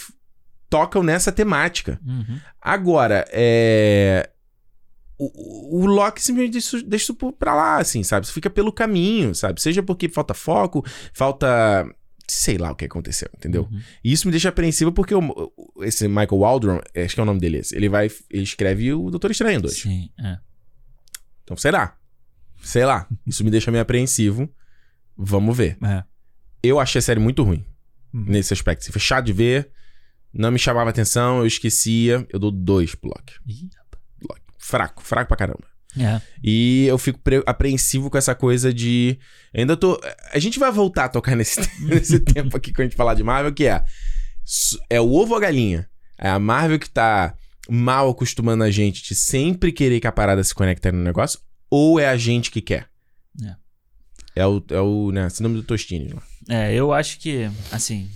tocam 0.68 1.02
nessa 1.02 1.30
temática. 1.32 2.00
Uhum. 2.04 2.40
Agora, 2.60 3.24
é. 3.30 4.30
O, 5.18 5.82
o 5.82 5.86
Loki 5.86 6.20
simplesmente 6.22 6.52
deixa, 6.52 6.82
deixa 6.82 7.04
isso 7.04 7.32
pra 7.32 7.54
lá, 7.54 7.78
assim, 7.78 8.02
sabe? 8.02 8.26
Isso 8.26 8.34
fica 8.34 8.50
pelo 8.50 8.70
caminho, 8.70 9.34
sabe? 9.34 9.62
Seja 9.62 9.82
porque 9.82 10.08
falta 10.08 10.34
foco, 10.34 10.84
falta. 11.12 11.86
Sei 12.28 12.58
lá 12.58 12.72
o 12.72 12.74
que 12.74 12.84
aconteceu, 12.84 13.28
entendeu? 13.36 13.68
Uhum. 13.70 13.80
E 14.02 14.12
isso 14.12 14.26
me 14.26 14.32
deixa 14.32 14.48
apreensivo 14.48 14.90
porque 14.92 15.14
esse 15.82 16.08
Michael 16.08 16.38
Waldron, 16.38 16.80
acho 16.96 17.14
que 17.14 17.20
é 17.20 17.22
o 17.22 17.26
nome 17.26 17.38
dele 17.40 17.58
esse, 17.58 17.74
ele 17.74 17.88
vai. 17.88 18.10
Ele 18.28 18.42
escreve 18.42 18.92
o 18.92 19.10
Doutor 19.10 19.30
Estranho 19.30 19.60
2. 19.62 19.74
Sim, 19.78 20.10
é. 20.18 20.36
Então, 21.44 21.56
sei 21.56 21.70
lá. 21.70 21.96
Sei 22.62 22.84
lá. 22.84 23.06
Isso 23.24 23.44
me 23.44 23.50
deixa 23.50 23.70
meio 23.70 23.82
apreensivo. 23.82 24.52
Vamos 25.16 25.56
ver. 25.56 25.78
É. 25.82 26.02
Eu 26.62 26.80
achei 26.80 26.98
a 26.98 27.02
série 27.02 27.20
muito 27.20 27.42
ruim 27.44 27.64
Uhum. 28.12 28.24
nesse 28.26 28.52
aspecto. 28.52 28.82
Assim, 28.82 28.92
foi 28.92 29.00
chato 29.00 29.24
de 29.26 29.32
ver, 29.32 29.70
não 30.36 30.50
me 30.50 30.58
chamava 30.58 30.90
atenção, 30.90 31.38
eu 31.38 31.46
esquecia. 31.46 32.26
Eu 32.32 32.38
dou 32.38 32.50
dois 32.50 32.94
pro 32.94 33.08
Loki. 33.10 33.34
Ih, 33.46 33.70
Loki. 34.28 34.42
Fraco, 34.58 35.02
fraco 35.02 35.28
pra 35.28 35.36
caramba. 35.36 35.64
É. 35.98 36.20
E 36.44 36.84
eu 36.86 36.98
fico 36.98 37.18
pre- 37.20 37.42
apreensivo 37.46 38.10
com 38.10 38.18
essa 38.18 38.34
coisa 38.34 38.72
de. 38.72 39.18
Ainda 39.54 39.76
tô. 39.76 39.98
A 40.32 40.38
gente 40.38 40.58
vai 40.58 40.70
voltar 40.70 41.04
a 41.06 41.08
tocar 41.08 41.34
nesse, 41.34 41.60
nesse 41.82 42.20
tempo 42.24 42.56
aqui 42.56 42.70
quando 42.72 42.80
a 42.80 42.84
gente 42.88 42.96
falar 42.96 43.14
de 43.14 43.22
Marvel, 43.22 43.52
que 43.52 43.66
é. 43.66 43.82
É 44.90 45.00
o 45.00 45.10
ovo 45.12 45.32
ou 45.32 45.38
a 45.38 45.40
galinha? 45.40 45.88
É 46.18 46.28
a 46.28 46.38
Marvel 46.38 46.78
que 46.78 46.88
tá 46.90 47.34
mal 47.68 48.08
acostumando 48.08 48.62
a 48.62 48.70
gente 48.70 49.02
de 49.02 49.14
sempre 49.14 49.72
querer 49.72 49.98
que 49.98 50.06
a 50.06 50.12
parada 50.12 50.44
se 50.44 50.54
conecte 50.54 50.92
no 50.92 51.02
negócio? 51.02 51.40
Ou 51.70 51.98
é 51.98 52.08
a 52.08 52.16
gente 52.16 52.50
que 52.50 52.60
quer? 52.60 52.88
É. 53.42 53.56
É 54.36 54.46
o, 54.46 54.62
é 54.70 54.80
o 54.80 55.10
né, 55.10 55.28
síndrome 55.30 55.56
do 55.56 55.62
Tostines 55.64 56.12
lá. 56.12 56.22
É, 56.48 56.72
eu 56.74 56.92
acho 56.92 57.18
que, 57.18 57.50
assim, 57.72 58.08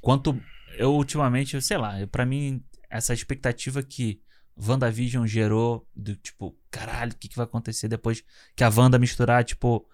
quanto 0.00 0.36
eu 0.78 0.94
ultimamente, 0.94 1.60
sei 1.60 1.76
lá, 1.76 1.94
pra 2.10 2.24
mim, 2.24 2.62
essa 2.90 3.12
expectativa 3.12 3.82
que 3.82 4.20
WandaVision 4.60 5.26
gerou 5.26 5.86
do 5.94 6.16
tipo, 6.16 6.56
caralho, 6.70 7.12
o 7.12 7.16
que, 7.16 7.28
que 7.28 7.36
vai 7.36 7.44
acontecer 7.44 7.88
depois 7.88 8.22
que 8.56 8.64
a 8.64 8.68
Wanda 8.74 8.98
misturar, 8.98 9.44
tipo, 9.44 9.86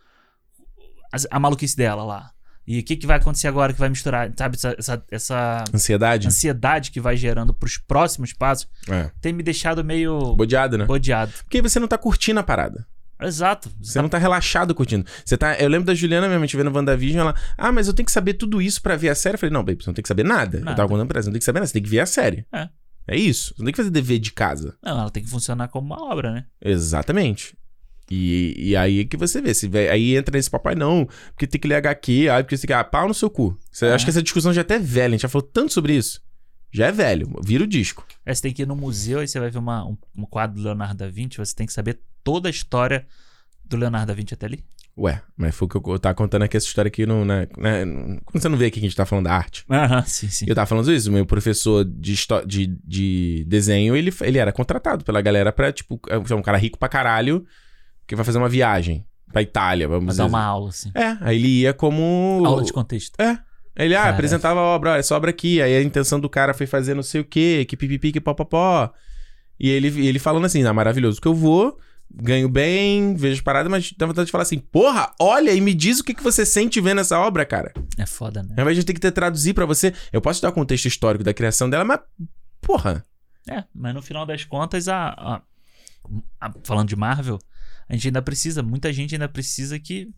as- 1.13 1.27
a, 1.31 1.39
maluquice 1.39 1.77
dela 1.77 2.03
lá. 2.05 2.31
E 2.67 2.79
o 2.79 2.83
que, 2.83 2.97
que 2.97 3.07
vai 3.07 3.19
acontecer 3.19 3.47
agora 3.47 3.75
que 3.75 3.79
vai 3.79 3.91
misturar, 3.91 4.33
sabe, 4.39 4.57
essa, 4.57 4.75
essa, 4.79 5.05
essa 5.11 5.65
Ansiedade? 5.75 6.27
ansiedade 6.29 6.91
que 6.91 6.99
vai 7.01 7.15
gerando 7.15 7.53
pros 7.53 7.77
próximos 7.77 8.33
passos, 8.33 8.67
É. 8.89 9.11
tem 9.21 9.35
me 9.35 9.43
deixado 9.43 9.85
meio 9.85 10.35
Bodeado, 10.35 10.79
né? 10.79 10.87
bodeado. 10.87 11.31
Porque 11.45 11.61
você 11.61 11.79
não 11.79 11.87
tá 11.87 11.99
curtindo 11.99 12.41
a 12.41 12.43
parada. 12.43 12.87
Exato. 13.25 13.71
Você 13.83 14.01
não 14.01 14.09
tá 14.09 14.19
relaxado 14.19 14.75
curtindo. 14.75 15.07
Você 15.25 15.37
tá. 15.37 15.57
Eu 15.59 15.69
lembro 15.69 15.87
da 15.87 15.95
Juliana 15.95 16.29
mesmo, 16.29 16.43
a 16.43 16.47
gente 16.47 16.57
vendo 16.57 16.75
WandaVision, 16.75 17.21
ela. 17.21 17.35
Ah, 17.57 17.73
mas 17.73 17.89
eu 17.89 17.95
tenho 17.95 18.07
que 18.07 18.13
saber 18.13 18.35
tudo 18.35 18.61
isso 18.61 18.81
pra 18.83 18.97
ver 18.97 19.09
a 19.09 19.15
série. 19.15 19.35
Eu 19.35 19.39
falei, 19.39 19.53
não, 19.53 19.65
baby, 19.65 19.83
você 19.83 19.91
não 19.91 19.95
tem 19.95 20.03
que 20.03 20.09
saber 20.09 20.25
nada. 20.25 20.59
Eu 20.59 20.65
Nada. 20.65 20.77
tava 20.77 20.89
contando 20.89 21.09
pra 21.09 21.17
ela, 21.19 21.23
você 21.23 21.29
não 21.29 21.33
tem 21.33 21.39
que 21.41 21.45
saber 21.45 21.59
nada, 21.61 21.67
você 21.67 21.73
tem 21.73 21.83
que 21.83 21.89
ver 21.91 22.01
a 22.01 22.07
série. 22.07 22.47
É. 22.53 22.69
É 23.07 23.17
isso. 23.17 23.49
Você 23.55 23.61
não 23.63 23.67
tem 23.67 23.73
que 23.73 23.77
fazer 23.79 23.91
dever 23.91 24.19
de 24.19 24.33
casa. 24.33 24.77
Não, 24.83 24.99
ela 25.01 25.11
tem 25.11 25.23
que 25.23 25.29
funcionar 25.29 25.69
como 25.69 25.87
uma 25.87 26.03
obra, 26.11 26.33
né? 26.33 26.45
Exatamente. 26.63 27.57
E, 28.11 28.55
e 28.71 28.77
aí 28.77 29.01
é 29.01 29.05
que 29.05 29.17
você 29.17 29.41
vê. 29.41 29.53
Se 29.55 29.71
aí 29.91 30.15
entra 30.17 30.37
nesse 30.37 30.51
papai, 30.51 30.75
não, 30.75 31.07
porque 31.33 31.47
tem 31.47 31.61
que 31.61 31.67
ler 31.69 31.77
HQ, 31.77 32.29
aí 32.31 32.43
porque 32.43 32.57
você 32.57 32.67
quer. 32.67 32.75
Ah, 32.75 32.85
pau 32.85 33.09
no 33.09 33.15
seu 33.15 33.31
cu. 33.31 33.59
Você, 33.71 33.87
É. 33.87 33.93
Acho 33.93 34.05
que 34.05 34.11
essa 34.11 34.23
discussão 34.23 34.53
já 34.53 34.61
é 34.61 34.63
até 34.63 34.79
velha, 34.79 35.09
a 35.09 35.11
gente 35.13 35.23
já 35.23 35.29
falou 35.29 35.47
tanto 35.47 35.73
sobre 35.73 35.95
isso. 35.95 36.21
Já 36.75 36.87
é 36.89 36.93
velho, 36.93 37.31
vira 37.45 37.63
o 37.63 37.67
disco. 37.67 38.05
Aí 38.27 38.35
você 38.35 38.43
tem 38.43 38.53
que 38.53 38.63
ir 38.63 38.67
no 38.67 38.75
museu, 38.75 39.21
aí 39.21 39.29
você 39.29 39.39
vai 39.39 39.49
ver 39.51 39.59
uma, 39.59 39.87
um, 39.87 39.97
um 40.19 40.27
quadro 40.27 40.57
do 40.57 40.65
Leonardo 40.65 40.97
da 40.97 41.09
Vinci, 41.09 41.39
você 41.39 41.55
tem 41.55 41.67
que 41.67 41.73
saber 41.73 42.01
toda 42.25 42.49
a 42.49 42.51
história 42.51 43.07
do 43.65 43.77
Leonardo 43.77 44.09
da 44.09 44.15
Vinci 44.15 44.35
até 44.35 44.47
ali. 44.47 44.65
Ué, 44.97 45.21
mas 45.37 45.55
foi 45.55 45.67
o 45.67 45.69
que 45.69 45.89
eu, 45.91 45.99
tava 45.99 46.15
contando 46.15 46.43
aqui 46.43 46.57
essa 46.57 46.67
história 46.67 46.89
aqui 46.89 47.05
no. 47.07 47.25
Né, 47.25 47.49
né, 47.59 47.85
quando 48.25 48.41
você 48.43 48.49
não 48.49 48.57
vê 48.59 48.67
aqui 48.67 48.81
que 48.81 48.87
a 48.87 48.89
gente 48.89 48.97
tá 48.97 49.05
falando 49.05 49.25
da 49.25 49.35
arte. 49.35 49.65
Aham, 49.71 50.03
sim, 50.05 50.29
sim. 50.29 50.47
Eu 50.49 50.55
tava 50.55 50.67
falando 50.67 50.93
isso, 50.93 51.11
meu 51.11 51.27
professor 51.27 51.85
de, 51.85 52.15
de, 52.47 52.67
de 52.85 53.45
desenho, 53.49 53.97
ele, 53.97 54.13
ele 54.21 54.39
era 54.39 54.53
contratado 54.53 55.05
pela 55.05 55.21
galera 55.21 55.53
pra, 55.53 55.73
tipo, 55.73 56.01
é 56.09 56.35
um 56.35 56.43
cara 56.43 56.59
rico 56.59 56.79
pra 56.79 56.89
caralho 56.89 57.45
que 58.07 58.15
vai 58.15 58.25
fazer 58.25 58.39
uma 58.39 58.49
viagem. 58.49 59.05
pra 59.33 59.43
Itália, 59.43 59.89
vamos 59.89 60.05
Pra 60.05 60.11
dizer. 60.13 60.23
dar 60.23 60.29
uma 60.29 60.45
aula, 60.45 60.69
assim. 60.69 60.91
É, 60.95 61.17
aí 61.21 61.37
ele 61.39 61.49
ia 61.63 61.73
como. 61.75 62.43
Aula 62.45 62.63
de 62.63 62.73
contexto. 62.73 63.21
É. 63.21 63.37
Ele, 63.77 63.95
ah, 63.95 63.99
Caraca. 63.99 64.15
apresentava 64.15 64.61
a 64.61 64.63
obra, 64.63 64.91
olha, 64.93 65.01
essa 65.01 65.17
obra 65.17 65.31
aqui. 65.31 65.61
Aí 65.61 65.77
a 65.77 65.83
intenção 65.83 66.21
do 66.21 66.29
cara 66.29 66.55
foi 66.55 66.67
fazer 66.67 66.95
não 66.95 67.03
sei 67.03 67.21
o 67.21 67.25
quê, 67.25 67.65
que 67.69 67.77
pipipi, 67.77 68.13
que 68.13 68.21
popopó. 68.21 68.93
E 69.59 69.69
ele, 69.69 69.89
ele 70.07 70.19
falando 70.19 70.45
assim, 70.45 70.65
ah, 70.65 70.73
maravilhoso 70.73 71.21
que 71.21 71.29
eu 71.29 71.35
vou, 71.35 71.79
ganho 72.13 72.49
bem, 72.49 73.15
vejo 73.17 73.43
parada, 73.43 73.69
mas 73.69 73.93
dá 73.97 74.07
vontade 74.07 74.27
de 74.27 74.33
falar 74.33 74.43
assim, 74.43 74.59
porra, 74.59 75.13
olha 75.21 75.53
e 75.53 75.61
me 75.61 75.73
diz 75.75 76.01
o 76.01 76.05
que, 76.05 76.15
que 76.15 76.23
você 76.23 76.45
sente 76.47 76.81
vendo 76.81 77.01
essa 77.01 77.19
obra, 77.19 77.45
cara. 77.45 77.73
É 77.99 78.07
foda, 78.07 78.43
né? 78.43 78.55
Ao 78.57 78.63
invés 78.63 78.77
de 78.77 78.85
ter 78.85 78.95
que 78.95 79.01
ter 79.01 79.11
traduzir 79.13 79.55
pra 79.55 79.65
você, 79.67 79.93
eu 80.13 80.21
posso 80.21 80.39
te 80.41 80.43
dar 80.43 80.49
o 80.51 80.53
contexto 80.53 80.87
histórico 80.87 81.25
da 81.25 81.33
criação 81.35 81.69
dela, 81.71 81.85
mas, 81.85 82.01
porra, 82.61 83.05
É, 83.49 83.63
mas 83.75 83.93
no 83.95 84.01
final 84.03 84.25
das 84.25 84.45
contas, 84.45 84.89
a, 84.89 85.09
a- 85.09 85.43
a- 86.41 86.53
falando 86.65 86.89
de 86.89 86.97
Marvel, 86.97 87.39
a 87.89 87.93
gente 87.95 88.09
ainda 88.09 88.23
precisa, 88.23 88.63
muita 88.63 88.93
gente 88.93 89.15
ainda 89.15 89.29
precisa 89.29 89.79
que 89.79 90.09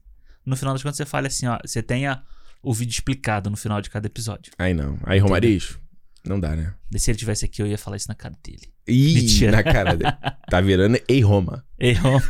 no 0.44 0.56
final 0.56 0.72
das 0.74 0.82
contas 0.82 0.96
você 0.96 1.04
fale 1.06 1.26
assim, 1.26 1.46
ó, 1.46 1.58
você 1.64 1.82
tenha 1.82 2.22
o 2.62 2.72
vídeo 2.72 2.92
explicado 2.92 3.50
no 3.50 3.56
final 3.56 3.80
de 3.80 3.90
cada 3.90 4.06
episódio. 4.06 4.52
aí 4.58 4.74
não. 4.74 4.98
Aí 5.04 5.18
Romariz, 5.18 5.78
não 6.24 6.40
dá, 6.40 6.56
né? 6.56 6.74
E 6.92 6.98
se 6.98 7.10
ele 7.10 7.18
tivesse 7.18 7.44
aqui, 7.44 7.62
eu 7.62 7.66
ia 7.66 7.78
falar 7.78 7.96
isso 7.96 8.08
na 8.08 8.14
cara 8.14 8.34
dele. 8.44 8.72
Ih, 8.88 9.14
Mentira. 9.14 9.52
na 9.52 9.62
cara 9.62 9.96
dele. 9.96 10.12
Tá 10.48 10.60
virando 10.60 10.98
Ei 11.08 11.20
Roma. 11.20 11.64
Errou. 11.78 12.20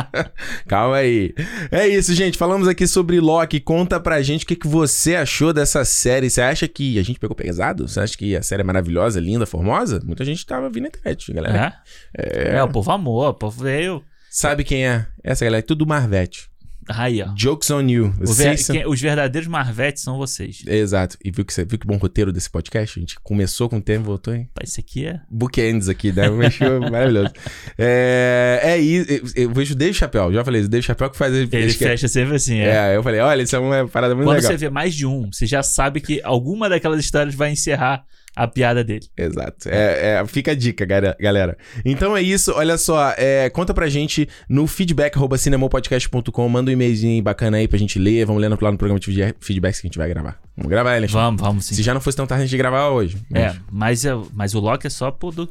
Calma 0.68 0.96
aí. 0.96 1.34
É 1.70 1.88
isso, 1.88 2.14
gente. 2.14 2.36
Falamos 2.36 2.68
aqui 2.68 2.86
sobre 2.86 3.18
Loki. 3.20 3.58
Conta 3.58 3.98
pra 3.98 4.22
gente 4.22 4.44
o 4.44 4.46
que, 4.46 4.54
que 4.54 4.68
você 4.68 5.16
achou 5.16 5.52
dessa 5.52 5.84
série. 5.84 6.28
Você 6.28 6.42
acha 6.42 6.68
que 6.68 6.98
a 6.98 7.02
gente 7.02 7.18
pegou 7.18 7.34
pesado? 7.34 7.88
Você 7.88 8.00
acha 8.00 8.16
que 8.18 8.36
a 8.36 8.42
série 8.42 8.60
é 8.60 8.64
maravilhosa, 8.64 9.18
linda, 9.18 9.46
formosa? 9.46 10.00
Muita 10.04 10.24
gente 10.24 10.44
tava 10.44 10.68
vindo 10.68 10.82
na 10.82 10.88
internet, 10.88 11.32
galera. 11.32 11.82
é? 12.16 12.56
é, 12.56 12.62
o 12.62 12.68
povo 12.68 12.90
amou, 12.90 13.26
o 13.28 13.34
povo 13.34 13.62
veio. 13.62 14.04
Sabe 14.30 14.62
quem 14.62 14.86
é? 14.86 15.06
Essa 15.22 15.44
galera 15.44 15.60
é 15.60 15.66
tudo 15.66 15.86
Marvete. 15.86 16.50
Aí, 16.88 17.22
ó. 17.22 17.32
Jokes 17.36 17.70
on 17.70 17.82
you. 17.82 18.14
O 18.20 18.32
ver- 18.32 18.58
são- 18.58 18.76
os 18.88 19.00
verdadeiros 19.00 19.48
Marvetes 19.48 20.02
são 20.02 20.16
vocês. 20.18 20.62
Exato. 20.66 21.16
E 21.24 21.30
viu 21.30 21.44
que, 21.44 21.52
você, 21.52 21.64
viu 21.64 21.78
que 21.78 21.86
bom 21.86 21.96
roteiro 21.96 22.32
desse 22.32 22.50
podcast? 22.50 22.98
A 22.98 23.00
gente 23.00 23.16
começou 23.22 23.68
com 23.68 23.76
o 23.78 23.82
tempo, 23.82 24.04
voltou 24.04 24.34
em 24.34 24.44
Pá, 24.54 24.62
Isso 24.64 24.80
aqui 24.80 25.06
é. 25.06 25.20
bookends 25.30 25.88
aqui, 25.88 26.12
né? 26.12 26.28
Maravilhoso. 26.90 27.32
É, 27.78 28.60
é 28.62 28.78
isso. 28.78 29.32
Eu, 29.36 29.50
vejo 29.52 29.74
o 29.74 29.76
Dave 29.76 29.94
Chappelle. 29.94 30.34
Já 30.34 30.44
falei, 30.44 30.62
o 30.62 30.68
Dave 30.68 30.84
Chappelle 30.84 31.10
que 31.10 31.16
faz... 31.18 31.34
Ele 31.34 31.72
fecha 31.72 32.08
sempre 32.08 32.36
assim, 32.36 32.58
é. 32.58 32.92
É, 32.92 32.96
eu 32.96 33.02
falei, 33.02 33.20
olha, 33.20 33.42
isso 33.42 33.54
é 33.56 33.58
uma 33.58 33.86
parada 33.88 34.14
muito 34.14 34.26
Quando 34.26 34.36
legal. 34.36 34.50
você 34.52 34.56
vê 34.56 34.70
mais 34.70 34.94
de 34.94 35.06
um, 35.06 35.30
você 35.32 35.46
já 35.46 35.62
sabe 35.62 36.00
que 36.00 36.20
alguma 36.22 36.68
daquelas 36.68 37.00
histórias 37.00 37.34
vai 37.34 37.50
encerrar 37.52 38.04
a 38.36 38.46
piada 38.46 38.82
dele. 38.84 39.06
Exato. 39.16 39.68
É, 39.68 40.20
é, 40.20 40.26
fica 40.26 40.52
a 40.52 40.54
dica, 40.54 40.84
galera. 40.84 41.56
Então 41.84 42.16
é 42.16 42.22
isso. 42.22 42.52
Olha 42.52 42.76
só, 42.76 43.14
é, 43.16 43.48
conta 43.50 43.72
pra 43.74 43.88
gente 43.88 44.28
no 44.48 44.66
feedback 44.66 45.16
cinemopodcast.com. 45.38 46.48
Manda 46.48 46.70
um 46.70 46.74
e-mailzinho 46.74 47.22
bacana 47.22 47.56
aí 47.58 47.68
pra 47.68 47.78
gente 47.78 47.98
ler. 47.98 48.24
Vamos 48.26 48.40
lendo 48.42 48.56
lá 48.60 48.70
no 48.72 48.78
programa 48.78 48.98
de 49.00 49.06
feed- 49.06 49.34
feedbacks 49.40 49.80
que 49.80 49.86
a 49.86 49.88
gente 49.88 49.98
vai 49.98 50.08
gravar. 50.08 50.38
Vamos 50.56 50.70
gravar, 50.70 50.90
Alexandre? 50.96 51.12
Vamos, 51.24 51.40
vamos 51.40 51.64
sim. 51.66 51.74
Se 51.74 51.82
já 51.82 51.94
não 51.94 52.00
fosse 52.00 52.16
tão 52.16 52.26
tarde 52.26 52.44
a 52.44 52.46
gente 52.46 52.56
gravar 52.58 52.88
hoje. 52.90 53.16
É, 53.32 53.46
Mas- 53.46 53.58
mas, 53.70 54.04
é, 54.04 54.10
mas 54.32 54.54
o 54.54 54.60
Loki 54.60 54.86
é 54.86 54.90
só 54.90 55.10
pro 55.10 55.30
do, 55.30 55.48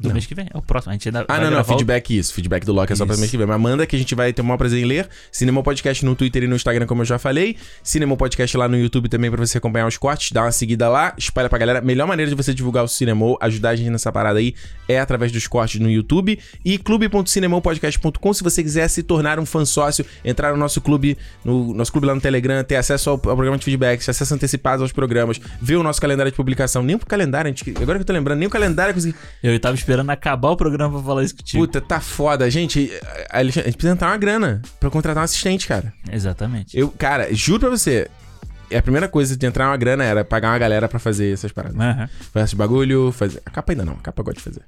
do 0.00 0.08
Não. 0.08 0.14
mês 0.14 0.24
que 0.26 0.34
vem. 0.34 0.46
É 0.52 0.56
o 0.56 0.62
próximo. 0.62 0.90
A 0.90 0.94
gente 0.94 1.08
ainda 1.08 1.24
Ah, 1.28 1.36
não, 1.36 1.44
não. 1.44 1.50
gravar 1.50 1.62
o- 1.74 1.76
Feedback 1.76 2.16
isso. 2.18 2.32
Feedback 2.34 2.64
do 2.64 2.72
Loki 2.72 2.92
é 2.92 2.96
só 2.96 3.04
pra 3.04 3.12
Isso. 3.12 3.20
mês 3.20 3.30
que 3.30 3.36
vem. 3.36 3.46
Mas 3.46 3.60
manda 3.60 3.86
que 3.86 3.94
a 3.94 3.98
gente 3.98 4.14
vai 4.14 4.32
ter 4.32 4.40
o 4.42 4.44
maior 4.44 4.56
prazer 4.56 4.80
em 4.82 4.84
ler. 4.86 5.08
Cinema 5.30 5.62
Podcast 5.62 6.04
no 6.04 6.14
Twitter 6.16 6.44
e 6.44 6.46
no 6.46 6.56
Instagram, 6.56 6.86
como 6.86 7.02
eu 7.02 7.06
já 7.06 7.18
falei. 7.18 7.56
Cinema 7.82 8.16
Podcast 8.16 8.56
lá 8.56 8.66
no 8.66 8.76
YouTube 8.78 9.08
também 9.08 9.30
pra 9.30 9.44
você 9.44 9.58
acompanhar 9.58 9.86
os 9.86 9.96
cortes. 9.98 10.32
Dá 10.32 10.42
uma 10.42 10.52
seguida 10.52 10.88
lá. 10.88 11.14
Espalha 11.18 11.48
pra 11.48 11.58
galera. 11.58 11.80
Melhor 11.80 12.06
maneira 12.08 12.30
de 12.30 12.34
você 12.34 12.54
divulgar 12.54 12.82
o 12.84 12.88
Cinema, 12.88 13.36
ajudar 13.40 13.70
a 13.70 13.76
gente 13.76 13.90
nessa 13.90 14.10
parada 14.10 14.38
aí, 14.38 14.54
é 14.88 14.98
através 14.98 15.30
dos 15.30 15.46
cortes 15.46 15.78
no 15.80 15.90
YouTube. 15.90 16.38
E 16.64 16.78
clube.cinemopodcast.com 16.78 18.32
se 18.32 18.42
você 18.42 18.62
quiser 18.62 18.88
se 18.88 19.02
tornar 19.02 19.38
um 19.38 19.46
fã 19.46 19.64
sócio, 19.64 20.04
entrar 20.24 20.52
no 20.52 20.56
nosso 20.56 20.80
clube, 20.80 21.16
no 21.44 21.74
nosso 21.74 21.92
clube 21.92 22.06
lá 22.06 22.14
no 22.14 22.20
Telegram, 22.20 22.62
ter 22.64 22.76
acesso 22.76 23.10
ao, 23.10 23.14
ao 23.16 23.20
programa 23.20 23.58
de 23.58 23.64
feedbacks, 23.64 24.08
acesso 24.08 24.34
antecipado 24.34 24.82
aos 24.82 24.92
programas, 24.92 25.40
ver 25.60 25.76
o 25.76 25.82
nosso 25.82 26.00
calendário 26.00 26.30
de 26.32 26.36
publicação. 26.36 26.82
Nem 26.82 26.96
pro 26.96 27.06
calendário, 27.06 27.48
a 27.50 27.54
gente, 27.54 27.70
agora 27.80 27.98
que 27.98 28.02
eu 28.02 28.06
tô 28.06 28.12
lembrando, 28.12 28.38
nem 28.38 28.48
o 28.48 28.50
calendário 28.50 28.90
eu 28.90 28.94
consegui 28.94 29.14
Eu 29.42 29.58
tava 29.60 29.74
esperando 29.74 29.89
acabar 30.10 30.50
o 30.50 30.56
programa 30.56 30.98
pra 30.98 31.06
falar 31.06 31.24
isso 31.24 31.36
contigo. 31.36 31.66
Puta, 31.66 31.80
tá 31.80 32.00
foda. 32.00 32.50
Gente, 32.50 32.90
a, 33.30 33.42
gente 33.42 33.60
precisa 33.72 33.92
entrar 33.92 34.08
uma 34.08 34.16
grana 34.16 34.62
pra 34.78 34.90
contratar 34.90 35.22
um 35.22 35.24
assistente, 35.24 35.66
cara. 35.66 35.92
Exatamente. 36.10 36.78
Eu, 36.78 36.90
cara, 36.90 37.32
juro 37.34 37.60
pra 37.60 37.70
você. 37.70 38.08
A 38.72 38.80
primeira 38.80 39.08
coisa 39.08 39.36
de 39.36 39.44
entrar 39.44 39.66
uma 39.68 39.76
grana 39.76 40.04
era 40.04 40.24
pagar 40.24 40.52
uma 40.52 40.58
galera 40.58 40.88
pra 40.88 41.00
fazer 41.00 41.32
essas 41.32 41.50
paradas. 41.50 41.76
Aham. 41.78 42.08
Fazer 42.32 42.44
esses 42.44 42.54
bagulho, 42.54 43.10
fazer. 43.10 43.42
A 43.44 43.50
capa 43.50 43.72
ainda 43.72 43.84
não, 43.84 43.94
a 43.94 43.96
capa 43.96 44.20
eu 44.20 44.24
gosto 44.24 44.36
de 44.38 44.44
fazer. 44.44 44.62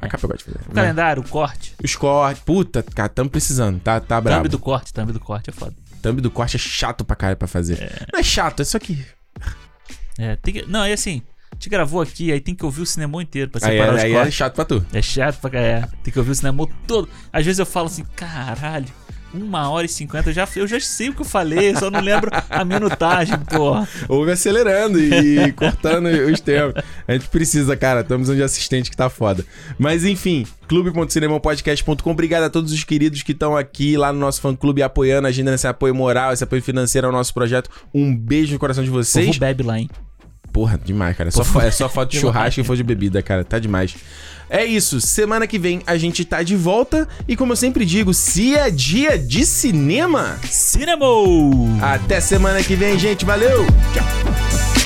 A 0.00 0.08
capa 0.08 0.24
eu 0.24 0.30
gosto 0.30 0.46
de 0.46 0.52
fazer. 0.52 0.64
O 0.70 0.74
calendário, 0.74 1.22
o 1.22 1.28
corte. 1.28 1.74
Os 1.82 1.96
cortes. 1.96 2.42
Puta, 2.44 2.84
cara, 2.84 3.08
tamo 3.08 3.28
precisando. 3.28 3.80
Tá, 3.80 3.98
tá 3.98 4.20
brabo. 4.20 4.42
Thumb 4.42 4.48
do 4.48 4.58
corte, 4.60 4.92
thumb 4.92 5.12
do 5.12 5.18
corte 5.18 5.50
é 5.50 5.52
foda. 5.52 5.74
Thumb 6.00 6.20
do 6.20 6.30
corte 6.30 6.56
é 6.56 6.58
chato 6.58 7.04
pra 7.04 7.16
caralho 7.16 7.36
pra 7.36 7.48
fazer. 7.48 8.06
Não 8.12 8.20
é 8.20 8.22
chato, 8.22 8.60
é 8.60 8.64
só 8.64 8.78
que. 8.78 9.04
É, 10.18 10.36
tem 10.36 10.54
que, 10.54 10.66
não, 10.66 10.84
é 10.84 10.92
assim, 10.92 11.22
te 11.62 11.70
gravou 11.70 12.00
aqui, 12.02 12.32
aí 12.32 12.40
tem 12.40 12.54
que 12.56 12.64
ouvir 12.64 12.82
o 12.82 12.86
cinema 12.86 13.22
inteiro 13.22 13.48
pra 13.48 13.60
Aí, 13.66 13.72
separar 13.78 13.94
os 13.94 14.00
aí 14.02 14.12
é 14.12 14.30
chato 14.30 14.54
pra 14.54 14.64
tu. 14.64 14.84
É 14.92 15.00
chato 15.00 15.40
pra 15.40 15.48
caralho. 15.50 15.88
Tem 16.02 16.12
que 16.12 16.18
ouvir 16.18 16.32
o 16.32 16.34
cinema 16.34 16.66
todo. 16.86 17.08
Às 17.32 17.44
vezes 17.46 17.60
eu 17.60 17.66
falo 17.66 17.86
assim, 17.86 18.04
caralho, 18.16 18.86
uma 19.32 19.70
hora 19.70 19.86
e 19.86 19.88
cinquenta, 19.88 20.28
eu 20.30 20.34
já, 20.34 20.46
eu 20.56 20.66
já 20.66 20.80
sei 20.80 21.08
o 21.08 21.14
que 21.14 21.22
eu 21.22 21.24
falei, 21.24 21.74
só 21.76 21.88
não 21.90 22.00
lembro 22.00 22.30
a 22.50 22.64
minutagem, 22.64 23.38
porra. 23.38 23.88
Ouve 24.08 24.32
acelerando 24.32 24.98
e 24.98 25.52
cortando 25.56 26.06
os 26.06 26.40
tempos. 26.40 26.82
A 27.06 27.12
gente 27.12 27.28
precisa, 27.28 27.76
cara. 27.76 28.00
Estamos 28.00 28.26
de 28.28 28.42
assistente 28.42 28.90
que 28.90 28.96
tá 28.96 29.08
foda. 29.08 29.44
Mas 29.78 30.04
enfim, 30.04 30.44
clube.cinemopodcast.com. 30.68 32.10
Obrigado 32.10 32.42
a 32.42 32.50
todos 32.50 32.72
os 32.72 32.82
queridos 32.84 33.22
que 33.22 33.32
estão 33.32 33.56
aqui 33.56 33.96
lá 33.96 34.12
no 34.12 34.18
nosso 34.18 34.40
fã 34.40 34.54
clube 34.54 34.82
apoiando, 34.82 35.28
agindo 35.28 35.50
nesse 35.50 35.66
apoio 35.66 35.94
moral, 35.94 36.32
esse 36.32 36.42
apoio 36.44 36.60
financeiro 36.60 37.06
ao 37.06 37.12
nosso 37.12 37.32
projeto. 37.32 37.70
Um 37.94 38.14
beijo 38.16 38.52
no 38.52 38.58
coração 38.58 38.82
de 38.84 38.90
O 38.90 38.92
vocês. 38.92 39.26
povo 39.26 39.38
bebe 39.38 39.62
lá, 39.62 39.78
hein? 39.78 39.88
Porra, 40.52 40.78
demais, 40.82 41.16
cara. 41.16 41.28
É 41.28 41.30
só, 41.30 41.60
é 41.60 41.70
só 41.70 41.88
foto 41.88 42.10
de 42.10 42.18
churrasco 42.20 42.60
e 42.60 42.64
for 42.64 42.76
de 42.76 42.82
bebida, 42.82 43.22
cara. 43.22 43.44
Tá 43.44 43.58
demais. 43.58 43.94
É 44.50 44.64
isso. 44.64 45.00
Semana 45.00 45.46
que 45.46 45.58
vem 45.58 45.82
a 45.86 45.96
gente 45.96 46.24
tá 46.24 46.42
de 46.42 46.54
volta. 46.54 47.08
E 47.26 47.34
como 47.34 47.52
eu 47.52 47.56
sempre 47.56 47.86
digo, 47.86 48.12
se 48.12 48.54
é 48.54 48.70
dia 48.70 49.18
de 49.18 49.46
cinema. 49.46 50.38
Cinema! 50.44 51.06
Até 51.80 52.20
semana 52.20 52.62
que 52.62 52.74
vem, 52.74 52.98
gente. 52.98 53.24
Valeu! 53.24 53.64
Tchau. 53.94 54.81